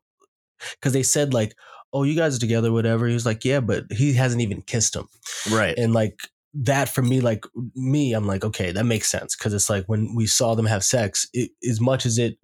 because 0.75 0.93
they 0.93 1.03
said 1.03 1.33
like, 1.33 1.53
"Oh, 1.93 2.03
you 2.03 2.15
guys 2.15 2.35
are 2.35 2.39
together, 2.39 2.71
whatever." 2.71 3.05
He 3.07 3.13
was 3.13 3.25
like, 3.25 3.43
"Yeah, 3.45 3.59
but 3.59 3.83
he 3.91 4.13
hasn't 4.13 4.41
even 4.41 4.61
kissed 4.61 4.95
him," 4.95 5.07
right 5.51 5.77
and 5.77 5.93
like 5.93 6.15
that 6.53 6.89
for 6.89 7.01
me, 7.03 7.19
like 7.21 7.43
me, 7.75 8.13
I'm 8.13 8.25
like, 8.25 8.43
okay, 8.43 8.71
that 8.71 8.85
makes 8.85 9.11
sense 9.11 9.35
because 9.35 9.53
it's 9.53 9.69
like 9.69 9.85
when 9.87 10.15
we 10.15 10.25
saw 10.25 10.55
them 10.55 10.65
have 10.65 10.83
sex, 10.83 11.27
it, 11.33 11.51
as 11.69 11.79
much 11.79 12.05
as 12.05 12.17
it, 12.17 12.37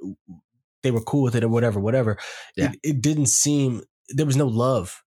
they 0.83 0.91
were 0.91 1.01
cool 1.01 1.23
with 1.23 1.35
it 1.35 1.43
or 1.43 1.49
whatever, 1.49 1.79
whatever. 1.79 2.17
Yeah. 2.55 2.71
It, 2.71 2.79
it 2.83 3.01
didn't 3.01 3.27
seem 3.27 3.83
there 4.09 4.25
was 4.25 4.37
no 4.37 4.47
love 4.47 5.01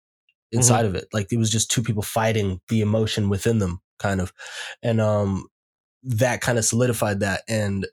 inside 0.52 0.84
of 0.84 0.94
it. 0.94 1.06
Like 1.12 1.28
it 1.30 1.38
was 1.38 1.50
just 1.50 1.70
two 1.70 1.82
people 1.82 2.02
fighting 2.02 2.60
the 2.68 2.80
emotion 2.80 3.28
within 3.28 3.58
them, 3.58 3.80
kind 3.98 4.20
of, 4.20 4.32
and 4.82 5.00
um, 5.00 5.46
that 6.02 6.40
kind 6.40 6.58
of 6.58 6.64
solidified 6.64 7.20
that 7.20 7.42
and 7.48 7.84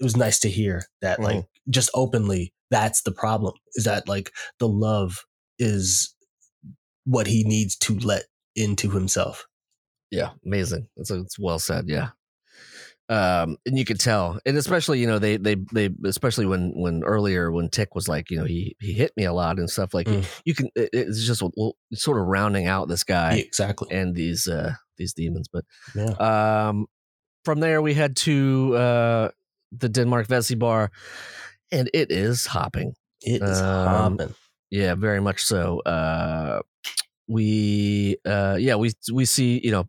it 0.00 0.04
was 0.04 0.16
nice 0.16 0.38
to 0.40 0.50
hear 0.50 0.84
that 1.02 1.20
like 1.20 1.44
just 1.68 1.90
openly 1.94 2.52
that's 2.70 3.02
the 3.02 3.12
problem 3.12 3.54
is 3.74 3.84
that 3.84 4.08
like 4.08 4.32
the 4.58 4.68
love 4.68 5.24
is 5.58 6.14
what 7.04 7.26
he 7.26 7.42
needs 7.44 7.76
to 7.76 7.98
let 7.98 8.24
into 8.54 8.90
himself 8.90 9.46
Yeah, 10.10 10.30
amazing. 10.44 10.88
That's 10.96 11.10
it's 11.10 11.38
well 11.38 11.58
said. 11.58 11.84
Yeah. 11.86 12.08
Um, 13.10 13.56
and 13.64 13.78
you 13.78 13.84
could 13.86 13.98
tell, 14.00 14.38
and 14.44 14.56
especially 14.58 15.00
you 15.00 15.06
know 15.06 15.18
they 15.18 15.38
they 15.38 15.56
they 15.72 15.88
especially 16.04 16.44
when 16.46 16.72
when 16.76 17.02
earlier 17.04 17.50
when 17.50 17.70
Tick 17.70 17.94
was 17.94 18.06
like 18.08 18.30
you 18.30 18.36
know 18.38 18.44
he 18.44 18.76
he 18.80 18.92
hit 18.92 19.12
me 19.16 19.24
a 19.24 19.32
lot 19.32 19.58
and 19.58 19.70
stuff 19.70 19.94
like 19.94 20.06
Mm. 20.06 20.24
you 20.44 20.54
can 20.54 20.68
it- 20.74 20.90
it's 20.92 21.24
just 21.26 21.42
well, 21.56 21.76
sort 21.94 22.18
of 22.20 22.26
rounding 22.26 22.66
out 22.66 22.88
this 22.88 23.04
guy 23.04 23.36
Yeah, 23.36 23.42
exactly 23.44 23.88
and 23.90 24.14
these 24.14 24.46
uh 24.46 24.74
these 24.98 25.14
demons. 25.14 25.48
But 25.50 25.64
yeah 25.94 26.68
um, 26.68 26.86
from 27.44 27.60
there 27.60 27.80
we 27.80 27.94
head 27.94 28.16
to 28.16 28.76
uh 28.76 29.28
the 29.72 29.88
Denmark 29.88 30.26
Vesey 30.26 30.54
bar, 30.56 30.90
and 31.72 31.88
it 31.94 32.10
is 32.10 32.46
hopping. 32.46 32.94
it 33.22 33.42
is 33.42 33.60
um, 33.60 34.18
hopping 34.18 34.34
Yeah, 34.70 34.94
very 34.96 35.20
much 35.20 35.44
so. 35.44 35.80
Uh, 35.80 36.60
we, 37.28 38.16
uh, 38.24 38.56
yeah, 38.58 38.76
we 38.76 38.92
we 39.12 39.24
see 39.24 39.60
you 39.62 39.70
know 39.70 39.88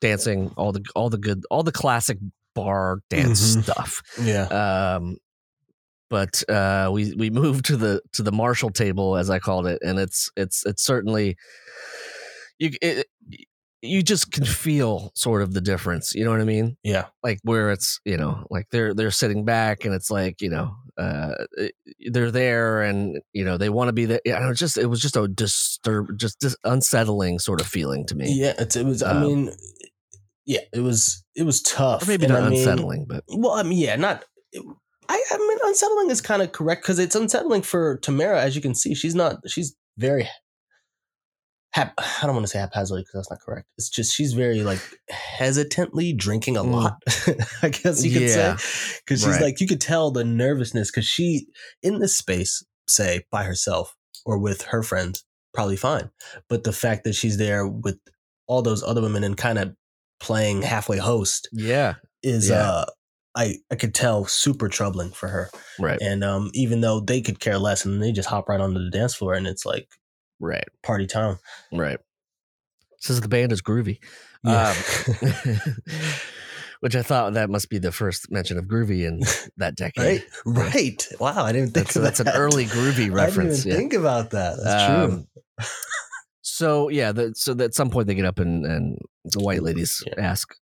dancing 0.00 0.52
all 0.56 0.72
the 0.72 0.84
all 0.94 1.08
the 1.10 1.18
good 1.18 1.44
all 1.50 1.62
the 1.62 1.72
classic 1.72 2.18
bar 2.54 3.00
dance 3.10 3.56
Mhm. 3.56 3.62
stuff. 3.62 4.02
yeah 4.22 4.44
Um, 4.46 5.16
but 6.08 6.42
uh, 6.48 6.88
we 6.92 7.12
we 7.14 7.30
moved 7.30 7.64
to 7.66 7.76
the 7.76 8.00
to 8.12 8.22
the 8.22 8.30
Marshall 8.32 8.70
table 8.70 9.16
as 9.16 9.28
I 9.28 9.38
called 9.40 9.66
it, 9.66 9.80
and 9.82 9.98
it's 9.98 10.30
it's 10.36 10.64
it's 10.64 10.82
certainly 10.84 11.36
you 12.58 12.70
it, 12.80 13.06
you 13.82 14.02
just 14.02 14.32
can 14.32 14.44
feel 14.44 15.12
sort 15.14 15.42
of 15.42 15.52
the 15.52 15.60
difference. 15.60 16.14
You 16.14 16.24
know 16.24 16.30
what 16.30 16.40
I 16.40 16.44
mean? 16.44 16.76
yeah 16.82 17.06
like 17.22 17.38
where 17.42 17.70
it's 17.70 18.00
you 18.04 18.16
know 18.16 18.46
like 18.50 18.66
they're 18.70 18.94
they're 18.94 19.10
sitting 19.10 19.44
back 19.44 19.84
and 19.84 19.94
it's 19.94 20.10
like 20.10 20.40
you 20.40 20.48
know 20.50 20.74
uh 20.98 21.34
they're 22.10 22.30
there 22.30 22.82
and 22.82 23.20
you 23.32 23.44
know 23.44 23.58
they 23.58 23.68
want 23.68 23.88
to 23.88 23.92
be 23.92 24.06
there 24.06 24.20
i 24.26 24.30
don't 24.30 24.46
know 24.48 24.54
just 24.54 24.78
it 24.78 24.86
was 24.86 24.98
just 25.00 25.14
a 25.16 25.28
disturb 25.28 26.18
just 26.18 26.38
dis- 26.40 26.56
unsettling 26.64 27.38
sort 27.38 27.60
of 27.60 27.66
feeling 27.66 28.06
to 28.06 28.14
me 28.14 28.32
yeah 28.32 28.54
it 28.58 28.74
was 28.84 29.02
i 29.02 29.10
Um, 29.10 29.20
mean 29.22 29.50
yeah 30.46 30.60
it 30.72 30.80
was 30.80 31.22
it 31.34 31.42
was 31.42 31.60
tough 31.60 32.02
or 32.04 32.06
maybe 32.06 32.24
And 32.24 32.32
not 32.32 32.44
I 32.44 32.48
mean- 32.48 32.58
unsettling 32.60 33.04
but 33.06 33.24
well 33.28 33.52
i 33.52 33.62
mean 33.62 33.78
yeah 33.78 33.96
not 33.96 34.24
I, 35.08 35.22
I 35.30 35.36
mean 35.38 35.58
unsettling 35.64 36.10
is 36.10 36.20
kind 36.22 36.40
of 36.40 36.52
correct 36.52 36.82
because 36.82 36.98
it's 36.98 37.14
unsettling 37.14 37.60
for 37.62 37.98
tamara 37.98 38.40
as 38.40 38.56
you 38.56 38.62
can 38.62 38.74
see 38.74 38.94
she's 38.94 39.14
not 39.14 39.36
she's 39.50 39.76
very 39.98 40.26
hap, 41.76 41.94
i 41.98 42.26
don't 42.26 42.34
want 42.34 42.44
to 42.44 42.50
say 42.50 42.58
haphazardly 42.58 43.02
because 43.02 43.12
that's 43.14 43.30
not 43.30 43.40
correct 43.40 43.66
it's 43.78 43.88
just 43.88 44.14
she's 44.14 44.32
very 44.32 44.62
like 44.62 44.80
hesitantly 45.10 46.12
drinking 46.12 46.56
a 46.56 46.62
Mm. 46.64 46.72
lot 46.72 46.96
i 47.62 47.68
guess 47.68 48.04
you 48.04 48.10
could 48.12 48.22
Yeah, 48.28 48.56
say 48.56 48.98
because 49.04 49.20
she's 49.20 49.28
right. 49.28 49.42
like 49.42 49.60
you 49.60 49.66
could 49.66 49.80
tell 49.80 50.10
the 50.10 50.24
nervousness 50.24 50.90
because 50.90 51.06
she 51.06 51.46
in 51.82 51.98
this 52.00 52.16
space 52.16 52.64
say 52.88 53.22
by 53.30 53.44
herself 53.44 53.94
or 54.24 54.38
with 54.38 54.62
her 54.62 54.82
friends 54.82 55.24
probably 55.54 55.76
fine 55.76 56.10
but 56.48 56.64
the 56.64 56.72
fact 56.72 57.04
that 57.04 57.14
she's 57.14 57.36
there 57.38 57.66
with 57.66 57.98
all 58.46 58.62
those 58.62 58.82
other 58.82 59.02
women 59.02 59.24
and 59.24 59.36
kind 59.36 59.58
of 59.58 59.74
playing 60.20 60.62
halfway 60.62 60.98
host 60.98 61.48
yeah 61.52 61.94
is 62.22 62.50
Yeah. 62.50 62.62
uh 62.62 62.84
I 63.36 63.56
I 63.70 63.74
could 63.74 63.94
tell 63.94 64.24
super 64.24 64.68
troubling 64.68 65.10
for 65.10 65.28
her. 65.28 65.50
right 65.78 66.00
And 66.00 66.24
um 66.24 66.50
even 66.54 66.80
though 66.80 67.00
they 67.00 67.20
could 67.20 67.38
care 67.38 67.58
less 67.58 67.84
and 67.84 68.02
they 68.02 68.12
just 68.12 68.28
hop 68.30 68.48
right 68.48 68.60
onto 68.60 68.82
the 68.82 68.90
dance 68.90 69.14
floor 69.14 69.34
and 69.34 69.46
it's 69.46 69.66
like 69.66 69.88
right 70.40 70.64
party 70.82 71.06
time. 71.06 71.38
right 71.72 71.98
says 72.98 73.20
the 73.20 73.28
band 73.28 73.52
is 73.52 73.62
groovy 73.62 73.98
Yeah. 74.44 74.74
um, 74.74 75.60
which 76.80 76.94
i 76.96 77.02
thought 77.02 77.34
that 77.34 77.50
must 77.50 77.68
be 77.70 77.78
the 77.78 77.92
first 77.92 78.30
mention 78.30 78.58
of 78.58 78.66
groovy 78.66 79.06
in 79.06 79.20
that 79.56 79.74
decade 79.76 80.24
right? 80.44 80.74
Right. 80.74 81.06
Wow, 81.20 81.44
I 81.44 81.52
didn't 81.52 81.70
think 81.74 81.86
that's, 81.86 81.96
of 81.96 82.02
that's 82.02 82.20
an 82.20 82.28
early 82.28 82.64
groovy 82.66 83.10
reference 83.12 83.60
I 83.60 83.64
didn't 83.64 83.66
even 83.66 83.70
yeah. 83.70 83.76
think 83.76 83.92
about 83.94 84.30
that. 84.30 84.56
That's 84.62 84.86
true. 84.86 85.14
Um, 85.16 85.26
So 86.42 86.88
yeah, 86.88 87.12
the, 87.12 87.32
so 87.34 87.52
at 87.60 87.74
some 87.74 87.90
point 87.90 88.06
they 88.06 88.14
get 88.14 88.24
up 88.24 88.38
and, 88.38 88.64
and 88.64 88.98
the 89.24 89.40
white 89.40 89.62
ladies 89.62 90.02
Yeah. 90.06 90.14
ask 90.18 90.54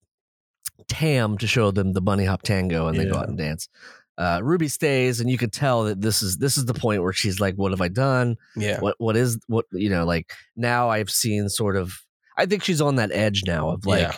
Tam 0.89 1.39
to 1.39 1.47
show 1.47 1.71
them 1.71 1.93
the 1.93 2.01
bunny 2.01 2.25
hop 2.25 2.43
tango, 2.43 2.89
and 2.89 2.99
they 2.99 3.05
go 3.05 3.17
out 3.17 3.29
and 3.29 3.39
dance. 3.39 3.69
Uh, 4.17 4.41
Ruby 4.43 4.69
stays, 4.69 5.19
and 5.21 5.29
you 5.29 5.37
could 5.37 5.53
tell 5.53 5.85
that 5.85 6.01
this 6.01 6.23
is 6.23 6.37
this 6.39 6.57
is 6.57 6.67
the 6.67 6.75
point 6.75 7.03
where 7.03 7.13
she's 7.13 7.41
like, 7.41 7.57
"What 7.57 7.73
have 7.73 7.81
I 7.81 7.89
done? 7.89 8.37
Yeah. 8.57 8.79
What 8.81 8.95
what 8.99 9.17
is 9.17 9.39
what 9.49 9.65
you 9.73 9.91
know? 9.91 10.05
Like 10.05 10.33
now 10.57 10.89
I've 10.89 11.11
seen 11.11 11.49
sort 11.49 11.77
of. 11.77 11.93
I 12.37 12.47
think 12.47 12.63
she's 12.65 12.81
on 12.81 12.97
that 12.97 13.11
edge 13.13 13.43
now 13.47 13.71
of 13.71 13.87
like, 13.87 14.01
Yeah. 14.03 14.17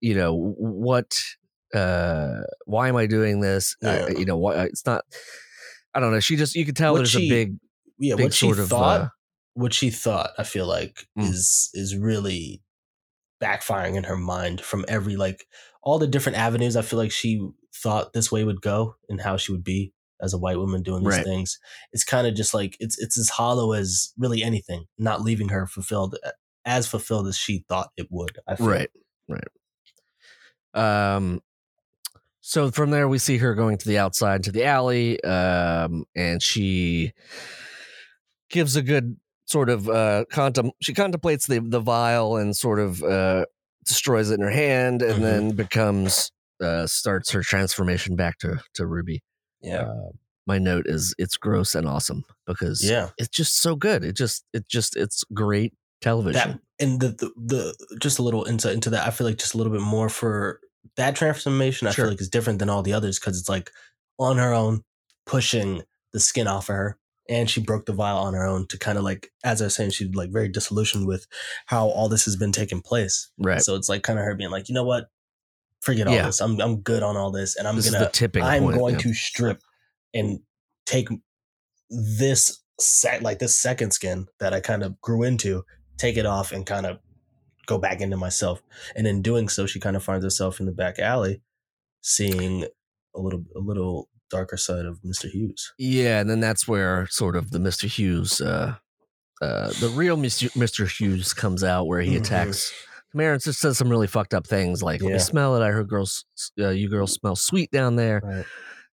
you 0.00 0.14
know, 0.14 0.54
what? 0.58 1.16
uh 1.74 2.40
Why 2.66 2.88
am 2.88 2.96
I 2.96 3.06
doing 3.06 3.40
this? 3.40 3.76
Yeah. 3.80 4.06
I, 4.08 4.10
you 4.18 4.24
know, 4.24 4.36
why 4.36 4.64
it's 4.64 4.84
not. 4.86 5.04
I 5.94 6.00
don't 6.00 6.12
know. 6.12 6.20
She 6.20 6.34
just 6.36 6.54
you 6.56 6.64
could 6.64 6.76
tell 6.76 6.92
What 6.92 6.98
there's 6.98 7.10
she- 7.10 7.26
a 7.26 7.30
big 7.30 7.56
Yeah, 7.98 8.16
big 8.16 8.26
what 8.26 8.34
she 8.34 8.46
sort 8.46 8.58
of, 8.58 8.68
thought 8.68 9.00
uh, 9.02 9.08
what 9.54 9.72
she 9.74 9.90
thought, 9.90 10.30
I 10.38 10.42
feel 10.44 10.66
like, 10.66 11.06
Mm. 11.18 11.28
is 11.30 11.70
is 11.74 11.96
really 11.96 12.62
backfiring 13.42 13.96
in 13.96 14.04
her 14.04 14.16
mind 14.16 14.60
from 14.60 14.84
every 14.88 15.16
like 15.16 15.46
all 15.82 15.98
the 15.98 16.06
different 16.06 16.38
avenues 16.38 16.76
I 16.76 16.82
feel 16.82 16.98
like 16.98 17.12
she 17.12 17.46
thought 17.74 18.12
this 18.12 18.30
way 18.30 18.44
would 18.44 18.60
go 18.62 18.96
and 19.08 19.20
how 19.20 19.36
she 19.36 19.52
would 19.52 19.64
be. 19.64 19.92
as 20.22 20.34
a 20.34 20.38
white 20.38 20.58
woman 20.58 20.82
doing 20.82 21.02
these 21.02 21.14
Right. 21.16 21.24
things. 21.24 21.58
It's 21.94 22.04
kind 22.04 22.26
of 22.26 22.34
just 22.34 22.52
like 22.52 22.76
it's 22.78 22.98
it's 22.98 23.16
as 23.18 23.30
hollow 23.30 23.72
as 23.72 24.12
really 24.18 24.42
anything, 24.42 24.84
not 24.98 25.22
leaving 25.22 25.48
her 25.48 25.66
fulfilled 25.66 26.14
as 26.66 26.86
fulfilled 26.86 27.26
as 27.26 27.38
she 27.38 27.64
thought 27.70 27.88
it 27.96 28.06
would. 28.10 28.36
Right, 28.58 28.90
right. 29.30 29.48
Um, 30.74 31.40
so 32.42 32.70
from 32.70 32.90
there 32.90 33.08
we 33.08 33.16
see 33.18 33.38
her 33.38 33.54
going 33.54 33.78
to 33.78 33.88
the 33.88 33.96
outside 33.96 34.42
to 34.44 34.52
the 34.52 34.64
alley, 34.66 35.22
um, 35.24 36.04
and 36.14 36.42
she 36.42 37.12
gives 38.50 38.76
a 38.76 38.82
good 38.82 39.16
sort 39.46 39.70
of 39.70 39.88
uh 39.88 40.24
contem- 40.30 40.72
she 40.82 40.92
contemplates 40.92 41.46
the 41.46 41.60
the 41.60 41.80
vial 41.80 42.36
and 42.36 42.54
sort 42.56 42.78
of 42.78 43.02
uh 43.02 43.44
destroys 43.90 44.30
it 44.30 44.34
in 44.34 44.40
her 44.40 44.50
hand 44.50 45.02
and 45.02 45.18
Mhm. 45.18 45.22
then 45.22 45.50
becomes 45.50 46.30
uh 46.62 46.86
starts 46.86 47.30
her 47.32 47.42
transformation 47.42 48.16
back 48.16 48.38
to 48.38 48.60
to 48.74 48.86
ruby 48.86 49.22
Yeah. 49.60 49.82
uh, 49.82 50.10
my 50.46 50.58
note 50.58 50.86
is 50.86 51.14
it's 51.18 51.36
gross 51.36 51.74
and 51.74 51.86
awesome 51.86 52.24
because 52.46 52.82
Yeah. 52.82 53.10
it's 53.18 53.28
just 53.28 53.60
so 53.60 53.76
good 53.76 54.04
it 54.04 54.16
just 54.16 54.44
it 54.54 54.66
just 54.68 54.96
it's 54.96 55.24
great 55.34 55.74
television 56.00 56.52
that 56.52 56.60
and 56.78 57.00
the, 57.00 57.08
the 57.08 57.30
the 57.36 57.96
just 58.00 58.18
a 58.18 58.22
little 58.22 58.44
insight 58.44 58.72
into 58.74 58.90
that 58.90 59.06
i 59.06 59.10
feel 59.10 59.26
like 59.26 59.36
just 59.38 59.52
a 59.54 59.56
little 59.58 59.72
bit 59.72 59.82
more 59.82 60.08
for 60.08 60.60
that 60.96 61.14
transformation 61.16 61.86
i 61.86 61.90
Sure. 61.90 62.04
feel 62.06 62.12
like 62.12 62.20
is 62.20 62.30
different 62.30 62.58
than 62.58 62.70
all 62.70 62.82
the 62.82 62.92
others 62.94 63.18
because 63.18 63.38
it's 63.38 63.48
like 63.50 63.70
on 64.18 64.38
her 64.38 64.52
own 64.54 64.82
pushing 65.26 65.82
the 66.12 66.20
skin 66.20 66.46
off 66.46 66.68
of 66.68 66.76
her 66.76 66.98
and 67.30 67.48
she 67.48 67.60
broke 67.60 67.86
the 67.86 67.92
vial 67.94 68.18
on 68.18 68.34
her 68.34 68.44
own 68.44 68.66
to 68.66 68.78
kind 68.78 68.98
of 68.98 69.04
like 69.04 69.30
as 69.44 69.62
i 69.62 69.64
was 69.66 69.74
saying 69.74 69.90
she's 69.90 70.14
like 70.14 70.30
very 70.30 70.48
disillusioned 70.48 71.06
with 71.06 71.26
how 71.66 71.86
all 71.88 72.08
this 72.08 72.26
has 72.26 72.36
been 72.36 72.52
taking 72.52 72.82
place. 72.82 73.30
Right. 73.38 73.62
So 73.62 73.76
it's 73.76 73.88
like 73.88 74.02
kind 74.02 74.18
of 74.18 74.26
her 74.26 74.34
being 74.34 74.50
like 74.50 74.68
you 74.68 74.74
know 74.74 74.84
what? 74.84 75.06
Forget 75.80 76.06
all 76.06 76.14
Yeah. 76.14 76.26
this. 76.26 76.40
I'm, 76.40 76.60
I'm 76.60 76.80
good 76.80 77.02
on 77.02 77.16
all 77.16 77.30
this 77.30 77.56
and 77.56 77.66
i'm 77.66 77.76
this 77.76 77.90
gonna 77.90 78.10
tipping 78.12 78.42
i'm 78.42 78.64
point 78.64 78.76
going 78.76 78.94
yeah. 78.96 79.00
to 79.00 79.14
strip 79.14 79.62
and 80.12 80.40
take 80.84 81.08
this 81.88 82.62
set 82.78 83.22
like 83.22 83.38
this 83.38 83.58
second 83.58 83.92
skin 83.92 84.26
that 84.40 84.52
i 84.52 84.60
kind 84.60 84.82
of 84.82 85.00
grew 85.00 85.22
into 85.22 85.64
take 86.00 86.16
it 86.16 86.26
off 86.26 86.50
and 86.52 86.66
kind 86.66 86.86
of 86.86 86.98
go 87.70 87.78
back 87.78 88.00
into 88.00 88.16
myself. 88.16 88.62
And 88.96 89.06
in 89.06 89.22
doing 89.22 89.48
so 89.48 89.64
she 89.66 89.78
kind 89.78 89.96
of 89.96 90.02
finds 90.02 90.24
herself 90.24 90.58
in 90.58 90.66
the 90.66 90.72
back 90.72 90.98
alley 90.98 91.40
seeing 92.00 92.64
a 93.14 93.20
little 93.20 93.44
a 93.54 93.60
little 93.60 94.08
darker 94.30 94.56
side 94.56 94.86
of 94.86 95.00
mr 95.02 95.28
hughes 95.28 95.72
Yeah, 95.78 96.20
and 96.20 96.30
then 96.30 96.40
that's 96.40 96.66
where 96.68 97.06
sort 97.08 97.36
of 97.36 97.50
the 97.50 97.58
Mr. 97.58 97.88
Hughes, 97.88 98.40
uh, 98.40 98.76
uh, 99.42 99.72
the 99.80 99.90
real 99.90 100.16
Mr. 100.16 100.48
Mr. 100.56 100.86
Hughes 100.88 101.32
comes 101.34 101.64
out, 101.64 101.86
where 101.86 102.00
he 102.00 102.14
Mhm. 102.14 102.20
attacks 102.20 102.72
and 103.12 103.40
just 103.40 103.58
says 103.60 103.76
some 103.78 103.88
really 103.88 104.06
fucked 104.06 104.34
up 104.34 104.46
things 104.46 104.82
like, 104.82 105.02
"Let 105.02 105.12
me 105.12 105.18
smell 105.18 105.56
it. 105.56 105.64
I 105.66 105.70
heard 105.72 105.88
girls, 105.88 106.24
uh, 106.60 106.68
you 106.68 106.88
girls 106.88 107.12
smell 107.12 107.34
sweet 107.36 107.70
down 107.70 107.96
there." 107.96 108.20
right 108.22 108.44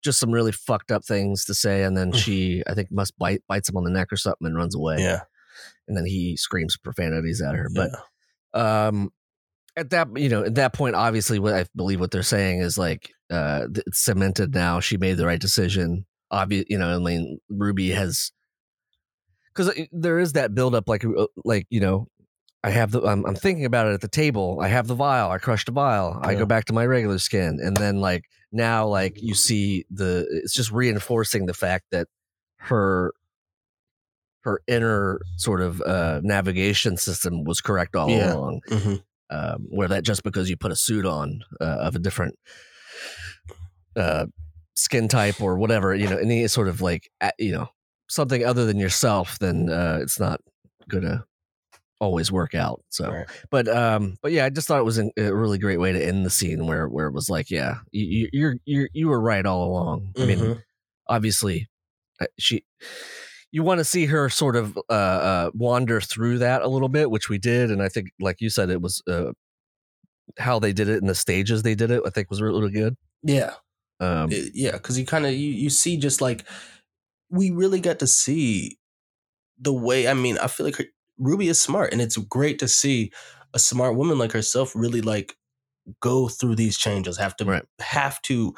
Just 0.03 0.19
some 0.19 0.31
really 0.31 0.51
fucked 0.51 0.91
up 0.91 1.05
things 1.05 1.45
to 1.45 1.53
say, 1.53 1.83
and 1.83 1.95
then 1.97 2.11
Mm. 2.11 2.15
she, 2.23 2.63
I 2.67 2.73
think, 2.73 2.91
must 2.91 3.17
bite 3.17 3.41
bites 3.47 3.69
him 3.69 3.77
on 3.77 3.85
the 3.85 3.89
neck 3.89 4.11
or 4.11 4.17
something 4.17 4.45
and 4.45 4.55
runs 4.55 4.75
away. 4.75 4.97
yeah 4.99 5.21
and 5.87 5.95
then 5.97 6.05
he 6.05 6.35
screams 6.37 6.77
profanities 6.77 7.41
at 7.41 7.55
her. 7.55 7.69
But 7.73 7.91
um 8.53 9.11
at 9.75 9.89
that 9.91 10.07
you 10.17 10.29
know 10.29 10.43
at 10.43 10.55
that 10.55 10.73
point 10.73 10.95
obviously 10.95 11.39
what 11.39 11.53
i 11.53 11.65
believe 11.75 11.99
what 11.99 12.11
they're 12.11 12.21
saying 12.23 12.59
is 12.59 12.77
like 12.77 13.11
uh 13.33 13.67
it's 13.87 13.99
cemented 13.99 14.53
now. 14.53 14.79
She 14.79 14.97
made 14.97 15.17
the 15.17 15.25
right 15.25 15.41
decision. 15.41 16.05
Obvious 16.31 16.65
you 16.67 16.79
know 16.79 16.95
i 16.95 16.97
mean 16.97 17.39
ruby 17.49 17.89
has 17.91 18.31
because 19.53 19.69
there 19.91 20.17
is 20.17 20.33
that 20.33 20.55
buildup 20.55 20.87
like 20.89 21.05
uh, 21.05 21.27
like 21.45 21.67
you 21.69 21.79
know 21.79 22.07
i 22.63 22.71
have 22.71 22.89
the 22.91 23.01
I'm, 23.03 23.23
I'm 23.27 23.35
thinking 23.35 23.65
about 23.65 23.85
it 23.87 23.93
at 23.93 24.01
the 24.01 24.07
table. 24.07 24.57
I 24.59 24.67
have 24.69 24.87
the 24.87 24.95
vial. 24.95 25.29
I 25.29 25.37
crushed 25.37 25.69
a 25.69 25.71
vial. 25.71 26.19
I 26.23 26.33
go 26.33 26.45
back 26.47 26.65
to 26.65 26.73
my 26.73 26.85
regular 26.87 27.19
skin. 27.19 27.59
And 27.61 27.75
then 27.77 27.99
like 28.01 28.23
now 28.51 28.87
like 28.87 29.21
you 29.21 29.35
see 29.35 29.85
the 29.91 30.25
it's 30.43 30.53
just 30.55 30.71
reinforcing 30.71 31.45
the 31.45 31.53
fact 31.53 31.85
that 31.91 32.07
her 32.69 33.11
her 34.43 34.61
inner 34.67 35.19
sort 35.37 35.61
of 35.61 35.81
uh 35.81 36.19
navigation 36.23 36.97
system 36.97 37.43
was 37.43 37.61
correct 37.61 37.95
all 37.95 38.09
Yeah. 38.09 38.33
along. 38.33 38.61
Mhm. 38.69 39.03
um, 39.29 39.65
where 39.69 39.87
that 39.87 40.03
just 40.03 40.23
because 40.23 40.49
you 40.49 40.57
put 40.57 40.71
a 40.71 40.75
suit 40.75 41.05
on 41.05 41.43
uh, 41.61 41.77
of 41.87 41.95
a 41.95 41.99
different 41.99 42.35
uh, 43.95 44.25
skin 44.75 45.07
type 45.07 45.41
or 45.41 45.57
whatever, 45.57 45.93
you 45.95 46.07
know, 46.09 46.17
any 46.17 46.47
sort 46.47 46.67
of 46.67 46.81
like, 46.81 47.09
you 47.39 47.51
know, 47.51 47.69
something 48.09 48.43
other 48.45 48.65
than 48.65 48.77
yourself, 48.77 49.37
then 49.39 49.69
uh, 49.69 49.99
it's 50.01 50.19
not 50.19 50.39
gonna 50.89 51.25
always 51.99 52.31
work 52.31 52.53
out. 52.53 52.81
So, 52.89 53.09
Right. 53.11 53.27
but 53.49 53.67
um, 53.67 54.17
but 54.21 54.31
yeah, 54.31 54.45
I 54.45 54.49
just 54.49 54.67
thought 54.67 54.79
it 54.79 54.83
was 54.85 54.97
a 54.99 55.11
really 55.17 55.57
great 55.57 55.77
way 55.79 55.93
to 55.93 56.05
end 56.05 56.25
the 56.25 56.29
scene 56.29 56.65
where 56.67 56.87
where 56.87 57.07
it 57.07 57.13
was 57.13 57.29
like, 57.29 57.49
yeah, 57.49 57.77
you, 57.91 58.29
you're 58.33 58.55
you're 58.65 58.89
you 58.93 59.07
were 59.07 59.21
right 59.21 59.45
all 59.45 59.63
along. 59.69 60.13
I 60.19 60.25
mean, 60.25 60.39
Mhm. 60.39 60.63
obviously, 61.07 61.69
uh, 62.19 62.25
she. 62.39 62.65
You 63.55 63.61
want 63.61 63.77
to 63.77 63.85
see 63.85 64.07
her 64.07 64.29
sort 64.29 64.55
of 64.55 64.75
uh, 64.89 64.91
uh, 64.91 65.51
wander 65.53 66.01
through 66.01 66.39
that 66.39 66.63
a 66.63 66.67
little 66.67 66.89
bit, 66.89 67.11
which 67.11 67.29
we 67.29 67.37
did, 67.37 67.69
and 67.69 67.83
I 67.83 67.87
think, 67.87 68.09
like 68.19 68.41
you 68.41 68.49
said, 68.49 68.71
it 68.71 68.81
was 68.81 69.03
uh, 69.07 69.31
how 70.39 70.57
they 70.57 70.73
did 70.73 70.89
it 70.89 70.99
in 71.01 71.05
the 71.07 71.13
stages 71.15 71.61
they 71.61 71.75
did 71.75 71.91
it. 71.91 72.01
I 72.05 72.09
think 72.09 72.31
was 72.31 72.41
really, 72.41 72.59
really 72.61 72.73
good. 72.73 72.95
yeah 73.21 73.51
Um, 74.03 74.31
It- 74.31 74.51
yeah 74.53 74.71
because 74.73 74.97
you 74.99 75.05
kind 75.05 75.25
of 75.25 75.31
you, 75.33 75.49
you 75.51 75.69
see 75.69 75.97
just 75.97 76.19
like 76.21 76.45
we 77.29 77.51
really 77.51 77.79
got 77.79 77.99
to 77.99 78.07
see 78.07 78.77
the 79.59 79.73
way 79.73 80.07
i 80.07 80.13
mean 80.13 80.37
i 80.39 80.47
feel 80.47 80.65
like 80.65 80.75
her, 80.77 80.85
ruby 81.17 81.47
is 81.47 81.61
smart 81.61 81.93
and 81.93 82.01
it's 82.01 82.17
great 82.17 82.59
to 82.59 82.67
see 82.67 83.11
a 83.53 83.59
smart 83.59 83.95
woman 83.95 84.17
like 84.17 84.31
herself 84.33 84.73
really 84.75 85.01
like 85.01 85.35
go 86.01 86.27
through 86.27 86.55
these 86.55 86.77
changes 86.77 87.17
have 87.17 87.35
to 87.37 87.45
Right. 87.45 87.63
have 87.79 88.21
to 88.23 88.53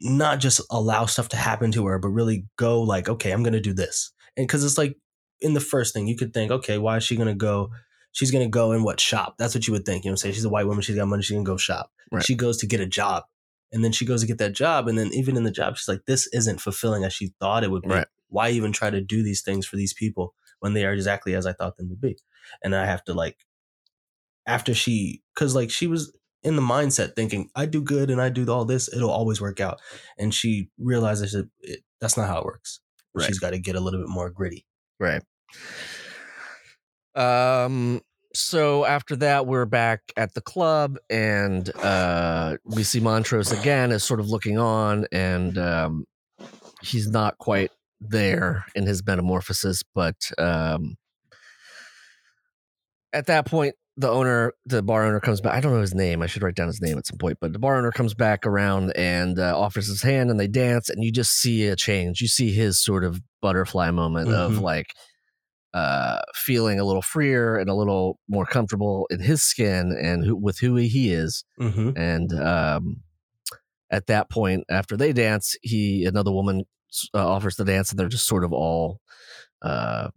not 0.00 0.40
just 0.40 0.60
allow 0.70 1.04
stuff 1.06 1.28
to 1.30 1.36
happen 1.36 1.70
to 1.72 1.86
her 1.86 1.98
but 1.98 2.08
really 2.08 2.46
go 2.56 2.80
like 2.82 3.08
okay 3.08 3.30
i'm 3.32 3.42
gonna 3.42 3.60
do 3.60 3.74
this. 3.74 4.12
And 4.36 4.46
because 4.46 4.64
it's 4.64 4.78
like 4.78 4.96
in 5.40 5.54
the 5.54 5.60
first 5.60 5.92
thing 5.94 6.06
you 6.06 6.16
could 6.16 6.32
think 6.32 6.50
okay 6.50 6.78
why 6.78 6.96
is 6.96 7.04
she 7.04 7.16
gonna 7.16 7.34
go 7.34 7.70
she's 8.12 8.30
gonna 8.30 8.48
go 8.48 8.72
and 8.72 8.82
what 8.84 8.98
shop? 9.00 9.34
That's 9.38 9.54
what 9.54 9.66
you 9.66 9.72
would 9.72 9.84
think 9.84 10.04
you 10.04 10.08
know 10.10 10.12
what 10.12 10.20
I'm 10.20 10.22
saying? 10.22 10.34
She's 10.34 10.44
a 10.44 10.48
white 10.50 10.66
woman 10.66 10.82
she's 10.82 10.96
got 10.96 11.06
money 11.08 11.22
she 11.22 11.34
gonna 11.34 11.44
go 11.44 11.56
shop. 11.56 11.90
Right. 12.10 12.24
she 12.24 12.34
goes 12.34 12.56
to 12.58 12.66
get 12.66 12.80
a 12.80 12.86
job 12.86 13.24
and 13.72 13.84
then 13.84 13.92
she 13.92 14.04
goes 14.04 14.20
to 14.20 14.26
get 14.26 14.38
that 14.38 14.52
job 14.52 14.88
and 14.88 14.98
then 14.98 15.08
even 15.12 15.36
in 15.36 15.44
the 15.44 15.50
job 15.50 15.76
she's 15.76 15.88
like 15.88 16.04
this 16.06 16.26
isn't 16.32 16.60
fulfilling 16.60 17.04
as 17.04 17.12
she 17.12 17.32
thought 17.40 17.64
it 17.64 17.70
would 17.70 17.82
be 17.82 17.88
Right. 17.90 18.06
why 18.28 18.50
even 18.50 18.72
try 18.72 18.90
to 18.90 19.00
do 19.00 19.22
these 19.22 19.42
things 19.42 19.66
for 19.66 19.76
these 19.76 19.92
people 19.94 20.34
when 20.60 20.72
they 20.74 20.84
are 20.84 20.92
exactly 20.92 21.34
as 21.34 21.46
i 21.46 21.52
thought 21.52 21.76
them 21.76 21.88
to 21.88 21.96
be 21.96 22.16
and 22.62 22.74
i 22.74 22.84
have 22.86 23.04
to 23.04 23.14
like 23.14 23.38
after 24.46 24.74
she 24.74 25.22
because 25.34 25.54
like 25.54 25.70
she 25.70 25.86
was 25.86 26.12
in 26.42 26.56
the 26.56 26.62
mindset 26.62 27.14
thinking 27.14 27.50
i 27.54 27.66
do 27.66 27.82
good 27.82 28.10
and 28.10 28.20
i 28.20 28.28
do 28.28 28.50
all 28.50 28.64
this 28.64 28.92
it'll 28.92 29.10
always 29.10 29.40
work 29.40 29.60
out 29.60 29.80
and 30.18 30.34
she 30.34 30.70
realizes 30.78 31.32
that 31.32 31.48
it, 31.60 31.80
that's 32.00 32.16
not 32.16 32.28
how 32.28 32.38
it 32.38 32.44
works 32.44 32.80
Right. 33.14 33.26
she's 33.26 33.38
got 33.38 33.50
to 33.50 33.58
get 33.58 33.76
a 33.76 33.80
little 33.80 34.00
bit 34.00 34.08
more 34.08 34.30
gritty 34.30 34.66
Right. 34.98 35.22
Um. 37.14 38.00
So 38.32 38.84
after 38.84 39.16
that, 39.16 39.46
we're 39.46 39.64
back 39.66 40.00
at 40.16 40.34
the 40.34 40.40
club, 40.40 40.98
and 41.08 41.68
uh, 41.78 42.58
we 42.64 42.84
see 42.84 43.00
Montrose 43.00 43.50
again 43.50 43.90
is 43.90 44.04
sort 44.04 44.20
of 44.20 44.28
looking 44.28 44.56
on, 44.56 45.06
and 45.10 45.58
um, 45.58 46.04
he's 46.80 47.08
not 47.08 47.38
quite 47.38 47.70
there 48.00 48.64
in 48.76 48.86
his 48.86 49.04
metamorphosis, 49.04 49.82
but 49.94 50.14
um, 50.38 50.96
at 53.12 53.26
that 53.26 53.46
point, 53.46 53.74
the 53.96 54.08
owner, 54.08 54.52
the 54.64 54.80
bar 54.82 55.04
owner, 55.04 55.18
comes 55.20 55.40
back. 55.40 55.52
I 55.54 55.60
don't 55.60 55.74
know 55.74 55.80
his 55.80 55.94
name. 55.94 56.22
I 56.22 56.26
should 56.26 56.42
write 56.42 56.54
down 56.54 56.68
his 56.68 56.80
name 56.80 56.96
at 56.96 57.06
some 57.06 57.18
point. 57.18 57.38
But 57.40 57.52
the 57.52 57.58
bar 57.58 57.76
owner 57.76 57.90
comes 57.90 58.14
back 58.14 58.46
around 58.46 58.92
and 58.96 59.38
uh, 59.38 59.58
offers 59.58 59.88
his 59.88 60.02
hand, 60.02 60.30
and 60.30 60.38
they 60.38 60.46
dance, 60.46 60.88
and 60.88 61.02
you 61.02 61.10
just 61.10 61.32
see 61.32 61.66
a 61.66 61.74
change. 61.76 62.20
You 62.20 62.28
see 62.28 62.52
his 62.52 62.80
sort 62.82 63.02
of 63.04 63.20
butterfly 63.42 63.90
moment 63.90 64.30
of 64.32 64.52
Mhm. 64.52 64.60
like 64.62 64.86
uh, 65.74 66.20
feeling 66.34 66.80
a 66.80 66.84
little 66.84 67.02
freer 67.02 67.56
and 67.56 67.70
a 67.70 67.74
little 67.74 68.18
more 68.28 68.46
comfortable 68.46 69.06
in 69.10 69.20
his 69.20 69.42
skin 69.42 69.96
and 70.00 70.24
who, 70.24 70.36
with 70.36 70.58
who 70.58 70.74
he 70.76 71.12
is. 71.12 71.44
mm-hmm. 71.60 71.90
And 71.96 72.32
um, 72.32 73.02
at 73.90 74.06
that 74.06 74.30
point, 74.30 74.64
after 74.68 74.96
they 74.96 75.12
dance, 75.12 75.56
he 75.62 76.04
another 76.04 76.32
woman 76.32 76.64
uh, 77.14 77.28
offers 77.28 77.56
the 77.56 77.64
dance, 77.64 77.90
and 77.90 77.98
they're 77.98 78.08
just 78.08 78.26
sort 78.26 78.44
of 78.44 78.52
all. 78.52 79.00
Uh, 79.62 80.08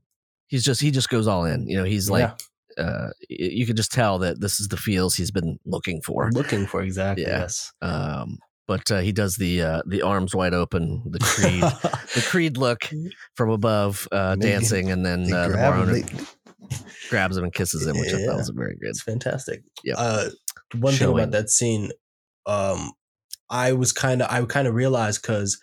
he's 0.48 0.64
just 0.64 0.82
he 0.82 0.92
just 0.92 1.10
goes 1.10 1.28
all 1.28 1.46
in. 1.46 1.68
You 1.68 1.78
know, 1.78 1.84
he's 1.84 2.10
like 2.10 2.40
uh, 2.78 3.10
you 3.30 3.66
can 3.66 3.76
just 3.76 3.92
tell 3.92 4.20
that 4.20 4.40
this 4.40 4.60
is 4.60 4.68
the 4.68 4.78
feels 4.78 5.16
he's 5.16 5.32
been 5.32 5.60
looking 5.66 6.02
for. 6.02 6.30
looking 6.32 6.66
for 6.66 6.82
exactly 6.84 7.24
Yeah. 7.24 7.40
yes 7.40 7.72
Um, 7.82 8.40
but 8.68 8.90
uh, 8.92 9.00
he 9.00 9.12
does 9.12 9.36
the 9.36 9.62
uh, 9.62 9.82
the 9.86 10.02
arms 10.02 10.34
wide 10.34 10.54
open, 10.54 11.04
the 11.06 11.20
creed, 11.20 11.62
the 11.62 12.26
creed 12.30 12.58
look 12.58 12.90
from 13.36 13.50
above, 13.50 14.08
uh, 14.12 14.36
dancing, 14.36 14.92
and 14.92 15.06
then 15.06 15.32
uh, 15.32 15.50
the 15.50 15.54
bar 15.56 15.76
owner 15.76 16.00
grabs 17.10 17.38
him 17.38 17.44
and 17.44 17.54
kisses 17.54 17.86
him, 17.86 17.98
which 18.00 18.14
I 18.14 18.26
thought 18.26 18.38
was 18.38 18.50
very 18.50 18.76
good. 18.76 18.90
It's 18.90 19.04
fantastic. 19.04 19.64
Yep. 19.84 19.96
Uh, 19.98 20.30
one 20.78 20.94
thing 20.94 21.10
about 21.10 21.32
that 21.32 21.50
scene, 21.50 21.92
um, 22.46 22.92
I 23.50 23.74
was 23.74 23.92
kind 23.92 24.22
of 24.22 24.32
I 24.32 24.44
kind 24.46 24.68
of 24.68 24.76
realized 24.76 25.22
because 25.22 25.60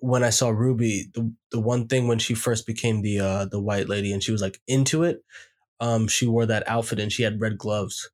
when 0.00 0.22
I 0.22 0.30
saw 0.30 0.50
Ruby, 0.50 1.06
the 1.14 1.32
the 1.50 1.60
one 1.60 1.86
thing 1.88 2.08
when 2.08 2.18
she 2.18 2.34
first 2.34 2.66
became 2.66 3.02
the 3.02 3.20
uh 3.20 3.44
the 3.46 3.60
white 3.60 3.88
lady 3.88 4.12
and 4.12 4.22
she 4.22 4.32
was 4.32 4.42
like 4.42 4.60
into 4.68 5.02
it, 5.02 5.22
um, 5.80 6.08
she 6.08 6.26
wore 6.26 6.46
that 6.46 6.68
outfit 6.68 7.00
and 7.00 7.10
she 7.10 7.22
had 7.22 7.40
red 7.40 7.56
gloves, 7.56 8.10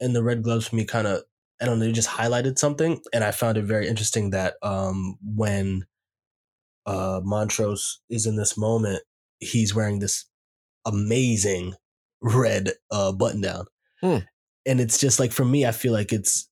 and 0.00 0.14
the 0.14 0.22
red 0.22 0.42
gloves 0.42 0.68
for 0.68 0.76
me 0.76 0.84
kind 0.84 1.08
of 1.08 1.24
I 1.60 1.66
don't 1.66 1.78
know, 1.78 1.86
they 1.86 1.92
just 1.92 2.08
highlighted 2.08 2.58
something, 2.58 3.00
and 3.12 3.22
I 3.24 3.32
found 3.32 3.58
it 3.58 3.64
very 3.64 3.88
interesting 3.88 4.30
that 4.30 4.54
um 4.62 5.16
when 5.24 5.86
uh 6.86 7.20
Montrose 7.22 8.00
is 8.08 8.26
in 8.26 8.36
this 8.36 8.56
moment, 8.56 9.02
he's 9.40 9.74
wearing 9.74 9.98
this 9.98 10.24
amazing 10.86 11.74
red 12.22 12.72
uh 12.90 13.12
button 13.12 13.40
down. 13.40 13.66
Hmm. 14.00 14.18
And 14.66 14.80
it's 14.80 14.98
just 14.98 15.18
like 15.20 15.32
for 15.32 15.44
me, 15.44 15.66
I 15.66 15.72
feel 15.72 15.92
like 15.92 16.12
it's 16.12 16.48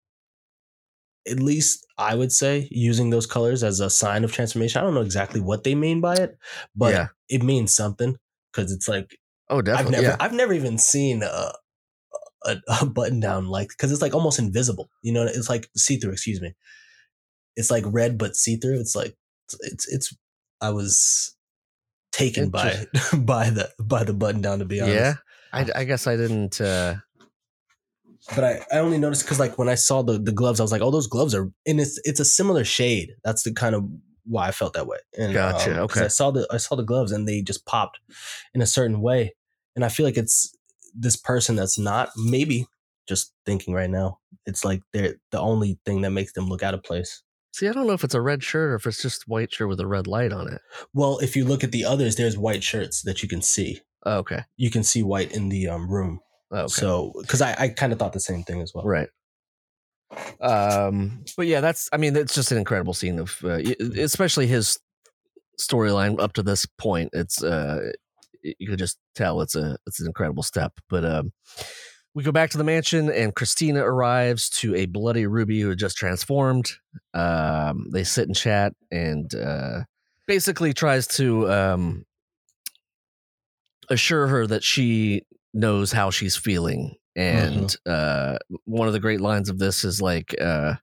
at 1.28 1.40
least 1.40 1.86
I 1.98 2.14
would 2.14 2.32
say 2.32 2.68
using 2.70 3.10
those 3.10 3.26
colors 3.26 3.62
as 3.62 3.80
a 3.80 3.90
sign 3.90 4.24
of 4.24 4.32
transformation. 4.32 4.80
I 4.80 4.84
don't 4.84 4.94
know 4.94 5.02
exactly 5.02 5.40
what 5.40 5.64
they 5.64 5.74
mean 5.74 6.00
by 6.00 6.16
it, 6.16 6.38
but 6.74 6.92
Yeah. 6.94 7.08
it 7.28 7.42
means 7.42 7.74
something 7.74 8.16
because 8.52 8.72
it's 8.72 8.88
like 8.88 9.18
Oh, 9.50 9.58
I've 9.58 9.64
definitely. 9.64 9.92
never 9.92 10.08
yeah. 10.08 10.16
I've 10.20 10.32
never 10.32 10.52
even 10.54 10.78
seen 10.78 11.22
a 11.22 11.52
a, 12.44 12.56
a 12.82 12.86
button 12.86 13.20
down 13.20 13.46
like 13.48 13.68
because 13.68 13.92
it's 13.92 14.02
like 14.02 14.14
almost 14.14 14.38
invisible. 14.38 14.90
You 15.02 15.12
know, 15.12 15.24
it's 15.24 15.48
like 15.50 15.68
see 15.76 15.96
through. 15.96 16.12
Excuse 16.12 16.40
me. 16.40 16.54
It's 17.56 17.70
like 17.70 17.84
red 17.86 18.18
but 18.18 18.36
see 18.36 18.56
through. 18.56 18.80
It's 18.80 18.94
like 18.96 19.16
it's 19.60 19.88
it's. 19.92 20.14
I 20.60 20.70
was 20.70 21.34
taken 22.12 22.50
by 22.50 22.86
by 23.16 23.50
the 23.50 23.70
by 23.78 24.04
the 24.04 24.14
button 24.14 24.40
down 24.40 24.58
to 24.60 24.64
be 24.64 24.80
honest. 24.80 24.96
Yeah. 24.96 25.14
I, 25.52 25.66
I 25.74 25.84
guess 25.84 26.06
I 26.06 26.16
didn't. 26.16 26.60
Uh, 26.60 26.96
But 28.34 28.44
I, 28.44 28.60
I 28.72 28.78
only 28.80 28.98
noticed 28.98 29.24
because 29.24 29.38
like 29.40 29.56
when 29.56 29.68
I 29.68 29.74
saw 29.76 30.02
the, 30.02 30.18
the 30.18 30.32
gloves, 30.32 30.60
I 30.60 30.62
was 30.62 30.72
like, 30.72 30.82
oh, 30.82 30.90
those 30.90 31.06
gloves 31.06 31.34
are 31.34 31.50
and 31.66 31.80
it's 31.80 31.98
it's 32.04 32.20
a 32.20 32.24
similar 32.24 32.64
shade. 32.64 33.12
That's 33.24 33.42
the 33.44 33.52
kind 33.52 33.74
of 33.74 33.84
why 34.24 34.48
I 34.48 34.50
felt 34.50 34.74
that 34.74 34.86
way. 34.86 34.98
And, 35.18 35.32
Gotcha, 35.32 35.70
'cause 35.88 35.96
okay. 35.96 36.04
I 36.04 36.08
saw 36.08 36.30
the 36.30 36.46
I 36.50 36.58
saw 36.58 36.76
the 36.76 36.82
gloves 36.82 37.12
and 37.12 37.26
they 37.26 37.40
just 37.40 37.64
popped 37.64 37.98
in 38.52 38.60
a 38.60 38.66
certain 38.66 39.00
way, 39.00 39.34
and 39.74 39.84
I 39.84 39.88
feel 39.88 40.04
like 40.04 40.18
it's 40.18 40.54
this 40.94 41.16
person 41.16 41.56
that's 41.56 41.78
not 41.78 42.10
maybe 42.16 42.66
just 43.08 43.32
thinking 43.46 43.74
right 43.74 43.90
now. 43.90 44.18
It's 44.46 44.64
like 44.64 44.82
they're 44.92 45.16
the 45.30 45.40
only 45.40 45.78
thing 45.84 46.02
that 46.02 46.10
makes 46.10 46.32
them 46.32 46.48
look 46.48 46.62
out 46.62 46.74
of 46.74 46.82
place. 46.82 47.22
see, 47.52 47.68
I 47.68 47.72
don't 47.72 47.86
know 47.86 47.94
if 47.94 48.04
it's 48.04 48.14
a 48.14 48.20
red 48.20 48.42
shirt 48.42 48.70
or 48.70 48.74
if 48.76 48.86
it's 48.86 49.02
just 49.02 49.26
white 49.26 49.52
shirt 49.52 49.68
with 49.68 49.80
a 49.80 49.86
red 49.86 50.06
light 50.06 50.32
on 50.32 50.52
it. 50.52 50.60
Well, 50.92 51.18
if 51.18 51.34
you 51.34 51.44
look 51.44 51.64
at 51.64 51.72
the 51.72 51.84
others, 51.84 52.16
there's 52.16 52.38
white 52.38 52.62
shirts 52.62 53.02
that 53.02 53.22
you 53.22 53.28
can 53.28 53.42
see. 53.42 53.80
Oh, 54.04 54.18
okay. 54.18 54.44
You 54.56 54.70
can 54.70 54.84
see 54.84 55.02
white 55.02 55.32
in 55.32 55.48
the 55.48 55.68
um, 55.68 55.90
room. 55.90 56.20
Oh, 56.50 56.60
okay. 56.60 56.68
So, 56.68 57.12
because 57.20 57.42
I, 57.42 57.54
I 57.58 57.68
kind 57.68 57.92
of 57.92 57.98
thought 57.98 58.12
the 58.12 58.20
same 58.20 58.44
thing 58.44 58.62
as 58.62 58.72
well. 58.74 58.84
Right. 58.84 59.08
Um, 60.40 61.24
but 61.36 61.46
yeah, 61.46 61.60
that's. 61.60 61.88
I 61.92 61.98
mean, 61.98 62.16
it's 62.16 62.34
just 62.34 62.52
an 62.52 62.58
incredible 62.58 62.94
scene 62.94 63.18
of, 63.18 63.38
uh, 63.44 63.60
especially 63.96 64.46
his 64.46 64.78
storyline 65.60 66.20
up 66.20 66.32
to 66.34 66.42
this 66.42 66.64
point. 66.64 67.10
It's 67.12 67.42
uh, 67.42 67.92
you 68.42 68.68
could 68.68 68.78
just 68.78 68.98
tell 69.14 69.40
it's 69.40 69.54
a 69.54 69.76
it's 69.86 70.00
an 70.00 70.06
incredible 70.06 70.42
step. 70.42 70.72
But 70.88 71.04
um, 71.04 71.32
we 72.14 72.22
go 72.22 72.32
back 72.32 72.50
to 72.50 72.58
the 72.58 72.64
mansion, 72.64 73.10
and 73.10 73.34
Christina 73.34 73.82
arrives 73.84 74.48
to 74.60 74.74
a 74.74 74.86
bloody 74.86 75.26
Ruby 75.26 75.60
who 75.60 75.70
had 75.70 75.78
just 75.78 75.96
transformed. 75.96 76.72
Um, 77.14 77.88
they 77.92 78.04
sit 78.04 78.26
and 78.26 78.36
chat, 78.36 78.72
and 78.90 79.32
uh, 79.34 79.80
basically 80.26 80.72
tries 80.72 81.06
to 81.08 81.50
um, 81.50 82.06
assure 83.88 84.26
her 84.26 84.46
that 84.46 84.62
she 84.62 85.22
knows 85.52 85.92
how 85.92 86.10
she's 86.10 86.36
feeling. 86.36 86.96
And 87.16 87.74
uh, 87.84 88.38
one 88.64 88.86
of 88.86 88.94
the 88.94 89.00
great 89.00 89.20
lines 89.20 89.48
of 89.48 89.58
this 89.58 89.84
is 89.84 90.00
like, 90.00 90.34
uh, 90.40 90.74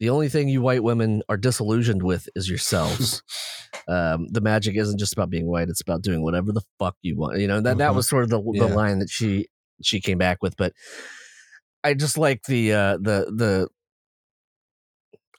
the 0.00 0.10
only 0.10 0.28
thing 0.28 0.48
you 0.48 0.62
white 0.62 0.82
women 0.82 1.22
are 1.28 1.36
disillusioned 1.36 2.02
with 2.02 2.28
is 2.34 2.48
yourselves. 2.48 3.22
um, 3.88 4.26
the 4.30 4.40
magic 4.40 4.76
isn't 4.76 4.98
just 4.98 5.12
about 5.12 5.30
being 5.30 5.46
white; 5.46 5.68
it's 5.68 5.80
about 5.80 6.02
doing 6.02 6.22
whatever 6.22 6.52
the 6.52 6.62
fuck 6.78 6.96
you 7.02 7.16
want. 7.16 7.38
You 7.38 7.46
know 7.48 7.60
that 7.60 7.78
that 7.78 7.92
Mhm. 7.92 7.96
was 7.96 8.08
sort 8.08 8.24
of 8.24 8.30
the 8.30 8.40
the 8.58 8.66
line 8.66 8.98
that 9.00 9.10
she 9.10 9.46
she 9.82 10.00
came 10.00 10.18
back 10.18 10.38
with. 10.42 10.56
But 10.56 10.72
I 11.84 11.94
just 11.94 12.18
like 12.18 12.42
the 12.44 12.72
uh, 12.72 12.96
the 12.98 13.32
the 13.34 13.68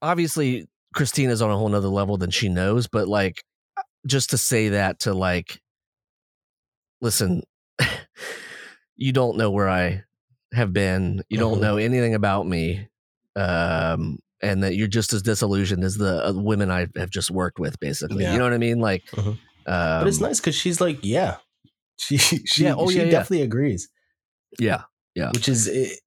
obviously 0.02 0.68
Christina's 0.96 1.42
on 1.42 1.52
a 1.52 1.58
whole 1.58 1.70
nother 1.70 1.88
level 1.88 2.18
than 2.18 2.32
she 2.32 2.50
knows, 2.50 2.88
but 2.88 3.08
like 3.08 3.44
just 4.06 4.30
to 4.32 4.38
say 4.38 4.70
that 4.70 5.00
to 5.02 5.14
like 5.14 5.60
listen, 7.02 7.44
you 8.96 9.12
don't 9.12 9.38
know 9.38 9.52
where 9.52 9.70
I 9.70 10.04
have 10.54 10.74
been. 10.74 11.24
You 11.30 11.38
don't 11.38 11.58
Mhm. 11.58 11.62
know 11.62 11.78
anything 11.78 12.16
about 12.16 12.48
me. 12.48 12.88
Um, 13.36 14.20
and 14.42 14.64
that 14.64 14.76
you're 14.76 14.88
just 14.88 15.14
as 15.14 15.22
disillusioned 15.22 15.84
as 15.84 15.96
the 15.98 16.28
uh, 16.28 16.34
women 16.34 16.70
I 16.72 16.88
have 16.96 17.10
just 17.10 17.32
worked 17.32 17.60
with, 17.60 17.80
basically. 17.80 18.24
Yeah. 18.24 18.34
You 18.34 18.38
know 18.40 18.44
what 18.46 18.54
I 18.54 18.58
mean? 18.60 18.80
Like, 18.80 19.06
Mhm. 19.12 19.28
um, 19.28 19.38
but 19.66 20.08
it's 20.08 20.20
nice 20.20 20.40
because 20.40 20.56
she's 20.56 20.80
like, 20.80 21.00
yeah, 21.04 21.38
she 21.98 22.18
she, 22.18 22.64
Yeah, 22.64 22.76
oh, 22.78 22.90
she 22.90 22.98
yeah, 22.98 23.04
yeah. 23.06 23.12
definitely 23.12 23.42
agrees, 23.44 23.90
Yeah. 24.60 24.84
Yeah. 25.16 25.32
which 25.32 25.50
is 25.50 25.68
it, 25.68 26.00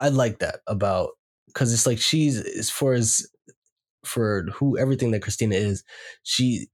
I 0.00 0.08
like 0.08 0.40
that 0.40 0.60
about 0.66 1.10
because 1.46 1.72
it's 1.72 1.86
like 1.86 1.98
she's 1.98 2.38
as 2.40 2.68
far 2.70 2.92
as 2.92 3.26
for 4.04 4.44
who 4.52 4.76
everything 4.78 5.10
that 5.12 5.22
Christina 5.22 5.54
is, 5.56 5.82
she. 6.22 6.68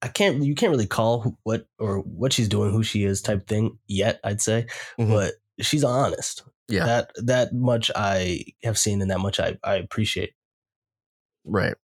I 0.00 0.06
can't. 0.08 0.42
You 0.44 0.54
can't 0.54 0.70
really 0.70 0.86
call 0.86 1.20
who, 1.20 1.36
what 1.42 1.66
or 1.80 1.98
what 2.00 2.32
she's 2.32 2.48
doing, 2.48 2.70
who 2.72 2.82
she 2.84 3.04
is, 3.04 3.20
type 3.20 3.46
thing 3.48 3.78
yet. 3.88 4.20
I'd 4.22 4.40
say, 4.40 4.66
Mhm. 4.98 5.08
but 5.10 5.34
she's 5.60 5.82
honest. 5.82 6.44
Yeah. 6.68 6.84
that 6.86 7.10
that 7.16 7.54
much 7.54 7.90
I 7.96 8.44
have 8.62 8.78
seen, 8.78 9.00
and 9.02 9.10
that 9.10 9.20
much 9.20 9.40
I 9.40 9.56
I 9.64 9.76
appreciate. 9.76 10.32
Right. 11.44 11.74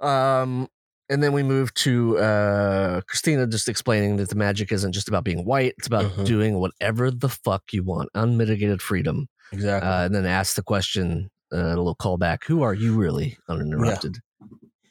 Um, 0.00 0.68
and 1.08 1.22
then 1.22 1.32
we 1.32 1.42
move 1.42 1.72
to 1.74 2.18
uh, 2.18 3.00
Christina 3.02 3.46
just 3.46 3.68
explaining 3.68 4.16
that 4.16 4.28
the 4.30 4.34
magic 4.34 4.72
isn't 4.72 4.92
just 4.92 5.08
about 5.08 5.24
being 5.24 5.44
white; 5.44 5.74
it's 5.78 5.86
about 5.86 6.10
Mhm. 6.12 6.24
doing 6.24 6.58
whatever 6.58 7.10
the 7.10 7.28
fuck 7.28 7.72
you 7.72 7.82
want, 7.82 8.08
unmitigated 8.14 8.80
freedom. 8.82 9.28
Exactly. 9.52 9.88
Uh, 9.88 10.04
and 10.06 10.14
then 10.14 10.26
ask 10.26 10.56
the 10.56 10.62
question, 10.62 11.30
uh, 11.52 11.56
a 11.58 11.76
little 11.76 11.94
callback: 11.96 12.44
Who 12.44 12.62
are 12.62 12.74
you 12.74 12.94
really? 12.96 13.36
Uninterrupted. 13.48 14.18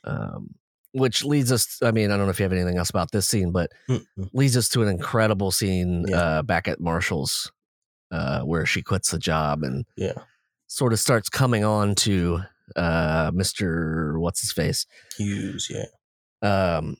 Um, 0.04 0.56
which 0.94 1.24
leads 1.24 1.52
us. 1.52 1.80
I 1.82 1.92
mean, 1.92 2.12
I 2.12 2.18
don't 2.18 2.26
know 2.28 2.32
if 2.32 2.40
you 2.40 2.44
have 2.44 2.54
anything 2.54 2.78
else 2.78 2.90
about 2.90 3.12
this 3.12 3.28
scene, 3.28 3.52
but 3.52 3.72
Mm-mm. 3.90 4.06
leads 4.34 4.56
us 4.58 4.68
to 4.70 4.82
an 4.84 4.88
incredible 4.90 5.52
scene 5.52 6.06
Yeah. 6.08 6.18
uh, 6.18 6.42
back 6.44 6.68
at 6.68 6.80
Marshall's, 6.82 7.52
uh, 8.12 8.42
where 8.42 8.66
she 8.66 8.82
quits 8.82 9.12
the 9.12 9.20
job 9.20 9.64
and 9.64 9.86
yeah. 9.96 10.14
sort 10.68 10.94
of 10.94 11.00
starts 11.00 11.30
coming 11.30 11.64
on 11.64 11.96
to 11.96 12.42
uh, 12.76 13.32
Mister 13.34 14.20
what's 14.20 14.42
his 14.42 14.52
face. 14.52 14.86
Hughes. 15.18 15.70
Yeah. 15.70 15.86
Um, 16.42 16.98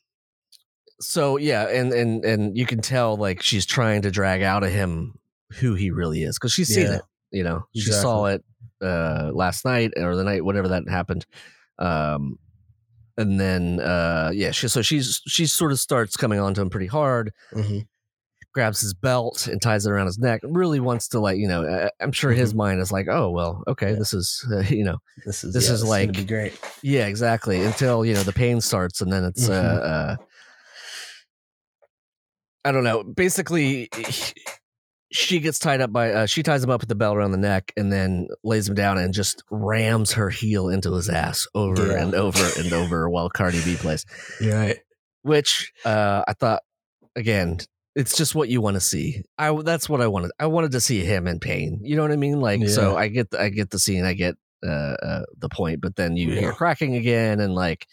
so 1.00 1.38
yeah, 1.38 1.68
and 1.68 1.92
and 1.94 2.24
and 2.26 2.58
you 2.58 2.66
can 2.66 2.82
tell 2.82 3.18
like 3.18 3.42
she's 3.42 3.66
trying 3.66 4.04
to 4.04 4.12
drag 4.12 4.42
out 4.42 4.64
of 4.64 4.72
him 4.72 5.16
who 5.60 5.74
he 5.74 5.92
really 5.92 6.24
is 6.24 6.38
because 6.38 6.54
she's 6.54 6.68
seen 6.68 6.86
Yeah. 6.86 6.96
it. 6.96 7.02
You 7.32 7.44
know, 7.44 7.64
she 7.74 7.92
saw 7.92 8.26
it 8.26 8.44
uh, 8.82 9.32
last 9.34 9.64
night 9.64 9.94
or 9.96 10.16
the 10.16 10.24
night, 10.24 10.44
whatever 10.44 10.68
that 10.68 10.88
happened. 10.90 11.26
Um, 11.80 12.38
and 13.18 13.40
then 13.40 13.80
uh, 13.80 14.32
yeah, 14.34 14.52
she 14.52 14.68
so 14.68 14.82
she's 14.82 15.22
she 15.28 15.46
sort 15.46 15.72
of 15.72 15.80
starts 15.80 16.18
coming 16.18 16.40
on 16.40 16.54
to 16.56 16.62
him 16.62 16.70
pretty 16.70 16.88
hard. 16.88 17.32
Mhm. 17.54 17.88
Grabs 18.54 18.82
his 18.82 18.94
belt 18.94 19.48
and 19.48 19.62
ties 19.62 19.86
it 19.86 19.92
around 19.92 20.08
his 20.08 20.20
neck. 20.20 20.42
Really 20.44 20.80
wants 20.82 21.08
to 21.10 21.20
like 21.20 21.38
you 21.38 21.48
know. 21.48 21.90
I'm 22.02 22.12
sure 22.12 22.32
his 22.32 22.54
mind 22.54 22.82
is 22.82 22.92
like, 22.92 23.08
oh 23.10 23.30
well, 23.32 23.64
okay, 23.68 23.86
Mm-hmm. 23.88 23.94
Yeah. 23.94 24.00
this 24.00 24.14
is 24.14 24.46
uh, 24.54 24.60
you 24.70 24.84
know 24.84 24.98
This 25.26 25.44
is 25.44 25.54
This 25.54 25.68
yeah, 25.68 25.74
is 25.76 25.82
gonna 25.84 25.90
like- 25.90 26.12
be 26.14 26.26
great. 26.26 26.60
yeah, 26.82 27.08
exactly. 27.08 27.62
Until 27.64 28.04
you 28.06 28.14
know 28.14 28.24
the 28.24 28.34
pain 28.34 28.60
starts, 28.62 29.00
and 29.02 29.12
then 29.12 29.24
it's 29.24 29.48
uh, 29.50 29.64
Mhm. 29.64 30.20
uh 30.22 30.26
I 32.64 32.72
don't 32.72 32.84
know. 32.84 33.04
Basically, 33.04 33.90
he- 33.96 34.34
she 35.14 35.40
gets 35.40 35.60
tied 35.60 35.82
up 35.82 35.92
by 35.92 36.12
uh, 36.14 36.26
she 36.26 36.42
ties 36.42 36.64
him 36.64 36.70
up 36.70 36.80
with 36.80 36.88
the 36.90 36.96
belt 36.96 37.18
around 37.18 37.32
the 37.32 37.38
neck, 37.38 37.74
and 37.76 37.92
then 37.92 38.28
lays 38.44 38.70
him 38.70 38.76
down 38.76 38.98
and 38.98 39.14
just 39.14 39.44
rams 39.50 40.14
her 40.14 40.30
heel 40.30 40.70
into 40.70 40.94
his 40.94 41.10
ass 41.10 41.48
over 41.56 41.88
Yeah. 41.88 42.02
and 42.04 42.14
over 42.16 42.48
and 42.58 42.72
over 42.72 43.10
while 43.10 43.30
Cardi 43.30 43.62
B 43.64 43.76
plays. 43.76 44.06
You're 44.42 44.56
right. 44.58 44.80
Which 45.24 45.72
uh, 45.86 46.24
I 46.28 46.34
thought 46.34 46.64
again. 47.16 47.60
It's 47.96 48.16
just 48.16 48.36
what 48.36 48.48
you 48.50 48.62
want 48.62 48.76
to 48.76 48.82
see. 48.82 49.24
I 49.38 49.52
that's 49.64 49.90
what 49.90 50.02
I 50.02 50.08
wanted. 50.08 50.32
I 50.40 50.46
wanted 50.46 50.72
to 50.72 50.82
see 50.82 51.04
him 51.04 51.28
in 51.28 51.40
pain. 51.40 51.80
You 51.84 51.96
know 51.96 52.04
what 52.04 52.12
I 52.12 52.16
mean? 52.16 52.40
Like 52.40 52.68
so, 52.70 52.96
I 52.96 53.08
get 53.10 53.32
the, 53.32 53.42
I 53.42 53.50
get 53.50 53.70
the 53.70 53.80
scene. 53.80 54.06
I 54.06 54.14
get 54.14 54.36
uh, 54.66 54.70
uh, 54.70 55.24
the 55.38 55.50
point. 55.50 55.82
But 55.82 55.96
then 55.98 56.16
you 56.16 56.32
hear 56.32 56.54
cracking 56.54 56.96
again, 56.96 57.40
and 57.42 57.54
like 57.54 57.86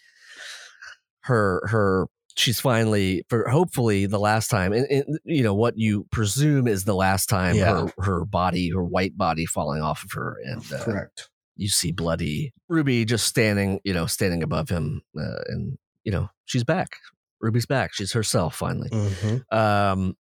her 1.23 1.63
her 1.67 2.07
she's 2.37 2.61
finally 2.61 3.25
for 3.29 3.49
hopefully 3.49 4.07
the 4.07 4.21
last 4.21 4.49
time, 4.49 4.73
and, 4.73 4.87
and 4.87 5.19
you 5.25 5.43
know 5.43 5.55
what 5.55 5.77
you 5.77 6.07
presume 6.13 6.69
is 6.69 6.85
the 6.85 6.95
last 6.95 7.27
time 7.29 7.57
Yeah. 7.57 7.87
her 7.87 7.93
her 7.99 8.25
body 8.25 8.71
her 8.71 8.85
white 8.85 9.17
body 9.17 9.47
falling 9.47 9.83
off 9.83 10.05
of 10.05 10.13
her, 10.13 10.37
and 10.45 10.63
uh, 10.73 10.85
Correct. 10.85 11.29
you 11.57 11.69
see 11.69 11.91
bloody 11.91 12.53
Ruby 12.69 13.05
just 13.05 13.27
standing, 13.27 13.81
you 13.85 13.93
know, 13.93 14.07
standing 14.07 14.43
above 14.43 14.69
him, 14.69 15.03
uh, 15.19 15.43
and 15.49 15.77
you 16.05 16.13
know 16.13 16.29
she's 16.45 16.65
back. 16.65 16.97
Ruby's 17.41 17.67
back. 17.67 17.95
She's 17.95 18.13
herself 18.13 18.57
finally. 18.57 18.91
Mm-hmm. 18.91 19.57
Um, 19.57 20.17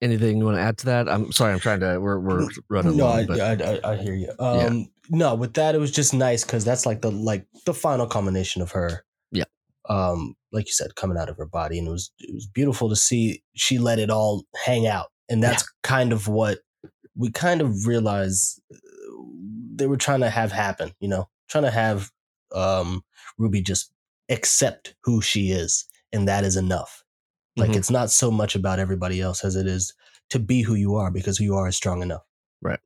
anything 0.00 0.38
you 0.38 0.44
want 0.44 0.56
to 0.56 0.62
add 0.62 0.78
to 0.78 0.86
that? 0.86 1.08
I'm 1.08 1.32
sorry, 1.32 1.52
I'm 1.52 1.60
trying 1.60 1.80
to. 1.80 1.98
We're 2.00 2.18
we're 2.18 2.48
running 2.68 2.96
No, 2.96 3.06
long, 3.06 3.30
I, 3.30 3.52
I, 3.52 3.52
I, 3.52 3.92
I 3.92 3.96
hear 3.96 4.14
you. 4.14 4.32
Um, 4.38 4.88
no, 5.10 5.34
with 5.34 5.54
that, 5.54 5.74
it 5.74 5.78
was 5.78 5.90
just 5.90 6.14
nice 6.14 6.44
because 6.44 6.64
that's 6.64 6.86
like 6.86 7.00
the 7.02 7.10
like 7.10 7.46
the 7.66 7.74
final 7.74 8.06
culmination 8.06 8.62
of 8.62 8.72
her. 8.72 9.04
Yeah. 9.32 9.44
Um, 9.88 10.34
like 10.52 10.66
you 10.66 10.72
said, 10.72 10.94
coming 10.94 11.18
out 11.18 11.28
of 11.28 11.36
her 11.36 11.46
body, 11.46 11.78
and 11.78 11.88
it 11.88 11.90
was 11.90 12.10
it 12.18 12.34
was 12.34 12.46
beautiful 12.46 12.88
to 12.88 12.96
see. 12.96 13.42
She 13.54 13.78
let 13.78 13.98
it 13.98 14.10
all 14.10 14.44
hang 14.64 14.86
out, 14.86 15.08
and 15.28 15.42
that's 15.42 15.64
kind 15.82 16.12
of 16.12 16.28
what 16.28 16.58
we 17.16 17.30
kind 17.30 17.60
of 17.60 17.86
realized 17.86 18.60
uh, 18.72 18.76
they 19.74 19.86
were 19.86 19.96
trying 19.96 20.20
to 20.20 20.30
have 20.30 20.52
happen. 20.52 20.92
You 21.00 21.08
know, 21.08 21.28
trying 21.48 21.64
to 21.64 21.70
have 21.70 22.10
um, 22.54 23.02
Ruby 23.38 23.62
just 23.62 23.92
accept 24.28 24.94
who 25.04 25.20
she 25.20 25.50
is, 25.50 25.86
and 26.12 26.28
that 26.28 26.44
is 26.44 26.56
enough. 26.56 27.04
Like 27.56 27.70
Mhm. 27.70 27.76
it's 27.76 27.90
not 27.90 28.10
so 28.10 28.30
much 28.30 28.54
about 28.54 28.78
everybody 28.78 29.20
else 29.20 29.44
as 29.44 29.56
it 29.56 29.66
is 29.66 29.92
to 30.30 30.38
be 30.38 30.62
who 30.62 30.74
you 30.74 30.94
are 30.96 31.10
because 31.10 31.38
who 31.38 31.44
you 31.44 31.54
are 31.56 31.68
is 31.68 31.76
strong 31.76 32.02
enough. 32.02 32.22
Right. 32.62 32.80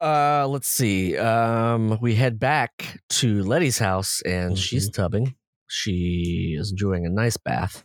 Uh, 0.00 0.46
let's 0.48 0.68
see. 0.68 1.16
Um, 1.16 1.98
we 2.00 2.14
head 2.14 2.38
back 2.38 3.00
to 3.10 3.42
Leti's 3.44 3.78
house, 3.78 4.20
and 4.22 4.58
she's 4.58 4.90
tubbing. 4.90 5.34
She 5.68 6.56
is 6.58 6.70
enjoying 6.72 7.06
a 7.06 7.10
nice 7.10 7.36
bath. 7.36 7.84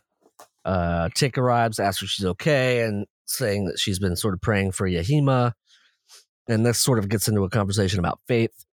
Uh, 0.65 1.09
Tic 1.15 1.37
arrives, 1.37 1.79
asks 1.79 2.03
if 2.03 2.09
she's 2.09 2.25
okay, 2.25 2.81
and 2.83 3.05
saying 3.25 3.65
that 3.65 3.79
she's 3.79 3.99
been 3.99 4.15
sort 4.15 4.33
of 4.33 4.41
praying 4.41 4.71
for 4.71 4.87
Yahima. 4.89 5.53
And 6.49 6.65
this 6.65 6.79
sort 6.79 6.99
of 6.99 7.09
gets 7.09 7.27
into 7.27 7.43
a 7.43 7.49
conversation 7.49 7.99
about 7.99 8.19
faith, 8.27 8.65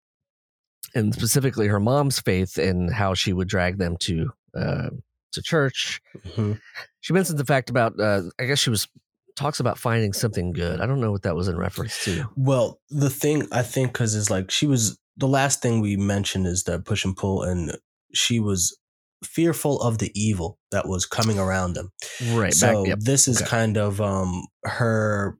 and 0.95 1.15
specifically 1.15 1.67
her 1.69 1.81
mom's 1.81 2.21
faith 2.21 2.57
and 2.59 2.93
how 2.93 3.15
she 3.15 3.33
would 3.33 3.49
drag 3.49 3.79
them 3.79 3.97
to 3.99 4.31
uh, 4.57 4.91
to 5.33 5.43
church. 5.43 6.01
Mhm. 6.29 6.61
She 7.01 7.13
mentions 7.13 7.37
the 7.39 7.45
fact 7.45 7.69
about, 7.71 7.99
uh, 8.01 8.23
I 8.41 8.45
guess 8.45 8.59
she 8.61 8.71
was 8.71 8.89
talks 9.37 9.59
about 9.59 9.79
finding 9.79 10.13
something 10.13 10.53
good. 10.53 10.81
I 10.81 10.87
don't 10.87 11.01
know 11.01 11.11
what 11.11 11.23
that 11.23 11.35
was 11.35 11.49
in 11.49 11.57
reference 11.57 12.05
to. 12.05 12.27
Well, 12.37 12.81
the 12.89 13.11
thing 13.11 13.49
I 13.51 13.63
think 13.63 13.93
because 13.93 14.15
is 14.15 14.31
like 14.31 14.51
she 14.51 14.67
was 14.67 14.97
the 15.17 15.27
last 15.29 15.61
thing 15.61 15.81
we 15.81 15.97
mentioned 15.97 16.47
is 16.47 16.65
that 16.65 16.85
push 16.85 17.05
and 17.05 17.17
pull, 17.17 17.43
and 17.43 17.77
she 18.13 18.39
was 18.41 18.77
fearful 19.25 19.81
of 19.81 19.99
the 19.99 20.11
evil 20.15 20.59
that 20.71 20.87
was 20.87 21.07
coming 21.07 21.39
around 21.39 21.73
them. 21.75 21.91
Right. 22.33 22.53
so 22.55 22.83
back, 22.83 22.89
yep. 22.89 22.99
this 23.01 23.27
is 23.27 23.41
Okay. 23.41 23.49
kind 23.51 23.77
of 23.77 24.01
um 24.01 24.47
her 24.65 25.37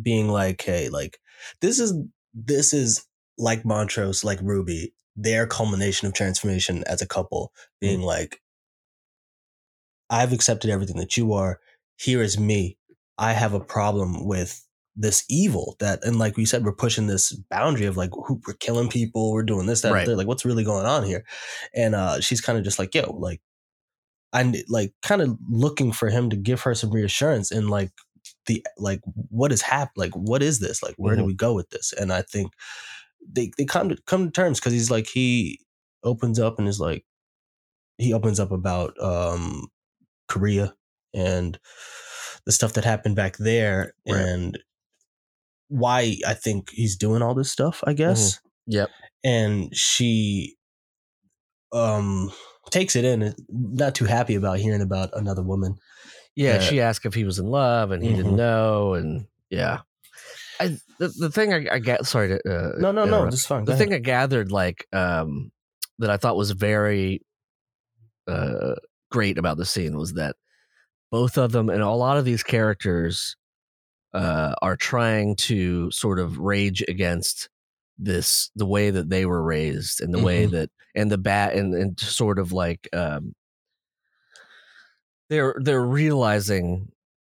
being 0.00 0.28
like, 0.28 0.60
hey, 0.62 0.88
like 0.88 1.18
this 1.60 1.78
is 1.78 1.94
this 2.34 2.72
is 2.72 3.06
like 3.38 3.64
Montrose, 3.64 4.24
like 4.24 4.38
Ruby, 4.42 4.92
their 5.16 5.46
culmination 5.46 6.06
of 6.08 6.14
transformation 6.14 6.84
as 6.86 7.02
a 7.02 7.06
couple, 7.06 7.52
being 7.80 8.00
Mm. 8.00 8.04
like, 8.04 8.40
I've 10.10 10.32
accepted 10.32 10.70
everything 10.70 10.96
that 10.96 11.16
you 11.16 11.32
are. 11.32 11.60
Here 11.96 12.22
is 12.22 12.38
me. 12.38 12.78
I 13.18 13.32
have 13.32 13.54
a 13.54 13.60
problem 13.60 14.24
with 14.26 14.62
this 14.94 15.24
evil 15.28 15.76
that, 15.80 16.04
and 16.04 16.18
like 16.18 16.36
we 16.36 16.44
said, 16.44 16.64
we're 16.64 16.72
pushing 16.72 17.06
this 17.06 17.32
boundary 17.50 17.86
of 17.86 17.96
like, 17.96 18.10
who 18.12 18.40
we're 18.46 18.54
killing 18.54 18.88
people, 18.88 19.32
we're 19.32 19.42
doing 19.42 19.66
this, 19.66 19.82
that, 19.82 19.92
Right. 19.92 20.06
right. 20.06 20.16
like 20.16 20.26
what's 20.26 20.44
really 20.44 20.64
going 20.64 20.86
on 20.86 21.04
here? 21.04 21.24
And 21.74 21.94
uh, 21.94 22.20
she's 22.20 22.40
kind 22.40 22.56
of 22.58 22.64
just 22.64 22.78
like, 22.78 22.94
yo, 22.94 23.12
like, 23.18 23.40
I 24.32 24.52
like 24.68 24.92
kind 25.02 25.22
of 25.22 25.38
looking 25.48 25.92
for 25.92 26.08
him 26.10 26.30
to 26.30 26.36
give 26.36 26.60
her 26.62 26.74
some 26.74 26.90
reassurance 26.90 27.50
in 27.50 27.68
like 27.68 27.90
the 28.46 28.64
like 28.76 29.00
what 29.30 29.50
is 29.52 29.62
hap 29.62 29.92
like 29.96 30.12
what 30.14 30.42
is 30.42 30.58
this 30.58 30.82
like 30.82 30.94
where 30.98 31.14
do 31.16 31.22
Mhm. 31.22 31.26
we 31.26 31.34
go 31.34 31.54
with 31.54 31.70
this? 31.70 31.92
And 31.92 32.12
I 32.12 32.22
think 32.22 32.52
they 33.30 33.50
they 33.56 33.64
come 33.64 33.88
to 33.88 33.96
come 34.06 34.24
to 34.26 34.30
terms 34.30 34.60
because 34.60 34.72
he's 34.72 34.90
like 34.90 35.06
he 35.08 35.60
opens 36.04 36.38
up 36.38 36.58
and 36.58 36.68
is 36.68 36.80
like 36.80 37.04
he 37.98 38.12
opens 38.12 38.38
up 38.40 38.50
about 38.52 38.94
um 39.00 39.68
Korea 40.28 40.74
and 41.14 41.58
the 42.44 42.52
stuff 42.52 42.74
that 42.74 42.84
happened 42.84 43.16
back 43.16 43.36
there 43.38 43.94
Right. 44.08 44.20
and 44.20 44.58
why 45.68 46.16
I 46.26 46.34
think 46.34 46.70
he's 46.70 46.96
doing 46.96 47.22
all 47.22 47.34
this 47.34 47.50
stuff, 47.50 47.82
I 47.86 47.92
guess. 47.92 48.40
Yep. 48.66 48.88
And 49.24 49.74
she 49.76 50.56
um 51.72 52.30
takes 52.70 52.96
it 52.96 53.04
in, 53.04 53.34
not 53.48 53.94
too 53.94 54.04
happy 54.04 54.34
about 54.34 54.58
hearing 54.58 54.80
about 54.82 55.10
another 55.12 55.42
woman. 55.42 55.76
Yeah, 56.34 56.56
Uh, 56.56 56.60
she 56.60 56.80
asked 56.80 57.06
if 57.06 57.14
he 57.14 57.24
was 57.24 57.38
in 57.38 57.46
love, 57.46 57.90
and 57.92 58.02
he 58.02 58.12
didn't 58.12 58.32
Mhm. 58.34 58.36
know, 58.36 58.94
and 58.94 59.26
yeah. 59.50 59.80
I 60.60 60.68
the, 60.98 61.08
the 61.18 61.30
thing 61.30 61.52
I, 61.52 61.66
I 61.74 61.78
get 61.78 62.06
sorry 62.06 62.28
to 62.28 62.36
uh, 62.48 62.72
No, 62.78 62.92
no, 62.92 63.04
no, 63.04 63.28
just 63.30 63.46
fine. 63.46 63.64
the 63.64 63.76
thing 63.76 63.92
I 63.94 63.98
gathered 63.98 64.50
like 64.52 64.86
um 64.92 65.50
that 65.98 66.10
I 66.10 66.16
thought 66.16 66.36
was 66.36 66.50
very 66.52 67.22
uh 68.26 68.74
great 69.10 69.38
about 69.38 69.56
the 69.56 69.64
scene 69.64 69.96
was 69.96 70.14
that 70.14 70.36
both 71.10 71.38
of 71.38 71.52
them 71.52 71.68
and 71.70 71.82
a 71.82 71.90
lot 71.90 72.16
of 72.16 72.24
these 72.24 72.42
characters 72.42 73.36
uh 74.14 74.54
are 74.62 74.76
trying 74.76 75.36
to 75.36 75.90
sort 75.90 76.18
of 76.18 76.38
rage 76.38 76.82
against 76.88 77.48
this 77.98 78.50
the 78.56 78.66
way 78.66 78.90
that 78.90 79.08
they 79.08 79.24
were 79.26 79.42
raised 79.42 80.00
and 80.00 80.12
the 80.12 80.18
way 80.18 80.46
Mhm. 80.46 80.50
that 80.52 80.70
and 80.94 81.10
the 81.10 81.18
bat 81.18 81.54
and, 81.54 81.74
and 81.74 81.98
sort 82.00 82.38
of 82.38 82.52
like 82.52 82.88
um 82.92 83.34
they're 85.28 85.54
they're 85.60 85.84
realizing 85.84 86.90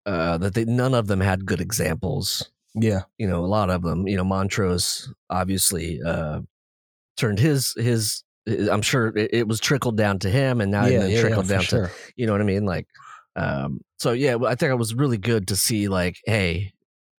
uh 0.07 0.39
that 0.39 0.55
they 0.55 0.65
none 0.65 0.95
of 0.95 1.07
them 1.07 1.21
had 1.21 1.47
good 1.47 1.61
examples 1.61 2.51
yeah, 2.75 3.03
you 3.19 3.27
know, 3.29 3.45
a 3.45 3.47
lot 3.47 3.71
of 3.71 3.83
them, 3.83 4.07
you 4.07 4.17
know, 4.17 4.25
Montrose 4.25 5.13
obviously 5.29 6.01
uh, 6.05 6.41
turned 7.17 7.39
his, 7.39 7.75
his, 7.77 8.23
his- 8.47 8.69
I'm 8.69 8.83
sure 8.83 9.09
it, 9.17 9.31
it 9.33 9.49
was 9.49 9.61
trickled 9.61 9.97
down 9.97 10.19
to 10.21 10.31
him 10.31 10.61
and 10.61 10.71
now 10.71 10.87
yeah, 10.87 11.05
it 11.05 11.11
yeah, 11.13 11.21
trickled 11.21 11.47
yeah, 11.47 11.57
down 11.57 11.63
sure. 11.63 11.87
to, 11.87 11.93
you 12.17 12.27
know 12.27 12.33
what 12.33 12.41
I 12.41 12.45
mean? 12.45 12.65
Like, 12.67 12.87
um, 13.37 13.81
so 13.99 14.13
yeah, 14.13 14.37
I 14.47 14.55
think 14.55 14.71
it 14.71 14.77
was 14.79 14.95
really 14.95 15.19
good 15.19 15.49
to 15.49 15.57
see 15.57 15.89
like, 15.89 16.19
hey, 16.27 16.73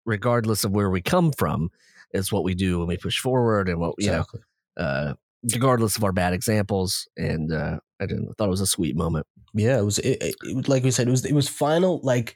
regardless 0.06 0.64
of 0.64 0.72
where 0.72 0.90
we 0.90 1.02
come 1.02 1.32
from, 1.32 1.70
it's 2.12 2.32
what 2.32 2.44
we 2.44 2.54
do 2.54 2.80
when 2.80 2.88
we 2.88 2.98
push 2.98 3.20
forward 3.20 3.70
and 3.70 3.80
what, 3.80 3.96
you 3.98 4.10
Exactly. 4.10 4.42
know, 4.78 4.84
uh, 4.84 5.14
regardless 5.54 5.96
of 5.98 6.04
our 6.04 6.12
bad 6.12 6.34
examples. 6.34 7.08
And 7.18 7.52
uh, 7.54 7.80
I 8.02 8.06
didn't, 8.06 8.28
I 8.30 8.34
thought 8.38 8.48
it 8.48 8.52
was 8.52 8.62
a 8.62 8.68
sweet 8.68 8.96
moment. 8.96 9.26
Yeah, 9.54 9.78
it 9.80 9.84
was 9.86 10.00
it, 10.00 10.22
it, 10.22 10.36
it 10.44 10.56
was- 10.56 10.68
like 10.70 10.84
we 10.84 10.92
said, 10.92 11.08
it 11.08 11.12
was 11.12 11.26
it 11.26 11.34
was 11.34 11.48
final. 11.50 12.00
Like 12.04 12.36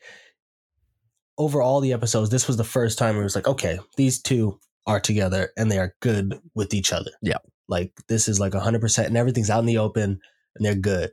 over 1.37 1.61
all 1.61 1.81
the 1.81 1.93
episodes, 1.93 2.29
this 2.29 2.47
was 2.47 2.57
the 2.57 2.63
first 2.63 2.97
time 2.97 3.15
where 3.15 3.21
it 3.23 3.25
was 3.25 3.35
like, 3.35 3.47
okay, 3.47 3.79
these 3.97 4.21
two 4.21 4.59
are 4.87 4.99
together 4.99 5.49
and 5.57 5.69
they 5.71 5.79
are 5.79 5.95
good 6.01 6.39
with 6.53 6.73
each 6.73 6.93
other. 6.93 7.11
Yeah. 7.21 7.37
like 7.67 7.91
this 8.07 8.27
is 8.27 8.39
like 8.39 8.53
hundred 8.53 8.81
percent, 8.81 9.07
and 9.07 9.17
everything's 9.17 9.49
out 9.49 9.59
in 9.59 9.65
the 9.65 9.79
open, 9.79 10.19
and 10.55 10.65
they're 10.65 10.75
good. 10.75 11.11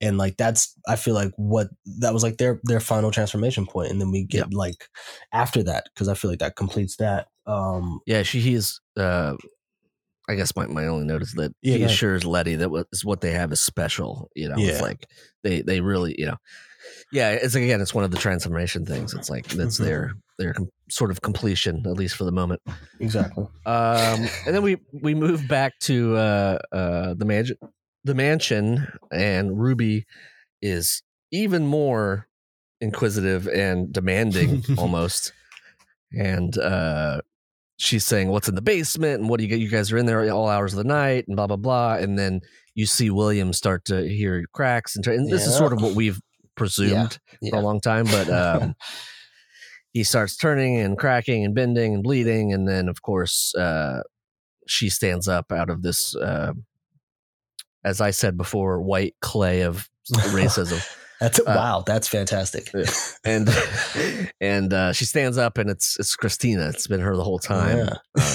And 0.00 0.18
like 0.18 0.36
that's, 0.36 0.74
I 0.88 0.96
feel 0.96 1.14
like 1.14 1.32
what 1.36 1.68
that 2.00 2.12
was 2.12 2.22
like 2.22 2.36
their 2.38 2.60
their 2.64 2.80
final 2.80 3.10
transformation 3.10 3.66
point, 3.66 3.90
and 3.90 4.00
then 4.00 4.10
we 4.10 4.24
get 4.24 4.52
like 4.52 4.88
after 5.32 5.62
that 5.64 5.84
because 5.94 6.08
I 6.08 6.14
feel 6.14 6.30
like 6.30 6.40
that 6.40 6.56
completes 6.56 6.96
that. 6.96 7.28
Um, 7.46 8.00
Yeah, 8.06 8.22
she 8.22 8.40
he 8.40 8.54
is. 8.54 8.80
Uh, 8.96 9.34
I 10.28 10.36
guess 10.36 10.54
my, 10.54 10.66
my 10.66 10.86
only 10.86 11.04
note 11.04 11.22
is 11.22 11.32
that 11.34 11.52
Yeah, 11.62 11.76
he 11.76 11.82
assures 11.82 12.24
Leti 12.24 12.54
that 12.56 12.70
what 12.70 12.86
is 12.92 13.04
what 13.04 13.20
they 13.20 13.32
have 13.32 13.52
is 13.52 13.60
special. 13.60 14.30
You 14.34 14.48
know, 14.48 14.54
it's 14.56 14.80
like 14.80 15.06
they 15.42 15.62
they 15.62 15.80
really 15.80 16.14
you 16.16 16.26
know, 16.26 16.36
yeah. 17.12 17.30
It's 17.30 17.54
again, 17.54 17.80
it's 17.80 17.94
one 17.94 18.04
of 18.04 18.10
the 18.10 18.16
transformation 18.18 18.84
things. 18.86 19.14
It's 19.14 19.30
like 19.30 19.46
that's 19.48 19.78
Mhm. 19.78 19.84
their 19.84 20.12
their 20.38 20.54
com- 20.54 20.68
sort 20.90 21.10
of 21.10 21.20
completion 21.22 21.82
at 21.86 21.92
least 21.92 22.16
for 22.16 22.24
the 22.24 22.32
moment. 22.32 22.60
exactly. 23.00 23.44
Um, 23.66 24.28
and 24.46 24.54
then 24.54 24.62
we 24.62 24.78
we 24.92 25.14
move 25.14 25.46
back 25.48 25.72
to 25.82 26.16
uh, 26.16 26.58
uh, 26.72 27.14
the 27.14 27.24
mansion, 27.24 27.56
the 28.04 28.14
mansion, 28.14 28.86
and 29.12 29.58
Ruby 29.60 30.04
is 30.60 31.02
even 31.30 31.66
more 31.66 32.26
inquisitive 32.80 33.46
and 33.48 33.92
demanding 33.92 34.64
almost. 34.78 35.32
And 36.16 36.56
uh, 36.58 37.22
she's 37.78 38.04
saying, 38.04 38.28
"What's 38.28 38.48
in 38.48 38.54
the 38.54 38.62
basement? 38.62 39.20
And 39.20 39.30
what 39.30 39.38
do 39.38 39.44
you 39.44 39.48
get? 39.50 39.60
You 39.60 39.68
guys 39.70 39.90
are 39.92 39.98
in 39.98 40.06
there 40.06 40.28
all 40.30 40.48
hours 40.48 40.72
of 40.74 40.78
the 40.78 40.84
night, 40.84 41.24
and 41.26 41.36
blah 41.36 41.46
blah 41.46 41.56
blah." 41.56 41.94
And 41.94 42.18
then 42.18 42.40
you 42.74 42.86
see 42.86 43.08
William 43.10 43.52
start 43.52 43.84
to 43.86 44.06
hear 44.08 44.44
cracks, 44.52 44.96
and, 44.96 45.06
and 45.06 45.30
this 45.30 45.46
is 45.46 45.56
sort 45.56 45.72
of 45.72 45.80
what 45.82 45.94
we've 45.94 46.20
presumed 46.56 47.18
for 47.50 47.56
a 47.56 47.60
long 47.60 47.80
time, 47.80 48.04
but. 48.06 48.28
Um, 48.30 48.74
he 49.92 50.04
starts 50.04 50.36
turning 50.36 50.78
and 50.78 50.98
cracking 50.98 51.44
and 51.44 51.54
bending 51.54 51.94
and 51.94 52.02
bleeding 52.02 52.52
and 52.52 52.66
then 52.66 52.88
of 52.88 53.02
course 53.02 53.54
uh, 53.56 54.02
she 54.66 54.88
stands 54.88 55.28
up 55.28 55.52
out 55.52 55.70
of 55.70 55.82
this 55.82 56.16
uh, 56.16 56.52
as 57.84 58.00
i 58.00 58.10
said 58.10 58.36
before 58.36 58.80
white 58.80 59.14
clay 59.20 59.60
of 59.60 59.88
racism 60.10 60.82
That's 61.20 61.38
Uh, 61.38 61.44
wow. 61.46 61.84
That's 61.86 62.08
fantastic. 62.08 62.72
And 63.24 63.48
and 64.40 64.72
uh, 64.72 64.92
she 64.92 65.04
stands 65.04 65.38
up 65.38 65.56
and 65.56 65.70
it's 65.70 65.96
it's 66.00 66.16
christina 66.16 66.68
it's 66.68 66.88
been 66.88 66.98
her 66.98 67.14
the 67.14 67.22
whole 67.22 67.38
time 67.54 67.90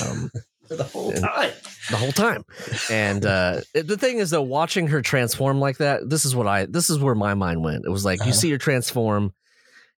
um, 0.06 0.32
the 0.78 0.84
whole 0.84 1.12
time. 1.14 1.52
the 1.90 1.98
whole 1.98 2.12
time. 2.12 2.44
And 2.92 3.26
uh, 3.26 3.62
the 3.74 3.98
thing 3.98 4.18
is 4.20 4.30
though 4.32 4.42
watching 4.42 4.88
her 4.88 5.02
transform 5.02 5.60
like 5.60 5.78
that 5.78 6.10
this 6.10 6.26
is 6.26 6.36
what 6.36 6.48
i 6.48 6.66
this 6.66 6.90
is 6.90 7.00
where 7.00 7.16
my 7.16 7.34
mind 7.34 7.64
went. 7.64 7.86
It 7.86 7.90
was 7.90 8.06
like 8.06 8.20
you 8.20 8.24
Uh-huh. 8.32 8.32
see 8.34 8.52
her 8.52 8.58
transform. 8.58 9.34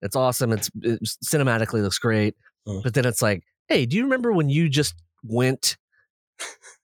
It's 0.01 0.15
awesome. 0.15 0.51
It's, 0.53 0.69
it's 0.81 1.17
cinematically 1.25 1.81
looks 1.81 1.99
great. 1.99 2.35
Mm. 2.67 2.83
but 2.83 2.93
then 2.93 3.05
it's 3.05 3.21
like 3.21 3.43
hey 3.69 3.85
do 3.85 3.95
you 3.97 4.03
remember 4.03 4.31
when 4.33 4.49
you 4.49 4.67
just 4.69 4.93
went 5.23 5.77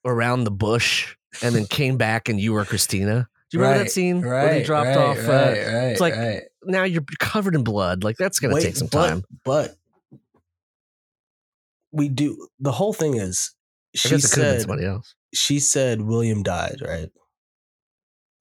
around 0.05 0.45
the 0.45 0.51
bush 0.51 1.15
and 1.43 1.53
then 1.53 1.65
came 1.65 1.97
back 1.97 2.29
and 2.29 2.39
you 2.39 2.53
were 2.53 2.63
christina? 2.65 3.27
Do 3.51 3.57
you 3.57 3.61
remember 3.61 3.77
that 3.79 3.83
Right, 3.83 3.91
scene 3.91 4.21
where 4.21 4.49
they 4.53 4.63
dropped 4.63 4.87
right, 4.87 4.97
off 4.97 5.17
uh, 5.19 5.21
Right, 5.31 5.47
right, 5.49 5.83
it's 5.91 6.01
like, 6.01 6.15
right. 6.15 6.41
now 6.63 6.83
you're 6.83 7.03
covered 7.19 7.53
in 7.55 7.63
blood. 7.63 8.03
Like 8.03 8.17
that's 8.17 8.39
gonna 8.39 8.55
Wait, 8.55 8.63
take 8.63 8.75
some 8.75 8.87
but- 8.91 9.07
time. 9.07 9.23
But 9.43 9.75
we 11.91 12.09
do 12.09 12.47
the 12.59 12.71
whole 12.71 12.93
thing 12.93 13.15
is 13.15 13.51
she 13.95 14.09
guess 14.09 14.25
it 14.25 14.35
could 14.35 14.43
have 14.43 14.51
been 14.53 14.59
said 14.59 14.67
somebody 14.67 14.85
else 14.87 15.15
she 15.33 15.59
said 15.59 16.01
William 16.01 16.43
died, 16.43 16.77
right? 16.81 17.09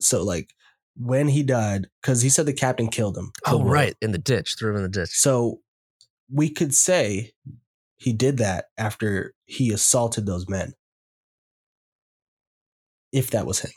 So 0.00 0.22
like 0.22 0.50
when 0.96 1.26
he 1.28 1.42
died, 1.42 1.88
because 2.00 2.22
he 2.22 2.28
said 2.28 2.46
the 2.46 2.52
captain 2.52 2.88
killed 2.88 3.16
him. 3.18 3.32
oh 3.46 3.50
killed 3.50 3.62
William. 3.64 3.72
right 3.74 3.96
in 4.00 4.12
the 4.12 4.18
ditch 4.18 4.54
threw 4.58 4.70
him 4.70 4.76
in 4.76 4.82
the 4.84 4.88
ditch 4.88 5.10
So 5.10 5.60
we 6.32 6.48
could 6.50 6.72
say 6.74 7.32
he 7.96 8.12
did 8.12 8.36
that 8.38 8.66
after 8.78 9.34
he 9.44 9.72
assaulted 9.72 10.24
those 10.26 10.48
men. 10.48 10.74
If 13.12 13.30
that 13.30 13.46
was 13.46 13.60
him. 13.60 13.72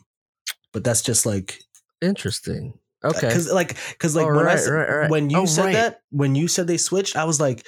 but 0.74 0.84
that's 0.84 1.02
just 1.02 1.26
like 1.26 1.60
Interesting. 2.02 2.74
Okay. 3.04 3.28
because 3.28 3.52
like 3.52 3.78
because 3.92 4.16
like 4.16 4.26
Oh, 4.28 4.36
when 4.36 4.40
I 4.46 4.54
right, 4.54 4.60
said, 4.60 4.72
right, 4.72 4.90
right. 4.90 5.10
when 5.10 5.30
you 5.32 5.40
Oh, 5.40 5.46
said 5.46 5.74
that 5.74 6.02
when 6.12 6.36
you 6.36 6.48
said 6.48 6.68
they 6.68 6.78
switched, 6.78 7.16
I 7.16 7.24
was 7.26 7.40
like, 7.40 7.66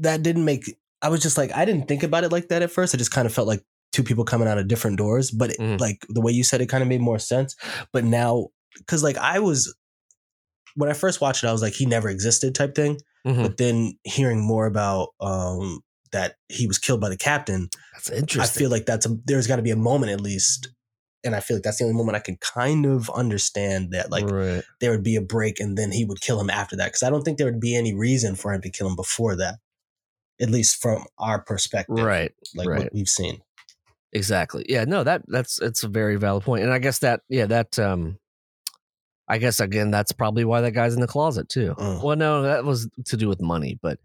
that 0.00 0.22
didn't 0.22 0.44
make. 0.44 0.76
I 1.02 1.08
was 1.08 1.20
just 1.20 1.36
like, 1.36 1.52
I 1.52 1.64
didn't 1.64 1.88
think 1.88 2.02
about 2.02 2.24
it 2.24 2.32
like 2.32 2.48
that 2.48 2.62
at 2.62 2.70
first. 2.70 2.94
I 2.94 2.98
just 2.98 3.10
kind 3.10 3.26
of 3.26 3.34
felt 3.34 3.48
like 3.48 3.62
two 3.92 4.02
people 4.04 4.24
coming 4.24 4.48
out 4.48 4.56
of 4.58 4.68
different 4.68 4.96
doors, 4.96 5.30
but 5.30 5.50
it, 5.50 5.58
Mhm. 5.58 5.80
like 5.80 6.06
the 6.08 6.20
way 6.20 6.32
you 6.32 6.44
said 6.44 6.60
it 6.60 6.68
kind 6.68 6.82
of 6.82 6.88
made 6.88 7.00
more 7.00 7.18
sense. 7.18 7.56
But 7.92 8.04
now, 8.04 8.48
because 8.78 9.02
like 9.02 9.16
I 9.18 9.38
was 9.40 9.74
when 10.74 10.88
I 10.88 10.94
first 10.94 11.20
watched 11.20 11.44
it, 11.44 11.48
I 11.48 11.52
was 11.52 11.60
like, 11.60 11.74
he 11.74 11.84
never 11.84 12.08
existed 12.08 12.54
type 12.54 12.74
thing. 12.74 12.98
Mhm. 13.26 13.42
But 13.42 13.56
then 13.58 13.98
hearing 14.04 14.40
more 14.40 14.66
about 14.66 15.10
um 15.20 15.80
that 16.12 16.36
he 16.48 16.66
was 16.66 16.78
killed 16.78 17.00
by 17.00 17.08
the 17.08 17.16
captain, 17.16 17.68
That's 17.94 18.10
interesting. 18.10 18.40
I 18.42 18.46
feel 18.46 18.70
like 18.70 18.86
that's 18.86 19.06
a 19.06 19.16
there's 19.26 19.46
got 19.46 19.56
to 19.56 19.62
be 19.62 19.70
a 19.70 19.76
moment 19.76 20.12
at 20.12 20.20
least. 20.20 20.68
And 21.24 21.36
I 21.36 21.40
feel 21.40 21.56
like 21.56 21.62
that's 21.64 21.78
the 21.78 21.84
only 21.84 21.96
moment 21.96 22.16
I 22.16 22.20
can 22.20 22.36
kind 22.38 22.84
of 22.84 23.08
understand 23.10 23.92
that, 23.92 24.10
like, 24.10 24.28
right. 24.28 24.64
there 24.80 24.90
would 24.90 25.04
be 25.04 25.14
a 25.14 25.20
break 25.22 25.60
and 25.60 25.78
then 25.78 25.92
he 25.92 26.04
would 26.04 26.20
kill 26.20 26.40
him 26.40 26.50
after 26.50 26.74
that. 26.76 26.86
Because 26.86 27.04
I 27.04 27.10
don't 27.10 27.22
think 27.22 27.38
there 27.38 27.46
would 27.46 27.60
be 27.60 27.76
any 27.76 27.94
reason 27.94 28.34
for 28.34 28.52
him 28.52 28.60
to 28.62 28.70
kill 28.70 28.88
him 28.88 28.96
before 28.96 29.36
that, 29.36 29.60
at 30.40 30.50
least 30.50 30.80
from 30.80 31.04
our 31.18 31.40
perspective, 31.40 32.04
Right. 32.04 32.32
Like 32.54 32.68
right. 32.68 32.78
what 32.84 32.92
we've 32.94 33.08
seen. 33.08 33.40
Exactly. 34.12 34.64
Yeah, 34.68 34.84
no, 34.84 35.04
that 35.04 35.22
that's 35.28 35.60
it's 35.60 35.84
a 35.84 35.88
very 35.88 36.16
valid. 36.16 36.46
And 36.46 36.72
I 36.72 36.78
guess 36.78 36.98
that 37.00 37.20
yeah, 37.28 37.46
that 37.46 37.78
um 37.78 38.18
I 39.28 39.38
guess 39.38 39.60
again 39.60 39.90
that's 39.90 40.12
probably 40.12 40.44
why 40.44 40.60
that 40.62 40.72
guy's 40.72 40.94
in 40.94 41.00
the 41.00 41.06
closet 41.06 41.48
too. 41.48 41.74
Mm. 41.78 42.02
Well, 42.02 42.16
no, 42.16 42.42
that 42.42 42.64
was 42.64 42.88
to 43.06 43.16
do 43.16 43.28
with 43.28 43.40
money, 43.40 43.78
but 43.80 43.98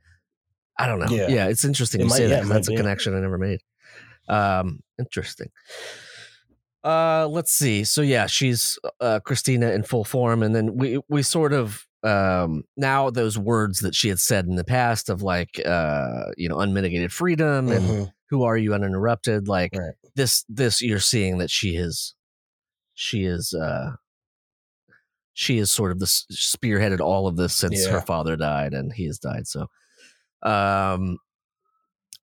I 0.79 0.87
don't 0.87 0.99
know. 0.99 1.07
Yeah. 1.09 1.27
Yeah, 1.27 1.47
it's 1.47 1.65
interesting 1.65 2.01
It 2.01 2.03
you 2.05 2.09
might- 2.11 2.15
say 2.17 2.23
yeah, 2.23 2.29
that 2.29 2.35
it 2.37 2.41
'cause 2.41 2.49
might 2.49 2.53
that's 2.55 2.69
a 2.69 2.75
connection 2.75 3.15
I 3.17 3.19
never 3.19 3.37
made. 3.37 3.59
Um 4.29 4.81
interesting. 4.99 5.49
Uh 6.83 7.27
let's 7.27 7.51
see. 7.51 7.83
So 7.83 8.01
yeah, 8.01 8.27
she's 8.27 8.77
uh 9.01 9.19
Christina 9.21 9.71
in 9.71 9.83
full 9.83 10.03
form 10.05 10.43
and 10.43 10.55
then 10.55 10.75
we 10.77 10.99
we 11.09 11.23
sort 11.23 11.51
of 11.53 11.86
um 12.03 12.63
now 12.77 13.09
those 13.09 13.37
words 13.37 13.79
that 13.79 13.95
she 13.95 14.07
had 14.07 14.19
said 14.19 14.45
in 14.45 14.55
the 14.55 14.63
past 14.63 15.09
of 15.09 15.21
like 15.23 15.59
uh 15.65 16.25
you 16.37 16.47
know 16.47 16.59
unmitigated 16.59 17.11
freedom 17.11 17.71
and 17.71 17.85
Mhm. 17.85 18.11
who 18.29 18.43
are 18.43 18.55
you 18.57 18.73
uninterrupted 18.73 19.47
like 19.47 19.73
Right. 19.75 19.93
this 20.15 20.45
this 20.47 20.81
you're 20.81 20.99
seeing 20.99 21.39
that 21.39 21.49
she 21.49 21.75
is 21.75 22.13
she 22.93 23.25
is 23.25 23.53
uh 23.53 23.95
she 25.33 25.57
is 25.57 25.71
sort 25.71 25.91
of 25.91 25.99
the 25.99 26.05
spearheaded 26.05 26.99
all 26.99 27.27
of 27.27 27.35
this 27.35 27.53
since 27.55 27.85
Yeah. 27.85 27.91
her 27.93 28.01
father 28.01 28.35
died 28.35 28.73
and 28.73 28.93
he 28.93 29.05
has 29.05 29.17
died 29.19 29.47
so 29.47 29.67
um 30.43 31.17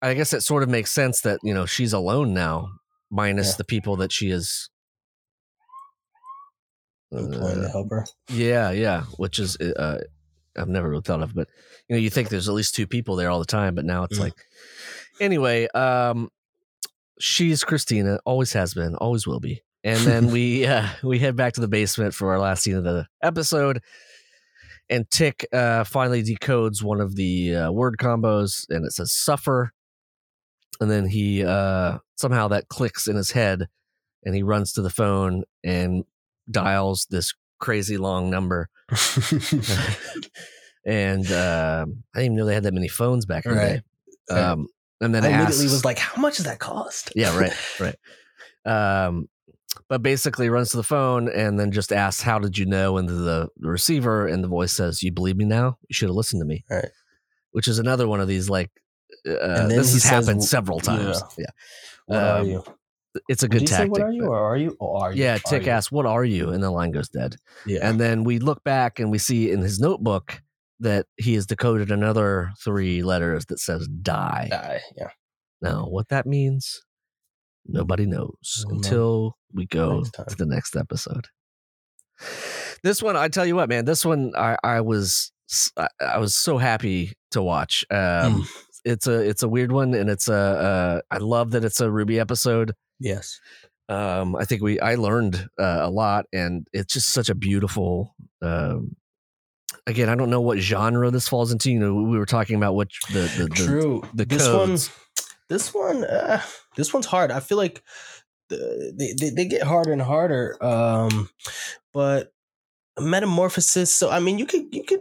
i 0.03 0.15
guess 0.15 0.33
it 0.33 0.43
sort 0.43 0.63
of 0.63 0.69
makes 0.69 0.91
sense 0.93 1.21
that 1.23 1.41
you 1.43 1.53
know 1.55 1.67
she's 1.67 1.93
alone 1.93 2.33
now 2.33 2.69
minus 3.11 3.49
Yeah. 3.51 3.55
the 3.59 3.65
people 3.65 3.97
that 3.97 4.13
she 4.13 4.31
is 4.31 4.71
Employing 7.19 7.65
uh, 7.65 7.71
help 7.71 7.91
her. 7.91 8.05
yeah 8.29 8.71
yeah 8.71 9.03
which 9.19 9.39
is 9.39 9.57
uh 9.59 9.99
i've 10.57 10.69
never 10.69 10.89
really 10.89 11.03
thought 11.03 11.23
of 11.23 11.35
but 11.35 11.49
you 11.89 11.97
know 11.97 12.01
you 12.01 12.11
think 12.11 12.29
there's 12.29 12.49
at 12.49 12.55
least 12.55 12.75
two 12.75 12.87
people 12.87 13.17
there 13.17 13.31
all 13.31 13.39
the 13.39 13.45
time 13.45 13.75
but 13.75 13.85
now 13.85 14.05
it's 14.05 14.19
Mm. 14.19 14.23
like 14.23 14.35
anyway 15.21 15.67
um 15.75 16.31
she's 17.19 17.63
christina 17.65 18.19
always 18.25 18.53
has 18.53 18.75
been 18.75 18.95
always 18.97 19.27
will 19.27 19.41
be 19.41 19.63
and 19.85 20.01
then 20.01 20.31
we 20.33 20.67
uh 20.67 20.87
we 21.03 21.19
head 21.19 21.37
back 21.37 21.53
to 21.55 21.61
the 21.61 21.69
basement 21.69 22.15
for 22.15 22.31
our 22.33 22.39
last 22.39 22.63
scene 22.63 22.77
of 22.77 22.85
the 22.85 23.07
episode 23.23 23.81
and 24.91 25.09
tick 25.11 25.47
uh 25.53 25.85
finally 25.85 26.23
decodes 26.23 26.83
one 26.83 27.01
of 27.01 27.17
the 27.17 27.55
uh, 27.57 27.71
word 27.73 27.97
combos 27.99 28.67
and 28.71 28.85
it 28.85 28.93
says 28.93 29.13
suffer 29.13 29.73
and 30.81 30.91
then 30.91 31.07
he 31.07 31.45
uh 31.45 31.99
somehow 32.17 32.49
that 32.49 32.69
clicks 32.69 33.07
in 33.09 33.17
his 33.17 33.31
head 33.31 33.67
and 34.25 34.35
he 34.35 34.43
runs 34.43 34.73
to 34.73 34.83
the 34.83 34.91
phone 34.91 35.45
and 35.63 36.05
dials 36.51 37.07
this 37.11 37.35
crazy 37.61 37.97
long 37.97 38.29
number 38.31 38.69
and 40.85 41.27
um, 41.33 42.05
I 42.15 42.19
didn't 42.21 42.25
even 42.25 42.37
know 42.37 42.45
they 42.47 42.55
had 42.55 42.65
that 42.65 42.75
many 42.75 42.89
phones 42.89 43.27
back 43.27 43.47
in 43.47 43.53
the 43.53 43.57
Right. 43.59 43.81
day. 44.29 44.35
Um, 44.35 44.67
and 45.01 45.15
then 45.15 45.25
I 45.25 45.29
immediately 45.29 45.65
was 45.65 45.85
like, 45.85 45.99
how 45.99 46.21
much 46.21 46.37
does 46.37 46.47
that 46.47 46.59
cost? 46.59 47.13
yeah, 47.15 47.37
right, 47.39 47.53
right. 47.81 47.97
Um, 48.67 49.29
but 49.89 50.03
basically 50.03 50.49
runs 50.49 50.71
to 50.71 50.77
the 50.77 50.83
phone 50.83 51.29
and 51.29 51.59
then 51.59 51.73
just 51.73 51.93
asks, 51.93 52.23
"How 52.23 52.39
did 52.39 52.57
you 52.57 52.65
know?" 52.65 52.97
And 52.97 53.09
the, 53.09 53.49
the 53.59 53.69
receiver, 53.69 54.27
and 54.27 54.43
the 54.43 54.49
voice 54.49 54.73
says, 54.73 55.03
"You 55.03 55.11
believe 55.13 55.37
me 55.37 55.45
now? 55.45 55.79
You 55.89 55.95
should 55.95 56.09
have 56.09 56.15
listened 56.17 56.41
to 56.41 56.47
me." 56.47 56.65
Right. 56.71 56.89
Which 57.51 57.67
is 57.69 57.79
another 57.79 58.07
one 58.09 58.21
of 58.21 58.29
these 58.29 58.49
like. 58.49 58.71
Uh, 59.29 59.67
this 59.69 59.93
has 59.93 60.03
says, 60.03 60.27
happened 60.27 60.45
several 60.45 60.81
times. 60.81 61.21
Yeah, 61.37 61.47
What 62.07 62.23
are 62.23 62.39
Um, 62.41 62.47
you? 62.49 62.65
It's 63.29 63.43
a 63.43 63.49
Did 63.49 63.53
good 63.53 63.61
you 63.63 63.67
say, 63.69 63.87
what 63.87 64.01
are 64.01 64.13
you? 64.13 64.27
Or 64.27 64.39
are 64.39 64.57
you? 64.57 64.77
Or 64.81 65.05
are 65.05 65.13
you? 65.13 65.23
yeah, 65.23 65.39
Tic 65.39 65.69
asks, 65.69 65.93
"What 65.93 66.07
are 66.07 66.25
you?" 66.25 66.51
and 66.51 66.63
the 66.63 66.71
line 66.71 66.91
goes 66.91 67.09
dead. 67.09 67.37
Yeah. 67.67 67.89
And 67.89 68.01
then 68.01 68.25
we 68.25 68.39
look 68.39 68.65
back 68.65 68.99
and 68.99 69.11
we 69.11 69.19
see 69.19 69.51
in 69.51 69.61
his 69.61 69.79
notebook 69.79 70.43
that 70.81 71.07
he 71.17 71.35
has 71.35 71.47
decoded 71.47 71.91
another 71.91 72.51
three 72.65 73.03
letters 73.03 73.47
that 73.47 73.61
says 73.61 73.87
die. 73.87 74.49
Die. 74.51 74.81
Yeah. 74.97 75.11
Now, 75.63 75.87
what 75.87 76.09
that 76.09 76.27
means, 76.27 76.83
nobody 77.67 78.07
knows 78.07 78.65
know 78.67 78.75
until 78.75 79.37
we 79.53 79.67
go 79.67 80.03
to 80.03 80.37
the 80.37 80.47
next 80.47 80.77
episode. 80.77 81.27
This 82.83 83.03
one, 83.03 83.17
I 83.17 83.29
tell 83.29 83.47
you 83.47 83.57
what, 83.57 83.69
man, 83.69 83.85
this 83.85 84.05
one 84.05 84.33
I, 84.37 84.57
I 84.63 84.81
was 84.81 85.33
I, 86.01 86.19
was 86.19 86.35
so 86.35 86.59
happy 86.59 87.13
to 87.31 87.43
watch. 87.43 87.85
Um, 87.91 87.97
Mm. 88.43 88.47
It's 88.87 89.07
a 89.07 89.19
it's 89.27 89.43
a 89.43 89.49
weird 89.49 89.73
one, 89.73 89.95
and 89.95 90.11
it's 90.11 90.29
a 90.29 90.35
uh, 90.35 91.01
I 91.11 91.17
love 91.17 91.53
that 91.53 91.65
it's 91.65 91.81
a 91.81 91.91
Ruby 91.91 92.21
episode 92.21 92.75
Yes. 93.01 93.41
um 93.89 94.35
i 94.37 94.45
think 94.45 94.63
we 94.63 94.81
i 94.81 94.95
learned 94.95 95.49
uh, 95.59 95.81
a 95.83 95.91
lot 95.91 96.25
and 96.33 96.67
it's 96.73 96.95
just 96.95 97.11
such 97.11 97.29
a 97.29 97.35
beautiful 97.35 98.15
um 98.43 98.97
again 99.87 100.09
i 100.09 100.15
don't 100.15 100.31
know 100.31 100.41
what 100.41 100.59
genre 100.59 101.11
this 101.11 101.29
falls 101.29 101.53
into 101.53 101.71
you 101.71 101.79
know 101.79 101.95
we 101.95 102.17
were 102.19 102.25
talking 102.27 102.57
about 102.57 102.75
which 102.75 103.01
the 103.13 103.21
the, 103.37 103.45
the 103.45 103.55
True. 103.67 104.03
the 104.15 104.25
this 104.25 104.47
codes. 104.47 104.89
one. 104.89 105.01
This 105.51 105.75
one. 105.75 106.05
Uh, 106.05 106.41
this 106.75 106.95
one's 106.95 107.05
hard. 107.05 107.31
I 107.31 107.41
feel 107.41 107.59
like 107.59 107.83
the, 108.49 108.95
they, 108.99 109.13
they 109.21 109.31
they 109.31 109.45
get 109.45 109.63
harder 109.63 109.93
and 109.93 110.01
harder. 110.01 110.57
Um, 110.65 111.29
but 111.93 112.33
metamorphosis. 112.99 113.95
So 113.95 114.09
I 114.11 114.21
mean, 114.21 114.39
you 114.39 114.47
could 114.47 114.75
you 114.75 114.85
could. 114.85 115.01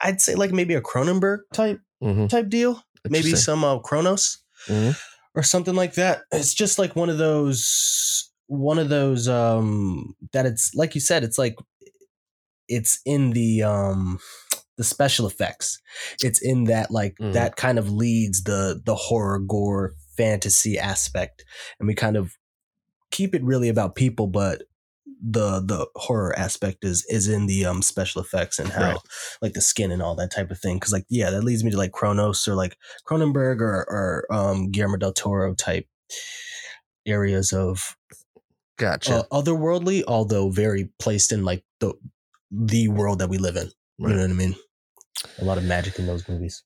I'd 0.00 0.20
say 0.20 0.34
like 0.34 0.50
maybe 0.50 0.74
a 0.74 0.80
Cronenberg 0.82 1.38
type 1.52 1.80
Mhm. 2.02 2.28
type 2.28 2.48
deal. 2.48 2.82
Maybe 3.08 3.36
some 3.36 3.62
uh, 3.62 3.78
Cronos. 3.78 4.38
Mhm. 4.66 4.98
Or 5.34 5.42
something 5.42 5.74
like 5.74 5.94
that. 5.94 6.22
It's 6.32 6.54
just 6.54 6.78
like 6.78 6.96
one 6.96 7.10
of 7.10 7.18
those 7.18 8.30
one 8.46 8.78
of 8.78 8.88
those 8.88 9.28
um 9.28 10.14
that 10.32 10.46
it's 10.46 10.74
like 10.74 10.94
you 10.94 11.00
said, 11.00 11.24
it's 11.24 11.38
like 11.38 11.56
it's 12.68 13.00
in 13.04 13.30
the 13.30 13.62
um 13.62 14.18
the 14.76 14.84
special 14.84 15.26
effects. 15.26 15.78
It's 16.22 16.40
in 16.40 16.64
that 16.64 16.90
like 16.90 17.16
Mhm. 17.20 17.32
that 17.34 17.56
kind 17.56 17.78
of 17.78 17.90
leads 17.90 18.44
the 18.44 18.80
the 18.84 18.94
horror 18.94 19.38
gore 19.38 19.92
fantasy 20.16 20.78
aspect. 20.78 21.44
And 21.78 21.86
we 21.86 21.94
kind 21.94 22.16
of 22.16 22.32
keep 23.10 23.34
it 23.34 23.42
really 23.44 23.68
about 23.68 23.94
people, 23.96 24.26
but 24.26 24.62
the 25.22 25.60
the 25.60 25.86
horror 25.96 26.36
aspect 26.38 26.84
is 26.84 27.04
is 27.08 27.28
in 27.28 27.46
the 27.46 27.64
um 27.66 27.82
special 27.82 28.22
effects 28.22 28.58
and 28.58 28.70
how 28.70 28.92
Right. 28.92 28.98
like 29.42 29.52
the 29.52 29.60
skin 29.60 29.90
and 29.92 30.00
all 30.02 30.14
that 30.16 30.30
type 30.32 30.50
of 30.50 30.58
thing. 30.58 30.76
Because 30.76 30.92
like 30.92 31.04
yeah 31.10 31.30
that 31.30 31.44
leads 31.44 31.62
me 31.64 31.70
to 31.70 31.76
like 31.76 31.92
Cronos 31.92 32.46
or 32.48 32.54
like 32.54 32.76
Cronenberg 33.06 33.60
or 33.60 33.84
or 33.88 34.26
um 34.32 34.70
Guillermo 34.70 34.96
del 34.96 35.12
Toro 35.12 35.54
type 35.54 35.86
areas 37.06 37.52
of 37.52 37.96
gotcha. 38.78 39.14
uh, 39.16 39.22
otherworldly 39.32 40.02
although 40.06 40.50
very 40.50 40.90
placed 40.98 41.32
in 41.32 41.44
like 41.44 41.64
the 41.80 41.92
the 42.50 42.88
world 42.88 43.18
that 43.20 43.28
we 43.28 43.38
live 43.38 43.56
in. 43.56 43.70
You 43.98 44.08
know 44.08 44.22
what 44.22 44.30
I 44.30 44.32
mean? 44.32 44.54
A 45.40 45.44
lot 45.44 45.58
of 45.58 45.64
magic 45.64 45.98
in 45.98 46.06
those 46.06 46.26
movies. 46.28 46.62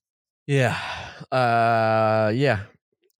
Yeah. 0.47 0.77
Uh 1.31 2.31
yeah. 2.33 2.61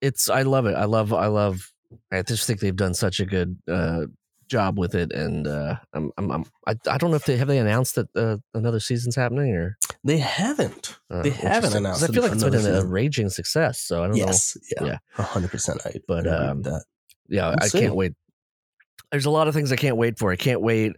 It's 0.02 0.30
i 0.30 0.44
love 0.44 0.66
it. 0.66 0.76
I 0.76 0.86
love 0.86 1.12
i 1.14 1.28
love 1.28 1.72
i 2.12 2.22
just 2.22 2.46
think 2.48 2.60
they've 2.60 2.76
done 2.76 2.94
such 2.94 3.20
a 3.20 3.26
good 3.26 3.58
uh 3.72 4.06
job 4.48 4.78
with 4.78 4.94
it 4.96 5.12
and 5.12 5.48
uh 5.48 5.76
i'm 5.94 6.12
i'm, 6.18 6.32
I'm 6.32 6.46
I, 6.68 6.76
I 6.90 6.98
don't 6.98 7.10
know 7.10 7.16
if 7.16 7.26
they 7.26 7.38
have 7.38 7.48
they 7.48 7.58
announced 7.58 7.96
that 7.96 8.08
uh, 8.16 8.38
another 8.54 8.80
season's 8.80 9.16
happening 9.16 9.54
or? 9.56 9.78
They 10.04 10.18
haven't. 10.20 10.98
Uh, 11.10 11.24
They 11.24 11.32
haven't 11.32 11.74
announced 11.76 12.04
i 12.04 12.08
feel 12.08 12.22
like 12.22 12.32
it's 12.34 12.44
been 12.44 12.54
another 12.54 12.86
a, 12.86 12.86
raging 12.86 13.30
success 13.30 13.80
so 13.80 14.04
i 14.04 14.08
don't 14.08 14.18
know. 14.18 14.26
Yes 14.26 14.56
yeah. 14.80 14.86
Yeah. 15.18 15.26
hundred 15.26 15.50
percent. 15.52 15.82
I 15.86 15.96
But, 16.08 16.28
um, 16.28 16.62
that. 16.64 16.84
yeah 17.28 17.48
We'll 17.50 17.56
i 17.62 17.68
see. 17.68 17.80
can't 17.80 17.96
wait. 17.96 18.14
There's 19.12 19.26
a 19.26 19.32
lot 19.32 19.48
of 19.48 19.54
things 19.54 19.72
i 19.72 19.76
can't 19.76 19.98
wait 19.98 20.20
for. 20.20 20.32
I 20.32 20.36
can't 20.36 20.62
wait 20.62 20.94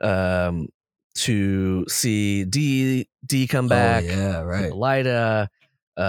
um 0.00 0.68
to 1.16 1.84
see 1.88 2.44
d 2.44 3.08
d 3.26 3.46
come 3.48 3.66
back 3.66 4.04
oh, 4.06 4.08
yeah 4.08 4.40
right. 4.42 4.72
Lida. 4.72 5.48
uh 5.96 6.00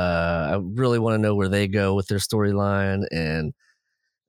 i 0.54 0.60
really 0.62 1.00
want 1.00 1.16
to 1.16 1.18
know 1.18 1.34
where 1.34 1.50
they 1.50 1.68
go 1.68 1.96
with 1.96 2.06
their 2.08 2.20
storyline 2.20 3.06
and 3.12 3.54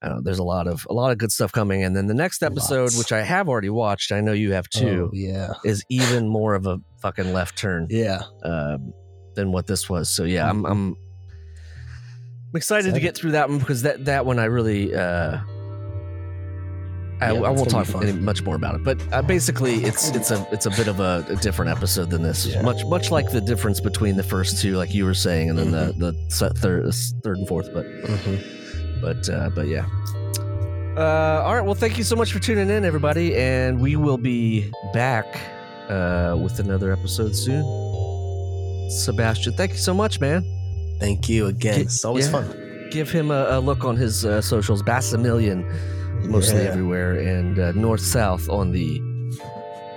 I 0.03 0.17
there's 0.23 0.39
a 0.39 0.45
lot 0.45 0.67
of 0.67 0.87
a 0.89 0.95
lot 0.95 1.11
of 1.11 1.19
good 1.19 1.31
stuff 1.33 1.53
coming 1.53 1.85
and 1.85 1.95
then 1.95 2.07
the 2.07 2.15
next 2.15 2.43
episode 2.43 2.85
Lots. 2.85 2.99
which 2.99 3.13
i 3.13 3.21
have 3.21 3.51
already 3.51 3.69
watched 3.69 4.13
i 4.13 4.21
know 4.23 4.33
you 4.33 4.53
have 4.53 4.67
too 4.71 5.11
oh, 5.13 5.15
yeah 5.15 5.53
is 5.65 5.85
even 5.91 6.27
more 6.27 6.55
of 6.55 6.67
a 6.67 6.79
fucking 7.03 7.33
left 7.35 7.59
turn 7.59 7.87
yeah 7.91 8.23
um, 8.45 8.95
than 9.35 9.53
what 9.53 9.67
this 9.67 9.89
was. 9.89 10.09
So 10.09 10.25
yeah, 10.25 10.49
I'm 10.49 10.65
I'm, 10.67 10.97
I'm 12.53 12.57
excited 12.57 12.95
to 12.95 13.01
get 13.01 13.17
through 13.17 13.33
that 13.33 13.49
one 13.49 13.59
because 13.59 13.83
that 13.83 14.05
that 14.07 14.27
one 14.27 14.39
I 14.39 14.47
really 14.47 14.95
uh, 14.95 15.39
I, 17.21 17.33
Yeah, 17.33 17.41
I 17.43 17.51
won't 17.51 17.71
talk 17.71 17.89
any, 17.97 18.13
much 18.13 18.43
more 18.43 18.57
about 18.57 18.75
it, 18.77 18.85
but 18.85 19.01
uh, 19.13 19.23
basically, 19.23 19.85
it's 19.85 20.11
it's 20.11 20.31
a 20.31 20.47
it's 20.53 20.67
a 20.67 20.71
bit 20.71 20.89
of 20.89 21.01
a, 21.01 21.25
a 21.29 21.37
different 21.37 21.71
episode 21.71 22.11
than 22.11 22.23
this. 22.23 22.47
Yeah. 22.47 22.63
Much 22.63 22.85
much 22.87 23.11
like 23.11 23.31
the 23.31 23.41
difference 23.41 23.81
between 23.81 24.17
the 24.17 24.23
first 24.23 24.61
two, 24.61 24.77
like 24.77 24.95
you 24.95 25.05
were 25.05 25.15
saying, 25.15 25.51
and 25.51 25.59
then 25.59 25.71
the 25.71 25.95
the 25.97 26.13
third 26.55 26.93
third 27.23 27.37
and 27.39 27.49
fourth. 27.49 27.73
But 27.73 27.87
Mhm. 27.87 28.60
But 29.01 29.29
uh, 29.29 29.51
but 29.55 29.67
yeah. 29.69 29.87
Uh, 30.97 31.43
all 31.45 31.55
right. 31.55 31.65
Well, 31.65 31.75
thank 31.75 31.97
you 31.99 32.05
so 32.05 32.17
much 32.17 32.33
for 32.33 32.41
tuning 32.41 32.69
in, 32.69 32.85
everybody, 32.85 33.37
and 33.37 33.81
we 33.81 33.97
will 33.97 34.19
be 34.19 34.71
back 34.93 35.27
uh, 35.89 36.37
with 36.41 36.59
another 36.59 36.93
episode 36.93 37.35
soon. 37.35 37.65
Sebastian, 38.91 39.53
thank 39.55 39.73
you 39.73 39.79
so 39.79 39.95
much, 39.95 40.21
man. 40.21 40.45
Thank 40.99 41.29
you 41.29 41.47
again. 41.47 41.77
Get- 41.77 41.83
it's 41.87 42.05
always 42.05 42.27
yeah. 42.27 42.33
fun. 42.33 42.89
Give 42.91 43.09
him 43.11 43.31
a, 43.31 43.47
a 43.51 43.61
look 43.61 43.85
on 43.85 43.97
his 43.97 44.25
uh, 44.25 44.43
socials. 44.43 44.83
Bassamillion, 44.83 45.65
mostly 46.29 46.65
Yeah. 46.65 46.71
everywhere, 46.71 47.15
and 47.15 47.59
uh, 47.59 47.73
north 47.73 48.01
south 48.01 48.49
on 48.49 48.73
the 48.73 49.01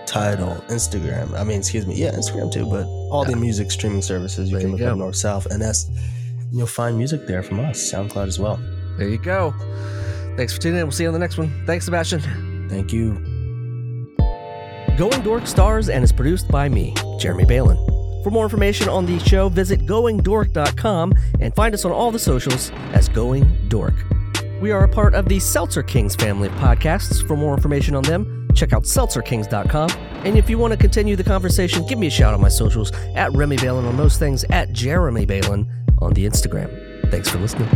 Title, 0.05 0.63
Instagram. 0.67 1.33
I 1.33 1.43
mean, 1.43 1.57
excuse 1.57 1.87
me. 1.87 1.95
Yeah, 1.95 2.11
Instagram 2.11 2.51
too, 2.51 2.67
but 2.69 2.85
all 3.09 3.25
the 3.25 3.35
music 3.35 3.71
streaming 3.71 4.03
services 4.03 4.51
you 4.51 4.57
There 4.57 4.67
can 4.67 4.71
look 4.77 4.81
up 4.81 4.97
North 4.97 5.15
South, 5.15 5.47
and 5.47 5.59
that's 5.59 5.89
you'll 6.51 6.67
find 6.67 6.97
music 6.97 7.25
there 7.25 7.41
from 7.41 7.59
us, 7.61 7.79
SoundCloud 7.91 8.27
as 8.27 8.37
well. 8.37 8.59
There 8.97 9.09
you 9.09 9.17
go. 9.17 9.53
Thanks 10.35 10.53
for 10.53 10.61
tuning 10.61 10.79
in. 10.79 10.85
We'll 10.85 10.91
see 10.91 11.03
you 11.03 11.09
on 11.09 11.13
the 11.13 11.19
next 11.19 11.37
one. 11.37 11.51
Thanks, 11.65 11.85
Sebastian. 11.85 12.67
Thank 12.69 12.91
you. 12.91 13.13
Going 14.97 15.21
Dork 15.21 15.47
stars 15.47 15.89
and 15.89 16.03
is 16.03 16.11
produced 16.11 16.47
by 16.49 16.69
me, 16.69 16.93
Jeremy 17.19 17.45
Balin. 17.45 17.77
For 18.23 18.31
more 18.31 18.43
information 18.45 18.87
on 18.87 19.05
the 19.05 19.19
show, 19.19 19.49
visit 19.49 19.81
goingdork.com 19.81 21.13
and 21.39 21.53
find 21.55 21.73
us 21.73 21.83
on 21.83 21.91
all 21.91 22.11
the 22.11 22.19
socials 22.19 22.71
as 22.93 23.09
Going 23.09 23.67
Dork. 23.69 23.95
We 24.61 24.71
are 24.71 24.83
a 24.83 24.87
part 24.87 25.13
of 25.13 25.27
the 25.27 25.39
Seltzer 25.39 25.83
Kings 25.83 26.15
family 26.15 26.47
of 26.47 26.53
podcasts. 26.53 27.27
For 27.27 27.35
more 27.35 27.53
information 27.53 27.95
on 27.95 28.03
them, 28.03 28.47
check 28.55 28.71
out 28.71 28.83
seltzerkings.com. 28.83 29.89
And 30.23 30.37
if 30.37 30.49
you 30.49 30.57
want 30.57 30.71
to 30.71 30.77
continue 30.77 31.17
the 31.17 31.23
conversation, 31.23 31.85
give 31.85 31.99
me 31.99 32.07
a 32.07 32.11
shout 32.11 32.33
on 32.33 32.39
my 32.39 32.49
socials 32.49 32.91
at 33.15 33.31
Remy 33.33 33.57
Balin 33.57 33.85
on 33.85 33.97
most 33.97 34.19
things, 34.19 34.45
at 34.45 34.71
Jeremy 34.71 35.25
Balin 35.25 35.69
on 35.99 36.13
the 36.13 36.25
Instagram. 36.25 37.11
Thanks 37.11 37.29
for 37.29 37.39
listening. 37.39 37.69